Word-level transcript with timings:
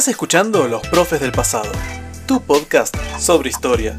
Estás 0.00 0.12
escuchando 0.12 0.66
Los 0.66 0.80
Profes 0.88 1.20
del 1.20 1.30
Pasado, 1.30 1.70
tu 2.24 2.40
podcast 2.40 2.96
sobre 3.18 3.50
historia. 3.50 3.98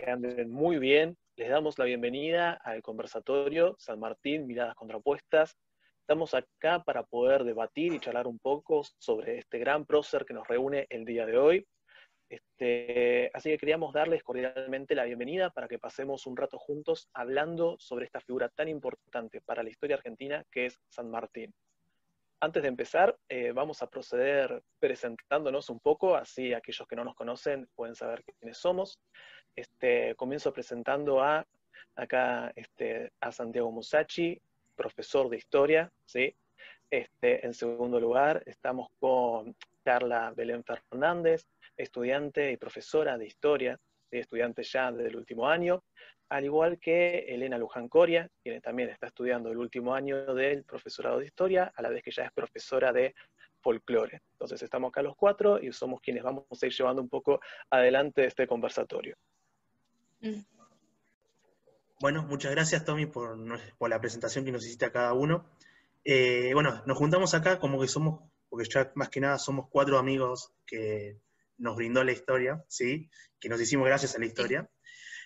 Que 0.00 0.10
anden 0.10 0.50
muy 0.50 0.78
bien. 0.78 1.16
Les 1.36 1.50
damos 1.50 1.78
la 1.78 1.84
bienvenida 1.84 2.52
al 2.52 2.80
conversatorio 2.80 3.76
San 3.78 4.00
Martín, 4.00 4.46
Miradas 4.46 4.74
Contrapuestas. 4.74 5.56
Estamos 6.00 6.32
acá 6.32 6.82
para 6.82 7.02
poder 7.02 7.44
debatir 7.44 7.92
y 7.92 8.00
charlar 8.00 8.26
un 8.26 8.38
poco 8.38 8.82
sobre 8.98 9.38
este 9.38 9.58
gran 9.58 9.84
prócer 9.84 10.24
que 10.24 10.32
nos 10.32 10.48
reúne 10.48 10.86
el 10.88 11.04
día 11.04 11.26
de 11.26 11.36
hoy. 11.36 11.66
Este, 12.30 13.30
así 13.34 13.50
que 13.50 13.58
queríamos 13.58 13.92
darles 13.92 14.22
cordialmente 14.22 14.94
la 14.94 15.04
bienvenida 15.04 15.50
para 15.50 15.68
que 15.68 15.78
pasemos 15.78 16.26
un 16.26 16.36
rato 16.36 16.58
juntos 16.58 17.10
hablando 17.12 17.76
sobre 17.78 18.06
esta 18.06 18.20
figura 18.20 18.48
tan 18.48 18.68
importante 18.68 19.42
para 19.42 19.62
la 19.62 19.68
historia 19.68 19.96
argentina 19.96 20.44
que 20.50 20.66
es 20.66 20.80
San 20.88 21.10
Martín. 21.10 21.52
Antes 22.42 22.62
de 22.62 22.68
empezar, 22.70 23.18
eh, 23.28 23.52
vamos 23.52 23.82
a 23.82 23.90
proceder 23.90 24.62
presentándonos 24.78 25.68
un 25.68 25.78
poco, 25.78 26.16
así 26.16 26.54
aquellos 26.54 26.88
que 26.88 26.96
no 26.96 27.04
nos 27.04 27.14
conocen 27.14 27.68
pueden 27.74 27.94
saber 27.94 28.24
quiénes 28.24 28.56
somos. 28.56 28.98
Este, 29.56 30.14
comienzo 30.14 30.52
presentando 30.52 31.22
a 31.22 31.46
acá 31.96 32.52
este, 32.54 33.12
a 33.20 33.32
Santiago 33.32 33.70
Musachi, 33.70 34.40
profesor 34.74 35.28
de 35.28 35.36
historia, 35.36 35.92
¿sí? 36.04 36.34
Este, 36.90 37.44
en 37.44 37.54
segundo 37.54 38.00
lugar, 38.00 38.42
estamos 38.46 38.88
con 38.98 39.54
Carla 39.84 40.32
Belén 40.34 40.64
Fernández, 40.64 41.46
estudiante 41.76 42.52
y 42.52 42.56
profesora 42.56 43.18
de 43.18 43.26
historia, 43.26 43.78
estudiante 44.10 44.62
ya 44.62 44.90
del 44.90 45.16
último 45.16 45.46
año 45.46 45.82
al 46.30 46.44
igual 46.44 46.78
que 46.78 47.18
Elena 47.28 47.58
Luján 47.58 47.88
Coria, 47.88 48.28
quien 48.42 48.60
también 48.60 48.88
está 48.88 49.08
estudiando 49.08 49.50
el 49.50 49.58
último 49.58 49.94
año 49.94 50.32
del 50.32 50.62
profesorado 50.64 51.18
de 51.18 51.26
historia, 51.26 51.72
a 51.74 51.82
la 51.82 51.88
vez 51.88 52.04
que 52.04 52.12
ya 52.12 52.24
es 52.24 52.32
profesora 52.32 52.92
de 52.92 53.14
folclore. 53.60 54.20
Entonces 54.32 54.62
estamos 54.62 54.90
acá 54.90 55.02
los 55.02 55.16
cuatro 55.16 55.60
y 55.60 55.72
somos 55.72 56.00
quienes 56.00 56.22
vamos 56.22 56.44
a 56.50 56.66
ir 56.66 56.72
llevando 56.72 57.02
un 57.02 57.08
poco 57.08 57.40
adelante 57.68 58.24
este 58.24 58.46
conversatorio. 58.46 59.16
Mm. 60.20 60.40
Bueno, 62.00 62.22
muchas 62.22 62.50
gracias 62.52 62.84
Tommy 62.84 63.06
por, 63.06 63.38
la 63.88 64.00
presentación 64.00 64.44
que 64.44 64.52
nos 64.52 64.64
hiciste 64.64 64.86
a 64.86 64.92
cada 64.92 65.12
uno. 65.12 65.46
Eh, 66.04 66.52
bueno, 66.54 66.82
nos 66.86 66.96
juntamos 66.96 67.34
acá 67.34 67.58
como 67.58 67.78
que 67.80 67.88
somos, 67.88 68.22
porque 68.48 68.68
ya 68.68 68.90
más 68.94 69.10
que 69.10 69.20
nada 69.20 69.38
somos 69.38 69.68
cuatro 69.68 69.98
amigos 69.98 70.52
que 70.66 71.20
nos 71.58 71.76
brindó 71.76 72.02
la 72.02 72.12
historia, 72.12 72.64
¿sí? 72.68 73.10
Que 73.38 73.50
nos 73.50 73.60
hicimos 73.60 73.86
gracias 73.86 74.14
a 74.14 74.18
la 74.18 74.24
historia. 74.24 74.70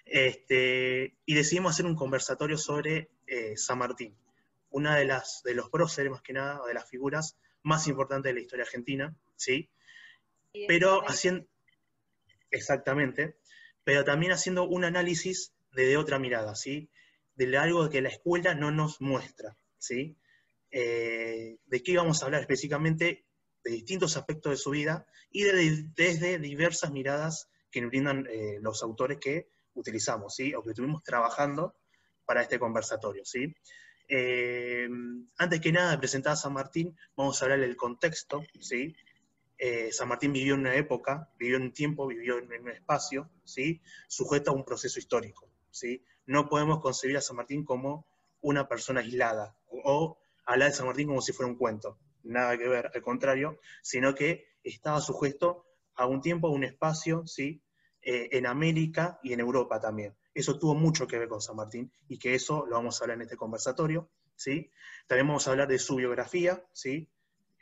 Este, 0.05 1.17
y 1.25 1.35
decidimos 1.35 1.73
hacer 1.73 1.87
un 1.87 1.95
conversatorio 1.95 2.59
sobre 2.59 3.11
eh, 3.27 3.57
San 3.57 3.79
Martín, 3.79 4.17
una 4.71 4.97
de, 4.97 5.05
las, 5.05 5.43
de 5.45 5.55
los 5.55 5.71
próceres, 5.71 6.11
más 6.11 6.23
que 6.23 6.33
nada, 6.33 6.61
de 6.67 6.75
las 6.75 6.89
figuras 6.91 7.39
más 7.63 7.87
importantes 7.87 8.31
de 8.31 8.35
la 8.35 8.41
historia 8.41 8.65
argentina, 8.65 9.17
¿sí? 9.37 9.71
Pero 10.69 11.09
haciendo, 11.09 11.47
exactamente, 12.51 13.37
pero 13.85 14.05
también 14.05 14.33
haciendo 14.33 14.65
un 14.65 14.85
análisis 14.85 15.53
de 15.73 15.97
otra 15.97 16.19
mirada, 16.19 16.55
¿sí? 16.55 16.91
De 17.35 17.57
algo 17.57 17.89
que 17.91 18.01
la 18.01 18.09
escuela 18.09 18.55
no 18.55 18.71
nos 18.71 19.01
muestra, 19.01 19.57
¿sí? 19.79 20.17
Eh, 20.71 21.59
de 21.67 21.83
qué 21.83 21.97
vamos 21.97 22.23
a 22.23 22.27
hablar 22.27 22.41
específicamente, 22.41 23.25
de 23.63 23.71
distintos 23.71 24.17
aspectos 24.17 24.51
de 24.51 24.57
su 24.57 24.71
vida 24.71 25.07
y 25.31 25.43
de, 25.43 25.85
desde 25.95 26.39
diversas 26.39 26.91
miradas 26.91 27.49
que 27.71 27.81
nos 27.81 27.91
brindan 27.91 28.27
eh, 28.31 28.59
los 28.61 28.83
autores 28.83 29.19
que 29.21 29.49
utilizamos, 29.75 30.35
¿sí? 30.35 30.55
o 30.55 30.63
que 30.63 30.71
estuvimos 30.71 31.03
trabajando 31.03 31.77
para 32.25 32.43
este 32.43 32.59
conversatorio. 32.59 33.25
¿sí? 33.25 33.55
Eh, 34.09 34.89
antes 35.39 35.61
que 35.61 35.73
nada 35.73 35.93
de 35.93 35.99
presentar 35.99 36.35
a 36.35 36.37
San 36.37 36.53
Martín, 36.53 36.97
vamos 37.17 37.41
a 37.41 37.45
hablar 37.45 37.61
del 37.61 37.77
contexto. 37.77 38.45
¿sí? 38.61 38.95
Eh, 39.67 39.93
San 39.93 40.09
Martín 40.09 40.31
vivió 40.31 40.53
en 40.53 40.61
una 40.61 40.75
época, 40.75 41.33
vivió 41.39 41.57
en 41.57 41.63
un 41.63 41.73
tiempo, 41.73 42.07
vivió 42.07 42.37
en 42.37 42.53
un 42.61 42.69
espacio, 42.69 43.31
¿sí? 43.45 43.81
sujeto 44.09 44.51
a 44.51 44.55
un 44.55 44.63
proceso 44.63 44.99
histórico. 44.99 45.51
¿sí? 45.71 46.05
No 46.27 46.51
podemos 46.51 46.81
concebir 46.81 47.17
a 47.17 47.23
San 47.23 47.37
Martín 47.37 47.65
como 47.65 48.07
una 48.43 48.69
persona 48.69 49.01
aislada 49.01 49.57
o 49.71 50.19
hablar 50.45 50.69
de 50.69 50.77
San 50.77 50.85
Martín 50.85 51.09
como 51.09 51.23
si 51.23 51.33
fuera 51.33 51.51
un 51.51 51.57
cuento. 51.57 51.99
Nada 52.25 52.59
que 52.59 52.69
ver, 52.69 52.91
al 52.95 53.01
contrario, 53.01 53.59
sino 53.81 54.15
que 54.15 54.45
estaba 54.63 55.01
sujeto 55.01 55.65
a 55.95 56.07
un 56.09 56.21
tiempo, 56.21 56.49
a 56.49 56.51
un 56.51 56.65
espacio, 56.65 57.27
¿sí? 57.27 57.63
Eh, 58.03 58.37
en 58.37 58.45
América 58.45 59.19
y 59.23 59.33
en 59.33 59.41
Europa 59.41 59.81
también. 59.81 60.15
Eso 60.35 60.59
tuvo 60.59 60.75
mucho 60.75 61.07
que 61.07 61.19
ver 61.19 61.29
con 61.29 61.41
San 61.41 61.57
Martín 61.57 61.91
y 62.07 62.19
que 62.19 62.35
eso 62.35 62.67
lo 62.67 62.77
vamos 62.77 63.01
a 63.01 63.05
hablar 63.05 63.17
en 63.17 63.23
este 63.23 63.39
conversatorio. 63.39 64.11
¿sí? 64.37 64.71
También 65.07 65.29
vamos 65.29 65.47
a 65.47 65.53
hablar 65.53 65.69
de 65.69 65.79
su 65.79 65.97
biografía, 65.97 66.63
¿sí? 66.73 67.09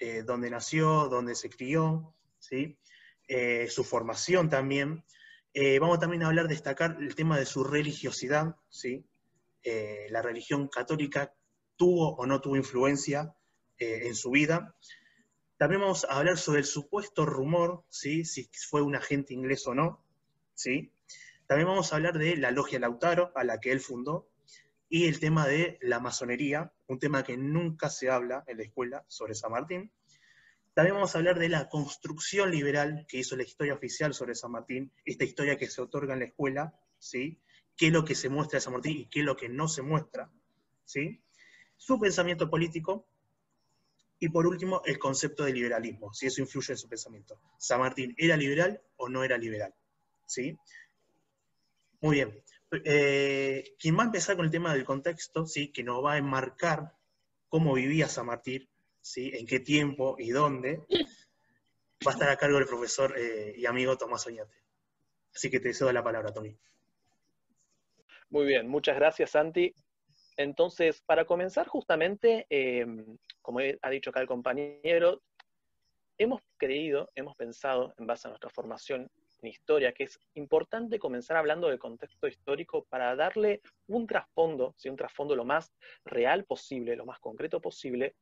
Eh, 0.05 0.25
dónde 0.25 0.51
nació, 0.51 1.07
dónde 1.09 1.37
se 1.37 1.49
crió, 1.49 2.13
¿sí? 2.41 2.77
Eh, 3.29 3.69
su 3.71 3.85
formación 3.85 4.51
también. 4.51 5.05
vamos 5.81 6.01
también 6.01 6.25
a 6.25 6.27
hablar, 6.27 6.49
destacar 6.49 6.97
el 6.99 7.15
tema 7.15 7.39
de 7.39 7.47
su 7.47 7.63
religiosidad, 7.63 8.57
¿sí? 8.69 9.07
la 10.11 10.23
religión 10.23 10.67
católica 10.67 11.33
tuvo 11.77 12.17
o 12.17 12.27
no 12.27 12.41
tuvo 12.41 12.57
influencia 12.57 13.37
en 13.79 14.15
su 14.17 14.31
vida. 14.33 14.75
También 15.57 15.83
vamos 15.83 16.05
a 16.05 16.19
hablar 16.19 16.37
sobre 16.37 16.61
el 16.61 16.67
supuesto 16.67 17.25
rumor, 17.25 17.85
¿sí? 17.89 18.25
si 18.25 18.51
fue 18.69 18.83
un 18.83 18.97
agente 18.97 19.35
inglés 19.35 19.69
o 19.69 19.75
no, 19.75 20.05
¿sí? 20.55 20.91
También 21.47 21.69
vamos 21.69 21.93
a 21.93 21.97
hablar 21.97 22.19
de 22.19 22.37
la 22.37 22.51
Logia 22.51 22.81
Lautaro, 22.81 23.31
a 23.37 23.45
la 23.45 23.61
que 23.61 23.71
él 23.71 23.79
fundó, 23.79 24.32
y 24.95 25.07
el 25.07 25.21
tema 25.21 25.49
de 25.49 25.79
la 25.81 26.01
masonería, 26.01 26.71
un 26.87 26.99
tema 26.99 27.25
que 27.25 27.39
nunca 27.39 27.89
se 27.89 28.11
habla 28.11 28.45
en 28.47 28.59
la 28.59 28.65
escuela 28.65 29.07
sobre 29.09 29.35
San 29.35 29.53
Martín. 29.53 29.91
También 30.75 30.97
vamos 30.97 31.15
a 31.15 31.19
hablar 31.19 31.39
de 31.39 31.49
la 31.49 31.71
construcción 31.71 32.51
liberal 32.51 33.07
que 33.09 33.17
hizo 33.17 33.35
la 33.35 33.43
historia 33.43 33.73
oficial 33.73 34.13
sobre 34.13 34.35
San 34.35 34.51
Martín, 34.51 34.93
esta 35.07 35.25
historia 35.25 35.57
que 35.57 35.71
se 35.71 35.81
otorga 35.81 36.13
en 36.13 36.19
la 36.19 36.27
escuela, 36.27 36.79
¿sí? 36.99 37.41
qué 37.75 37.87
es 37.87 37.93
lo 37.95 38.05
que 38.05 38.15
se 38.15 38.29
muestra 38.29 38.59
de 38.59 38.61
San 38.61 38.75
Martín 38.75 38.99
y 38.99 39.07
qué 39.07 39.21
es 39.21 39.25
lo 39.25 39.35
que 39.35 39.49
no 39.49 39.67
se 39.67 39.81
muestra, 39.81 40.31
¿sí? 40.85 41.23
su 41.79 41.99
pensamiento 41.99 42.51
político, 42.51 43.09
y 44.19 44.29
por 44.29 44.47
último, 44.47 44.83
el 44.85 44.99
concepto 44.99 45.45
de 45.45 45.55
liberalismo, 45.55 46.13
si 46.13 46.27
eso 46.27 46.43
influye 46.43 46.75
en 46.75 46.79
su 46.79 46.87
pensamiento. 46.87 47.41
¿San 47.57 47.81
Martín 47.81 48.15
era 48.19 48.37
liberal 48.37 48.79
o 48.97 49.09
no 49.09 49.25
era 49.25 49.39
liberal? 49.39 49.75
¿sí? 50.27 50.59
Muy 52.03 52.17
bien. 52.17 52.43
Eh, 52.85 53.75
quien 53.79 53.99
va 53.99 54.03
a 54.03 54.07
empezar 54.07 54.37
con 54.37 54.47
el 54.47 54.51
tema 54.51 54.73
del 54.73 54.85
contexto, 54.85 55.47
¿sí? 55.47 55.71
que 55.71 55.85
nos 55.85 56.03
va 56.03 56.15
a 56.15 56.19
enmarcar 56.19 56.93
cómo 57.49 57.75
vivía 57.75 58.09
San 58.09 58.27
Martín, 58.27 58.69
¿sí? 59.01 59.31
en 59.35 59.47
qué 59.47 59.61
tiempo 59.61 60.17
y 60.19 60.31
dónde, 60.31 60.79
va 62.07 62.13
a 62.13 62.15
estar 62.15 62.31
a 62.31 62.37
cargo 62.37 62.59
del 62.59 62.67
profesor 62.67 63.15
eh, 63.19 63.55
y 63.57 63.67
amigo 63.67 63.99
Tomás 63.99 64.27
Oñate. 64.27 64.57
Así 65.35 65.51
que 65.51 65.61
te 65.61 65.75
cedo 65.75 65.93
la 65.93 66.03
palabra, 66.03 66.33
Tommy. 66.33 66.57
Muy 68.31 68.47
bien, 68.47 68.69
muchas 68.69 68.97
gracias, 68.97 69.31
Santi. 69.31 69.75
Entonces, 70.39 71.03
para 71.03 71.27
comenzar 71.27 71.69
justamente, 71.69 72.47
eh, 72.49 72.87
como 73.43 73.59
ha 73.61 73.91
dicho 73.91 74.11
acá 74.11 74.21
el 74.21 74.27
compañero, 74.27 75.21
hemos 76.17 76.41
creído, 76.57 77.11
hemos 77.15 77.37
pensado, 77.37 77.95
en 77.99 78.07
base 78.07 78.29
a 78.29 78.31
nuestra 78.31 78.49
formación 78.49 79.11
historia, 79.49 79.93
que 79.93 80.05
es 80.05 80.19
importante 80.35 80.99
comenzar 80.99 81.37
hablando 81.37 81.69
del 81.69 81.79
contexto 81.79 82.27
histórico 82.27 82.85
para 82.85 83.15
darle 83.17 83.61
un 83.87 84.07
trasfondo, 84.07 84.75
un 84.85 84.97
trasfondo 84.97 85.37
lo 85.37 85.45
más 85.45 85.73
real 86.05 86.45
posible, 86.45 86.97
lo 86.97 87.07
más 87.07 87.19
concreto 87.21 87.61
posible, 87.61 88.15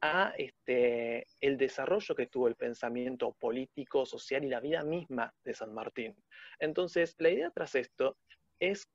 a 0.00 0.32
este, 0.38 1.26
el 1.40 1.58
desarrollo 1.58 2.14
que 2.14 2.26
tuvo 2.26 2.48
el 2.48 2.56
pensamiento 2.56 3.32
político, 3.32 4.06
social 4.06 4.44
y 4.44 4.48
la 4.48 4.60
vida 4.60 4.82
misma 4.82 5.32
de 5.44 5.54
San 5.54 5.74
Martín. 5.74 6.16
Entonces, 6.58 7.14
la 7.18 7.30
idea 7.30 7.50
tras 7.50 7.74
esto 7.74 8.16
es 8.58 8.88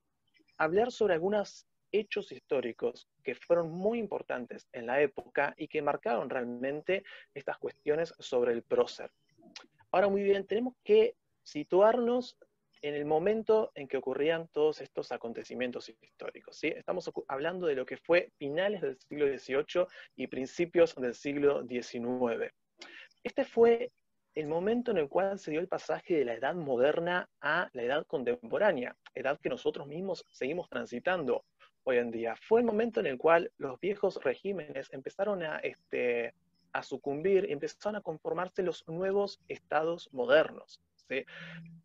hablar 0.58 0.90
sobre 0.90 1.14
algunos 1.14 1.66
hechos 1.92 2.32
históricos 2.32 3.08
que 3.22 3.34
fueron 3.34 3.70
muy 3.70 3.98
importantes 3.98 4.68
en 4.72 4.86
la 4.86 5.00
época 5.00 5.54
y 5.56 5.68
que 5.68 5.82
marcaron 5.82 6.28
realmente 6.28 7.04
estas 7.34 7.58
cuestiones 7.58 8.12
sobre 8.18 8.52
el 8.52 8.62
prócer. 8.62 9.10
Ahora, 9.92 10.08
muy 10.08 10.22
bien, 10.22 10.46
tenemos 10.46 10.74
que 10.84 11.14
situarnos 11.46 12.36
en 12.82 12.94
el 12.94 13.04
momento 13.04 13.70
en 13.74 13.88
que 13.88 13.96
ocurrían 13.96 14.48
todos 14.48 14.80
estos 14.80 15.12
acontecimientos 15.12 15.88
históricos. 15.88 16.56
¿sí? 16.56 16.68
Estamos 16.68 17.10
hablando 17.28 17.66
de 17.66 17.76
lo 17.76 17.86
que 17.86 17.96
fue 17.96 18.32
finales 18.36 18.82
del 18.82 18.98
siglo 18.98 19.26
XVIII 19.26 19.86
y 20.16 20.26
principios 20.26 20.94
del 20.96 21.14
siglo 21.14 21.64
XIX. 21.66 22.52
Este 23.22 23.44
fue 23.44 23.92
el 24.34 24.48
momento 24.48 24.90
en 24.90 24.98
el 24.98 25.08
cual 25.08 25.38
se 25.38 25.52
dio 25.52 25.60
el 25.60 25.68
pasaje 25.68 26.14
de 26.14 26.24
la 26.24 26.34
edad 26.34 26.54
moderna 26.54 27.28
a 27.40 27.70
la 27.72 27.82
edad 27.82 28.06
contemporánea, 28.06 28.96
edad 29.14 29.40
que 29.40 29.48
nosotros 29.48 29.86
mismos 29.86 30.26
seguimos 30.30 30.68
transitando 30.68 31.44
hoy 31.84 31.98
en 31.98 32.10
día. 32.10 32.34
Fue 32.36 32.60
el 32.60 32.66
momento 32.66 33.00
en 33.00 33.06
el 33.06 33.18
cual 33.18 33.50
los 33.56 33.80
viejos 33.80 34.22
regímenes 34.22 34.92
empezaron 34.92 35.42
a, 35.42 35.58
este, 35.58 36.34
a 36.72 36.82
sucumbir 36.82 37.46
y 37.48 37.52
empezaron 37.52 37.96
a 37.96 38.02
conformarse 38.02 38.62
los 38.62 38.86
nuevos 38.88 39.40
estados 39.48 40.12
modernos. 40.12 40.82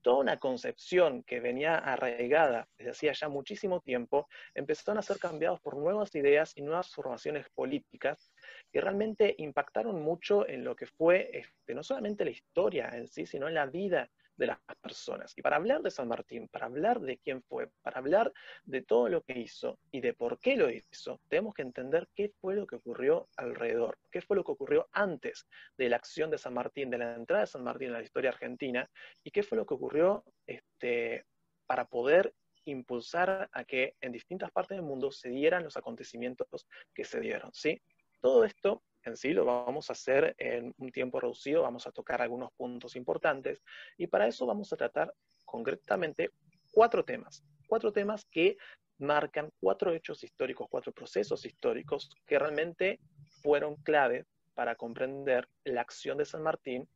Toda 0.02 0.18
una 0.18 0.38
concepción 0.38 1.24
que 1.24 1.40
venía 1.40 1.76
arraigada 1.76 2.68
desde 2.78 2.92
hacía 2.92 3.14
ya 3.14 3.30
muchísimo 3.30 3.82
tiempo, 3.82 4.28
empezaron 4.56 4.98
a 4.98 5.04
ser 5.04 5.20
cambiados 5.20 5.60
por 5.62 5.78
nuevas 5.78 6.14
ideas 6.16 6.54
y 6.56 6.62
nuevas 6.62 6.94
formaciones 6.94 7.48
políticas 7.54 8.32
que 8.72 8.82
realmente 8.82 9.36
impactaron 9.38 10.02
mucho 10.02 10.48
en 10.48 10.64
lo 10.64 10.76
que 10.76 10.88
fue 10.88 11.30
este, 11.34 11.76
no 11.76 11.84
solamente 11.84 12.26
la 12.26 12.32
historia 12.32 12.90
en 12.94 13.08
sí, 13.08 13.26
sino 13.26 13.48
en 13.48 13.54
la 13.54 13.68
vida 13.68 14.10
de 14.36 14.48
las 14.48 14.60
personas. 14.82 15.34
Y 15.36 15.42
para 15.42 15.58
hablar 15.58 15.82
de 15.82 15.92
San 15.92 16.08
Martín, 16.08 16.48
para 16.48 16.66
hablar 16.66 17.00
de 17.00 17.18
quién 17.18 17.42
fue, 17.44 17.70
para 17.82 18.00
hablar 18.00 18.32
de 18.64 18.82
todo 18.82 19.10
lo 19.10 19.22
que 19.22 19.40
hizo 19.40 19.80
y 19.92 20.02
de 20.02 20.14
por 20.14 20.40
qué 20.40 20.56
lo 20.56 20.70
hizo, 20.70 21.20
tenemos 21.28 21.54
que 21.54 21.62
entender 21.62 22.08
qué 22.16 22.32
fue 22.40 22.56
lo 22.56 22.66
que 22.66 22.78
ocurrió 22.78 23.30
alrededor, 23.38 23.98
qué 24.12 24.22
fue 24.22 24.36
lo 24.36 24.44
que 24.44 24.52
ocurrió 24.52 24.88
antes 24.92 25.48
de 25.78 25.90
la 25.90 25.98
acción 25.98 26.32
de 26.32 26.38
San 26.38 26.54
Martín, 26.54 26.90
de 26.90 26.98
la 26.98 27.16
entrada 27.16 27.42
de 27.42 27.48
San 27.48 27.64
Martín 27.64 27.88
en 27.88 27.94
la 27.94 28.04
historia 28.04 28.32
argentina, 28.32 28.90
y 29.24 29.32
qué 29.32 29.44
fue 29.44 29.58
lo 29.58 29.66
que 29.66 29.74
ocurrió 29.74 30.24
este, 30.46 31.26
para 31.66 31.86
poder 31.86 32.34
impulsar 32.66 33.50
a 33.52 33.64
que 33.64 33.96
en 34.02 34.12
distintas 34.12 34.52
partes 34.52 34.78
del 34.78 34.86
mundo 34.86 35.12
se 35.12 35.30
dieran 35.30 35.64
los 35.64 35.78
acontecimientos 35.78 36.68
que 36.94 37.04
se 37.04 37.20
dieron. 37.20 37.52
¿sí? 37.54 37.82
Todo 38.20 38.46
esto 38.46 38.84
en 39.04 39.18
sí 39.18 39.34
lo 39.34 39.46
vamos 39.46 39.90
a 39.90 39.94
hacer 39.94 40.36
en 40.38 40.74
un 40.78 40.92
tiempo 40.92 41.20
reducido, 41.20 41.64
vamos 41.64 41.88
a 41.88 41.92
tocar 41.92 42.22
algunos 42.22 42.52
puntos 42.54 42.96
importantes 42.96 43.62
y 43.98 44.08
para 44.08 44.28
eso 44.28 44.46
vamos 44.46 44.72
a 44.74 44.78
tratar 44.78 45.14
concretamente 45.46 46.32
cuatro 46.72 47.04
temas, 47.04 47.44
cuatro 47.68 47.92
temas 47.92 48.26
que 48.26 48.58
marcan 49.00 49.52
cuatro 49.60 49.94
hechos 49.94 50.24
históricos, 50.24 50.68
cuatro 50.70 50.92
procesos 50.92 51.46
históricos 51.46 52.10
que 52.26 52.38
realmente 52.38 53.00
fueron 53.42 53.76
clave 53.78 54.26
para 54.54 54.76
comprender 54.76 55.48
la 55.64 55.82
acción 55.82 56.18
de 56.18 56.26
San 56.26 56.44
Martín 56.44 56.88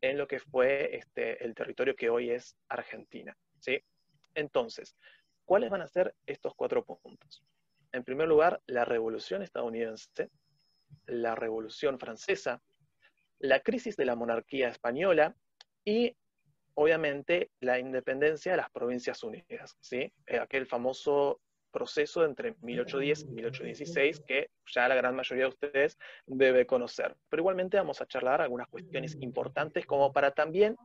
en 0.00 0.18
lo 0.18 0.26
que 0.26 0.38
fue 0.38 0.96
este, 0.96 1.42
el 1.44 1.54
territorio 1.54 1.94
que 1.94 2.10
hoy 2.10 2.30
es 2.30 2.56
Argentina. 2.68 3.36
¿sí? 3.58 3.82
Entonces, 4.34 4.96
¿cuáles 5.44 5.70
van 5.70 5.82
a 5.82 5.88
ser 5.88 6.14
estos 6.26 6.54
cuatro 6.54 6.84
puntos? 6.84 7.42
En 7.92 8.04
primer 8.04 8.26
lugar, 8.26 8.60
la 8.66 8.84
revolución 8.84 9.42
estadounidense, 9.42 10.30
la 11.06 11.34
Revolución 11.34 11.98
Francesa, 11.98 12.62
la 13.38 13.60
crisis 13.60 13.96
de 13.96 14.04
la 14.04 14.16
monarquía 14.16 14.68
española 14.68 15.34
y, 15.84 16.16
obviamente, 16.74 17.50
la 17.60 17.78
independencia 17.78 18.52
de 18.52 18.58
las 18.58 18.70
Provincias 18.70 19.22
Unidas, 19.22 19.76
¿sí? 19.80 20.12
Eh, 20.26 20.38
aquel 20.38 20.66
famoso 20.66 21.40
proceso 21.74 22.24
entre 22.24 22.54
1810 22.62 23.22
y 23.22 23.34
1816 23.34 24.20
que 24.20 24.50
ya 24.72 24.86
la 24.86 24.94
gran 24.94 25.16
mayoría 25.16 25.44
de 25.44 25.50
ustedes 25.50 25.98
debe 26.24 26.66
conocer. 26.66 27.16
Pero 27.28 27.40
igualmente 27.40 27.76
vamos 27.76 28.00
a 28.00 28.06
charlar 28.06 28.40
algunas 28.40 28.68
cuestiones 28.68 29.16
importantes 29.20 29.84
como 29.84 30.12
para 30.12 30.30
también 30.30 30.76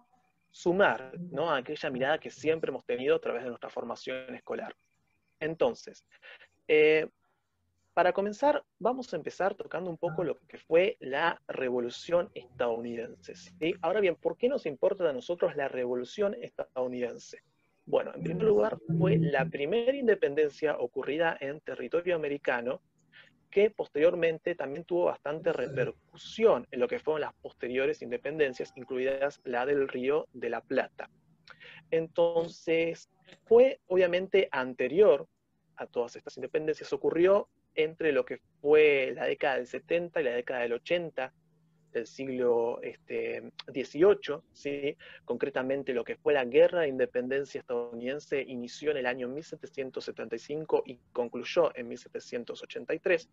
sumar 0.49 1.13
¿no? 1.31 1.51
a 1.51 1.57
aquella 1.57 1.91
mirada 1.91 2.19
que 2.19 2.31
siempre 2.31 2.69
hemos 2.69 2.85
tenido 2.85 3.15
a 3.15 3.19
través 3.19 3.43
de 3.43 3.49
nuestra 3.49 3.69
formación 3.69 4.33
escolar. 4.33 4.75
Entonces, 5.39 6.03
eh, 6.67 7.07
para 7.99 8.13
comenzar, 8.13 8.63
vamos 8.79 9.13
a 9.13 9.17
empezar 9.17 9.55
tocando 9.55 9.89
un 9.89 9.97
poco 9.97 10.23
lo 10.23 10.39
que 10.47 10.57
fue 10.57 10.95
la 11.01 11.41
revolución 11.49 12.29
estadounidense. 12.33 13.33
Ahora 13.81 13.99
bien, 13.99 14.15
¿por 14.15 14.37
qué 14.37 14.47
nos 14.47 14.65
importa 14.65 15.09
a 15.09 15.11
nosotros 15.11 15.57
la 15.57 15.67
revolución 15.67 16.33
estadounidense? 16.41 17.43
Bueno, 17.85 18.13
en 18.15 18.23
primer 18.23 18.43
lugar, 18.43 18.77
fue 18.97 19.17
la 19.17 19.43
primera 19.49 19.93
independencia 19.93 20.77
ocurrida 20.77 21.37
en 21.41 21.59
territorio 21.59 22.15
americano 22.15 22.81
que 23.51 23.69
posteriormente 23.69 24.55
también 24.55 24.85
tuvo 24.85 25.07
bastante 25.07 25.51
repercusión 25.51 26.67
en 26.71 26.79
lo 26.79 26.87
que 26.87 26.99
fueron 26.99 27.19
las 27.19 27.33
posteriores 27.33 28.01
independencias, 28.01 28.71
incluidas 28.77 29.41
la 29.43 29.65
del 29.65 29.89
Río 29.89 30.25
de 30.31 30.49
la 30.49 30.61
Plata. 30.61 31.09
Entonces, 31.91 33.09
fue 33.43 33.81
obviamente 33.87 34.47
anterior 34.53 35.27
a 35.75 35.85
todas 35.85 36.15
estas 36.15 36.37
independencias, 36.37 36.93
ocurrió 36.93 37.49
entre 37.83 38.11
lo 38.11 38.25
que 38.25 38.39
fue 38.61 39.13
la 39.15 39.25
década 39.25 39.55
del 39.55 39.67
70 39.67 40.19
y 40.19 40.23
la 40.23 40.31
década 40.31 40.61
del 40.61 40.73
80 40.73 41.33
del 41.93 42.05
siglo 42.05 42.79
este, 42.83 43.51
XVIII, 43.67 44.41
¿sí? 44.53 44.95
concretamente 45.25 45.93
lo 45.93 46.03
que 46.03 46.17
fue 46.17 46.33
la 46.33 46.45
Guerra 46.45 46.81
de 46.81 46.89
Independencia 46.89 47.59
estadounidense 47.59 48.41
inició 48.41 48.91
en 48.91 48.97
el 48.97 49.05
año 49.07 49.27
1775 49.27 50.83
y 50.85 50.99
concluyó 51.11 51.75
en 51.75 51.87
1783, 51.87 53.29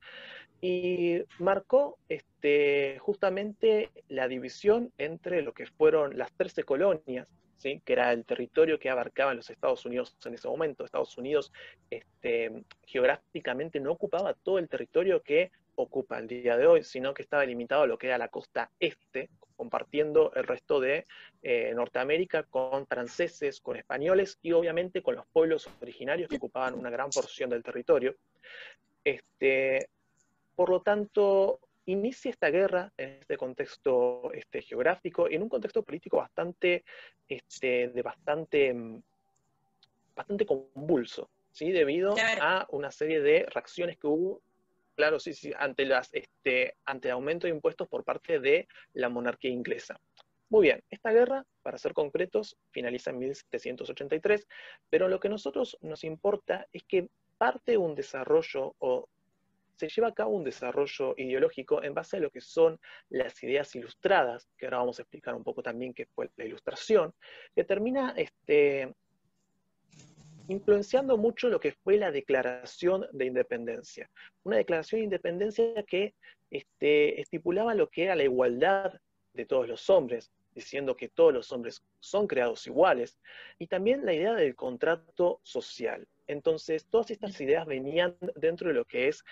y 0.63 1.23
marcó 1.39 1.99
este, 2.09 2.99
justamente 3.01 3.91
la 4.09 4.29
división 4.29 4.93
entre 4.97 5.43
lo 5.43 5.53
que 5.53 5.67
fueron 5.67 6.17
las 6.17 6.33
13 6.33 6.65
colonias 6.65 7.27
que 7.63 7.93
era 7.93 8.13
el 8.13 8.25
territorio 8.25 8.79
que 8.79 8.91
abarcaban 8.91 9.37
los 9.37 9.51
Estados 9.51 9.85
Unidos 9.87 10.17
en 10.25 10.35
ese 10.35 10.49
momento. 10.49 10.85
Estados 10.85 11.17
Unidos 11.19 11.53
este, 11.91 12.65
geográficamente 12.85 13.81
no 13.81 13.93
ocupaba 13.93 14.35
todo 14.35 14.59
el 14.59 14.69
territorio 14.69 15.23
que 15.23 15.51
ocupa 15.75 16.19
el 16.19 16.27
día 16.27 16.57
de 16.57 16.67
hoy, 16.67 16.83
sino 16.85 17.13
que 17.15 17.23
estaba 17.23 17.45
limitado 17.45 17.83
a 17.83 17.87
lo 17.87 17.99
que 17.99 18.07
era 18.07 18.19
la 18.19 18.29
costa 18.29 18.71
este, 18.81 19.29
compartiendo 19.57 20.33
el 20.35 20.45
resto 20.45 20.81
de 20.81 21.07
eh, 21.43 21.73
Norteamérica 21.75 22.45
con 22.45 22.87
franceses, 22.87 23.61
con 23.61 23.77
españoles 23.77 24.39
y 24.43 24.53
obviamente 24.53 25.03
con 25.03 25.17
los 25.17 25.27
pueblos 25.27 25.69
originarios 25.81 26.29
que 26.29 26.37
ocupaban 26.37 26.75
una 26.75 26.91
gran 26.91 27.11
porción 27.11 27.51
del 27.51 27.63
territorio. 27.63 28.17
Este, 29.05 29.89
por 30.55 30.71
lo 30.71 30.81
tanto, 30.81 31.61
inicia 31.87 32.31
esta 32.31 32.51
guerra 32.51 32.93
en 32.97 33.11
este 33.21 33.37
contexto 33.37 34.33
este, 34.33 34.63
geográfico 34.63 35.29
y 35.29 35.35
en 35.35 35.43
un 35.43 35.49
contexto 35.49 35.83
político 35.83 36.19
bastante, 36.19 36.85
este, 37.29 37.89
de 37.89 38.03
bastante, 38.03 38.75
mm, 38.75 39.03
bastante 40.15 40.47
convulso, 40.47 41.31
¿sí? 41.53 41.71
debido 41.73 42.15
a 42.41 42.67
una 42.71 42.91
serie 42.91 43.21
de 43.21 43.47
reacciones 43.47 43.99
que 43.99 44.07
hubo, 44.07 44.43
claro, 44.95 45.21
sí, 45.21 45.33
sí, 45.33 45.53
ante, 45.57 45.85
las, 45.87 46.13
este, 46.13 46.77
ante 46.85 47.09
el 47.09 47.13
aumento 47.13 47.47
de 47.47 47.53
impuestos 47.53 47.89
por 47.89 48.05
parte 48.05 48.41
de 48.41 48.67
la 48.93 49.09
monarquía 49.09 49.51
inglesa. 49.51 50.01
Muy 50.49 50.63
bien, 50.63 50.83
esta 50.91 51.11
guerra, 51.11 51.45
para 51.63 51.77
ser 51.77 51.93
concretos, 51.93 52.57
finaliza 52.71 53.11
en 53.11 53.19
1783, 53.19 54.47
pero 54.89 55.09
lo 55.09 55.19
que 55.19 55.29
a 55.29 55.31
nosotros 55.31 55.77
nos 55.81 56.05
importa 56.05 56.67
es 56.73 56.85
que 56.85 57.09
parte 57.37 57.73
de 57.73 57.79
un 57.79 57.95
desarrollo 57.95 58.75
o 58.79 59.09
se 59.77 59.89
lleva 59.89 60.09
a 60.09 60.15
cabo 60.15 60.31
un 60.31 60.45
desarrollo 60.45 61.15
ideológico 61.17 61.83
en 61.83 61.95
base 61.95 62.17
a 62.17 62.21
lo 62.21 62.31
que 62.31 62.41
son 62.41 62.79
las 63.11 63.43
ideas 63.43 63.75
ilustradas, 63.75 64.49
que 64.57 64.67
ahora 64.67 64.79
vamos 64.79 64.99
a 64.99 65.03
explicar 65.03 65.35
un 65.35 65.45
poco 65.45 65.63
también 65.63 65.93
qué 65.93 66.07
fue 66.07 66.31
la 66.37 66.45
ilustración, 66.45 67.13
que 67.55 67.65
termina 67.65 68.15
este, 68.17 68.95
influenciando 70.49 71.17
mucho 71.17 71.49
lo 71.49 71.61
que 71.61 71.73
fue 71.73 71.97
la 71.99 72.11
declaración 72.11 73.07
de 73.13 73.27
independencia. 73.27 74.11
Una 74.45 74.57
declaración 74.57 75.01
de 75.01 75.05
independencia 75.05 75.83
que 75.87 76.15
este, 76.51 77.21
estipulaba 77.21 77.75
lo 77.75 77.89
que 77.89 78.05
era 78.05 78.15
la 78.15 78.25
igualdad 78.25 79.01
de 79.35 79.45
todos 79.45 79.69
los 79.69 79.91
hombres, 79.91 80.33
diciendo 80.55 80.97
que 80.97 81.09
todos 81.09 81.35
los 81.35 81.53
hombres 81.53 81.83
son 82.01 82.27
creados 82.27 82.67
iguales, 82.67 83.19
y 83.59 83.67
también 83.67 84.07
la 84.07 84.15
idea 84.15 84.35
del 84.35 84.55
contrato 84.55 85.41
social. 85.43 86.09
Entonces, 86.27 86.87
todas 86.87 87.11
estas 87.11 87.41
ideas 87.41 87.67
venían 87.67 88.17
dentro 88.37 88.69
de 88.69 88.75
lo 88.75 88.85
que 88.85 89.09
es 89.09 89.23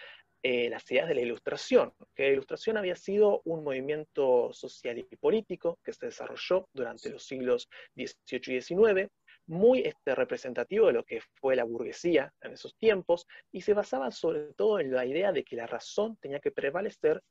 eh, 0.47 0.69
las 0.69 0.91
ideas 0.91 1.09
de 1.09 1.15
la 1.15 1.23
ilustración, 1.23 1.95
que 2.15 2.25
la 2.25 2.33
ilustración 2.35 2.77
había 2.77 2.97
sido 2.97 3.41
un 3.47 3.65
movimiento 3.65 4.53
social 4.53 4.99
y 4.99 5.17
político 5.17 5.79
que 5.83 5.95
se 5.95 6.05
desarrolló 6.05 6.69
durante 6.75 7.09
los 7.09 7.25
siglos 7.25 7.67
XVIII 7.95 8.59
y 8.59 8.61
XIX, 8.61 9.11
muy 9.47 9.81
este, 9.81 10.15
representativo 10.15 10.89
de 10.89 10.93
lo 10.93 11.03
que 11.03 11.23
fue 11.41 11.57
la 11.57 11.65
burguesía 11.65 12.31
en 12.43 12.53
esos 12.53 12.77
tiempos, 12.77 13.27
y 13.53 13.63
se 13.63 13.73
basaba 13.73 14.11
sobre 14.11 14.53
todo 14.53 14.81
en 14.81 14.93
la 14.93 15.07
idea 15.07 15.33
de 15.33 15.45
que 15.45 15.57
la 15.57 15.67
razón 15.67 16.19
tenía 16.21 16.41
que 16.41 16.51
prevalecer 16.51 17.23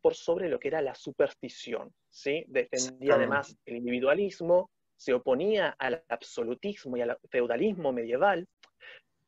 por 0.00 0.14
sobre 0.14 0.48
lo 0.48 0.60
que 0.60 0.68
era 0.68 0.80
la 0.80 0.94
superstición. 0.94 1.92
¿sí? 2.08 2.44
Defendía 2.46 3.16
además 3.16 3.56
el 3.66 3.78
individualismo, 3.78 4.70
se 4.96 5.12
oponía 5.12 5.74
al 5.76 6.04
absolutismo 6.08 6.96
y 6.96 7.00
al 7.00 7.18
feudalismo 7.30 7.92
medieval, 7.92 8.46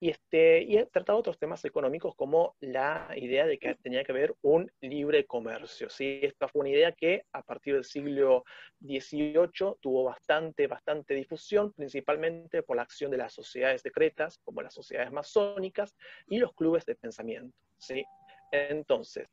y, 0.02 0.10
este, 0.10 0.64
y 0.64 0.78
otros 0.78 1.38
temas 1.38 1.64
económicos 1.64 2.16
como 2.16 2.56
la 2.58 3.08
idea 3.14 3.46
de 3.46 3.56
que 3.56 3.76
tenía 3.76 4.02
que 4.02 4.10
haber 4.10 4.34
un 4.42 4.68
libre 4.80 5.26
comercio. 5.26 5.88
¿sí? 5.88 6.18
Esta 6.24 6.48
fue 6.48 6.62
una 6.62 6.70
idea 6.70 6.90
que 6.90 7.24
a 7.32 7.40
partir 7.40 7.74
del 7.74 7.84
siglo 7.84 8.42
XVIII 8.80 9.76
tuvo 9.80 10.02
bastante, 10.02 10.66
bastante 10.66 11.14
difusión, 11.14 11.72
principalmente 11.72 12.64
por 12.64 12.74
la 12.74 12.82
acción 12.82 13.12
de 13.12 13.18
las 13.18 13.32
sociedades 13.32 13.82
secretas, 13.82 14.40
como 14.42 14.60
las 14.60 14.74
sociedades 14.74 15.12
masónicas 15.12 15.94
y 16.26 16.38
los 16.38 16.52
clubes 16.52 16.84
de 16.84 16.96
pensamiento. 16.96 17.56
¿sí? 17.78 18.04
Entonces, 18.50 19.28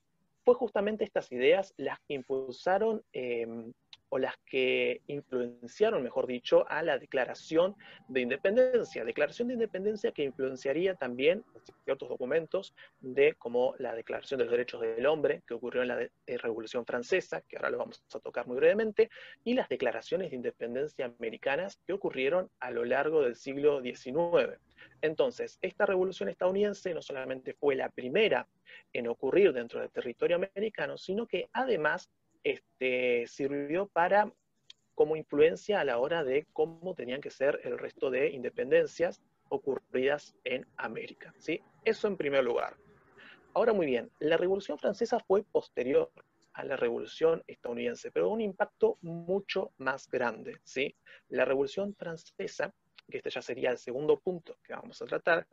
fue 0.46 0.54
justamente 0.54 1.04
estas 1.04 1.32
ideas 1.32 1.74
las 1.78 2.00
que 2.02 2.14
impulsaron 2.14 3.04
em, 3.12 3.74
o 4.10 4.18
las 4.18 4.36
que 4.46 5.02
influenciaron, 5.08 6.04
mejor 6.04 6.28
dicho, 6.28 6.66
a 6.70 6.82
la 6.84 6.98
declaración 6.98 7.76
de 8.08 8.22
independencia. 8.22 9.06
Declaración 9.06 9.48
de 9.48 9.54
independencia 9.56 10.12
que 10.12 10.24
influenciaría 10.24 10.96
también 10.96 11.44
ciertos 11.86 12.10
documentos 12.10 12.74
de 13.02 13.34
como 13.34 13.76
la 13.78 13.94
Declaración 13.96 14.40
de 14.40 14.46
los 14.46 14.52
Derechos 14.52 14.82
del 14.82 15.06
Hombre, 15.06 15.42
que 15.48 15.54
ocurrió 15.54 15.82
en 15.82 15.88
la 15.90 16.02
eh, 16.02 16.12
Revolución 16.38 16.86
Francesa, 16.86 17.42
que 17.42 17.58
ahora 17.58 17.70
lo 17.70 17.78
vamos 17.78 18.04
a 18.14 18.20
tocar 18.20 18.48
muy 18.48 18.58
brevemente, 18.58 19.10
y 19.44 19.54
las 19.54 19.70
declaraciones 19.70 20.30
de 20.32 20.38
independencia 20.38 21.06
americanas 21.06 21.80
que 21.86 21.94
ocurrieron 21.94 22.50
a 22.60 22.72
lo 22.72 22.86
largo 22.86 23.22
del 23.22 23.36
siglo 23.36 23.82
XIX. 23.82 24.60
Entonces, 25.02 25.58
esta 25.62 25.86
revolución 25.86 26.30
estadounidense 26.30 26.94
no 26.94 27.02
solamente 27.02 27.54
fue 27.54 27.76
la 27.76 27.90
primera 27.90 28.48
en 28.94 29.08
ocurrir 29.08 29.54
dentro 29.54 29.80
del 29.80 29.90
territorio 29.90 30.36
americano, 30.36 30.98
sino 30.98 31.26
que 31.26 31.50
además 31.54 32.10
este, 32.44 33.26
sirvió 33.28 33.88
para 33.88 34.32
como 34.96 35.16
influencia 35.16 35.80
a 35.80 35.86
la 35.86 35.98
hora 35.98 36.24
de 36.24 36.46
cómo 36.52 36.94
tenían 36.94 37.22
que 37.22 37.30
ser 37.30 37.62
el 37.64 37.78
resto 37.78 38.10
de 38.10 38.32
independencias 38.32 39.22
ocurridas 39.50 40.36
en 40.44 40.66
América. 40.78 41.34
¿sí? 41.38 41.62
Eso 41.86 42.08
en 42.08 42.18
primer 42.18 42.44
lugar. 42.44 42.76
Ahora 43.54 43.74
muy 43.74 43.86
bien, 43.86 44.12
la 44.20 44.38
Revolución 44.38 44.78
Francesa 44.78 45.20
fue 45.20 45.44
posterior 45.44 46.12
a 46.54 46.64
la 46.64 46.76
Revolución 46.76 47.44
estadounidense, 47.48 48.12
pero 48.12 48.30
un 48.30 48.42
impacto 48.42 48.98
mucho 49.02 49.72
más 49.78 50.10
grande. 50.10 50.60
¿sí? 50.64 50.96
La 51.30 51.46
Revolución 51.46 51.96
Francesa 51.96 52.74
que 53.10 53.18
este 53.18 53.30
ya 53.30 53.42
sería 53.42 53.72
el 53.72 53.78
segundo 53.78 54.20
punto 54.20 54.58
que 54.64 54.74
vamos 54.74 55.02
a 55.02 55.06
tratar, 55.06 55.48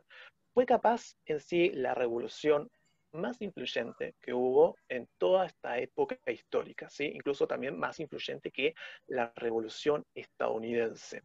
fue 0.53 0.65
capaz 0.65 1.15
en 1.25 1.39
sí 1.39 1.71
la 1.71 1.93
revolución 1.93 2.69
más 3.11 3.41
influyente 3.41 4.15
que 4.21 4.33
hubo 4.33 4.77
en 4.89 5.07
toda 5.17 5.45
esta 5.45 5.77
época 5.79 6.17
histórica, 6.27 6.89
¿sí? 6.89 7.05
incluso 7.05 7.47
también 7.47 7.77
más 7.77 7.99
influyente 7.99 8.51
que 8.51 8.75
la 9.07 9.31
revolución 9.35 10.05
estadounidense. 10.13 11.23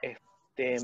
Este, 0.00 0.76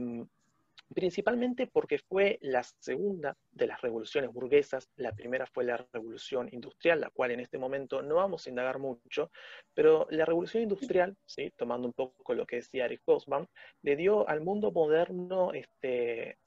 principalmente 0.94 1.66
porque 1.66 1.98
fue 1.98 2.38
la 2.40 2.62
segunda 2.62 3.36
de 3.50 3.66
las 3.66 3.80
revoluciones 3.80 4.32
burguesas, 4.32 4.88
la 4.96 5.12
primera 5.12 5.46
fue 5.46 5.64
la 5.64 5.76
revolución 5.92 6.48
industrial, 6.52 7.00
la 7.00 7.10
cual 7.10 7.32
en 7.32 7.40
este 7.40 7.58
momento 7.58 8.02
no 8.02 8.16
vamos 8.16 8.46
a 8.46 8.50
indagar 8.50 8.78
mucho, 8.78 9.30
pero 9.74 10.06
la 10.10 10.24
revolución 10.24 10.62
industrial, 10.62 11.16
¿sí? 11.26 11.52
tomando 11.56 11.88
un 11.88 11.92
poco 11.92 12.34
lo 12.34 12.46
que 12.46 12.56
decía 12.56 12.86
Eric 12.86 13.02
Hobsbawm, 13.04 13.46
le 13.82 13.96
dio 13.96 14.28
al 14.28 14.40
mundo 14.40 14.72
moderno 14.72 15.52
este, 15.52 16.38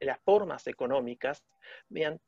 las 0.00 0.20
formas 0.20 0.66
económicas 0.66 1.44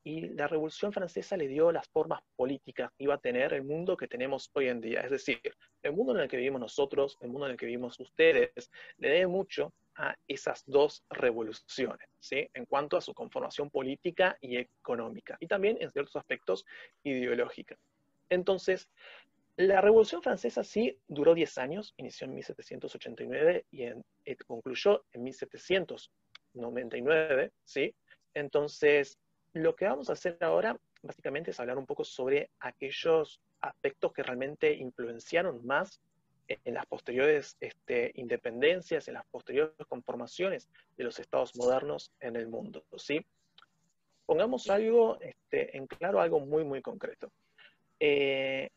y 0.04 0.28
la 0.28 0.48
Revolución 0.48 0.92
Francesa 0.92 1.36
le 1.36 1.48
dio 1.48 1.70
las 1.70 1.88
formas 1.88 2.20
políticas 2.36 2.90
que 2.96 3.04
iba 3.04 3.14
a 3.14 3.18
tener 3.18 3.52
el 3.52 3.62
mundo 3.62 3.96
que 3.96 4.08
tenemos 4.08 4.50
hoy 4.54 4.68
en 4.68 4.80
día. 4.80 5.00
Es 5.00 5.10
decir, 5.10 5.40
el 5.82 5.92
mundo 5.92 6.14
en 6.14 6.20
el 6.20 6.28
que 6.28 6.36
vivimos 6.36 6.60
nosotros, 6.60 7.16
el 7.20 7.28
mundo 7.28 7.46
en 7.46 7.52
el 7.52 7.58
que 7.58 7.66
vivimos 7.66 7.98
ustedes, 8.00 8.70
le 8.96 9.08
debe 9.08 9.26
mucho 9.26 9.72
a 9.96 10.16
esas 10.28 10.62
dos 10.66 11.04
revoluciones, 11.10 12.08
¿sí? 12.20 12.48
en 12.54 12.66
cuanto 12.66 12.96
a 12.96 13.00
su 13.00 13.12
conformación 13.14 13.68
política 13.68 14.36
y 14.40 14.56
económica, 14.56 15.36
y 15.40 15.46
también 15.46 15.76
en 15.80 15.90
ciertos 15.92 16.16
aspectos 16.16 16.64
ideológica. 17.02 17.76
Entonces, 18.30 18.88
la 19.56 19.80
Revolución 19.80 20.22
Francesa 20.22 20.62
sí 20.62 20.96
duró 21.08 21.34
10 21.34 21.58
años, 21.58 21.92
inició 21.96 22.26
en 22.26 22.34
1789 22.34 23.66
y 23.72 23.82
eh, 23.82 23.96
concluyó 24.46 25.04
en 25.12 25.24
1799, 26.58 27.52
¿sí? 27.64 27.94
Entonces, 28.34 29.18
lo 29.52 29.74
que 29.74 29.86
vamos 29.86 30.10
a 30.10 30.12
hacer 30.12 30.36
ahora 30.40 30.78
básicamente 31.02 31.50
es 31.50 31.60
hablar 31.60 31.78
un 31.78 31.86
poco 31.86 32.04
sobre 32.04 32.50
aquellos 32.60 33.40
aspectos 33.60 34.12
que 34.12 34.22
realmente 34.22 34.72
influenciaron 34.74 35.64
más 35.66 36.00
en 36.48 36.74
las 36.74 36.86
posteriores 36.86 37.56
este, 37.60 38.12
independencias, 38.14 39.06
en 39.08 39.14
las 39.14 39.26
posteriores 39.26 39.74
conformaciones 39.86 40.68
de 40.96 41.04
los 41.04 41.18
estados 41.18 41.54
modernos 41.56 42.12
en 42.20 42.36
el 42.36 42.48
mundo. 42.48 42.84
¿sí? 42.96 43.24
Pongamos 44.24 44.68
algo 44.70 45.18
este, 45.20 45.76
en 45.76 45.86
claro, 45.86 46.20
algo 46.20 46.40
muy, 46.40 46.64
muy 46.64 46.80
concreto. 46.80 47.30
Eh, 48.00 48.70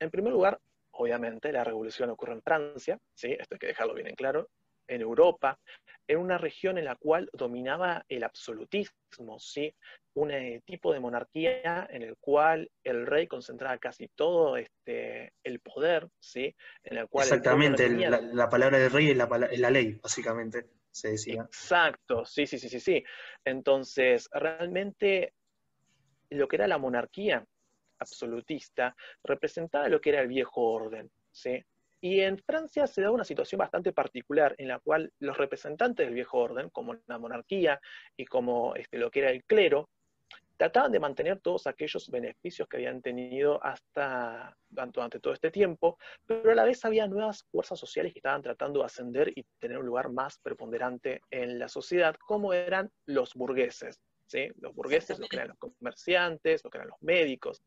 en 0.00 0.10
primer 0.10 0.32
lugar, 0.32 0.58
obviamente, 0.92 1.52
la 1.52 1.64
revolución 1.64 2.10
ocurre 2.10 2.32
en 2.32 2.42
Francia, 2.42 2.98
¿sí? 3.14 3.36
esto 3.38 3.54
hay 3.54 3.58
que 3.58 3.66
dejarlo 3.68 3.94
bien 3.94 4.08
en 4.08 4.14
claro, 4.14 4.48
en 4.88 5.02
Europa, 5.02 5.58
en 6.06 6.18
una 6.18 6.38
región 6.38 6.78
en 6.78 6.86
la 6.86 6.96
cual 6.96 7.28
dominaba 7.32 8.04
el 8.08 8.24
absolutismo, 8.24 9.38
¿sí? 9.38 9.74
un 10.14 10.30
eh, 10.32 10.62
tipo 10.64 10.92
de 10.92 11.00
monarquía 11.00 11.86
en 11.90 12.02
el 12.02 12.16
cual 12.16 12.70
el 12.82 13.06
rey 13.06 13.26
concentraba 13.26 13.78
casi 13.78 14.08
todo 14.08 14.56
este, 14.56 15.32
el 15.44 15.60
poder, 15.60 16.08
¿sí? 16.18 16.54
En 16.82 16.98
el 16.98 17.08
cual 17.08 17.24
Exactamente, 17.24 17.88
la, 17.88 18.48
palabra 18.48 18.78
del 18.78 18.90
rey 18.90 19.10
es 19.10 19.16
la, 19.16 19.70
ley, 19.70 19.92
básicamente, 20.02 20.66
se 20.90 21.12
decía. 21.12 21.42
Exacto, 21.42 22.24
sí, 22.24 22.46
sí, 22.46 22.58
sí, 22.58 22.68
sí, 22.68 22.80
sí. 22.80 23.04
Entonces, 23.44 24.28
realmente 24.32 25.34
lo 26.30 26.48
que 26.48 26.56
era 26.56 26.66
la 26.66 26.78
monarquía 26.78 27.44
absolutista 28.00 28.96
representaba 29.22 29.88
lo 29.88 30.00
que 30.00 30.10
era 30.10 30.20
el 30.20 30.28
viejo 30.28 30.62
orden, 30.62 31.10
¿sí? 31.30 31.64
Y 32.00 32.20
en 32.20 32.38
Francia 32.38 32.86
se 32.86 33.02
da 33.02 33.10
una 33.10 33.24
situación 33.24 33.58
bastante 33.58 33.92
particular 33.92 34.54
en 34.58 34.68
la 34.68 34.78
cual 34.78 35.12
los 35.18 35.36
representantes 35.36 36.06
del 36.06 36.14
viejo 36.14 36.38
orden, 36.38 36.70
como 36.70 36.96
la 37.06 37.18
monarquía 37.18 37.80
y 38.16 38.24
como 38.24 38.74
este, 38.76 38.98
lo 38.98 39.10
que 39.10 39.20
era 39.20 39.30
el 39.30 39.44
clero, 39.44 39.88
trataban 40.58 40.90
de 40.92 41.00
mantener 41.00 41.40
todos 41.40 41.66
aquellos 41.66 42.10
beneficios 42.10 42.68
que 42.68 42.78
habían 42.78 43.00
tenido 43.00 43.64
hasta 43.64 44.54
durante 44.68 45.20
todo 45.20 45.32
este 45.32 45.50
tiempo, 45.50 45.96
pero 46.26 46.50
a 46.50 46.54
la 46.54 46.64
vez 46.64 46.84
había 46.84 47.06
nuevas 47.06 47.44
fuerzas 47.50 47.78
sociales 47.78 48.12
que 48.12 48.18
estaban 48.18 48.42
tratando 48.42 48.80
de 48.80 48.86
ascender 48.86 49.32
y 49.34 49.46
tener 49.60 49.78
un 49.78 49.86
lugar 49.86 50.10
más 50.10 50.38
preponderante 50.40 51.20
en 51.30 51.58
la 51.58 51.68
sociedad, 51.68 52.16
como 52.26 52.52
eran 52.52 52.90
los 53.06 53.34
burgueses. 53.34 54.00
¿Sí? 54.30 54.50
Los 54.60 54.74
burgueses, 54.74 55.18
lo 55.18 55.26
que 55.26 55.36
eran 55.36 55.48
los 55.48 55.56
comerciantes, 55.56 56.62
lo 56.62 56.68
que 56.68 56.76
eran 56.76 56.88
los 56.88 57.00
médicos. 57.00 57.62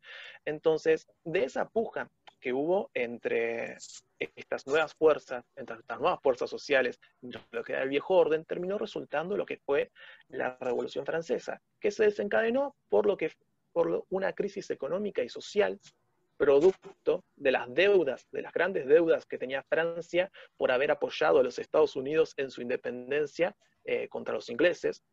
Entonces, 0.46 1.08
de 1.24 1.46
esa 1.46 1.68
puja 1.68 2.08
que 2.42 2.52
hubo 2.52 2.90
entre 2.94 3.78
estas 4.20 4.68
nuevas 4.68 4.94
fuerzas, 4.96 5.46
entre 5.56 5.78
estas 5.78 6.00
nuevas 6.00 6.20
fuerzas 6.22 6.50
sociales, 6.50 7.00
lo 7.22 7.64
que 7.64 7.74
era 7.74 7.84
el 7.84 7.90
viejo 7.90 8.16
orden, 8.16 8.44
terminó 8.44 8.78
resultando 8.78 9.38
lo 9.38 9.46
que 9.46 9.58
fue 9.58 9.92
la 10.28 10.58
Revolución 10.60 11.06
Francesa, 11.06 11.62
que 11.80 11.92
se 11.92 12.04
desencadenó 12.04 12.76
por, 12.90 13.06
lo 13.06 13.16
que, 13.16 13.32
por 13.72 14.06
una 14.10 14.34
crisis 14.34 14.70
económica 14.72 15.24
y 15.24 15.30
social 15.30 15.80
producto 16.42 17.24
de 17.36 17.52
las 17.52 17.72
deudas, 17.72 18.28
de 18.32 18.42
las 18.42 18.52
grandes 18.52 18.88
deudas 18.88 19.28
que 19.28 19.38
tenía 19.38 19.62
Francia 19.62 20.32
por 20.58 20.72
haber 20.72 20.90
apoyado 20.90 21.40
a 21.40 21.44
los 21.44 21.60
Estados 21.60 21.96
Unidos 21.96 22.34
en 22.38 22.50
su 22.50 22.64
independencia 22.64 23.56
eh, 23.86 24.08
contra 24.10 24.34
los 24.34 24.50
ingleses, 24.50 25.04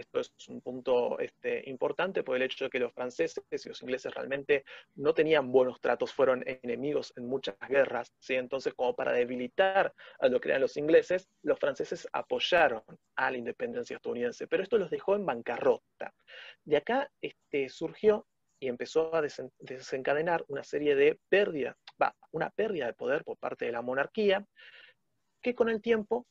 esto 0.00 0.20
es 0.20 0.48
un 0.48 0.60
punto 0.60 1.18
este, 1.18 1.68
importante 1.68 2.22
por 2.22 2.36
el 2.36 2.42
hecho 2.42 2.64
de 2.64 2.70
que 2.70 2.78
los 2.78 2.92
franceses 2.92 3.42
y 3.50 3.68
los 3.68 3.82
ingleses 3.82 4.14
realmente 4.14 4.64
no 4.96 5.14
tenían 5.14 5.52
buenos 5.52 5.80
tratos, 5.80 6.12
fueron 6.12 6.42
enemigos 6.46 7.12
en 7.16 7.26
muchas 7.26 7.56
guerras. 7.68 8.12
¿sí? 8.18 8.34
Entonces, 8.34 8.74
como 8.74 8.94
para 8.94 9.12
debilitar 9.12 9.92
a 10.18 10.28
lo 10.28 10.40
que 10.40 10.48
eran 10.48 10.60
los 10.62 10.76
ingleses, 10.76 11.28
los 11.42 11.58
franceses 11.58 12.08
apoyaron 12.12 12.82
a 13.16 13.30
la 13.30 13.38
independencia 13.38 13.96
estadounidense, 13.96 14.46
pero 14.46 14.62
esto 14.62 14.78
los 14.78 14.90
dejó 14.90 15.14
en 15.16 15.26
bancarrota. 15.26 16.14
De 16.64 16.76
acá 16.76 17.10
este, 17.20 17.68
surgió 17.68 18.26
y 18.60 18.68
empezó 18.68 19.14
a 19.14 19.22
desencadenar 19.58 20.44
una 20.48 20.62
serie 20.62 20.94
de 20.94 21.18
pérdidas, 21.28 21.76
va, 22.00 22.14
una 22.32 22.50
pérdida 22.50 22.86
de 22.86 22.92
poder 22.92 23.24
por 23.24 23.38
parte 23.38 23.64
de 23.64 23.72
la 23.72 23.80
monarquía, 23.80 24.44
que 25.42 25.54
con 25.54 25.70
el 25.70 25.80
tiempo 25.80 26.26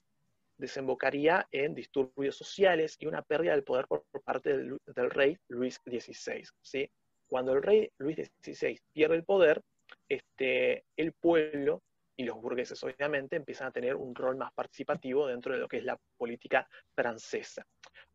desembocaría 0.60 1.48
en 1.52 1.74
disturbios 1.74 2.36
sociales 2.36 2.98
y 3.00 3.08
una 3.08 3.24
pérdida 3.24 3.54
del 3.54 3.64
poder 3.64 3.88
por, 3.88 4.04
parte 4.24 4.56
del, 4.56 5.10
rey 5.10 5.38
Luis 5.48 5.82
XVI. 5.86 6.44
¿sí? 6.62 6.90
Cuando 7.28 7.54
el 7.54 7.64
rey 7.64 7.90
Luis 7.98 8.18
XVI 8.18 8.80
pierde 8.94 9.16
el 9.16 9.24
poder, 9.24 9.62
este, 10.08 10.84
el 10.96 11.14
pueblo 11.14 11.82
y 12.18 12.24
los 12.24 12.40
burgueses 12.42 12.84
obviamente 12.84 13.38
empiezan 13.38 13.68
a 13.68 13.72
tener 13.72 13.96
un 13.96 14.14
rol 14.14 14.36
más 14.36 14.52
participativo 14.54 15.28
dentro 15.28 15.54
de 15.54 15.60
lo 15.60 15.68
que 15.68 15.78
es 15.78 15.86
la 15.86 15.98
política 16.18 16.68
francesa. 16.94 17.66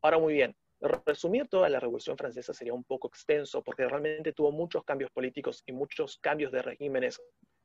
Ahora 0.03 0.19
muy 0.19 0.35
bien, 0.35 0.55
resumir 0.81 1.49
toda 1.49 1.71
la 1.71 1.81
Revolución 1.81 2.19
Francesa 2.19 2.53
sería 2.53 2.75
un 2.75 2.85
poco 2.85 3.09
extenso 3.09 3.63
porque 3.63 3.89
realmente 3.89 4.35
tuvo 4.35 4.53
muchos 4.53 4.85
cambios 4.85 5.11
políticos 5.11 5.63
y 5.67 5.73
muchos 5.73 6.19
cambios 6.19 6.53
de 6.53 6.61
regímenes 6.61 7.19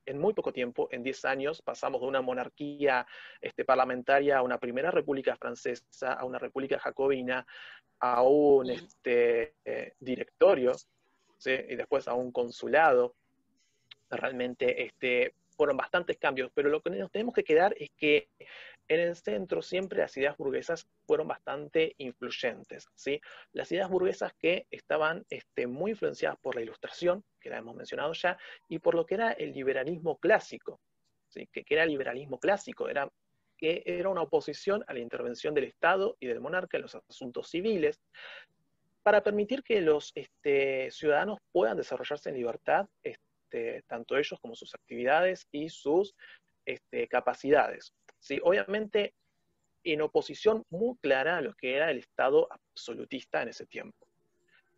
en 0.09 0.17
muy 0.17 0.33
poco 0.33 0.51
tiempo, 0.51 0.87
en 0.91 1.03
10 1.03 1.25
años, 1.25 1.61
pasamos 1.61 2.01
de 2.01 2.07
una 2.07 2.21
monarquía 2.21 3.05
este, 3.39 3.63
parlamentaria 3.63 4.39
a 4.39 4.41
una 4.41 4.57
primera 4.57 4.89
república 4.89 5.35
francesa, 5.35 6.13
a 6.13 6.25
una 6.25 6.39
república 6.39 6.79
jacobina, 6.79 7.45
a 7.99 8.23
un 8.23 8.71
este, 8.71 9.53
eh, 9.63 9.93
directorio, 9.99 10.73
y 11.45 11.75
después 11.75 12.07
a 12.07 12.15
un 12.15 12.31
consulado. 12.31 13.15
Realmente 14.09 14.83
este, 14.83 15.35
fueron 15.55 15.77
bastantes 15.77 16.17
cambios, 16.17 16.51
pero 16.53 16.69
lo 16.69 16.81
que 16.81 16.89
nos 16.89 17.11
tenemos 17.11 17.35
que 17.35 17.43
quedar 17.43 17.75
es 17.77 17.91
que 17.95 18.29
en 18.89 18.99
el 18.99 19.15
centro 19.15 19.61
siempre 19.61 19.99
las 19.99 20.17
ideas 20.17 20.35
burguesas 20.35 20.89
fueron 21.05 21.27
bastante 21.27 21.93
influyentes. 21.99 22.87
¿sí? 22.95 23.21
Las 23.53 23.71
ideas 23.71 23.87
burguesas 23.87 24.33
que 24.33 24.65
estaban 24.71 25.25
este, 25.29 25.67
muy 25.67 25.91
influenciadas 25.91 26.39
por 26.39 26.55
la 26.55 26.61
ilustración, 26.61 27.23
que 27.39 27.51
la 27.51 27.59
hemos 27.59 27.75
mencionado 27.75 28.11
ya, 28.13 28.37
y 28.67 28.79
por 28.79 28.95
lo 28.95 29.05
que 29.05 29.15
era 29.15 29.31
el 29.31 29.53
liberalismo 29.53 30.17
clásico. 30.17 30.81
¿sí? 31.29 31.47
que, 31.51 31.63
era 31.69 31.83
el 31.83 31.91
liberalismo 31.91 32.39
clásico, 32.39 32.89
era, 32.89 33.07
que 33.57 33.83
era 33.85 34.09
una 34.09 34.23
oposición 34.23 34.83
a 34.87 34.93
la 34.93 34.99
intervención 34.99 35.53
del 35.53 35.65
Estado 35.65 36.17
y 36.19 36.25
del 36.25 36.41
monarca 36.41 36.77
en 36.77 36.83
los 36.83 36.95
asuntos 36.95 37.47
civiles, 37.47 38.01
para 39.03 39.21
permitir 39.23 39.61
que 39.61 39.81
los 39.81 40.11
este, 40.15 40.89
ciudadanos 40.91 41.37
puedan 41.51 41.77
desarrollarse 41.77 42.29
en 42.29 42.35
libertad, 42.35 42.87
este, 43.03 43.83
tanto 43.87 44.17
ellos 44.17 44.39
como 44.41 44.55
sus 44.55 44.73
actividades 44.73 45.47
y 45.51 45.69
sus 45.69 46.15
capacidades. 47.09 47.93
¿Sí? 48.19 48.39
Obviamente, 48.43 49.13
en 49.83 50.01
oposición 50.01 50.65
muy 50.69 50.97
clara 50.97 51.37
a 51.37 51.41
lo 51.41 51.53
que 51.53 51.75
era 51.75 51.89
el 51.89 51.99
Estado 51.99 52.47
absolutista 52.51 53.41
en 53.41 53.49
ese 53.49 53.65
tiempo. 53.65 54.07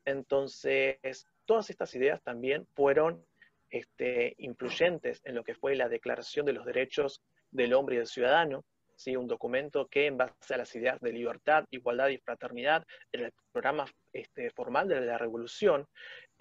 Entonces, 0.06 1.28
todas 1.46 1.70
estas 1.70 1.94
ideas 1.96 2.22
también 2.22 2.68
fueron 2.74 3.26
este, 3.70 4.36
influyentes 4.38 5.22
en 5.24 5.36
lo 5.36 5.44
que 5.44 5.56
fue 5.56 5.76
la 5.76 5.90
Declaración 5.90 6.46
de 6.46 6.54
los 6.54 6.66
Derechos 6.66 7.22
del 7.52 7.74
Hombre 7.74 7.96
y 7.96 7.98
del 8.00 8.08
Ciudadano, 8.08 8.66
¿sí? 8.96 9.16
un 9.16 9.28
documento 9.28 9.88
que 9.88 10.08
en 10.08 10.18
base 10.18 10.54
a 10.54 10.58
las 10.58 10.76
ideas 10.76 11.00
de 11.02 11.12
libertad, 11.12 11.66
igualdad 11.72 12.10
y 12.10 12.18
fraternidad 12.18 12.86
era 13.12 13.28
el 13.28 13.34
programa 13.52 13.86
este, 14.14 14.50
formal 14.52 14.88
de 14.88 15.02
la 15.02 15.18
revolución, 15.18 15.88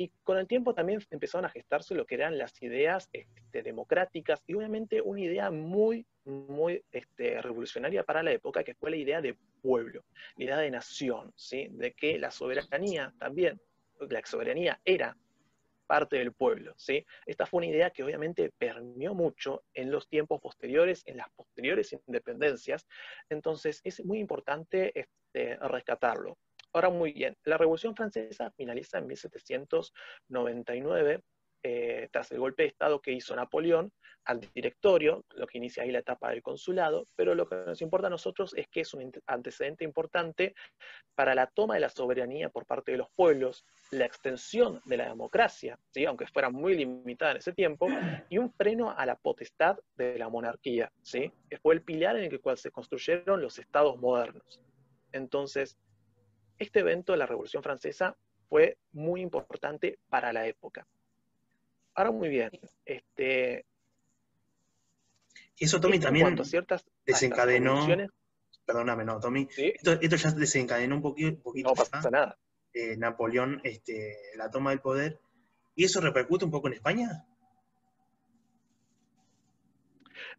y 0.01 0.11
con 0.25 0.39
el 0.39 0.47
tiempo 0.47 0.73
también 0.73 1.05
empezaron 1.11 1.45
a 1.45 1.51
gestarse 1.51 1.95
lo 1.95 2.07
que 2.07 2.15
eran 2.15 2.39
las 2.39 2.63
ideas 2.63 3.11
este, 3.13 3.63
democráticas 3.63 4.43
y 4.47 4.55
obviamente 4.55 5.03
una 5.03 5.21
idea 5.21 5.51
muy, 5.51 6.07
muy 6.25 6.83
este, 6.91 7.43
revolucionaria 7.43 8.03
para 8.03 8.23
la 8.23 8.33
época, 8.33 8.65
que 8.65 8.75
fue 8.75 8.91
la 8.91 8.97
idea 8.97 9.21
de 9.21 9.37
pueblo, 9.61 10.03
la 10.37 10.45
idea 10.45 10.57
de 10.57 10.71
nación, 10.71 11.35
¿sí? 11.37 11.69
de 11.73 11.93
que 11.93 12.19
la 12.19 12.31
soberanía 12.31 13.13
también, 13.19 13.61
la 14.09 14.25
soberanía 14.25 14.81
era 14.87 15.15
parte 15.87 16.17
del 16.17 16.33
pueblo. 16.33 16.73
¿sí? 16.79 17.05
Esta 17.27 17.45
fue 17.45 17.59
una 17.59 17.67
idea 17.67 17.91
que 17.91 18.03
obviamente 18.03 18.51
permeó 18.57 19.15
mucho 19.15 19.65
en 19.75 19.91
los 19.91 20.09
tiempos 20.09 20.41
posteriores, 20.41 21.03
en 21.05 21.19
las 21.19 21.29
posteriores 21.29 21.95
independencias, 22.07 22.87
entonces 23.29 23.83
es 23.85 24.03
muy 24.03 24.19
importante 24.19 24.99
este, 24.99 25.57
rescatarlo. 25.57 26.39
Ahora, 26.73 26.91
muy 26.91 27.13
bien, 27.13 27.37
la 27.45 27.59
Revolución 27.59 27.97
Francesa 27.97 28.53
finaliza 28.53 28.99
en 28.99 29.09
1799 29.09 31.25
eh, 31.63 32.09
tras 32.11 32.33
el 32.33 32.39
golpe 32.39 32.63
de 32.63 32.71
Estado 32.71 33.03
que 33.03 33.13
hizo 33.13 33.37
Napoleón 33.37 33.93
al 34.25 34.41
directorio, 34.55 35.27
lo 35.35 35.47
que 35.47 35.59
inicia 35.59 35.83
ahí 35.83 35.91
la 35.91 35.99
etapa 35.99 36.31
del 36.31 36.43
consulado, 36.43 37.07
pero 37.17 37.35
lo 37.35 37.47
que 37.47 37.57
nos 37.57 37.83
importa 37.83 38.07
a 38.07 38.11
nosotros 38.11 38.55
es 38.57 38.67
que 38.69 38.81
es 38.81 38.95
un 38.95 39.13
antecedente 39.27 39.85
importante 39.85 40.55
para 41.15 41.35
la 41.35 41.49
toma 41.49 41.75
de 41.75 41.81
la 41.81 41.91
soberanía 41.91 42.49
por 42.49 42.65
parte 42.65 42.93
de 42.93 42.99
los 42.99 43.11
pueblos, 43.11 43.67
la 43.91 44.07
extensión 44.07 44.81
de 44.87 44.97
la 44.97 45.09
democracia, 45.09 45.79
¿sí? 45.91 46.07
aunque 46.07 46.27
fuera 46.29 46.49
muy 46.49 46.77
limitada 46.77 47.33
en 47.33 47.39
ese 47.39 47.53
tiempo, 47.53 47.89
y 48.31 48.39
un 48.39 48.51
freno 48.53 48.95
a 48.97 49.05
la 49.05 49.17
potestad 49.17 49.79
de 49.97 50.19
la 50.19 50.31
monarquía, 50.31 50.91
¿sí? 51.03 51.31
fue 51.61 51.75
el 51.75 51.83
pilar 51.83 52.17
en 52.17 52.33
el 52.33 52.41
cual 52.41 52.57
se 52.57 52.71
construyeron 52.71 53.43
los 53.43 53.59
estados 53.59 53.99
modernos. 53.99 54.63
Entonces, 55.13 55.77
este 56.61 56.81
evento 56.81 57.13
de 57.13 57.19
la 57.19 57.27
Revolución 57.27 57.63
Francesa 57.63 58.17
fue 58.49 58.79
muy 58.93 59.21
importante 59.21 59.99
para 60.09 60.33
la 60.33 60.47
época. 60.47 60.87
Ahora 61.95 62.13
muy 62.13 62.29
bien. 62.29 62.51
Este, 62.85 63.65
eso, 65.61 65.81
Tommy, 65.81 65.99
también 65.99 66.37
desencadenó. 67.05 67.87
Perdóname, 68.65 69.05
no, 69.05 69.21
Tommy. 69.21 69.49
Esto, 69.57 70.01
ya 70.01 70.31
desencadenó 70.31 70.97
un 70.97 71.03
poquito. 71.03 71.29
Un 71.29 71.43
poquito 71.43 71.69
no 71.71 71.75
pasa 71.75 72.11
nada. 72.11 72.39
Eh, 72.73 72.97
Napoleón, 72.97 73.61
este, 73.65 74.17
la 74.37 74.51
toma 74.51 74.71
del 74.71 74.81
poder. 74.81 75.21
¿Y 75.75 75.85
eso 75.85 76.01
repercute 76.01 76.45
un 76.45 76.51
poco 76.51 76.69
en 76.69 76.75
España? 76.75 77.27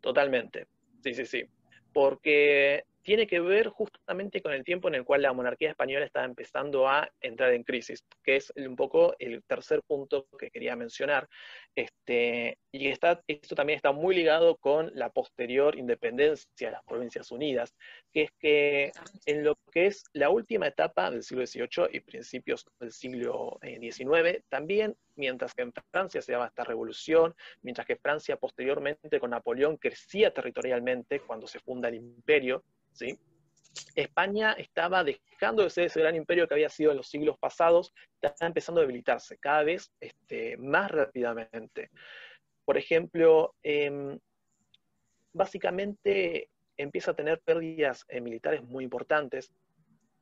Totalmente. 0.01 0.67
Sí, 1.03 1.13
sí, 1.13 1.25
sí. 1.25 1.45
Porque 1.93 2.85
tiene 3.03 3.27
que 3.27 3.39
ver 3.39 3.67
justamente 3.69 4.41
con 4.41 4.53
el 4.53 4.63
tiempo 4.63 4.87
en 4.87 4.95
el 4.95 5.03
cual 5.03 5.21
la 5.21 5.33
monarquía 5.33 5.71
española 5.71 6.05
estaba 6.05 6.25
empezando 6.25 6.87
a 6.87 7.09
entrar 7.19 7.53
en 7.53 7.63
crisis, 7.63 8.03
que 8.23 8.35
es 8.35 8.53
un 8.55 8.75
poco 8.75 9.15
el 9.19 9.43
tercer 9.43 9.81
punto 9.83 10.27
que 10.37 10.51
quería 10.51 10.75
mencionar. 10.75 11.27
Este, 11.75 12.57
y 12.71 12.87
está, 12.87 13.21
esto 13.27 13.55
también 13.55 13.77
está 13.77 13.91
muy 13.91 14.15
ligado 14.15 14.57
con 14.57 14.91
la 14.93 15.09
posterior 15.09 15.77
independencia 15.77 16.67
de 16.67 16.71
las 16.71 16.83
Provincias 16.83 17.31
Unidas, 17.31 17.75
que 18.13 18.23
es 18.23 18.31
que 18.39 18.91
en 19.25 19.43
lo 19.43 19.57
que 19.71 19.87
es 19.87 20.03
la 20.13 20.29
última 20.29 20.67
etapa 20.67 21.09
del 21.09 21.23
siglo 21.23 21.45
XVIII 21.45 21.87
y 21.91 21.99
principios 22.01 22.65
del 22.79 22.91
siglo 22.91 23.59
XIX, 23.61 24.25
eh, 24.25 24.43
también 24.49 24.95
mientras 25.15 25.53
que 25.53 25.63
en 25.63 25.73
Francia 25.91 26.21
se 26.21 26.31
daba 26.31 26.47
esta 26.47 26.63
revolución, 26.63 27.35
mientras 27.61 27.85
que 27.85 27.95
Francia 27.95 28.37
posteriormente 28.37 29.19
con 29.19 29.31
Napoleón 29.31 29.77
crecía 29.77 30.33
territorialmente 30.33 31.19
cuando 31.19 31.47
se 31.47 31.59
funda 31.59 31.89
el 31.89 31.95
imperio, 31.95 32.63
¿sí? 32.91 33.17
España 33.95 34.53
estaba 34.53 35.03
dejando 35.03 35.63
de 35.63 35.69
ser 35.69 35.85
ese 35.85 35.99
gran 35.99 36.15
imperio 36.15 36.47
que 36.47 36.53
había 36.53 36.69
sido 36.69 36.91
en 36.91 36.97
los 36.97 37.09
siglos 37.09 37.37
pasados, 37.39 37.93
estaba 38.21 38.47
empezando 38.47 38.81
a 38.81 38.83
debilitarse 38.83 39.37
cada 39.37 39.63
vez 39.63 39.91
este, 39.99 40.57
más 40.57 40.91
rápidamente. 40.91 41.89
Por 42.65 42.77
ejemplo, 42.77 43.55
em, 43.63 44.19
básicamente 45.33 46.49
empieza 46.77 47.11
a 47.11 47.15
tener 47.15 47.39
pérdidas 47.41 48.05
eh, 48.09 48.21
militares 48.21 48.63
muy 48.63 48.83
importantes, 48.83 49.51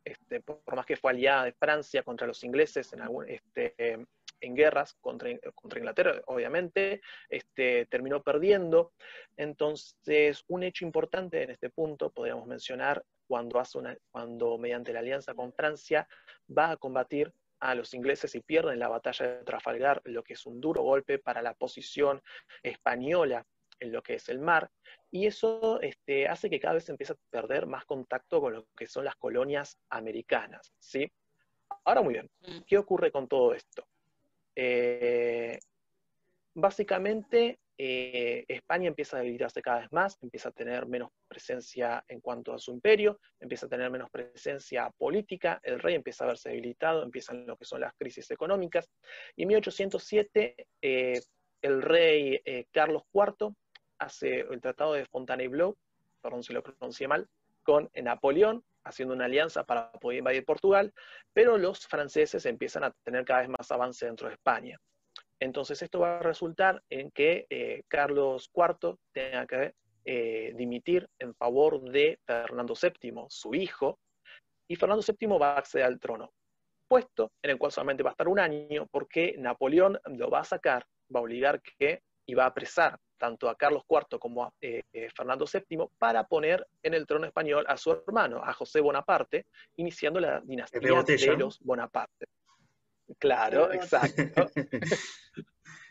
este, 0.04 0.42
por, 0.42 0.76
más 0.76 0.86
que 0.86 0.96
fue 0.96 1.12
aliada 1.12 1.46
de 1.46 1.54
Francia 1.54 2.04
contra 2.04 2.28
los 2.28 2.44
ingleses 2.44 2.94
en, 2.94 3.02
algún, 3.02 3.30
este, 3.30 4.06
en 4.42 4.56
guerras 4.56 4.96
contra, 5.02 5.30
contra 5.56 5.80
Inglaterra, 5.80 6.22
obviamente, 6.28 7.02
este, 7.30 7.86
terminó 7.88 8.22
perdiendo. 8.24 8.94
Entonces, 9.38 10.44
un 10.48 10.64
hecho 10.64 10.86
importante 10.86 11.44
en 11.44 11.52
este 11.52 11.70
punto, 11.70 12.12
podríamos 12.12 12.48
mencionar, 12.48 13.04
cuando, 13.28 13.60
hace 13.60 13.78
una, 13.78 13.96
cuando 14.10 14.58
mediante 14.58 14.92
la 14.92 15.00
alianza 15.00 15.36
con 15.36 15.54
Francia 15.54 16.08
va 16.50 16.72
a 16.72 16.78
combatir 16.78 17.32
a 17.60 17.76
los 17.76 17.94
ingleses 17.94 18.34
y 18.36 18.42
pierden 18.42 18.80
la 18.80 18.88
batalla 18.88 19.28
de 19.28 19.44
Trafalgar, 19.44 20.02
lo 20.06 20.24
que 20.24 20.34
es 20.34 20.46
un 20.46 20.60
duro 20.60 20.82
golpe 20.82 21.20
para 21.20 21.42
la 21.42 21.54
posición 21.54 22.22
española 22.64 23.46
en 23.80 23.92
lo 23.92 24.02
que 24.02 24.16
es 24.16 24.30
el 24.30 24.40
mar, 24.40 24.70
y 25.12 25.28
eso 25.28 25.80
este, 25.82 26.28
hace 26.28 26.50
que 26.50 26.60
cada 26.60 26.76
vez 26.76 26.86
se 26.86 26.92
empiece 26.92 27.14
a 27.14 27.18
perder 27.30 27.66
más 27.66 27.86
contacto 27.86 28.42
con 28.42 28.54
lo 28.54 28.66
que 28.76 28.88
son 28.88 29.06
las 29.06 29.16
colonias 29.16 29.78
americanas, 29.90 30.74
¿sí? 30.80 31.10
Ahora 31.86 32.02
muy 32.02 32.14
bien, 32.14 32.30
mm. 32.42 32.62
¿qué 32.66 32.78
ocurre 32.78 33.12
con 33.12 33.28
todo 33.28 33.54
esto? 33.54 33.88
Eh, 34.56 35.60
básicamente, 36.54 37.60
eh, 37.78 38.44
España 38.48 38.90
empieza 38.90 39.16
a 39.16 39.20
debilitarse 39.20 39.62
cada 39.62 39.80
vez 39.80 39.92
más, 39.92 40.18
empieza 40.22 40.50
a 40.50 40.52
tener 40.52 40.86
menos 40.86 41.10
presencia 41.28 42.04
en 42.08 42.20
cuanto 42.20 42.54
a 42.54 42.60
su 42.60 42.72
imperio, 42.72 43.20
empieza 43.40 43.68
a 43.68 43.70
tener 43.70 43.90
menos 43.90 44.10
presencia 44.10 44.90
política, 44.98 45.60
el 45.64 45.80
rey 45.80 45.96
empieza 45.96 46.26
a 46.26 46.28
verse 46.28 46.50
debilitado, 46.50 47.04
empiezan 47.04 47.46
lo 47.46 47.56
que 47.56 47.66
son 47.66 47.82
las 47.82 47.94
crisis 47.96 48.30
económicas, 48.32 48.90
y 49.36 49.44
en 49.44 49.48
1807 49.48 50.68
eh, 50.82 51.22
el 51.62 51.82
rey 51.82 52.42
Carlos 52.72 53.04
IV 53.14 53.54
hace 53.98 54.42
el 54.42 54.62
tratado 54.62 54.94
de 54.94 55.06
Fontainebleau, 55.06 55.76
perdón 56.22 56.44
si 56.44 56.54
lo 56.54 56.64
pronuncié 56.64 57.08
mal, 57.08 57.28
con 57.64 57.90
Napoleón, 57.94 58.64
haciendo 58.84 59.14
una 59.14 59.26
alianza 59.26 59.64
para 59.64 59.92
poder 59.92 60.20
invadir 60.20 60.46
Portugal, 60.46 60.94
pero 61.34 61.58
los 61.58 61.88
franceses 61.88 62.46
empiezan 62.46 62.84
a 62.84 62.92
tener 63.04 63.26
cada 63.26 63.42
vez 63.42 63.50
más 63.50 63.72
avance 63.72 64.06
dentro 64.06 64.28
de 64.28 64.34
España. 64.34 64.80
Entonces 65.40 65.82
esto 65.82 66.00
va 66.00 66.20
a 66.20 66.24
resultar 66.24 66.84
en 66.90 67.12
que 67.12 67.46
eh, 67.50 67.84
Carlos 67.88 68.52
IV 68.54 68.98
tenga 69.14 69.48
que 69.48 69.74
eh, 70.06 70.54
dimitir 70.56 71.08
en 71.20 71.34
favor 71.36 71.82
de 71.82 72.20
Fernando 72.26 72.74
VII, 72.74 73.26
su 73.30 73.54
hijo, 73.54 74.00
y 74.68 74.76
Fernando 74.76 75.04
VII 75.06 75.40
va 75.40 75.54
a 75.54 75.60
acceder 75.60 75.86
al 75.86 76.00
trono, 76.00 76.32
puesto 76.88 77.32
en 77.42 77.52
el 77.52 77.58
cual 77.58 77.72
solamente 77.72 78.04
va 78.04 78.12
a 78.12 78.14
estar 78.14 78.28
un 78.28 78.40
año 78.40 78.88
porque 78.92 79.36
Napoleón 79.38 80.00
lo 80.06 80.30
va 80.30 80.42
a 80.42 80.44
sacar, 80.44 80.86
va 81.14 81.20
a 81.20 81.24
obligar 81.24 81.62
que 81.62 82.02
y 82.26 82.34
va 82.34 82.44
a 82.44 82.48
apresar 82.48 83.00
tanto 83.20 83.50
a 83.50 83.56
Carlos 83.56 83.84
IV 83.88 84.18
como 84.20 84.46
a 84.46 84.54
eh, 84.62 84.82
eh, 84.94 85.10
Fernando 85.16 85.46
VII 85.46 85.86
para 86.00 86.24
poner 86.24 86.66
en 86.82 86.96
el 86.96 87.06
trono 87.06 87.28
español 87.28 87.66
a 87.68 87.78
su 87.78 87.92
hermano, 87.92 88.42
a 88.44 88.54
José 88.54 88.82
Bonaparte, 88.82 89.46
iniciando 89.76 90.20
la 90.20 90.42
dinastía 90.42 90.80
de 90.80 91.38
los 91.38 91.60
Bonaparte. 91.60 92.26
Claro, 93.20 93.72
exacto. 93.74 94.50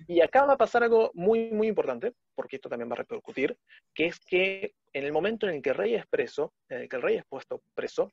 y 0.08 0.20
acá 0.20 0.44
va 0.44 0.54
a 0.54 0.58
pasar 0.58 0.82
algo 0.82 1.10
muy, 1.14 1.50
muy 1.50 1.68
importante, 1.68 2.14
porque 2.34 2.56
esto 2.56 2.68
también 2.68 2.88
va 2.88 2.94
a 2.94 2.98
repercutir, 2.98 3.56
que 3.94 4.06
es 4.06 4.18
que 4.20 4.74
en 4.92 5.04
el 5.04 5.12
momento 5.12 5.48
en 5.48 5.56
el 5.56 5.62
que 5.62 5.70
el 5.70 5.76
rey 5.76 5.94
es 5.94 6.06
preso, 6.06 6.52
en 6.68 6.82
el 6.82 6.88
que 6.88 6.96
el 6.96 7.02
rey 7.02 7.16
es 7.16 7.24
puesto 7.26 7.60
preso, 7.74 8.12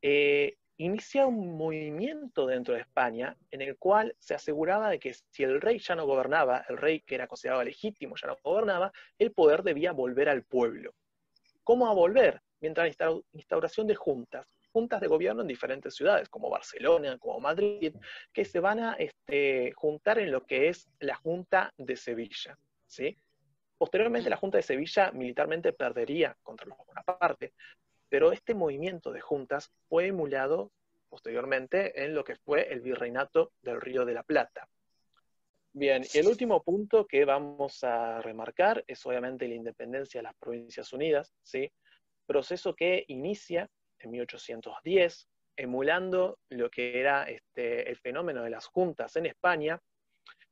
eh, 0.00 0.56
inicia 0.76 1.26
un 1.26 1.56
movimiento 1.56 2.46
dentro 2.46 2.74
de 2.74 2.80
España 2.80 3.36
en 3.50 3.62
el 3.62 3.76
cual 3.76 4.14
se 4.18 4.34
aseguraba 4.34 4.90
de 4.90 4.98
que 4.98 5.14
si 5.14 5.44
el 5.44 5.60
rey 5.60 5.78
ya 5.78 5.94
no 5.94 6.06
gobernaba, 6.06 6.64
el 6.68 6.76
rey 6.76 7.00
que 7.00 7.14
era 7.14 7.26
considerado 7.26 7.62
legítimo 7.62 8.16
ya 8.16 8.28
no 8.28 8.36
gobernaba, 8.42 8.92
el 9.18 9.32
poder 9.32 9.62
debía 9.62 9.92
volver 9.92 10.28
al 10.28 10.42
pueblo. 10.42 10.94
¿Cómo 11.62 11.86
a 11.88 11.94
volver? 11.94 12.42
Mientras 12.60 12.96
la 12.98 13.20
instauración 13.32 13.86
de 13.86 13.94
juntas, 13.94 14.46
juntas 14.74 15.00
de 15.00 15.06
gobierno 15.06 15.42
en 15.42 15.48
diferentes 15.48 15.94
ciudades, 15.94 16.28
como 16.28 16.50
Barcelona, 16.50 17.16
como 17.18 17.38
Madrid, 17.38 17.94
que 18.32 18.44
se 18.44 18.58
van 18.58 18.80
a 18.80 18.94
este, 18.94 19.72
juntar 19.76 20.18
en 20.18 20.32
lo 20.32 20.44
que 20.44 20.68
es 20.68 20.90
la 20.98 21.14
Junta 21.14 21.72
de 21.78 21.96
Sevilla. 21.96 22.58
¿sí? 22.86 23.16
Posteriormente 23.78 24.28
la 24.28 24.36
Junta 24.36 24.58
de 24.58 24.62
Sevilla 24.62 25.12
militarmente 25.12 25.72
perdería 25.72 26.36
contra 26.42 26.66
los 26.66 26.76
Bonaparte, 26.76 27.52
pero 28.14 28.30
este 28.30 28.54
movimiento 28.54 29.10
de 29.10 29.20
juntas 29.20 29.72
fue 29.88 30.06
emulado 30.06 30.70
posteriormente 31.08 32.04
en 32.04 32.14
lo 32.14 32.22
que 32.22 32.36
fue 32.36 32.72
el 32.72 32.80
virreinato 32.80 33.50
del 33.60 33.80
Río 33.80 34.04
de 34.04 34.14
la 34.14 34.22
Plata. 34.22 34.68
Bien, 35.72 36.04
y 36.14 36.18
el 36.18 36.28
último 36.28 36.62
punto 36.62 37.08
que 37.08 37.24
vamos 37.24 37.82
a 37.82 38.22
remarcar 38.22 38.84
es 38.86 39.04
obviamente 39.04 39.48
la 39.48 39.56
independencia 39.56 40.20
de 40.20 40.22
las 40.22 40.36
Provincias 40.36 40.92
Unidas, 40.92 41.34
¿sí? 41.42 41.72
proceso 42.24 42.76
que 42.76 43.04
inicia 43.08 43.68
en 43.98 44.12
1810, 44.12 45.28
emulando 45.56 46.38
lo 46.50 46.70
que 46.70 47.00
era 47.00 47.24
este, 47.24 47.90
el 47.90 47.96
fenómeno 47.96 48.44
de 48.44 48.50
las 48.50 48.66
juntas 48.66 49.16
en 49.16 49.26
España, 49.26 49.82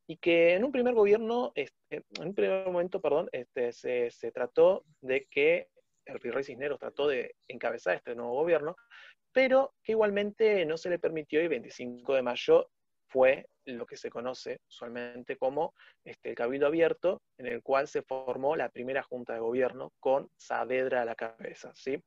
y 0.08 0.16
que 0.16 0.54
en 0.54 0.64
un 0.64 0.72
primer 0.72 0.94
gobierno, 0.94 1.52
este, 1.54 2.02
en 2.10 2.26
un 2.26 2.34
primer 2.34 2.66
momento, 2.66 3.00
perdón, 3.00 3.28
este, 3.30 3.72
se, 3.72 4.10
se, 4.10 4.32
trató 4.32 4.84
de 5.00 5.26
que 5.26 5.68
el 6.06 6.18
virrey 6.18 6.44
Cisneros 6.44 6.78
trató 6.78 7.08
de 7.08 7.34
encabezar 7.48 7.96
este 7.96 8.14
nuevo 8.14 8.34
gobierno, 8.34 8.76
pero 9.32 9.74
que 9.82 9.92
igualmente 9.92 10.64
no 10.66 10.76
se 10.76 10.90
le 10.90 10.98
permitió 10.98 11.40
y 11.40 11.44
el 11.44 11.48
25 11.48 12.14
de 12.14 12.22
mayo 12.22 12.68
fue 13.08 13.46
lo 13.66 13.86
que 13.86 13.96
se 13.96 14.10
conoce 14.10 14.60
usualmente 14.68 15.36
como 15.36 15.74
este, 16.04 16.30
el 16.30 16.34
Cabildo 16.34 16.66
Abierto, 16.66 17.22
en 17.38 17.46
el 17.46 17.62
cual 17.62 17.86
se 17.86 18.02
formó 18.02 18.56
la 18.56 18.70
primera 18.70 19.02
Junta 19.02 19.34
de 19.34 19.40
Gobierno 19.40 19.92
con 20.00 20.28
Saavedra 20.36 21.02
a 21.02 21.04
la 21.04 21.14
cabeza. 21.14 21.72
¿sí? 21.74 22.02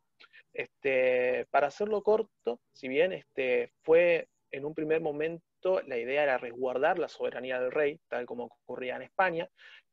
Este, 0.53 1.45
para 1.51 1.67
hacerlo 1.67 2.01
corto, 2.01 2.59
si 2.73 2.87
bien 2.87 3.13
este, 3.13 3.71
fue 3.83 4.27
en 4.51 4.65
un 4.65 4.73
primer 4.73 5.01
momento 5.01 5.81
la 5.85 5.97
idea 5.97 6.23
era 6.23 6.37
resguardar 6.37 6.99
la 6.99 7.07
soberanía 7.07 7.59
del 7.59 7.71
rey, 7.71 7.99
tal 8.07 8.25
como 8.25 8.45
ocurría 8.45 8.95
en 8.95 9.03
España, 9.03 9.49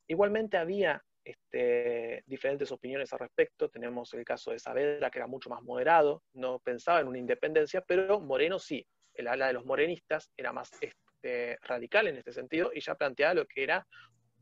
igualmente 0.06 0.56
había 0.56 1.02
este, 1.24 2.22
diferentes 2.26 2.70
opiniones 2.72 3.12
al 3.12 3.20
respecto. 3.20 3.68
Tenemos 3.68 4.12
el 4.14 4.24
caso 4.24 4.50
de 4.50 4.58
Saavedra, 4.58 5.10
que 5.10 5.18
era 5.18 5.26
mucho 5.26 5.50
más 5.50 5.62
moderado, 5.62 6.22
no 6.34 6.58
pensaba 6.58 7.00
en 7.00 7.08
una 7.08 7.18
independencia, 7.18 7.80
pero 7.82 8.20
Moreno 8.20 8.58
sí. 8.58 8.86
El 9.14 9.28
ala 9.28 9.48
de 9.48 9.52
los 9.52 9.66
morenistas 9.66 10.30
era 10.36 10.52
más 10.52 10.70
este, 10.80 11.58
radical 11.62 12.08
en 12.08 12.16
este 12.16 12.32
sentido 12.32 12.70
y 12.74 12.80
ya 12.80 12.94
planteaba 12.94 13.34
lo 13.34 13.46
que 13.46 13.62
era 13.62 13.86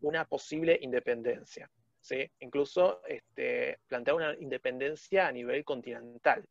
una 0.00 0.24
posible 0.24 0.78
independencia. 0.80 1.68
¿sí? 2.00 2.30
Incluso 2.38 3.02
este, 3.06 3.78
planteaba 3.88 4.16
una 4.16 4.34
independencia 4.38 5.26
a 5.26 5.32
nivel 5.32 5.64
continental. 5.64 6.44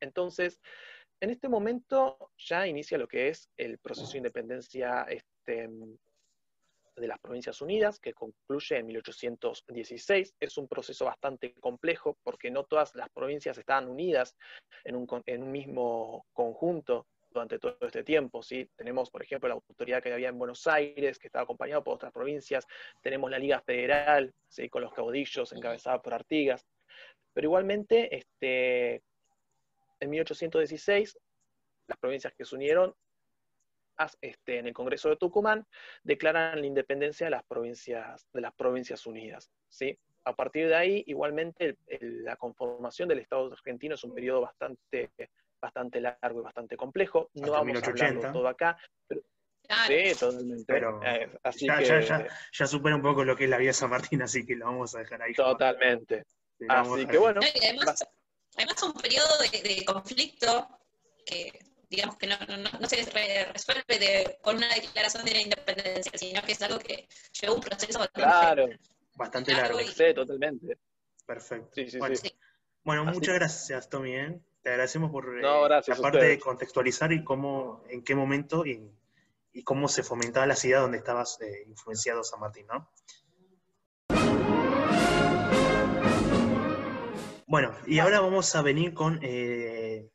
Entonces, 0.00 0.60
en 1.20 1.30
este 1.30 1.48
momento 1.48 2.32
ya 2.36 2.66
inicia 2.66 2.98
lo 2.98 3.08
que 3.08 3.28
es 3.28 3.48
el 3.56 3.78
proceso 3.78 4.12
de 4.12 4.18
independencia 4.18 5.06
de 6.96 7.08
las 7.08 7.18
Provincias 7.18 7.60
Unidas, 7.60 7.98
que 7.98 8.14
concluye 8.14 8.78
en 8.78 8.86
1816. 8.86 10.34
Es 10.38 10.58
un 10.58 10.68
proceso 10.68 11.04
bastante 11.04 11.54
complejo 11.54 12.16
porque 12.22 12.50
no 12.50 12.64
todas 12.64 12.94
las 12.94 13.08
provincias 13.10 13.58
estaban 13.58 13.88
unidas 13.88 14.36
en 14.84 14.96
un, 14.96 15.06
en 15.26 15.42
un 15.42 15.52
mismo 15.52 16.26
conjunto 16.32 17.06
durante 17.30 17.58
todo 17.58 17.76
este 17.80 18.04
tiempo. 18.04 18.42
¿sí? 18.42 18.68
Tenemos, 18.76 19.10
por 19.10 19.22
ejemplo, 19.22 19.48
la 19.48 19.54
autoridad 19.54 20.02
que 20.02 20.12
había 20.12 20.28
en 20.28 20.38
Buenos 20.38 20.66
Aires, 20.66 21.18
que 21.18 21.26
estaba 21.26 21.42
acompañada 21.42 21.82
por 21.82 21.94
otras 21.94 22.12
provincias. 22.12 22.66
Tenemos 23.02 23.30
la 23.30 23.38
Liga 23.38 23.60
Federal, 23.60 24.32
¿sí? 24.48 24.68
con 24.68 24.82
los 24.82 24.92
caudillos 24.92 25.52
encabezada 25.52 26.00
por 26.00 26.14
Artigas. 26.14 26.64
Pero 27.32 27.46
igualmente, 27.46 28.16
este, 28.16 29.02
en 30.00 30.10
1816, 30.10 31.18
las 31.88 31.98
provincias 31.98 32.32
que 32.34 32.44
se 32.44 32.54
unieron 32.54 32.94
este, 34.20 34.58
en 34.58 34.66
el 34.66 34.72
Congreso 34.72 35.08
de 35.08 35.16
Tucumán 35.16 35.66
declaran 36.02 36.60
la 36.60 36.66
independencia 36.66 37.26
de 37.26 37.30
las 37.30 37.44
provincias, 37.44 38.26
de 38.32 38.40
las 38.40 38.54
provincias 38.54 39.06
unidas. 39.06 39.50
¿sí? 39.68 39.98
A 40.24 40.34
partir 40.34 40.68
de 40.68 40.74
ahí, 40.74 41.04
igualmente, 41.06 41.78
la 42.00 42.36
conformación 42.36 43.08
del 43.08 43.20
Estado 43.20 43.52
argentino 43.52 43.94
es 43.94 44.04
un 44.04 44.14
periodo 44.14 44.40
bastante 44.40 45.10
bastante 45.60 45.98
largo 45.98 46.40
y 46.40 46.42
bastante 46.42 46.76
complejo. 46.76 47.30
No 47.34 47.52
vamos 47.52 47.82
a 47.82 47.86
hablarlo 47.86 48.32
todo 48.32 48.48
acá. 48.48 48.76
Pero, 49.08 49.22
Sí, 49.86 50.12
totalmente. 50.18 50.64
Pero 50.66 51.00
eh, 51.02 51.30
ya, 52.52 52.66
supera 52.66 52.96
un 52.96 53.02
poco 53.02 53.24
lo 53.24 53.34
que 53.34 53.44
es 53.44 53.50
la 53.50 53.56
de 53.56 53.72
San 53.72 53.88
Martín, 53.88 54.20
así 54.20 54.44
que 54.44 54.56
lo 54.56 54.66
vamos 54.66 54.94
a 54.94 54.98
dejar 54.98 55.22
ahí. 55.22 55.32
Totalmente. 55.32 56.26
así 56.68 57.06
que 57.06 57.16
bueno. 57.16 57.40
además, 57.62 58.06
además, 58.56 58.82
un 58.82 58.92
periodo 58.92 59.38
de, 59.38 59.84
conflicto 59.86 60.68
que 61.24 61.50
digamos 61.88 62.16
que 62.16 62.26
no, 62.26 62.36
no, 62.80 62.88
se 62.88 62.96
resuelve 62.96 64.38
con 64.42 64.56
una 64.56 64.68
declaración 64.74 65.24
de 65.24 65.32
la 65.32 65.40
independencia, 65.40 66.12
sino 66.16 66.42
que 66.42 66.52
es 66.52 66.62
algo 66.62 66.78
que 66.78 67.08
lleva 67.40 67.54
un 67.54 67.60
proceso 67.60 67.98
bastante, 67.98 68.22
claro. 68.22 68.68
bastante 69.14 69.52
largo. 69.52 69.78
Sí, 69.80 70.14
totalmente. 70.14 70.78
Perfecto. 71.26 71.80
bueno, 72.82 73.04
muchas 73.06 73.34
gracias, 73.34 73.88
Tommy. 73.88 74.16
¿eh? 74.16 74.40
te 74.64 74.70
agradecemos 74.70 75.10
por 75.10 75.26
no, 75.42 75.66
eh, 75.66 75.82
parte 76.00 76.24
de 76.24 76.38
contextualizar 76.38 77.12
y 77.12 77.22
cómo, 77.22 77.84
en 77.90 78.02
qué 78.02 78.14
momento 78.14 78.64
y, 78.64 78.90
cómo 79.62 79.88
se 79.88 80.02
fomentaba 80.02 80.46
la 80.46 80.56
ciudad 80.56 80.80
donde 80.80 80.98
estabas 80.98 81.38
eh, 81.42 81.64
influenciado 81.68 82.24
San 82.24 82.40
Martín, 82.40 82.66
¿no? 82.66 82.90
Bueno, 87.46 87.76
y 87.86 87.98
ahora 87.98 88.20
vamos 88.20 88.52
a 88.56 88.62
venir 88.62 88.94
con 88.94 89.20
eh, 89.22 90.08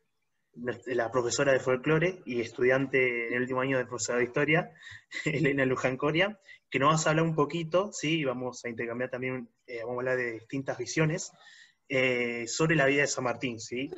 la 0.53 1.12
profesora 1.12 1.53
de 1.53 1.59
folclore 1.59 2.21
y 2.25 2.41
estudiante 2.41 3.27
en 3.27 3.33
el 3.33 3.41
último 3.41 3.62
año 3.62 3.77
de 3.77 3.85
profesora 3.85 4.19
de 4.19 4.25
historia, 4.25 4.71
Elena 5.25 5.65
Luján 5.65 5.97
Coria, 5.97 6.39
que 6.69 6.79
nos 6.79 6.89
vas 6.89 7.07
a 7.07 7.12
hablar 7.12 7.25
un 7.25 7.35
poquito, 7.35 7.91
¿sí? 7.93 8.19
Y 8.19 8.25
vamos 8.25 8.63
a 8.65 8.69
intercambiar 8.69 9.09
también, 9.09 9.49
vamos 9.81 9.95
a 9.95 9.99
hablar 9.99 10.17
de 10.17 10.33
distintas 10.33 10.77
visiones 10.77 11.31
sobre 12.45 12.75
la 12.75 12.85
vida 12.85 13.01
de 13.01 13.07
San 13.07 13.23
Martín, 13.23 13.59
¿sí? 13.59 13.89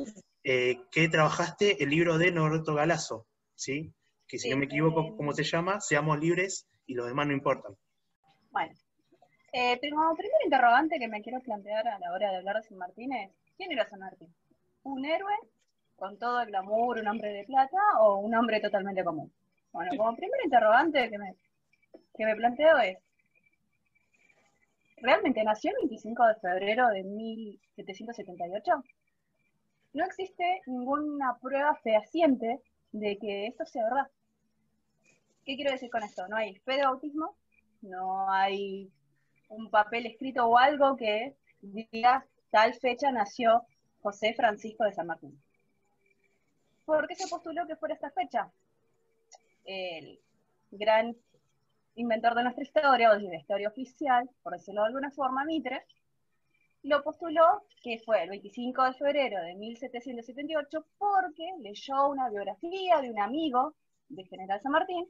eh, 0.44 0.80
que 0.92 1.08
trabajaste 1.08 1.84
el 1.84 1.90
libro 1.90 2.18
de 2.18 2.32
Norberto 2.32 2.74
Galazo, 2.74 3.28
¿sí? 3.56 3.94
Que 4.28 4.40
si 4.40 4.50
no 4.50 4.58
me 4.58 4.66
equivoco, 4.66 5.16
¿cómo 5.16 5.34
se 5.34 5.44
llama? 5.44 5.80
Seamos 5.82 6.20
libres 6.20 6.68
y 6.88 6.96
los 6.96 7.06
demás 7.06 7.28
no 7.28 7.34
importan. 7.34 7.76
Bueno, 8.50 8.74
eh, 9.54 9.80
como 9.90 10.16
primer 10.16 10.42
interrogante 10.44 10.98
que 10.98 11.08
me 11.08 11.22
quiero 11.22 11.42
plantear 11.42 11.88
a 11.88 12.00
la 12.00 12.12
hora 12.12 12.32
de 12.32 12.38
hablar 12.38 12.56
de 12.56 12.64
San 12.64 12.78
Martín 12.78 13.14
es, 13.14 13.32
¿quién 13.56 13.72
era 13.72 13.88
San 13.88 14.00
Martín? 14.00 14.34
¿Un 14.84 15.06
héroe 15.06 15.34
con 16.02 16.18
todo 16.18 16.42
el 16.42 16.48
glamour, 16.48 16.98
un 16.98 17.08
hombre 17.08 17.32
de 17.32 17.44
plata 17.44 17.78
o 18.00 18.18
un 18.18 18.34
hombre 18.34 18.60
totalmente 18.60 19.04
común? 19.04 19.32
Bueno, 19.72 19.92
como 19.96 20.16
primer 20.16 20.40
interrogante 20.44 21.12
que 21.12 21.18
me, 21.20 21.36
que 22.18 22.26
me 22.26 22.36
planteo 22.36 22.80
es, 22.80 22.98
¿realmente 24.98 25.44
nació 25.44 25.70
el 25.70 25.88
25 25.88 26.26
de 26.26 26.36
febrero 26.38 26.88
de 26.88 27.04
1778? 27.04 28.84
no 29.94 30.06
existe 30.06 30.62
ninguna 30.66 31.38
prueba 31.40 31.76
fehaciente 31.84 32.62
de 32.94 33.18
que 33.20 33.46
esto 33.46 33.64
sea 33.66 33.84
verdad. 33.84 34.08
¿Qué 35.46 35.56
quiero 35.56 35.72
decir 35.72 35.92
con 35.92 36.02
esto? 36.02 36.28
No 36.28 36.38
hay 36.38 36.56
fe 36.56 36.78
de 36.78 36.86
bautismo, 36.86 37.36
no 37.82 38.32
hay 38.32 38.90
un 39.50 39.70
papel 39.70 40.08
escrito 40.08 40.48
o 40.48 40.58
algo 40.58 40.96
que 40.96 41.36
diga 41.62 42.26
tal 42.50 42.74
fecha 42.74 43.12
nació 43.12 43.64
José 44.02 44.34
Francisco 44.34 44.84
de 44.84 44.94
San 44.94 45.06
Martín. 45.08 45.40
¿Por 46.86 47.08
qué 47.08 47.16
se 47.16 47.28
postuló 47.28 47.66
que 47.68 47.76
fuera 47.76 47.96
esta 47.96 48.12
fecha? 48.12 48.52
El 49.66 50.20
gran 50.72 51.16
inventor 51.96 52.36
de 52.36 52.44
nuestra 52.44 52.64
historia, 52.64 53.12
o 53.12 53.18
de 53.18 53.24
la 53.24 53.38
historia 53.38 53.68
oficial, 53.68 54.30
por 54.44 54.54
decirlo 54.54 54.82
de 54.82 54.88
alguna 54.88 55.12
forma, 55.12 55.46
Mitre, 55.46 55.86
lo 56.84 57.04
postuló, 57.04 57.64
que 57.84 58.00
fue 58.00 58.24
el 58.24 58.30
25 58.30 58.84
de 58.86 58.94
febrero 58.94 59.42
de 59.42 59.56
1778, 59.56 60.86
porque 60.98 61.54
leyó 61.60 62.08
una 62.08 62.30
biografía 62.30 63.02
de 63.02 63.12
un 63.12 63.20
amigo 63.20 63.76
de 64.10 64.26
General 64.26 64.60
San 64.62 64.72
Martín, 64.72 65.08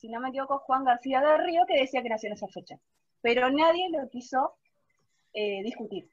si 0.00 0.08
no 0.08 0.18
me 0.18 0.30
equivoco, 0.30 0.60
Juan 0.60 0.84
García 0.84 1.20
de 1.20 1.36
Río, 1.36 1.66
que 1.66 1.78
decía 1.78 2.02
que 2.02 2.08
nació 2.08 2.28
en 2.28 2.32
esa 2.32 2.48
fecha. 2.48 2.78
Pero 3.20 3.50
nadie 3.50 3.90
lo 3.90 4.08
quiso 4.08 4.54
eh, 5.34 5.62
discutir. 5.62 6.08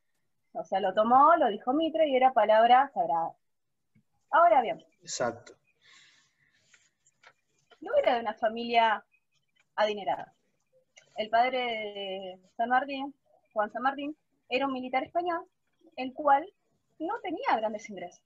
O 0.52 0.64
sea, 0.66 0.82
lo 0.82 0.94
tomó, 0.94 1.36
lo 1.38 1.48
dijo 1.48 1.72
Mitre 1.72 2.10
y 2.10 2.16
era 2.16 2.34
palabra 2.34 2.90
sagrada. 2.94 3.34
Ahora 4.30 4.62
bien. 4.62 4.84
Exacto. 5.02 5.54
No 7.82 7.94
era 7.96 8.16
de 8.16 8.22
una 8.22 8.34
familia 8.34 9.04
adinerada. 9.76 10.34
El 11.16 11.30
padre 11.30 11.60
de 11.60 12.40
San 12.56 12.70
Martín, 12.70 13.14
Juan 13.54 13.72
San 13.72 13.84
Martín, 13.84 14.16
era 14.50 14.68
un 14.68 14.74
militar 14.74 15.04
español, 15.04 15.46
el 15.96 16.14
cual 16.14 16.46
no 17.00 17.20
tenía 17.22 17.56
grandes 17.58 17.90
ingresos. 17.90 18.24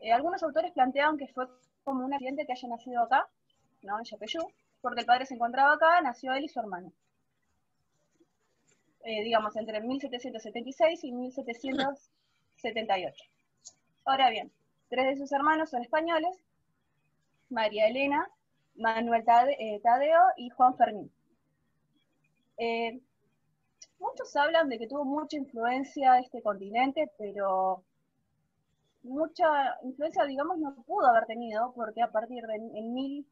Eh, 0.00 0.12
algunos 0.12 0.42
autores 0.42 0.72
planteaban 0.72 1.18
que 1.18 1.28
fue 1.28 1.46
como 1.84 2.04
un 2.04 2.14
accidente 2.14 2.46
que 2.46 2.52
haya 2.52 2.68
nacido 2.68 3.02
acá, 3.02 3.28
¿no? 3.82 3.98
en 3.98 4.04
Yapeyú, 4.04 4.40
porque 4.80 5.00
el 5.00 5.06
padre 5.06 5.26
se 5.26 5.34
encontraba 5.34 5.74
acá, 5.74 6.00
nació 6.00 6.32
él 6.32 6.44
y 6.44 6.48
su 6.48 6.60
hermano. 6.60 6.92
Eh, 9.04 9.22
digamos, 9.24 9.56
entre 9.56 9.80
1776 9.80 11.04
y 11.04 11.12
1778. 11.12 13.24
Ahora 14.04 14.30
bien, 14.30 14.50
tres 14.88 15.06
de 15.06 15.16
sus 15.16 15.32
hermanos 15.32 15.70
son 15.70 15.82
españoles, 15.82 16.36
María 17.48 17.88
Elena, 17.88 18.28
Manuel 18.76 19.24
eh, 19.58 19.80
Tadeo 19.82 20.20
y 20.36 20.50
Juan 20.50 20.76
Fermín. 20.76 21.10
Eh, 22.58 23.00
muchos 23.98 24.34
hablan 24.36 24.68
de 24.68 24.78
que 24.78 24.86
tuvo 24.86 25.04
mucha 25.04 25.36
influencia 25.36 26.18
este 26.18 26.42
continente, 26.42 27.10
pero 27.18 27.82
mucha 29.02 29.78
influencia, 29.82 30.24
digamos, 30.24 30.58
no 30.58 30.74
pudo 30.86 31.06
haber 31.06 31.26
tenido, 31.26 31.72
porque 31.74 32.02
a 32.02 32.10
partir 32.10 32.44
de 32.46 32.56
en 32.56 32.92
mil, 32.92 33.26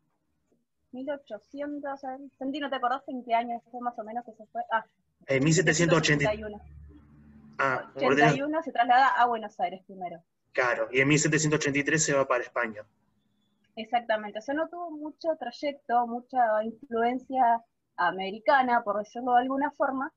1800, 0.93 2.01
Sentí, 2.39 2.61
¿no 2.61 2.71
te 2.71 2.77
acordás 2.77 3.07
en 3.09 3.25
qué 3.25 3.35
año 3.35 3.61
fue 3.71 3.81
más 3.81 3.99
o 3.99 4.05
menos 4.05 4.25
que 4.25 4.33
se 4.33 4.47
fue? 4.47 4.63
Ah, 4.71 4.85
en 5.27 5.45
1781. 5.45 6.61
Ah, 7.59 7.91
81 7.97 8.63
se 8.63 8.73
traslada 8.73 9.09
a 9.09 9.27
Buenos 9.27 9.59
Aires 9.61 9.83
primero. 9.85 10.23
Claro, 10.53 10.89
y 10.91 11.01
en 11.01 11.09
1783 11.09 12.03
se 12.03 12.15
va 12.15 12.27
para 12.27 12.45
España. 12.45 12.85
Exactamente, 13.77 14.41
o 14.41 14.43
sea, 14.43 14.55
no 14.55 14.69
tuvo 14.69 14.91
mucho 14.91 15.29
trayecto, 15.39 16.07
mucha 16.07 16.65
influencia 16.65 17.63
americana, 17.97 18.83
por 18.83 18.99
decirlo 18.99 19.35
de 19.35 19.43
alguna 19.43 19.71
forma. 19.73 20.13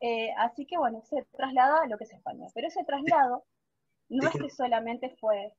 Eh, 0.00 0.30
así 0.38 0.66
que 0.66 0.76
bueno, 0.76 1.02
se 1.02 1.26
traslada 1.36 1.82
a 1.82 1.86
lo 1.86 1.98
que 1.98 2.04
es 2.04 2.12
España. 2.12 2.46
Pero 2.54 2.68
ese 2.68 2.84
traslado 2.84 3.44
no 4.08 4.28
es 4.28 4.34
que 4.34 4.50
solamente 4.50 5.16
fue. 5.20 5.52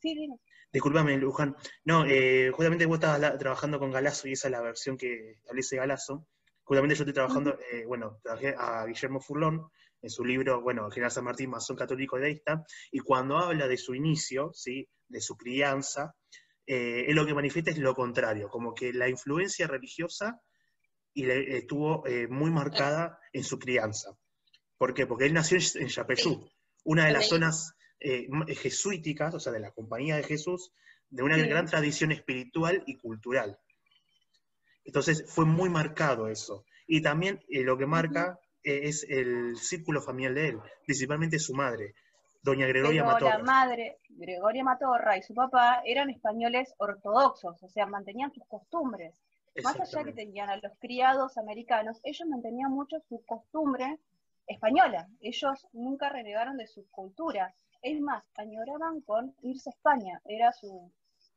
Sí, 0.00 0.14
dime. 0.14 0.38
Disculpame, 0.72 1.16
Luján. 1.16 1.54
No, 1.84 2.04
eh, 2.06 2.50
justamente 2.50 2.86
vos 2.86 2.96
estabas 2.96 3.38
trabajando 3.38 3.78
con 3.78 3.90
Galazo 3.90 4.26
y 4.26 4.32
esa 4.32 4.48
es 4.48 4.52
la 4.52 4.62
versión 4.62 4.96
que 4.96 5.32
establece 5.32 5.76
Galazo. 5.76 6.26
Justamente 6.64 6.94
yo 6.94 7.02
estoy 7.02 7.14
trabajando, 7.14 7.58
eh, 7.72 7.84
bueno, 7.86 8.18
trabajé 8.22 8.54
a 8.56 8.86
Guillermo 8.86 9.20
Furlón 9.20 9.68
en 10.02 10.10
su 10.10 10.24
libro, 10.24 10.60
bueno, 10.60 10.90
General 10.90 11.12
San 11.12 11.24
Martín, 11.24 11.50
masón 11.50 11.76
católico 11.76 12.18
deísta, 12.18 12.64
y 12.90 12.98
cuando 12.98 13.38
habla 13.38 13.68
de 13.68 13.76
su 13.76 13.94
inicio, 13.94 14.50
¿sí? 14.52 14.88
de 15.08 15.20
su 15.20 15.36
crianza, 15.36 16.14
eh, 16.66 17.06
él 17.08 17.14
lo 17.14 17.24
que 17.24 17.34
manifiesta 17.34 17.70
es 17.70 17.78
lo 17.78 17.94
contrario, 17.94 18.48
como 18.48 18.74
que 18.74 18.92
la 18.92 19.08
influencia 19.08 19.66
religiosa 19.66 20.40
y 21.14 21.24
le, 21.24 21.58
estuvo 21.58 22.06
eh, 22.06 22.26
muy 22.28 22.50
marcada 22.50 23.20
en 23.32 23.44
su 23.44 23.58
crianza. 23.58 24.16
¿Por 24.76 24.92
qué? 24.94 25.06
Porque 25.06 25.26
él 25.26 25.34
nació 25.34 25.58
en 25.74 25.88
Yapeyú, 25.88 26.50
una 26.84 27.06
de 27.06 27.12
las 27.12 27.28
zonas 27.28 27.74
eh, 28.00 28.26
jesuíticas, 28.56 29.34
o 29.34 29.40
sea, 29.40 29.52
de 29.52 29.60
la 29.60 29.70
Compañía 29.70 30.16
de 30.16 30.24
Jesús, 30.24 30.72
de 31.10 31.22
una 31.22 31.36
gran 31.36 31.66
tradición 31.66 32.10
espiritual 32.10 32.82
y 32.86 32.96
cultural. 32.96 33.58
Entonces 34.84 35.24
fue 35.28 35.44
muy 35.44 35.68
marcado 35.68 36.26
eso. 36.26 36.64
Y 36.86 37.02
también 37.02 37.40
lo 37.48 37.78
que 37.78 37.86
marca 37.86 38.40
es 38.62 39.04
el 39.08 39.56
círculo 39.56 40.00
familiar 40.00 40.34
de 40.34 40.48
él, 40.48 40.60
principalmente 40.84 41.38
su 41.38 41.54
madre, 41.54 41.94
doña 42.42 42.66
Gregoria 42.66 43.04
Matorra. 43.04 43.38
La 43.38 43.44
madre, 43.44 43.98
Gregoria 44.10 44.64
Matorra, 44.64 45.16
y 45.16 45.22
su 45.22 45.34
papá 45.34 45.82
eran 45.84 46.10
españoles 46.10 46.74
ortodoxos, 46.78 47.62
o 47.62 47.68
sea, 47.68 47.86
mantenían 47.86 48.32
sus 48.32 48.44
costumbres. 48.46 49.14
Más 49.62 49.78
allá 49.78 50.04
que 50.04 50.12
tenían 50.12 50.48
a 50.48 50.56
los 50.56 50.72
criados 50.78 51.36
americanos, 51.36 52.00
ellos 52.04 52.26
mantenían 52.28 52.70
mucho 52.70 52.96
su 53.08 53.22
costumbre 53.26 53.98
española. 54.46 55.08
Ellos 55.20 55.66
nunca 55.72 56.08
renegaron 56.08 56.56
de 56.56 56.66
su 56.66 56.86
cultura. 56.90 57.54
Es 57.82 58.00
más, 58.00 58.24
añoraban 58.36 59.02
con 59.02 59.34
irse 59.42 59.68
a 59.68 59.72
España. 59.72 60.20
Era 60.24 60.52
su... 60.52 60.90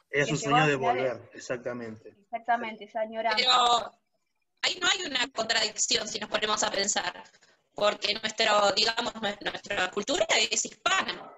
Era 0.10 0.26
su 0.26 0.38
sueño 0.38 0.66
de 0.66 0.76
volver, 0.76 1.30
exactamente. 1.34 2.10
Exactamente, 2.10 2.86
esa 2.86 3.02
añoranza. 3.02 3.38
Pero 3.38 3.92
ahí 4.66 4.78
no 4.82 4.88
hay 4.88 5.06
una 5.06 5.28
contradicción 5.30 6.08
si 6.08 6.20
nos 6.20 6.30
ponemos 6.30 6.64
a 6.64 6.72
pensar, 6.72 7.24
porque 7.74 8.14
nuestro, 8.16 8.72
digamos, 8.72 9.14
nuestra 9.22 9.92
cultura 9.92 10.26
es 10.52 10.66
hispana. 10.66 11.32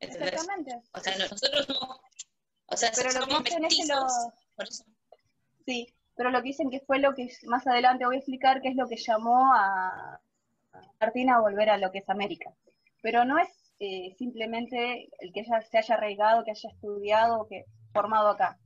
Exactamente. 0.00 0.82
O 0.92 1.00
sea, 1.00 1.16
nosotros 1.16 1.68
no... 1.68 2.00
O 2.68 2.76
sea, 2.76 2.90
Pero 2.94 3.10
somos 3.12 3.42
mestizos, 3.42 4.12
Sí, 5.64 5.92
pero 6.16 6.30
lo 6.30 6.42
que 6.42 6.48
dicen 6.48 6.70
que 6.70 6.80
fue 6.80 6.98
lo 6.98 7.14
que 7.14 7.28
más 7.44 7.66
adelante 7.66 8.06
voy 8.06 8.16
a 8.16 8.18
explicar, 8.18 8.60
que 8.60 8.68
es 8.68 8.76
lo 8.76 8.88
que 8.88 8.96
llamó 8.96 9.52
a 9.54 10.20
Martina 11.00 11.36
a 11.36 11.40
volver 11.40 11.70
a 11.70 11.78
lo 11.78 11.90
que 11.90 11.98
es 11.98 12.08
América. 12.08 12.52
Pero 13.02 13.24
no 13.24 13.38
es 13.38 13.48
eh, 13.78 14.14
simplemente 14.16 15.08
el 15.20 15.32
que 15.32 15.40
ella 15.40 15.60
se 15.62 15.78
haya 15.78 15.94
arraigado, 15.94 16.44
que 16.44 16.52
haya 16.52 16.70
estudiado, 16.70 17.46
que 17.46 17.66
formado 17.92 18.28
acá. 18.28 18.58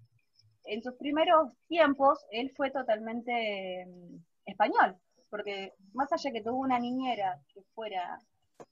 En 0.70 0.84
sus 0.84 0.94
primeros 0.94 1.50
tiempos, 1.66 2.24
él 2.30 2.52
fue 2.56 2.70
totalmente 2.70 3.86
mm, 3.86 4.16
español, 4.46 4.96
porque 5.28 5.74
más 5.94 6.12
allá 6.12 6.30
que 6.30 6.42
tuvo 6.42 6.58
una 6.58 6.78
niñera 6.78 7.40
que 7.52 7.60
fuera 7.74 8.20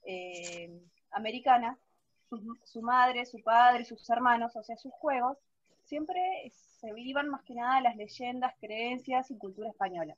eh, 0.05 0.79
americana, 1.11 1.77
su, 2.63 2.81
madre, 2.81 3.25
su 3.25 3.43
padre, 3.43 3.83
sus 3.83 4.09
hermanos, 4.09 4.55
o 4.55 4.63
sea, 4.63 4.77
sus 4.77 4.93
juegos, 4.93 5.37
siempre 5.83 6.21
se 6.79 6.93
vivan 6.93 7.27
más 7.27 7.43
que 7.43 7.55
nada 7.55 7.81
las 7.81 7.97
leyendas, 7.97 8.53
creencias 8.61 9.29
y 9.29 9.37
cultura 9.37 9.69
española. 9.69 10.15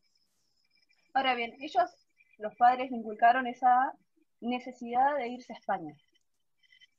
Ahora 1.15 1.33
bien, 1.33 1.55
ellos, 1.61 1.89
los 2.37 2.55
padres, 2.57 2.91
inculcaron 2.91 3.47
esa 3.47 3.91
necesidad 4.39 5.15
de 5.15 5.29
irse 5.29 5.53
a 5.53 5.57
España. 5.57 5.95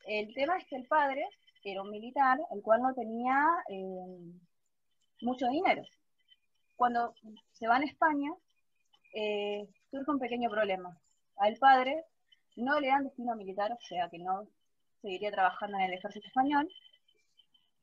El 0.06 0.34
tema 0.34 0.58
es 0.58 0.66
que 0.66 0.74
el 0.74 0.88
padre 0.88 1.24
era 1.62 1.82
un 1.82 1.90
militar, 1.90 2.40
el 2.50 2.62
cual 2.62 2.82
no 2.82 2.92
tenía 2.94 3.46
eh, 3.68 4.32
mucho 5.22 5.48
dinero. 5.48 5.82
Cuando 6.76 7.14
se 7.52 7.66
va 7.66 7.76
a 7.76 7.84
España, 7.84 8.32
eh, 9.14 9.66
surge 9.90 10.10
un 10.10 10.18
pequeño 10.18 10.50
problema. 10.50 10.96
Al 11.36 11.56
padre 11.56 12.04
no 12.56 12.78
le 12.80 12.88
dan 12.88 13.04
destino 13.04 13.34
militar, 13.36 13.72
o 13.72 13.80
sea 13.80 14.08
que 14.08 14.18
no 14.18 14.46
seguiría 15.00 15.30
trabajando 15.30 15.78
en 15.78 15.84
el 15.84 15.94
ejército 15.94 16.26
español, 16.26 16.68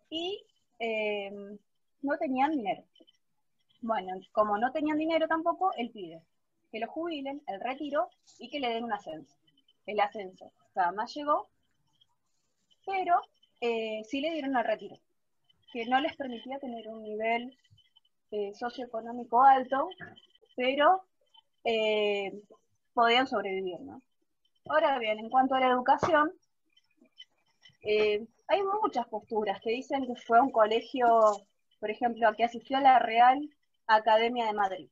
y 0.09 0.43
eh, 0.79 1.31
no 2.01 2.17
tenían 2.17 2.51
dinero. 2.51 2.83
Bueno, 3.81 4.13
como 4.31 4.57
no 4.57 4.71
tenían 4.71 4.97
dinero 4.97 5.27
tampoco, 5.27 5.71
él 5.77 5.89
pide 5.91 6.21
que 6.71 6.79
lo 6.79 6.87
jubilen, 6.87 7.41
el 7.47 7.59
retiro, 7.61 8.09
y 8.37 8.49
que 8.49 8.59
le 8.59 8.69
den 8.69 8.83
un 8.83 8.93
ascenso. 8.93 9.35
El 9.85 9.99
ascenso 9.99 10.51
más 10.95 11.13
llegó, 11.13 11.49
pero 12.85 13.21
eh, 13.61 14.01
sí 14.05 14.21
le 14.21 14.31
dieron 14.31 14.55
el 14.55 14.63
retiro, 14.63 14.95
que 15.71 15.85
no 15.85 15.99
les 15.99 16.15
permitía 16.15 16.59
tener 16.59 16.87
un 16.87 17.03
nivel 17.03 17.57
eh, 18.31 18.53
socioeconómico 18.53 19.43
alto, 19.43 19.89
pero 20.55 21.03
podían 22.93 23.27
sobrevivir, 23.27 23.79
¿no? 23.81 24.01
Ahora 24.69 24.99
bien, 24.99 25.19
en 25.19 25.29
cuanto 25.29 25.55
a 25.55 25.59
la 25.59 25.67
educación, 25.67 26.31
eh, 27.81 28.27
hay 28.47 28.61
muchas 28.61 29.07
posturas 29.07 29.59
que 29.61 29.71
dicen 29.71 30.05
que 30.05 30.15
fue 30.15 30.41
un 30.41 30.51
colegio, 30.51 31.07
por 31.79 31.89
ejemplo, 31.89 32.27
a 32.27 32.35
que 32.35 32.43
asistió 32.43 32.77
a 32.77 32.81
la 32.81 32.99
Real 32.99 33.39
Academia 33.87 34.45
de 34.45 34.53
Madrid. 34.53 34.89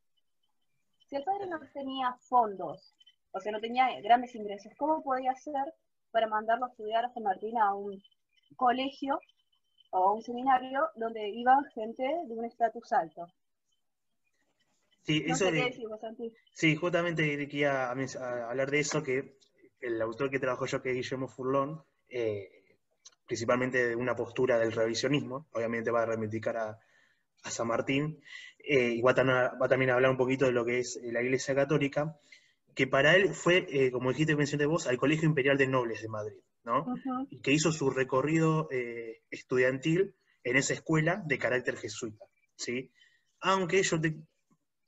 Si 1.07 1.15
el 1.15 1.23
padre 1.23 1.47
no 1.47 1.59
tenía 1.73 2.15
fondos, 2.21 2.95
o 3.31 3.39
sea, 3.39 3.51
no 3.51 3.59
tenía 3.59 3.99
grandes 4.01 4.33
ingresos, 4.35 4.73
¿cómo 4.77 5.03
podía 5.03 5.31
hacer 5.31 5.73
para 6.11 6.27
mandarlo 6.27 6.65
a 6.65 6.69
estudiar 6.69 7.05
a 7.05 7.13
San 7.13 7.23
Martín 7.23 7.57
a 7.57 7.73
un 7.73 8.01
colegio 8.55 9.19
o 9.91 10.09
a 10.09 10.13
un 10.13 10.21
seminario 10.21 10.89
donde 10.95 11.29
iban 11.29 11.63
gente 11.73 12.03
de 12.03 12.33
un 12.33 12.45
estatus 12.45 12.91
alto? 12.93 13.27
Sí, 15.03 15.23
eso 15.25 15.45
sí, 16.51 16.75
justamente 16.75 17.47
quería 17.47 17.91
hablar 17.91 18.69
de 18.69 18.79
eso, 18.79 19.01
que 19.01 19.37
el 19.79 20.01
autor 20.01 20.29
que 20.29 20.39
trabajó 20.39 20.65
yo, 20.65 20.81
que 20.81 20.89
es 20.89 20.95
Guillermo 20.95 21.29
Furlón, 21.29 21.81
eh, 22.09 22.57
principalmente 23.27 23.89
de 23.89 23.95
una 23.95 24.15
postura 24.15 24.57
del 24.57 24.71
revisionismo, 24.71 25.47
obviamente 25.51 25.91
va 25.91 26.03
a 26.03 26.05
reivindicar 26.05 26.57
a, 26.57 26.79
San 27.43 27.67
Martín, 27.67 28.21
eh, 28.59 28.95
y 28.95 29.01
va, 29.01 29.13
también 29.13 29.89
a 29.89 29.93
hablar 29.93 30.11
un 30.11 30.17
poquito 30.17 30.45
de 30.45 30.51
lo 30.51 30.65
que 30.65 30.79
es 30.79 30.97
eh, 30.97 31.13
la 31.13 31.21
Iglesia 31.21 31.55
Católica, 31.55 32.17
que 32.75 32.87
para 32.87 33.15
él 33.15 33.33
fue, 33.33 33.65
eh, 33.69 33.89
como 33.91 34.09
dijiste, 34.09 34.35
mencioné 34.35 34.65
vos, 34.65 34.87
al 34.87 34.97
Colegio 34.97 35.29
Imperial 35.29 35.57
de 35.57 35.67
Nobles 35.67 36.01
de 36.01 36.09
Madrid, 36.09 36.39
¿no? 36.65 36.85
Y 37.29 37.39
que 37.39 37.53
hizo 37.53 37.71
su 37.71 37.89
recorrido 37.89 38.67
estudiantil 39.29 40.15
en 40.43 40.55
esa 40.55 40.73
escuela 40.73 41.21
de 41.25 41.37
carácter 41.37 41.77
jesuita, 41.77 42.25
¿sí? 42.55 42.91
Aunque 43.41 43.83
yo 43.83 43.99
te, 43.99 44.17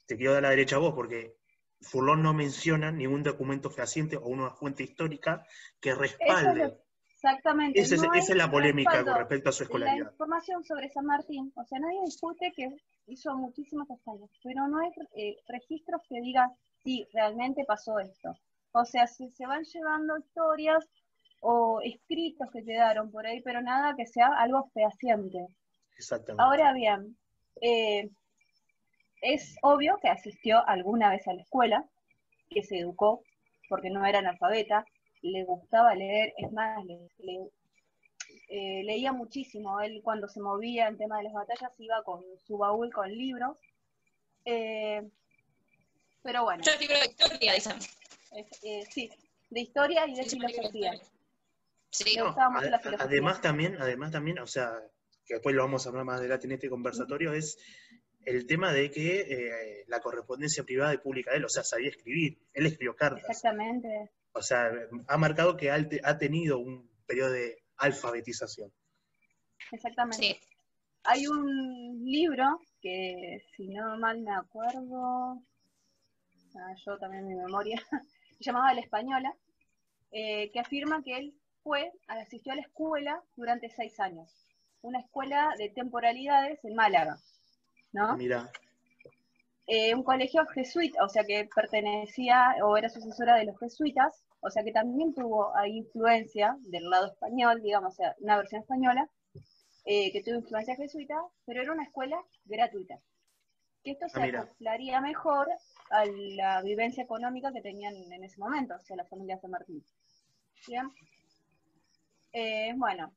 te 0.06 0.18
quiero 0.18 0.34
dar 0.34 0.44
la 0.44 0.50
derecha 0.50 0.78
a 0.78 0.80
vos, 0.80 0.94
porque 0.94 1.36
Furlón 1.82 2.24
no 2.24 2.34
menciona 2.34 2.92
ningún 2.92 3.24
documento 3.24 3.70
fehaciente 3.70 4.18
o 4.18 4.28
una 4.28 4.52
fuente 4.52 4.84
histórica 4.84 5.46
que 5.80 5.96
respalde 5.96 6.78
Exactamente. 7.22 7.82
Esa, 7.82 7.96
es, 8.16 8.30
la 8.30 8.50
polémica 8.50 9.04
con 9.04 9.14
respecto 9.18 9.50
a 9.50 9.52
su 9.52 9.64
escolaridad. 9.64 10.06
La 10.06 10.12
información 10.12 10.64
sobre 10.64 10.90
San 10.90 11.06
Martín, 11.06 11.52
o 11.54 11.66
sea, 11.66 11.78
nadie 11.80 12.00
discute 12.06 12.54
que 12.56 12.70
hizo 13.08 13.36
muchísimos 13.36 13.90
años, 13.90 14.30
pero 14.42 14.70
no 14.70 14.80
hay 14.80 14.90
eh, 15.16 15.36
registros 15.50 16.02
que 16.08 16.22
digan, 16.22 16.50
sí, 16.82 17.06
realmente 17.12 17.66
pasó 17.68 18.00
esto. 18.00 18.34
O 18.72 18.86
sea, 18.86 19.06
se, 19.06 19.30
se 19.32 19.46
van 19.46 19.64
llevando 19.66 20.18
historias 20.18 20.88
o 21.40 21.80
escritos 21.82 22.50
que 22.52 22.64
quedaron 22.64 23.12
por 23.12 23.26
ahí, 23.26 23.42
pero 23.42 23.62
nada 23.62 23.96
que 23.96 24.06
sea 24.06 24.28
algo 24.38 24.70
fehaciente. 24.74 25.48
Exactamente. 25.98 26.44
Ahora 26.44 26.74
bien, 26.74 27.18
eh, 27.62 28.10
es 29.22 29.56
obvio 29.62 29.98
que 30.02 30.10
asistió 30.10 30.66
alguna 30.68 31.10
vez 31.12 31.28
a 31.28 31.34
la 31.34 31.42
escuela, 31.42 31.86
que 32.50 32.64
se 32.64 32.80
educó, 32.80 33.24
porque 33.68 33.90
no 33.90 34.06
era 34.06 34.20
analfabeta, 34.20 34.86
le 35.22 35.44
gustaba 35.44 35.94
leer, 35.96 36.34
es 36.38 36.52
más, 36.52 36.84
eh, 38.50 38.82
leía 38.84 39.12
muchísimo. 39.14 39.80
Él 39.82 40.02
cuando 40.04 40.28
se 40.28 40.42
movía 40.42 40.88
en 40.88 40.98
tema 40.98 41.18
de 41.18 41.26
las 41.26 41.34
batallas 41.34 41.72
iba 41.80 42.02
con 42.04 42.24
su 42.48 42.58
baúl 42.58 42.92
con 42.92 43.10
libros. 43.10 43.58
Eh, 44.46 45.08
Pero 46.24 46.44
bueno. 46.44 46.60
Muchos 46.60 46.80
libros 46.80 47.00
de 47.00 47.06
historia, 47.08 47.54
dicen. 47.54 47.78
Eh, 48.64 48.86
sí, 48.90 49.10
de 49.50 49.60
historia 49.62 50.08
y 50.08 50.16
de 50.16 50.24
Sí, 50.24 50.40
filosofía. 50.40 50.94
Sí. 50.94 51.00
Me 51.00 51.19
la 51.92 52.80
filosofía. 52.80 52.98
además 53.00 53.42
también, 53.42 53.78
además 53.80 54.12
también, 54.12 54.40
o 54.40 54.48
sea, 54.48 54.72
que 55.26 55.36
después 55.36 55.56
lo 55.56 55.64
vamos 55.64 55.86
a 55.86 55.90
hablar 55.90 56.06
más 56.06 56.20
adelante 56.20 56.48
en 56.48 56.54
este 56.54 56.70
conversatorio, 56.70 57.34
es 57.34 57.58
el 58.26 58.46
tema 58.46 58.74
de 58.74 58.92
que 58.92 59.22
eh, 59.22 59.86
la 59.88 60.00
correspondencia 60.00 60.64
privada 60.64 60.94
y 60.94 60.98
pública 60.98 61.32
de 61.32 61.38
él, 61.38 61.46
o 61.46 61.50
sea, 61.50 61.64
sabía 61.64 61.90
escribir, 61.90 62.40
él 62.54 62.66
escribió 62.66 62.96
cartas, 62.96 63.30
Exactamente. 63.30 64.12
o 64.34 64.42
sea, 64.42 64.72
ha 65.08 65.18
marcado 65.18 65.58
que 65.58 65.72
ha, 65.72 65.88
ha 66.04 66.18
tenido 66.18 66.60
un 66.60 66.90
periodo 67.06 67.32
de 67.32 67.64
alfabetización. 67.78 68.72
Exactamente. 69.72 70.26
Sí. 70.26 70.40
Hay 71.04 71.28
un 71.28 72.04
libro 72.04 72.62
que, 72.82 73.42
si 73.56 73.68
no 73.70 73.98
mal 73.98 74.22
me 74.22 74.36
acuerdo, 74.36 75.42
ah, 76.56 76.76
yo 76.86 76.98
también 76.98 77.28
mi 77.28 77.36
memoria, 77.36 77.82
llamaba 78.40 78.74
La 78.74 78.82
Española, 78.82 79.34
eh, 80.12 80.52
que 80.52 80.60
afirma 80.60 81.02
que 81.04 81.18
él 81.18 81.39
fue, 81.64 81.92
asistió 82.08 82.54
a 82.54 82.56
la 82.56 82.62
escuela 82.62 83.22
durante 83.36 83.70
seis 83.70 84.00
años. 84.00 84.30
Una 84.82 85.00
escuela 85.00 85.54
de 85.58 85.70
temporalidades 85.70 86.64
en 86.64 86.76
Málaga, 86.76 87.18
¿no? 87.92 88.16
Mira, 88.18 88.50
Eh, 89.72 89.94
un 89.94 90.04
colegio 90.04 90.46
jesuita, 90.48 91.04
o 91.04 91.10
sea 91.10 91.24
que 91.24 91.48
pertenecía 91.54 92.56
o 92.64 92.76
era 92.76 92.90
sucesora 92.90 93.36
de 93.36 93.46
los 93.46 93.60
jesuitas, 93.60 94.24
o 94.42 94.50
sea 94.50 94.64
que 94.64 94.72
también 94.72 95.14
tuvo 95.14 95.56
ahí 95.56 95.78
influencia 95.78 96.58
del 96.62 96.90
lado 96.90 97.06
español, 97.08 97.62
digamos, 97.62 97.94
o 97.94 97.96
sea, 97.96 98.16
una 98.20 98.38
versión 98.38 98.62
española, 98.62 99.08
eh, 99.86 100.12
que 100.12 100.24
tuvo 100.24 100.36
influencia 100.38 100.76
jesuita, 100.76 101.16
pero 101.46 101.62
era 101.62 101.72
una 101.72 101.84
escuela 101.84 102.18
gratuita. 102.46 103.00
Que 103.84 103.92
esto 103.92 104.10
se 104.10 104.20
Ah, 104.20 104.26
mira. 104.26 104.42
acoplaría 104.42 105.02
mejor 105.02 105.48
a 105.92 106.06
la 106.06 106.62
vivencia 106.64 107.04
económica 107.04 107.52
que 107.54 107.62
tenían 107.62 107.94
en 107.96 108.24
ese 108.24 108.40
momento, 108.40 108.74
o 108.76 108.80
sea, 108.80 108.96
la 108.98 109.06
familia 109.06 109.38
San 109.40 109.52
Martín. 109.52 109.86
Bien. 110.68 110.90
Eh, 112.32 112.74
bueno, 112.76 113.12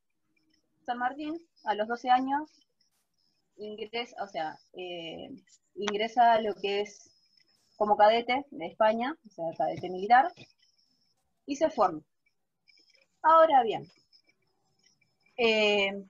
San 0.87 0.99
Martín, 0.99 1.39
a 1.65 1.75
los 1.75 1.87
12 1.87 2.11
años, 2.11 2.51
ingresa, 3.57 4.17
o 4.23 4.27
sea, 4.27 4.59
eh, 4.73 5.29
ingresa 5.75 6.33
a 6.33 6.41
lo 6.41 6.55
que 6.55 6.81
es 6.81 7.11
como 7.77 7.97
cadete 7.97 8.47
de 8.51 8.67
España, 8.67 9.17
o 9.27 9.31
sea, 9.31 9.45
cadete 9.57 9.91
militar, 9.91 10.33
y 11.47 11.57
se 11.57 11.71
forma. 11.71 12.01
Ahora 13.23 13.63
bien, 13.63 13.87
eh, 15.37 16.05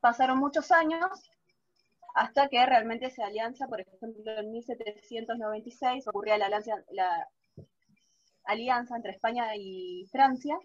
pasaron 0.00 0.38
muchos 0.38 0.70
años 0.70 1.10
hasta 2.14 2.48
que 2.48 2.64
realmente 2.66 3.10
se 3.10 3.22
alianza, 3.22 3.66
por 3.66 3.80
ejemplo, 3.80 4.38
en 4.38 4.50
1796 4.52 6.06
ocurría 6.06 6.38
la 6.38 7.28
alianza 8.44 8.96
entre 8.96 9.12
España 9.12 9.56
y 9.56 10.06
Francia, 10.10 10.56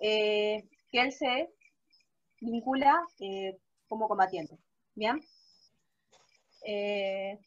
eh, 0.00 0.64
que 0.90 1.00
él 1.00 1.12
se 1.12 1.50
vincula 2.40 3.00
eh, 3.20 3.56
como 3.88 4.08
combatiente. 4.08 4.56
¿Bien? 4.94 5.20
Eh, 6.64 7.38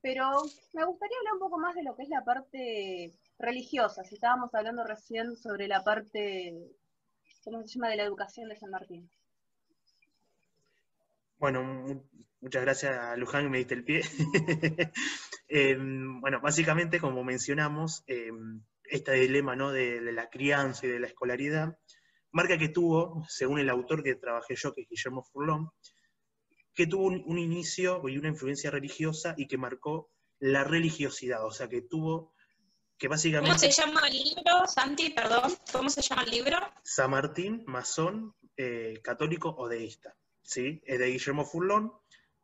pero 0.00 0.24
me 0.72 0.84
gustaría 0.84 1.16
hablar 1.18 1.34
un 1.34 1.38
poco 1.40 1.58
más 1.58 1.74
de 1.74 1.82
lo 1.82 1.94
que 1.96 2.02
es 2.02 2.08
la 2.08 2.24
parte 2.24 3.12
religiosa, 3.38 4.04
si 4.04 4.14
estábamos 4.14 4.54
hablando 4.54 4.84
recién 4.84 5.36
sobre 5.36 5.66
la 5.68 5.82
parte, 5.82 6.54
¿cómo 7.44 7.62
se 7.62 7.74
llama?, 7.74 7.88
de 7.90 7.96
la 7.96 8.04
educación 8.04 8.48
de 8.48 8.56
San 8.56 8.70
Martín. 8.70 9.08
bueno, 11.38 11.62
mu- 11.62 12.02
muchas 12.40 12.62
gracias 12.62 12.96
a 12.96 13.16
Luján, 13.16 13.50
me 13.50 13.58
diste 13.58 13.74
el 13.74 13.84
pie. 13.84 14.02
Bueno, 15.48 16.40
básicamente, 16.40 16.98
como 17.00 17.22
mencionamos, 17.22 18.02
este 18.84 19.12
dilema 19.12 19.54
¿no? 19.54 19.70
de 19.72 20.00
la 20.12 20.28
crianza 20.28 20.86
y 20.86 20.88
de 20.88 20.98
la 21.00 21.06
escolaridad, 21.06 21.78
marca 22.34 22.58
que 22.58 22.68
tuvo, 22.68 23.24
según 23.28 23.60
el 23.60 23.70
autor 23.70 24.02
que 24.02 24.16
trabajé 24.16 24.56
yo, 24.56 24.74
que 24.74 24.82
es 24.82 24.88
Guillermo 24.88 25.22
Furlón, 25.22 25.70
que 26.74 26.88
tuvo 26.88 27.06
un, 27.06 27.22
un 27.26 27.38
inicio 27.38 28.02
y 28.08 28.18
una 28.18 28.28
influencia 28.28 28.70
religiosa 28.70 29.34
y 29.38 29.46
que 29.46 29.56
marcó 29.56 30.10
la 30.40 30.64
religiosidad, 30.64 31.46
o 31.46 31.52
sea, 31.52 31.68
que 31.68 31.82
tuvo, 31.82 32.34
que 32.98 33.06
¿Cómo 33.06 33.14
básicamente 33.14 33.70
se 33.70 33.80
llama 33.80 34.08
el 34.08 34.18
libro, 34.18 34.66
Santi? 34.66 35.10
Perdón. 35.10 35.56
¿Cómo 35.72 35.88
se 35.88 36.02
llama 36.02 36.24
el 36.24 36.30
libro? 36.30 36.58
San 36.82 37.12
Martín, 37.12 37.62
masón, 37.66 38.34
eh, 38.56 39.00
católico 39.02 39.54
o 39.56 39.68
deísta, 39.68 40.16
¿sí? 40.42 40.82
Es 40.84 40.98
de 40.98 41.06
Guillermo 41.06 41.44
Furlón, 41.44 41.92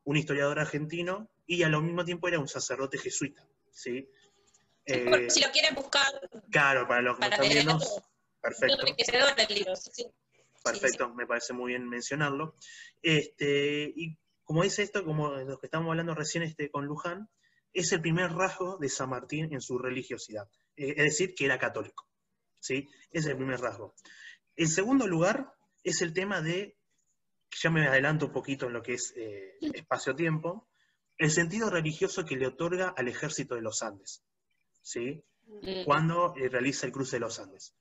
un 0.04 0.16
historiador 0.16 0.60
argentino, 0.60 1.28
y 1.46 1.64
al 1.64 1.82
mismo 1.82 2.04
tiempo 2.04 2.28
era 2.28 2.38
un 2.38 2.46
sacerdote 2.46 2.96
jesuita, 2.96 3.44
¿sí? 3.72 4.08
Eh, 4.86 5.28
si 5.28 5.40
lo 5.40 5.50
quieren 5.50 5.74
buscar 5.74 6.06
claro, 6.50 6.86
para 6.86 7.02
los 7.02 7.16
que 7.16 7.20
para 7.20 7.34
están 7.34 7.48
viendo. 7.48 7.78
Perfecto. 8.40 8.80
enriquecedor 8.80 9.32
el 9.36 9.54
libro. 9.54 9.76
Sí, 9.76 9.90
sí. 9.92 10.06
Perfecto, 10.62 11.14
me 11.14 11.26
parece 11.26 11.52
muy 11.52 11.72
bien 11.72 11.88
mencionarlo. 11.88 12.56
Este, 13.02 13.92
y 13.94 14.18
como 14.44 14.62
dice 14.62 14.82
esto, 14.82 15.04
como 15.04 15.32
de 15.36 15.44
lo 15.44 15.58
que 15.58 15.66
estamos 15.66 15.88
hablando 15.88 16.14
recién 16.14 16.42
este, 16.42 16.70
con 16.70 16.84
Luján, 16.84 17.28
es 17.72 17.92
el 17.92 18.00
primer 18.00 18.32
rasgo 18.32 18.76
de 18.78 18.88
San 18.88 19.10
Martín 19.10 19.52
en 19.52 19.60
su 19.60 19.78
religiosidad, 19.78 20.48
eh, 20.76 20.94
es 20.96 21.04
decir, 21.04 21.34
que 21.34 21.44
era 21.44 21.58
católico. 21.58 22.06
¿sí? 22.58 22.88
Es 23.10 23.24
el 23.26 23.36
primer 23.36 23.60
rasgo. 23.60 23.94
En 24.56 24.68
segundo 24.68 25.06
lugar, 25.06 25.54
es 25.82 26.02
el 26.02 26.12
tema 26.12 26.42
de, 26.42 26.76
ya 27.62 27.70
me 27.70 27.86
adelanto 27.86 28.26
un 28.26 28.32
poquito 28.32 28.66
en 28.66 28.74
lo 28.74 28.82
que 28.82 28.94
es 28.94 29.14
eh, 29.16 29.56
espacio-tiempo, 29.60 30.68
el 31.16 31.30
sentido 31.30 31.70
religioso 31.70 32.24
que 32.24 32.36
le 32.36 32.48
otorga 32.48 32.92
al 32.96 33.08
ejército 33.08 33.54
de 33.54 33.62
los 33.62 33.82
Andes. 33.82 34.24
¿sí? 34.82 35.24
Mm. 35.62 35.84
cuando 35.84 36.34
eh, 36.36 36.48
realiza 36.48 36.86
el 36.86 36.92
cruce 36.92 37.16
de 37.16 37.20
los 37.20 37.38
Andes. 37.38 37.74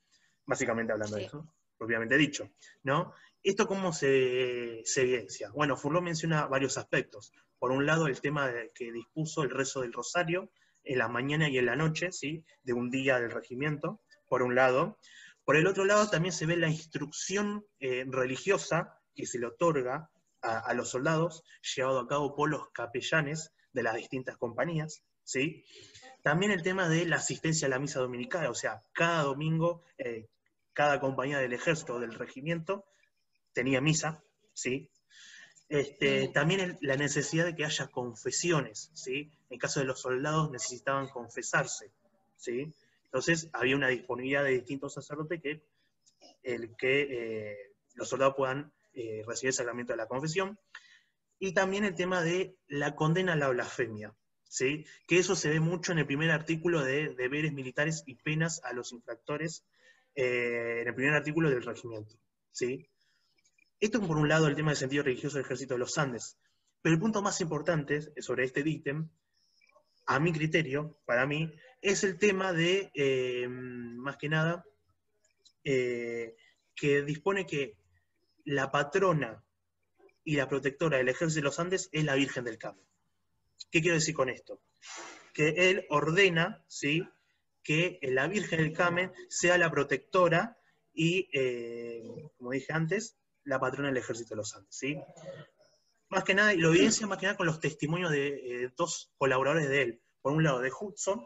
Básicamente 0.50 0.92
hablando 0.92 1.16
de 1.16 1.26
eso, 1.26 1.48
propiamente 1.78 2.18
dicho. 2.18 2.50
¿no? 2.82 3.14
¿Esto 3.44 3.68
cómo 3.68 3.94
se, 3.94 4.82
se 4.84 5.02
evidencia? 5.04 5.52
Bueno, 5.52 5.78
Furló 5.78 6.02
menciona 6.02 6.48
varios 6.48 6.80
aspectos. 6.80 7.32
Por 7.60 7.72
un 7.72 7.86
lado, 7.86 8.08
el 8.08 8.20
tema 8.20 8.48
de 8.48 8.72
que 8.74 8.92
dispuso 8.92 9.44
el 9.44 9.52
rezo 9.52 9.82
del 9.82 9.94
rosario 9.94 10.50
en 10.84 10.98
la 10.98 11.08
mañana 11.08 11.50
y 11.50 11.60
en 11.60 11.68
la 11.68 11.76
noche, 11.76 12.12
¿sí? 12.12 12.44
de 12.64 12.74
un 12.74 12.90
día 12.90 13.20
del 13.20 13.30
regimiento, 13.30 14.02
por 14.28 14.42
un 14.42 14.56
lado. 14.56 14.98
Por 15.46 15.56
el 15.56 15.68
otro 15.68 15.86
lado, 15.86 16.10
también 16.10 16.34
se 16.34 16.48
ve 16.48 16.58
la 16.58 16.68
instrucción 16.68 17.64
eh, 17.80 18.06
religiosa 18.08 19.00
que 19.14 19.28
se 19.28 19.38
le 19.38 19.46
otorga 19.46 20.10
a, 20.42 20.58
a 20.58 20.74
los 20.74 20.90
soldados, 20.90 21.44
llevado 21.76 22.00
a 22.00 22.08
cabo 22.08 22.36
por 22.36 22.50
los 22.50 22.72
capellanes 22.72 23.54
de 23.72 23.84
las 23.84 23.94
distintas 23.94 24.36
compañías, 24.38 25.04
¿sí? 25.24 25.64
También 26.24 26.52
el 26.52 26.64
tema 26.64 26.90
de 26.90 27.06
la 27.06 27.18
asistencia 27.18 27.68
a 27.68 27.70
la 27.70 27.80
misa 27.80 28.00
dominical, 28.00 28.48
o 28.48 28.56
sea, 28.56 28.82
cada 28.94 29.24
domingo, 29.24 29.84
eh, 29.98 30.28
cada 30.80 31.02
compañía 31.02 31.40
del 31.40 31.52
ejército 31.52 31.96
o 31.96 32.00
del 32.00 32.14
regimiento 32.14 32.86
tenía 33.52 33.82
misa, 33.82 34.24
¿sí? 34.54 34.90
Este. 35.68 36.30
También 36.30 36.78
la 36.80 36.96
necesidad 36.96 37.44
de 37.44 37.54
que 37.54 37.66
haya 37.66 37.88
confesiones, 37.88 38.90
¿sí? 38.94 39.30
En 39.50 39.60
caso 39.60 39.82
de 39.82 39.86
los 39.86 40.00
soldados 40.00 40.50
necesitaban 40.52 41.10
confesarse, 41.10 41.92
¿sí? 42.38 42.74
Entonces 43.04 43.50
había 43.52 43.76
una 43.76 43.90
disponibilidad 43.90 44.46
de 44.46 44.52
distintos 44.52 44.94
sacerdotes 44.94 45.42
que, 45.42 45.66
el 46.44 46.74
que 46.78 47.02
eh, 47.10 47.58
los 47.96 48.08
soldados 48.08 48.36
puedan 48.38 48.72
eh, 48.94 49.22
recibir 49.28 49.50
el 49.50 49.56
sacramento 49.56 49.92
de 49.92 49.98
la 49.98 50.08
confesión. 50.08 50.58
Y 51.40 51.52
también 51.52 51.84
el 51.84 51.96
tema 51.96 52.22
de 52.22 52.56
la 52.70 52.96
condena 52.96 53.34
a 53.34 53.36
la 53.36 53.50
blasfemia, 53.50 54.16
¿sí? 54.48 54.86
que 55.08 55.18
eso 55.18 55.36
se 55.36 55.50
ve 55.50 55.60
mucho 55.60 55.92
en 55.92 56.00
el 56.00 56.06
primer 56.06 56.32
artículo 56.32 56.86
de 56.86 57.16
deberes 57.16 57.52
militares 57.52 58.04
y 58.06 58.16
penas 58.16 58.62
a 58.64 58.72
los 58.72 58.94
infractores, 58.94 59.66
eh, 60.16 60.80
en 60.82 60.88
el 60.88 60.96
primer 60.96 61.14
artículo 61.14 61.50
del 61.50 61.64
regimiento. 61.64 62.16
¿sí? 62.52 62.90
Esto 63.80 64.02
por 64.02 64.18
un 64.18 64.28
lado 64.28 64.48
el 64.48 64.56
tema 64.56 64.72
del 64.72 64.78
sentido 64.78 65.04
religioso 65.04 65.38
del 65.38 65.46
ejército 65.46 65.76
de 65.76 65.80
los 65.80 65.98
Andes, 65.98 66.38
pero 66.82 66.96
el 66.96 67.02
punto 67.02 67.22
más 67.22 67.40
importante 67.42 68.02
sobre 68.22 68.46
este 68.46 68.62
ítem, 68.68 69.10
a 70.06 70.20
mi 70.20 70.34
criterio, 70.34 70.98
para 71.06 71.26
mí, 71.26 71.54
es 71.82 72.04
el 72.04 72.18
tema 72.18 72.52
de, 72.52 72.92
eh, 72.94 73.48
más 73.48 74.18
que 74.18 74.30
nada, 74.30 74.66
eh, 75.64 76.36
que 76.76 77.04
dispone 77.04 77.46
que 77.46 77.78
la 78.46 78.72
patrona 78.72 79.44
y 80.24 80.36
la 80.36 80.50
protectora 80.50 80.98
del 80.98 81.10
ejército 81.10 81.42
de 81.42 81.44
los 81.44 81.60
Andes 81.60 81.90
es 81.92 82.04
la 82.04 82.16
Virgen 82.16 82.44
del 82.44 82.58
Carmen. 82.58 82.86
¿Qué 83.72 83.82
quiero 83.82 83.96
decir 83.96 84.16
con 84.16 84.30
esto? 84.30 84.62
Que 85.34 85.70
él 85.70 85.86
ordena, 85.90 86.64
¿sí? 86.68 87.08
Que 87.70 88.00
la 88.02 88.26
Virgen 88.28 88.58
del 88.62 88.74
Carmen 88.74 89.12
sea 89.28 89.56
la 89.60 89.70
protectora 89.70 90.58
y, 90.92 91.30
eh, 91.34 92.02
como 92.38 92.50
dije 92.50 92.74
antes, 92.74 93.16
la 93.44 93.60
patrona 93.60 93.90
del 93.90 93.98
ejército 93.98 94.30
de 94.32 94.38
los 94.38 94.56
Andes, 94.56 94.76
¿sí? 94.76 94.98
Más 96.10 96.24
que 96.24 96.34
nada, 96.34 96.52
y 96.54 96.58
lo 96.58 96.70
evidencia 96.70 97.06
más 97.06 97.20
que 97.20 97.28
nada 97.28 97.38
con 97.38 97.46
los 97.46 97.60
testimonios 97.60 98.10
de 98.10 98.28
eh, 98.64 98.72
dos 98.76 99.12
colaboradores 99.18 99.70
de 99.70 99.82
él. 99.84 100.02
Por 100.20 100.34
un 100.34 100.44
lado 100.44 100.62
de 100.62 100.72
Hudson 100.72 101.24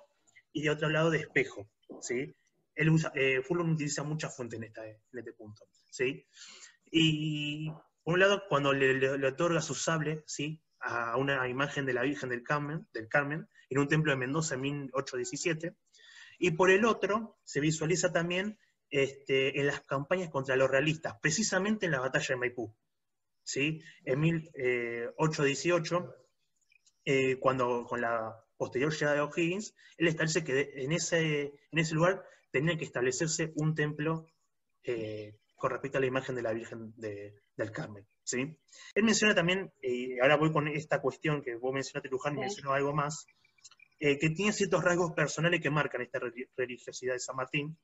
y 0.52 0.64
de 0.64 0.70
otro 0.70 0.90
lado 0.90 1.10
de 1.12 1.20
Espejo, 1.20 1.70
¿sí? 2.02 2.36
Él 2.76 2.90
usa, 2.90 3.14
eh, 3.16 3.42
Fulton 3.42 3.70
utiliza 3.70 4.04
muchas 4.04 4.36
fuentes 4.36 4.58
en, 4.58 4.66
esta- 4.66 4.86
en 4.86 5.00
este 5.14 5.32
punto, 5.32 5.66
¿sí? 5.92 6.26
Y 6.92 7.70
por 8.04 8.16
un 8.16 8.20
lado, 8.20 8.44
cuando 8.50 8.74
le, 8.74 8.96
le- 8.96 9.18
le 9.18 9.28
otorga 9.28 9.62
su 9.62 9.76
sable, 9.76 10.24
¿sí? 10.28 10.62
A 10.82 11.16
una 11.16 11.48
imagen 11.48 11.86
de 11.86 11.94
la 11.94 12.02
Virgen 12.02 12.28
del 12.30 12.44
Carmen, 12.44 12.86
del 12.94 13.08
Carmen 13.08 13.48
en 13.70 13.78
un 13.80 13.88
templo 13.88 14.12
de 14.12 14.18
Mendoza 14.18 14.56
en 14.56 14.62
1817. 14.62 15.74
Y 16.44 16.52
por 16.52 16.70
el 16.70 16.84
otro, 16.84 17.38
se 17.46 17.62
visualiza 17.62 18.12
también 18.12 18.60
este, 18.90 19.62
en 19.62 19.66
las 19.66 19.80
campañas 19.80 20.30
contra 20.30 20.58
los 20.58 20.70
realistas, 20.70 21.18
precisamente 21.22 21.86
en 21.86 21.94
la 21.94 22.02
batalla 22.02 22.28
de 22.28 22.36
Maipú. 22.36 22.76
¿sí? 23.44 23.82
En 24.04 24.20
1818, 24.20 26.16
eh, 27.06 27.38
cuando 27.40 27.86
con 27.86 28.02
la 28.02 28.38
posterior 28.58 28.92
llegada 28.92 29.16
de 29.16 29.22
O'Higgins, 29.22 29.74
él 29.96 30.10
establece 30.10 30.44
que 30.44 30.74
en 30.84 30.92
ese, 30.92 31.54
en 31.72 31.80
ese 31.80 31.96
lugar 31.96 32.26
tenía 32.52 32.78
que 32.78 32.84
establecerse 32.84 33.54
un 33.56 33.74
templo 33.74 34.28
eh, 34.84 35.38
con 35.56 35.72
respecto 35.72 35.98
a 35.98 36.02
la 36.02 36.08
imagen 36.08 36.36
de 36.36 36.42
la 36.42 36.52
Virgen 36.52 36.94
del 36.98 37.72
Carmen. 37.72 38.06
¿sí? 38.22 38.60
Él 38.96 39.04
menciona 39.06 39.34
también, 39.34 39.72
y 39.82 40.20
ahora 40.20 40.36
voy 40.36 40.52
con 40.52 40.68
esta 40.68 41.00
cuestión 41.00 41.42
que 41.42 41.56
vos 41.56 41.74
mencionaste, 41.74 42.10
Luján, 42.10 42.36
y 42.36 42.42
menciono 42.42 42.74
algo 42.74 42.94
más, 42.94 43.28
eh, 44.06 44.20
que 44.20 44.32
tiene 44.32 44.52
ciertos 44.52 44.84
rasgos 44.84 45.14
personales 45.14 45.62
que 45.62 45.70
marcan 45.70 46.02
esta 46.02 46.20
religiosidad 46.58 47.14
de 47.14 47.22
San 47.22 47.38
Martín. 47.38 47.78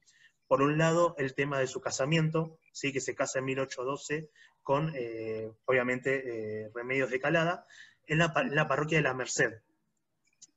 Por 0.47 0.61
un 0.61 0.77
lado, 0.77 1.15
el 1.17 1.33
tema 1.33 1.59
de 1.59 1.65
su 1.67 1.79
casamiento, 1.79 2.59
¿sí? 2.73 2.91
que 2.91 2.99
se 2.99 3.15
casa 3.15 3.39
en 3.39 3.45
1812 3.45 4.29
con, 4.61 4.91
eh, 4.97 5.49
obviamente, 5.63 6.63
eh, 6.65 6.71
Remedios 6.75 7.09
de 7.09 7.21
Calada, 7.21 7.65
en 8.05 8.17
la, 8.17 8.33
parroquia 8.33 8.97
de 8.97 9.03
la 9.03 9.13
Merced. 9.13 9.61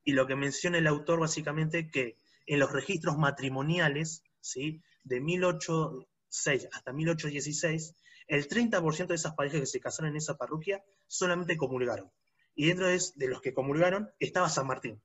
Y 0.02 0.14
lo 0.14 0.26
que 0.26 0.34
menciona 0.34 0.78
el 0.78 0.86
autor, 0.88 1.20
básicamente, 1.20 1.92
que 1.92 2.16
en 2.46 2.58
los 2.58 2.72
registros 2.72 3.16
matrimoniales, 3.16 4.24
¿sí? 4.40 4.82
de 5.04 5.20
1806 5.20 6.70
hasta 6.72 6.92
1816, 6.92 7.94
el 8.26 8.48
30% 8.48 9.06
de 9.06 9.14
esas 9.14 9.36
parejas 9.36 9.60
que 9.60 9.66
se 9.66 9.78
casaron 9.78 10.10
en 10.10 10.16
esa 10.16 10.36
parroquia 10.36 10.82
solamente 11.06 11.56
comulgaron. 11.56 12.10
Y 12.56 12.66
dentro 12.66 12.88
de, 12.88 13.00
de 13.14 13.28
los 13.28 13.40
que 13.40 13.54
comulgaron 13.54 14.10
estaba 14.18 14.48
San 14.48 14.66
Martín. 14.66 15.00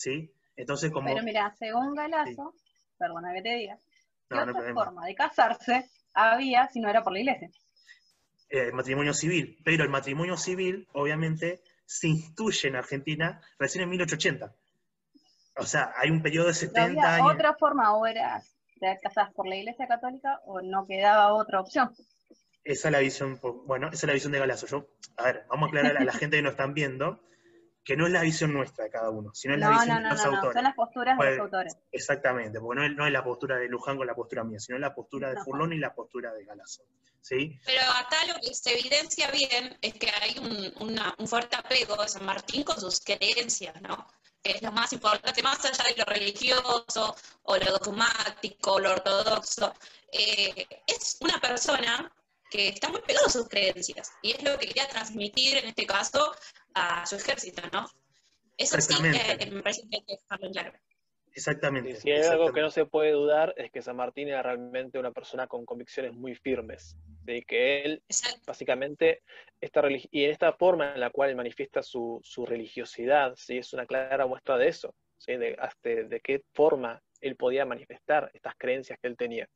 ¿Sí? 0.00 0.32
Entonces, 0.56 0.90
como... 0.90 1.08
Pero 1.08 1.22
mira, 1.22 1.54
según 1.58 1.94
Galazo, 1.94 2.54
perdona 2.98 3.34
que 3.34 3.42
te 3.42 3.54
diga, 3.54 3.78
¿qué 4.28 4.38
otra 4.38 4.72
forma 4.72 5.06
de 5.06 5.14
casarse 5.14 5.90
había 6.14 6.68
si 6.68 6.80
no 6.80 6.88
era 6.88 7.02
por 7.02 7.12
la 7.12 7.20
iglesia? 7.20 7.50
Eh, 8.48 8.66
el 8.66 8.72
matrimonio 8.72 9.12
civil, 9.12 9.58
pero 9.64 9.84
el 9.84 9.90
matrimonio 9.90 10.36
civil, 10.36 10.88
obviamente, 10.92 11.60
se 11.84 12.08
instituye 12.08 12.68
en 12.68 12.76
Argentina 12.76 13.40
recién 13.58 13.84
en 13.84 13.90
1880. 13.90 14.54
O 15.56 15.66
sea, 15.66 15.92
hay 15.96 16.10
un 16.10 16.22
periodo 16.22 16.48
de 16.48 16.54
70 16.54 17.14
años. 17.14 17.32
otra 17.32 17.54
forma, 17.54 17.94
o 17.94 18.06
eras 18.06 18.56
te 18.80 18.98
casas 19.02 19.30
por 19.34 19.46
la 19.46 19.56
iglesia 19.56 19.86
católica 19.86 20.40
o 20.46 20.62
no 20.62 20.86
quedaba 20.86 21.34
otra 21.34 21.60
opción. 21.60 21.94
Esa 22.64 22.88
es 22.88 22.92
la 22.92 23.00
visión, 23.00 23.38
bueno, 23.66 23.88
esa 23.88 23.96
es 23.96 24.04
la 24.04 24.14
visión 24.14 24.32
de 24.32 24.38
Galazo. 24.38 24.66
Yo, 24.66 24.86
a 25.18 25.24
ver, 25.24 25.44
vamos 25.50 25.66
a 25.66 25.68
aclarar 25.68 25.98
a 25.98 26.04
la 26.04 26.12
gente 26.14 26.36
que 26.36 26.42
nos 26.42 26.52
están 26.52 26.72
viendo 26.72 27.20
que 27.90 27.96
no 27.96 28.06
es 28.06 28.12
la 28.12 28.22
visión 28.22 28.52
nuestra 28.52 28.84
de 28.84 28.90
cada 28.90 29.10
uno, 29.10 29.34
sino 29.34 29.54
es 29.54 29.58
la 29.58 29.70
visión 29.70 30.00
de 30.00 30.10
los 30.10 30.24
autores. 30.24 30.44
No, 30.44 30.52
son 30.52 30.62
las 30.62 30.74
posturas 30.76 31.18
de 31.18 31.24
los 31.24 31.34
pues, 31.34 31.40
autores. 31.40 31.76
Exactamente, 31.90 32.60
porque 32.60 32.88
no 32.88 33.04
es, 33.04 33.12
la 33.12 33.24
postura 33.24 33.56
de 33.56 33.66
Luján 33.66 33.96
con 33.96 34.06
la 34.06 34.14
postura 34.14 34.44
mía, 34.44 34.60
sino 34.60 34.78
la 34.78 34.94
postura 34.94 35.30
de 35.30 35.42
Furlón 35.42 35.72
y 35.72 35.78
la 35.78 35.92
postura 35.92 36.32
de 36.32 36.44
Galazo. 36.44 36.84
¿sí? 37.20 37.58
Pero 37.66 37.82
acá 37.98 38.16
lo 38.28 38.34
que 38.34 38.54
se 38.54 38.78
evidencia 38.78 39.28
bien 39.32 39.76
es 39.82 39.94
que 39.94 40.08
hay 40.08 40.38
un, 40.38 41.26
fuerte 41.26 41.56
apego 41.56 42.00
de 42.00 42.06
San 42.06 42.24
Martín 42.24 42.62
con 42.62 42.80
sus 42.80 43.00
creencias, 43.00 43.82
¿no? 43.82 44.06
que 44.40 44.52
es 44.52 44.62
lo 44.62 44.70
más 44.70 44.92
importante, 44.92 45.42
más 45.42 45.64
allá 45.64 45.82
de 45.88 45.96
lo 45.96 46.04
religioso 46.04 47.16
o 47.42 47.56
lo 47.56 47.76
dogmático, 47.76 48.78
lo 48.78 48.92
ortodoxo. 48.92 49.74
Eh, 50.12 50.64
es 50.86 51.18
una 51.22 51.40
persona 51.40 52.08
que 52.50 52.68
está 52.68 52.88
muy 52.88 53.00
pegado 53.00 53.26
a 53.26 53.30
sus 53.30 53.48
creencias 53.48 54.12
y 54.22 54.30
es 54.30 54.42
lo 54.44 54.58
que 54.58 54.68
quería 54.68 54.88
transmitir 54.88 55.56
en 55.58 55.68
este 55.68 55.86
caso 55.86 56.32
a 56.74 57.06
su 57.06 57.16
ejército, 57.16 57.62
¿no? 57.72 57.86
Eso 58.56 58.80
sí 58.80 58.94
que 59.02 59.50
me 59.50 59.62
parece 59.62 59.82
que 59.88 59.96
hay 59.96 60.04
que 60.04 60.16
dejarlo 60.16 60.50
claro. 60.50 60.72
Exactamente. 61.32 61.94
si 61.94 62.10
hay 62.10 62.22
algo 62.22 62.52
que 62.52 62.60
no 62.60 62.70
se 62.70 62.86
puede 62.86 63.12
dudar 63.12 63.54
es 63.56 63.70
que 63.70 63.82
San 63.82 63.96
Martín 63.96 64.28
era 64.28 64.42
realmente 64.42 64.98
una 64.98 65.12
persona 65.12 65.46
con 65.46 65.64
convicciones 65.64 66.12
muy 66.12 66.34
firmes, 66.34 66.96
de 67.22 67.42
que 67.42 67.82
él 67.82 68.02
básicamente 68.46 69.22
esta 69.60 69.82
y 69.88 70.24
en 70.24 70.30
esta 70.30 70.52
forma 70.52 70.94
en 70.94 71.00
la 71.00 71.10
cual 71.10 71.34
manifiesta 71.36 71.82
su, 71.82 72.20
su 72.22 72.46
religiosidad, 72.46 73.34
¿sí? 73.36 73.58
es 73.58 73.72
una 73.72 73.86
clara 73.86 74.26
muestra 74.26 74.58
de 74.58 74.68
eso, 74.68 74.94
¿sí? 75.18 75.36
de, 75.36 75.56
de 75.84 76.20
qué 76.20 76.42
forma 76.52 77.00
él 77.20 77.36
podía 77.36 77.64
manifestar 77.64 78.30
estas 78.34 78.54
creencias 78.56 78.98
que 79.00 79.08
él 79.08 79.16
tenía. 79.16 79.48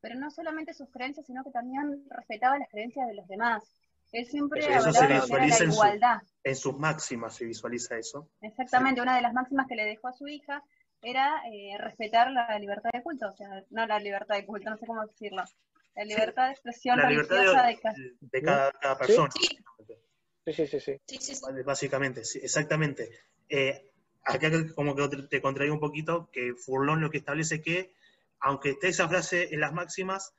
Pero 0.00 0.14
no 0.16 0.30
solamente 0.30 0.74
sus 0.74 0.90
creencias, 0.90 1.26
sino 1.26 1.42
que 1.42 1.50
también 1.50 2.04
respetaba 2.10 2.58
las 2.58 2.68
creencias 2.68 3.08
de 3.08 3.14
los 3.14 3.26
demás. 3.26 3.87
Él 4.12 4.26
siempre 4.26 4.60
eso 4.60 4.92
se 4.92 5.06
visualiza 5.06 5.64
la 5.64 5.72
igualdad. 5.72 6.18
En, 6.42 6.56
sus 6.56 6.76
máximas 6.78 7.34
se 7.34 7.44
visualiza 7.44 7.98
eso. 7.98 8.28
Exactamente, 8.40 9.02
una 9.02 9.16
de 9.16 9.22
las 9.22 9.34
máximas 9.34 9.66
que 9.68 9.76
le 9.76 9.84
dejó 9.84 10.08
a 10.08 10.12
su 10.12 10.26
hija 10.28 10.62
era 11.02 11.42
eh, 11.52 11.76
respetar 11.78 12.30
la 12.30 12.58
libertad 12.58 12.90
de 12.92 13.02
culto, 13.02 13.28
o 13.28 13.32
sea, 13.36 13.48
no 13.70 13.86
la 13.86 13.98
libertad 13.98 14.36
de 14.36 14.46
culto, 14.46 14.70
no 14.70 14.78
sé 14.78 14.86
cómo 14.86 15.06
decirlo, 15.06 15.44
la 15.94 16.04
libertad 16.04 16.46
de 16.46 16.52
expresión 16.52 16.98
la 16.98 17.10
libertad 17.10 17.36
de, 18.20 18.42
cada, 18.42 18.98
persona. 18.98 19.30
Sí, 20.44 20.52
sí, 20.52 20.66
sí, 20.66 20.80
sí. 20.80 21.00
Básicamente, 21.64 22.24
sí, 22.24 22.40
exactamente. 22.42 23.10
Eh, 23.48 23.90
acá 24.24 24.50
como 24.74 24.94
que 24.94 25.08
te 25.28 25.42
contraigo 25.42 25.74
un 25.74 25.80
poquito, 25.80 26.30
que 26.32 26.54
Furlón 26.54 27.00
lo 27.00 27.10
que 27.10 27.18
establece 27.18 27.60
que, 27.60 27.92
aunque 28.40 28.70
esté 28.70 28.88
esa 28.88 29.08
frase 29.08 29.52
en 29.52 29.60
las 29.60 29.72
máximas, 29.72 30.34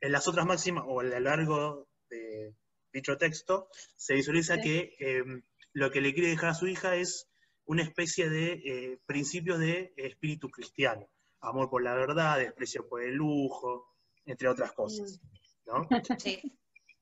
en 0.00 0.12
las 0.12 0.28
otras 0.28 0.46
máximas, 0.46 0.84
o 0.86 1.00
a 1.00 1.04
lo 1.04 1.20
largo 1.20 1.88
de, 2.08 2.54
dicho 2.98 3.16
texto, 3.16 3.68
se 3.96 4.14
visualiza 4.14 4.60
que 4.60 4.94
em, 4.98 5.42
lo 5.72 5.90
que 5.90 6.00
le 6.00 6.14
quiere 6.14 6.30
dejar 6.30 6.50
a 6.50 6.54
su 6.54 6.66
hija 6.66 6.96
es 6.96 7.28
una 7.64 7.82
especie 7.82 8.30
de 8.30 8.52
eh, 8.52 9.00
principio 9.06 9.58
de 9.58 9.92
espíritu 9.96 10.48
cristiano. 10.50 11.08
Amor 11.40 11.68
por 11.70 11.82
la 11.82 11.94
verdad, 11.94 12.38
desprecio 12.38 12.88
por 12.88 13.02
el 13.02 13.14
lujo, 13.14 13.94
entre 14.24 14.48
otras 14.48 14.72
cosas. 14.72 15.20
¿no? 15.66 15.86
Sí. 16.18 16.40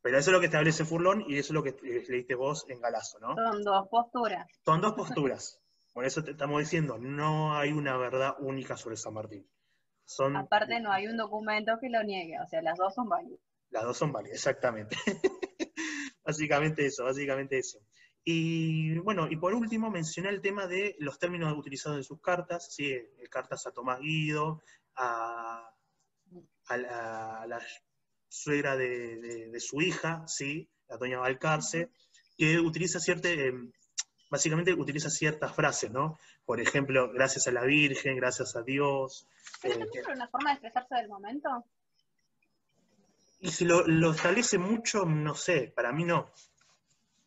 Pero 0.03 0.19
eso 0.19 0.31
es 0.31 0.35
lo 0.35 0.41
que 0.41 0.47
establece 0.47 0.85
Furlón 0.85 1.25
y 1.27 1.39
eso 1.39 1.53
es 1.53 1.55
lo 1.55 1.63
que 1.65 1.77
leíste 2.09 2.37
vos 2.37 2.65
en 2.69 2.81
Galazo, 2.81 3.19
¿no? 3.19 3.35
Son 3.35 3.63
dos 3.65 3.89
posturas. 3.89 4.47
Son 4.65 4.81
dos 4.81 4.93
posturas. 4.93 5.61
Por 5.93 6.05
eso 6.05 6.23
te 6.23 6.33
estamos 6.33 6.61
diciendo, 6.61 6.99
no 6.99 7.57
hay 7.57 7.73
una 7.73 7.97
verdad 7.97 8.37
única 8.39 8.77
sobre 8.77 8.97
San 8.97 9.15
Martín. 9.15 9.49
Son, 10.05 10.37
Aparte 10.37 10.79
no 10.79 10.93
hay 10.93 11.09
un 11.09 11.17
documento 11.17 11.73
que 11.81 11.89
lo 11.89 12.05
niegue, 12.05 12.39
o 12.39 12.47
sea, 12.47 12.63
las 12.63 12.79
dos 12.79 12.95
son 12.95 13.09
válidas. 13.09 13.41
Las 13.71 13.83
dos 13.83 13.97
son 13.97 14.13
válidas, 14.13 14.37
exactamente. 14.37 14.97
básicamente 16.27 16.85
eso, 16.85 17.05
básicamente 17.05 17.59
eso. 17.59 17.79
Y 18.25 18.99
bueno, 18.99 19.29
y 19.31 19.37
por 19.37 19.55
último 19.55 19.89
mencioné 19.89 20.31
el 20.31 20.41
tema 20.41 20.67
de 20.67 20.97
los 20.99 21.19
términos 21.19 21.57
utilizados 21.57 21.99
en 21.99 22.05
sus 22.05 22.21
cartas, 22.21 22.75
¿sí? 22.75 22.91
Eh, 22.91 23.29
cartas 23.31 23.67
a 23.67 23.71
Tomás 23.71 24.01
Guido, 24.01 24.63
a, 24.97 25.71
la, 26.71 27.61
suegra 28.29 28.77
de, 28.77 29.57
su 29.61 29.81
hija, 29.81 30.27
¿sí? 30.27 30.69
la 30.89 30.97
doña 30.97 31.21
Valcarce, 31.21 31.91
que 32.37 32.59
utiliza 32.59 32.99
cierta, 32.99 33.29
eh, 33.29 33.55
básicamente 34.29 34.75
utiliza 34.75 35.09
ciertas 35.09 35.55
frases, 35.55 35.93
¿no? 35.93 36.19
Por 36.45 36.61
ejemplo, 36.61 37.13
gracias 37.13 37.47
a 37.47 37.53
la 37.53 37.63
Virgen, 37.63 38.17
gracias 38.17 38.57
a 38.57 38.63
Dios. 38.63 39.29
¿Pero 39.63 39.75
eh, 39.75 39.79
también 39.79 40.05
una 40.13 40.29
forma 40.29 40.51
de 40.51 40.55
expresarse 40.55 40.95
del 40.97 41.09
momento? 41.09 41.65
Y 43.47 43.51
si 43.51 43.65
lo, 43.65 44.11
establece 44.11 44.59
mucho, 44.59 45.05
no 45.05 45.37
sé, 45.37 45.73
para 45.73 45.93
mí 45.93 46.05
no. 46.05 46.33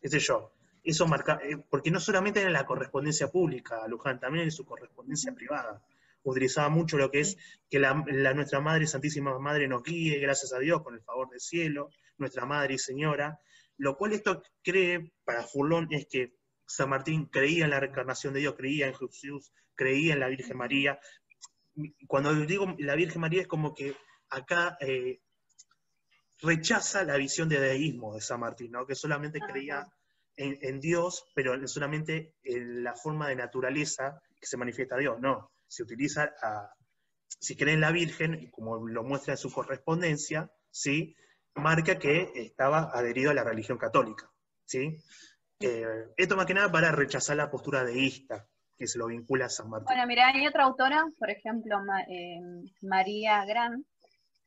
¿Qué 0.02 0.10
sé 0.10 0.18
yo? 0.18 0.52
Eso 0.84 1.06
marca, 1.06 1.40
eh, 1.42 1.56
porque 1.56 1.90
no 1.90 1.98
solamente 1.98 2.42
en 2.42 2.52
la 2.52 2.66
correspondencia 2.66 3.28
pública, 3.28 3.88
Luján, 3.88 4.20
también 4.20 4.44
en 4.44 4.50
su 4.50 4.66
correspondencia 4.66 5.32
privada. 5.32 5.82
Utilizaba 6.22 6.68
mucho 6.68 6.98
lo 6.98 7.10
que 7.10 7.20
es 7.20 7.38
que 7.70 7.78
la, 7.78 7.94
nuestra 8.34 8.60
Madre, 8.60 8.86
Santísima 8.86 9.38
Madre, 9.38 9.66
nos 9.66 9.82
guíe, 9.82 10.18
gracias 10.18 10.52
a 10.52 10.58
Dios, 10.58 10.82
con 10.82 10.92
el 10.92 11.00
favor 11.00 11.30
del 11.30 11.40
cielo, 11.40 11.88
nuestra 12.18 12.44
Madre 12.44 12.74
y 12.74 12.78
Señora. 12.78 13.40
Lo 13.78 13.96
cual 13.96 14.12
esto 14.12 14.42
cree, 14.62 15.14
para 15.24 15.44
Furlón, 15.44 15.88
es 15.90 16.06
que 16.06 16.34
San 16.66 16.90
Martín 16.90 17.30
creía 17.32 17.64
en 17.64 17.70
la 17.70 17.80
reencarnación 17.80 18.34
de 18.34 18.40
Dios, 18.40 18.56
creía 18.58 18.88
en 18.88 18.94
Jesús, 18.94 19.54
creía 19.74 20.12
en 20.12 20.20
la 20.20 20.28
Virgen 20.28 20.58
María. 20.58 21.00
Cuando 22.06 22.34
digo 22.34 22.74
la 22.78 22.94
Virgen 22.94 23.22
María 23.22 23.40
es 23.40 23.48
como 23.48 23.74
que 23.74 23.96
acá 24.28 24.76
eh, 24.80 25.22
rechaza 26.42 27.04
la 27.04 27.16
visión 27.16 27.48
de 27.48 27.60
deísmo 27.60 28.14
de 28.14 28.20
San 28.20 28.40
Martín, 28.40 28.72
¿no? 28.72 28.86
que 28.86 28.94
solamente 28.94 29.40
creía 29.40 29.88
en, 30.36 30.80
Dios, 30.80 31.26
pero 31.34 31.68
solamente 31.68 32.34
en 32.42 32.82
la 32.82 32.94
forma 32.94 33.28
de 33.28 33.36
naturaleza 33.36 34.22
que 34.40 34.46
se 34.46 34.56
manifiesta 34.56 34.96
Dios. 34.96 35.20
No, 35.20 35.50
se 35.66 35.82
utiliza, 35.82 36.32
a, 36.42 36.72
si 37.28 37.56
cree 37.56 37.74
en 37.74 37.82
la 37.82 37.92
Virgen, 37.92 38.50
como 38.50 38.88
lo 38.88 39.02
muestra 39.02 39.34
en 39.34 39.38
su 39.38 39.52
correspondencia, 39.52 40.50
¿sí? 40.70 41.14
marca 41.54 41.98
que 41.98 42.32
estaba 42.34 42.90
adherido 42.92 43.30
a 43.30 43.34
la 43.34 43.44
religión 43.44 43.76
católica. 43.76 44.30
¿sí? 44.64 44.96
Eh, 45.60 46.06
esto 46.16 46.36
más 46.36 46.46
que 46.46 46.54
nada 46.54 46.72
para 46.72 46.90
rechazar 46.90 47.36
la 47.36 47.50
postura 47.50 47.84
deísta 47.84 48.46
que 48.78 48.86
se 48.86 48.98
lo 48.98 49.08
vincula 49.08 49.44
a 49.44 49.50
San 49.50 49.68
Martín. 49.68 49.88
Bueno, 49.88 50.06
mira, 50.06 50.28
hay 50.28 50.46
otra 50.46 50.64
autora, 50.64 51.04
por 51.18 51.28
ejemplo, 51.28 51.76
eh, 52.08 52.40
María 52.80 53.44
Gran, 53.44 53.84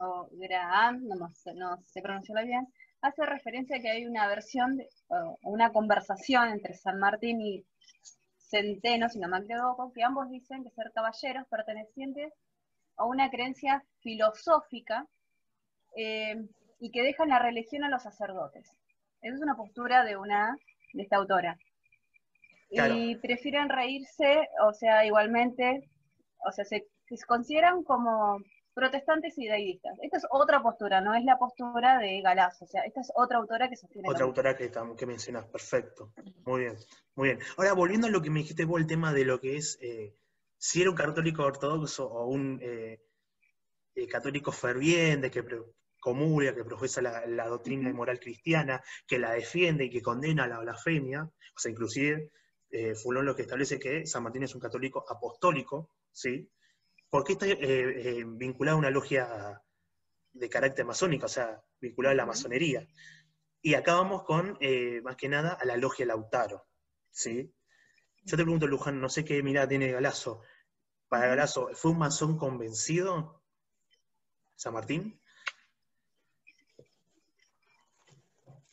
o 0.04 0.30
Graham, 0.32 1.08
no, 1.08 1.30
sé, 1.34 1.54
no 1.54 1.78
sé 1.84 2.02
pronunciarlo 2.02 2.46
bien, 2.46 2.68
hace 3.02 3.26
referencia 3.26 3.78
a 3.78 3.80
que 3.80 3.90
hay 3.90 4.06
una 4.06 4.28
versión, 4.28 4.80
una 5.44 5.72
conversación 5.72 6.50
entre 6.50 6.74
San 6.74 7.00
Martín 7.00 7.42
y 7.42 7.66
Centeno, 8.38 9.10
si 9.10 9.20
no 9.20 9.28
me 9.28 9.40
equivoco, 9.40 9.92
que 9.94 10.04
ambos 10.04 10.30
dicen 10.30 10.64
que 10.64 10.70
ser 10.72 10.92
caballeros 10.94 11.48
pertenecientes 11.48 12.34
a 12.98 13.06
una 13.06 13.30
creencia 13.30 13.84
filosófica 14.02 15.08
eh, 15.98 16.48
y 16.80 16.92
que 16.92 17.02
dejan 17.02 17.30
la 17.30 17.40
religión 17.40 17.84
a 17.84 17.90
los 17.90 18.04
sacerdotes. 18.04 18.72
Esa 19.22 19.36
es 19.36 19.42
una 19.42 19.56
postura 19.56 20.04
de 20.04 20.18
una 20.18 20.58
de 20.94 21.04
esta 21.04 21.18
autora. 21.18 21.58
Y 22.70 23.16
prefieren 23.18 23.70
reírse, 23.70 24.50
o 24.66 24.74
sea, 24.74 25.06
igualmente, 25.06 25.88
o 26.48 26.52
sea, 26.52 26.66
se, 26.66 26.88
consideran 27.28 27.84
como 27.84 28.40
protestantes 28.74 29.38
y 29.38 29.48
deidistas. 29.48 29.98
Esta 30.02 30.18
es 30.18 30.26
otra 30.30 30.62
postura, 30.62 31.02
no 31.02 31.14
es 31.14 31.24
la 31.24 31.38
postura 31.38 32.00
de 32.00 32.22
Galazo, 32.22 32.66
o 32.66 32.68
sea, 32.68 32.84
esta 32.84 33.02
es 33.02 33.12
otra 33.16 33.38
autora 33.38 33.70
que 33.70 33.76
sostiene. 33.76 34.10
Otra 34.10 34.26
autora 34.26 34.56
que, 34.56 34.72
que 34.98 35.06
mencionas, 35.06 35.46
perfecto. 35.46 36.12
Muy 36.46 36.62
bien, 36.62 36.76
muy 37.16 37.30
bien. 37.30 37.40
Ahora, 37.58 37.74
volviendo 37.74 38.08
a 38.08 38.10
lo 38.10 38.22
que 38.22 38.30
me 38.30 38.40
dijiste 38.40 38.66
vos, 38.66 38.82
el 38.82 38.88
tema 38.88 39.14
de 39.14 39.26
lo 39.26 39.40
que 39.40 39.58
es 39.58 39.78
eh, 39.82 40.16
si 40.64 40.80
era 40.80 40.92
un 40.92 40.96
católico 40.96 41.44
ortodoxo 41.44 42.08
o 42.08 42.26
un 42.28 42.58
eh, 42.62 43.02
eh, 43.96 44.08
católico 44.08 44.54
ferviente 44.54 45.30
que 45.30 45.44
comulga, 46.00 46.56
que 46.56 46.64
profesa 46.64 47.02
la, 47.02 47.48
doctrina 47.50 47.90
y 47.90 47.94
moral 47.94 48.18
cristiana, 48.18 48.82
que 49.06 49.20
la 49.20 49.34
defiende 49.34 49.84
y 49.84 49.90
que 49.90 50.02
condena 50.02 50.48
la 50.48 50.60
blasfemia, 50.60 51.24
o 51.24 51.60
sea, 51.60 51.70
inclusive 51.70 52.32
eh, 52.70 52.96
Fulón 52.96 53.26
lo 53.26 53.36
que 53.36 53.42
establece 53.42 53.78
que 53.78 54.08
San 54.08 54.24
Martín 54.24 54.44
es 54.44 54.56
un 54.56 54.62
católico 54.62 55.04
apostólico, 55.10 55.90
¿sí? 56.14 56.50
Porque 57.14 57.34
está 57.34 57.46
vinculado 58.26 58.76
a 58.76 58.80
una 58.80 58.90
logia 58.90 59.62
de 60.32 60.50
carácter 60.50 60.84
masónico, 60.84 61.28
o 61.28 61.30
sea, 61.30 61.62
vinculada 61.80 62.14
a 62.14 62.16
la 62.16 62.26
masonería. 62.26 62.88
Y 63.62 63.76
acá 63.76 63.94
vamos 63.94 64.24
con, 64.24 64.58
más 65.04 65.16
que 65.16 65.30
nada, 65.30 65.54
a 65.54 65.64
la 65.64 65.78
logia 65.78 66.08
Lautaro, 66.08 66.66
¿sí? 67.12 67.54
Yo 68.24 68.36
te 68.36 68.42
pregunto, 68.42 68.66
Luján, 68.66 69.00
no 69.00 69.10
sé 69.10 69.24
qué 69.24 69.44
mirada 69.44 69.68
tiene 69.68 69.92
Galazo, 69.92 70.42
para 71.08 71.28
Galazo, 71.28 71.70
¿fue 71.76 71.92
un 71.92 72.00
masón 72.00 72.36
convencido? 72.36 73.44
San 74.56 74.74
Martín. 74.74 75.22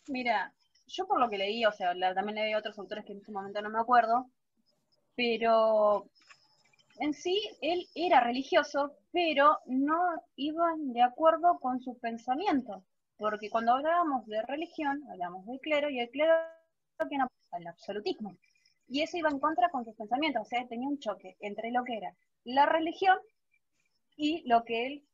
Mira, 0.09 0.55
yo 0.87 1.07
por 1.07 1.21
lo 1.21 1.29
que 1.29 1.37
leí, 1.37 1.67
o 1.67 1.73
sea, 1.73 1.93
también 2.15 2.37
leí 2.37 2.55
otros 2.55 2.79
autores 2.79 3.05
que 3.05 3.13
en 3.13 3.19
este 3.19 3.33
momento 3.33 3.61
no 3.61 3.69
me 3.69 3.81
acuerdo, 3.81 4.31
pero 5.15 6.10
en 7.01 7.15
sí 7.15 7.41
él 7.63 7.89
era 7.95 8.21
religioso, 8.21 8.93
pero 9.11 9.59
no 9.67 9.99
iban 10.37 10.93
de 10.93 11.03
acuerdo 11.03 11.59
con 11.59 11.81
su 11.81 11.99
pensamiento, 11.99 12.85
porque 13.17 13.51
cuando 13.51 13.73
hablábamos 13.73 14.27
de 14.27 14.43
religión, 14.43 15.03
hablamos 15.11 15.47
del 15.47 15.59
clero, 15.61 15.89
y 15.91 15.99
el 15.99 16.11
clero 16.11 16.35
tiene 17.09 17.25
el 17.59 17.67
absolutismo. 17.67 18.37
Y 18.87 19.03
eso 19.03 19.17
iba 19.17 19.31
en 19.31 19.39
contra 19.39 19.71
con 19.71 19.85
sus 19.85 19.95
pensamientos, 19.97 20.43
o 20.43 20.45
sea, 20.45 20.69
tenía 20.69 20.89
un 20.89 20.99
choque 20.99 21.37
entre 21.41 21.71
lo 21.71 21.85
que 21.85 21.97
era 21.97 22.15
la 22.45 22.67
religión 22.67 23.19
y 24.17 24.47
lo 24.47 24.65
que 24.65 24.87
él, 24.87 25.05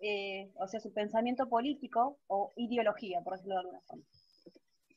eh, 0.00 0.50
o 0.54 0.66
sea, 0.66 0.80
su 0.80 0.92
pensamiento 0.92 1.48
político 1.48 2.18
o 2.26 2.52
ideología, 2.56 3.20
por 3.22 3.34
decirlo 3.34 3.54
de 3.56 3.60
alguna 3.60 3.80
forma. 3.82 4.04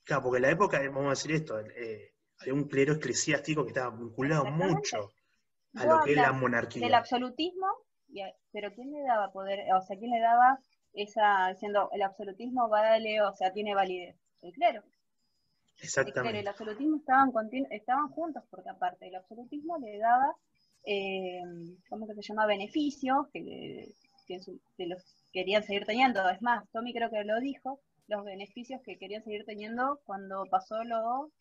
Claro, 0.04 0.24
porque 0.24 0.38
en 0.38 0.44
la 0.44 0.52
época, 0.52 0.80
vamos 0.80 1.08
a 1.08 1.10
decir 1.10 1.32
esto, 1.34 1.60
eh, 1.60 2.14
había 2.40 2.54
un 2.54 2.66
clero 2.66 2.94
eclesiástico 2.94 3.64
que 3.64 3.70
estaba 3.70 3.96
vinculado 3.96 4.46
mucho 4.46 5.12
a 5.76 5.86
lo 5.86 6.02
que 6.02 6.12
es 6.12 6.18
la 6.18 6.32
monarquía. 6.32 6.86
Del 6.86 6.94
absolutismo, 6.94 7.68
pero 8.52 8.74
¿quién 8.74 8.92
le 8.92 9.02
daba 9.04 9.32
poder? 9.32 9.60
O 9.74 9.82
sea, 9.82 9.98
¿quién 9.98 10.12
le 10.12 10.20
daba 10.20 10.60
esa, 10.94 11.50
diciendo, 11.54 11.90
el 11.94 12.02
absolutismo 12.02 12.68
vale, 12.70 13.22
o 13.22 13.34
sea, 13.34 13.52
tiene 13.54 13.76
validez? 13.76 14.16
El 14.42 14.52
clero. 14.54 14.84
Exactamente. 15.82 16.40
El 16.40 16.46
el 16.46 16.48
absolutismo 16.48 16.98
estaban, 16.98 17.32
estaban 17.70 18.10
juntos, 18.10 18.44
porque 18.50 18.70
aparte 18.70 19.08
el 19.08 19.16
absolutismo 19.16 19.78
le 19.80 19.98
daba 19.98 20.36
eh, 20.86 21.42
¿cómo 21.90 22.08
que 22.08 22.16
se 22.16 22.22
llama? 22.22 22.46
Beneficios 22.46 23.28
que, 23.34 23.88
los 24.78 25.04
querían 25.32 25.64
seguir 25.64 25.86
teniendo. 25.86 26.28
Es 26.30 26.42
más, 26.42 26.70
Tommy 26.72 26.94
creo 26.94 27.10
que 27.10 27.24
lo 27.24 27.40
dijo, 27.40 27.80
los 28.08 28.24
beneficios 28.24 28.82
que 28.84 28.98
querían 28.98 29.24
seguir 29.24 29.46
teniendo 29.46 30.00
cuando 30.06 30.46
pasó 30.50 30.84
lo... 30.84 31.32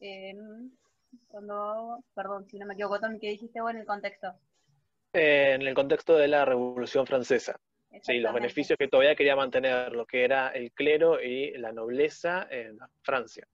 Em, 0.00 0.70
cuando, 1.28 2.04
perdón, 2.14 2.46
si 2.46 2.58
no 2.58 2.66
me 2.66 2.74
equivoco, 2.74 3.00
Tommy, 3.00 3.18
¿qué 3.18 3.28
dijiste 3.30 3.60
vos 3.60 3.70
en 3.70 3.78
el 3.78 3.86
contexto? 3.86 4.34
en 5.12 5.62
el 5.62 5.74
contexto 5.74 6.16
de 6.16 6.28
la 6.28 6.44
Revolución 6.44 7.06
Francesa. 7.06 7.58
Sí, 8.02 8.18
los 8.18 8.34
beneficios 8.34 8.76
que 8.78 8.88
todavía 8.88 9.16
quería 9.16 9.34
mantener, 9.34 9.92
lo 9.92 10.04
que 10.04 10.24
era 10.24 10.50
el 10.50 10.72
clero 10.72 11.22
y 11.22 11.56
la 11.56 11.72
nobleza 11.72 12.46
en 12.50 12.78
Francia. 13.00 13.48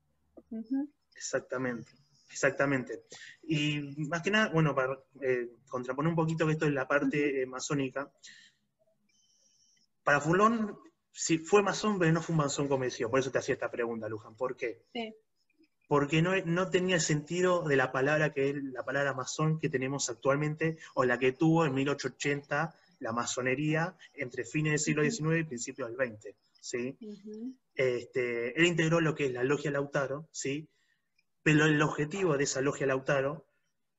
Exactamente. 1.15 1.93
Exactamente. 2.29 3.05
Y 3.43 3.95
más 4.09 4.23
que 4.23 4.31
nada, 4.31 4.49
bueno, 4.49 4.75
para 4.75 4.99
eh, 5.21 5.51
contraponer 5.69 6.09
un 6.11 6.17
poquito 6.17 6.49
esto 6.49 6.67
en 6.67 6.75
la 6.75 6.89
parte 6.89 7.43
eh, 7.43 7.47
masónica, 7.47 8.11
para 10.03 10.21
Fulón 10.21 10.77
sí, 11.13 11.39
fue 11.39 11.63
masón, 11.63 11.99
pero 11.99 12.11
no 12.11 12.23
fue 12.23 12.33
un 12.33 12.39
masón 12.39 12.67
convencido. 12.67 13.11
Por 13.11 13.21
eso 13.21 13.31
te 13.31 13.39
hacía 13.39 13.55
esta 13.55 13.71
pregunta, 13.71 14.09
Luján. 14.09 14.35
¿Por 14.35 14.57
qué? 14.57 14.83
Sí. 14.93 15.15
Porque 15.89 16.23
no, 16.23 16.33
no 16.45 16.71
tenía 16.71 16.97
el 16.97 17.01
sentido 17.01 17.63
de 17.65 17.77
la 17.77 17.93
palabra 17.93 18.33
que 18.33 18.51
es 18.51 18.57
la 18.57 18.83
palabra 18.83 19.15
masón 19.15 19.59
que 19.59 19.69
tenemos 19.69 20.09
actualmente, 20.09 20.79
o 20.95 21.05
la 21.05 21.19
que 21.19 21.33
tuvo 21.33 21.67
en 21.67 21.75
1880 21.75 22.75
la 23.01 23.13
masonería 23.13 23.97
entre 24.15 24.45
fines 24.45 24.73
del 24.73 24.79
siglo 24.79 25.03
XIX 25.03 25.41
y 25.41 25.45
principios 25.45 25.91
del 25.91 26.09
XX. 26.09 26.35
¿sí? 26.63 26.97
este, 27.75 28.59
él 28.59 28.67
integró 28.67 29.01
lo 29.01 29.15
que 29.15 29.27
es 29.27 29.33
la 29.33 29.43
logia 29.43 29.71
Lautaro, 29.71 30.29
¿sí? 30.31 30.69
pero 31.43 31.67
el 31.67 31.83
objetivo 31.83 32.39
de 32.39 32.45
esa 32.45 32.61
logia 32.61 32.87
Lautaro 32.87 33.47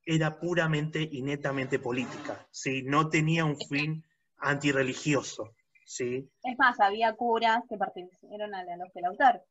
era 0.06 0.40
puramente 0.40 1.08
y 1.12 1.22
netamente 1.22 1.80
política, 1.80 2.48
¿sí? 2.52 2.84
no 2.84 3.10
tenía 3.10 3.46
un 3.46 3.58
fin 3.58 4.04
antirreligioso. 4.38 5.54
¿sí? 5.86 6.30
Es 6.44 6.58
más, 6.58 6.80
había 6.80 7.14
curas 7.14 7.64
que 7.70 7.78
participaron 7.78 8.56
a 8.56 8.64
la 8.64 8.78
logia 8.78 9.02
Lautaro. 9.02 9.42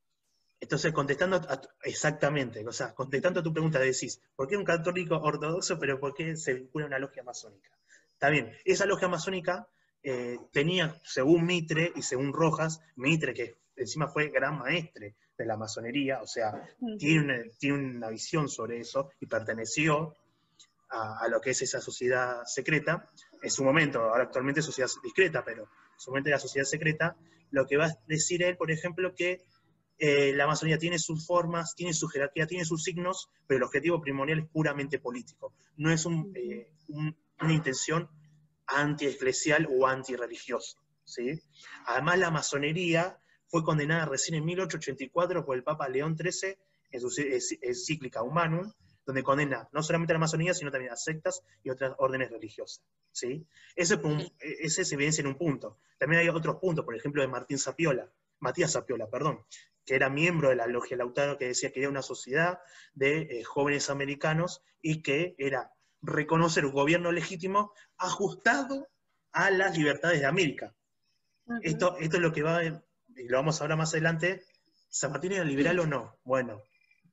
Entonces, 0.63 0.93
contestando 0.93 1.41
exactamente, 1.83 2.65
o 2.65 2.73
sea, 2.73 2.95
contestando 2.95 3.41
a 3.41 3.43
tu 3.43 3.53
pregunta, 3.53 3.81
decís, 3.81 4.21
¿por 4.37 4.47
qué 4.47 4.57
un 4.57 4.65
católico 4.65 5.17
ortodoxo, 5.17 5.77
pero 5.77 5.99
por 5.99 6.15
qué 6.15 6.37
se 6.37 6.55
vincula 6.55 6.85
a 6.85 6.87
una 6.87 7.01
logia 7.01 7.25
masónica? 7.25 7.69
Está 8.13 8.29
bien, 8.29 8.57
esa 8.65 8.87
logia 8.87 9.09
masónica 9.09 9.67
eh, 10.05 10.39
tenía, 10.53 10.97
según 11.03 11.47
Mitre 11.47 11.93
y 11.97 12.03
según 12.03 12.33
Rojas, 12.33 12.81
Mitre, 12.95 13.35
que 13.35 13.57
encima 13.75 14.07
fue 14.07 14.29
gran 14.29 14.57
maestre 14.61 15.17
de 15.37 15.47
la 15.47 15.57
masonería, 15.57 16.23
o 16.23 16.29
sea, 16.29 16.65
tiene, 16.97 17.25
una, 17.25 17.43
tiene 17.59 17.79
una 17.97 18.09
visión 18.09 18.49
sobre 18.49 18.79
eso 18.79 19.11
y 19.19 19.27
perteneció 19.27 20.15
a, 20.91 21.27
lo 21.27 21.41
que 21.41 21.51
es 21.51 21.63
esa 21.63 21.81
sociedad 21.81 22.45
secreta, 22.45 23.11
en 23.43 23.51
su 23.51 23.65
momento, 23.65 24.01
ahora 24.01 24.23
actualmente 24.23 24.61
es 24.61 24.67
sociedad 24.67 24.89
discreta, 25.03 25.45
pero 25.45 25.65
en 25.65 25.99
su 25.99 26.13
momento 26.13 26.29
era 26.29 26.39
sociedad 26.39 26.67
secreta, 26.67 27.17
lo 27.51 27.67
que 27.67 27.77
va 27.77 27.87
a 27.87 27.99
decir 28.07 28.45
él, 28.45 28.57
por 28.57 28.71
ejemplo, 28.71 29.13
que 29.17 29.43
eh, 29.99 30.33
la 30.35 30.47
masonería 30.47 30.79
tiene 30.79 30.99
sus 30.99 31.27
formas, 31.27 31.75
tiene 31.75 31.93
su 31.93 32.09
jerarquía, 32.09 32.47
tiene 32.47 32.65
sus 32.65 32.83
signos, 32.83 33.31
pero 33.47 33.59
el 33.59 33.65
objetivo 33.65 34.01
primordial 34.01 34.41
es 34.41 34.49
puramente 34.49 34.99
político. 34.99 35.55
No 35.77 35.93
es 35.93 36.07
eh, 36.35 36.71
una 36.89 37.53
intención 37.53 38.09
anti-eclesial 38.67 39.69
o 39.71 39.87
anti-religiosa. 39.87 40.79
¿sí? 41.05 41.41
Además, 41.87 42.19
la 42.19 42.31
masonería 42.31 43.19
fue 43.47 43.63
condenada 43.63 44.07
recién 44.07 44.37
en 44.37 44.45
1884 44.45 45.45
por 45.45 45.57
el 45.57 45.63
Papa 45.63 45.89
León 45.89 46.17
XIII 46.17 46.57
en 46.91 47.01
su 47.01 47.23
encíclica 47.61 48.23
Humanum, 48.23 48.73
donde 49.05 49.23
condena 49.23 49.69
no 49.73 49.83
solamente 49.83 50.13
a 50.13 50.15
la 50.15 50.21
masonía, 50.21 50.55
sino 50.55 50.71
también 50.71 50.93
a 50.93 50.97
sectas 50.97 51.43
y 51.63 51.71
otras 51.71 51.95
órdenes 51.99 52.31
religiosas. 52.31 52.85
¿sí? 53.11 53.47
Ese, 53.75 54.01
ese 54.41 54.85
se 54.85 54.95
evidencia 54.95 55.23
en 55.23 55.29
un 55.29 55.37
punto. 55.37 55.79
También 55.99 56.23
hay 56.23 56.29
otros 56.29 56.57
puntos, 56.57 56.85
por 56.85 56.95
ejemplo, 56.95 57.23
de 57.23 57.29
Martín 57.29 57.59
Sapiola, 57.59 58.11
Matías 58.41 58.73
Sapiola, 58.73 59.09
perdón, 59.09 59.45
que 59.85 59.95
era 59.95 60.09
miembro 60.09 60.51
de 60.51 60.57
la 60.57 60.67
Logia 60.67 60.97
Lautaro, 60.97 61.39
que 61.39 61.49
decía 61.49 61.73
que 61.73 61.81
era 61.81 61.89
una 61.89 62.03
sociedad 62.03 62.61
de 62.95 63.23
eh, 63.23 63.45
jóvenes 63.45 63.91
americanos 63.91 64.63
y 64.81 65.03
que 65.03 65.35
era 65.39 65.73
reconocer 66.03 66.67
un 66.67 66.73
gobierno 66.73 67.13
legítimo 67.13 67.73
ajustado 67.97 68.89
a 69.33 69.51
las 69.51 69.77
libertades 69.77 70.21
de 70.21 70.27
América. 70.27 70.75
esto, 71.63 71.97
esto 71.99 72.17
es 72.17 72.23
lo 72.23 72.33
que 72.33 72.43
va 72.43 72.65
y 72.65 73.29
lo 73.29 73.37
vamos 73.37 73.61
a 73.61 73.65
hablar 73.65 73.79
más 73.79 73.93
adelante, 73.93 74.43
¿San 74.89 75.11
Martín 75.11 75.33
era 75.33 75.45
liberal 75.45 75.79
o 75.81 75.87
no? 75.87 76.19
Bueno, 76.25 76.63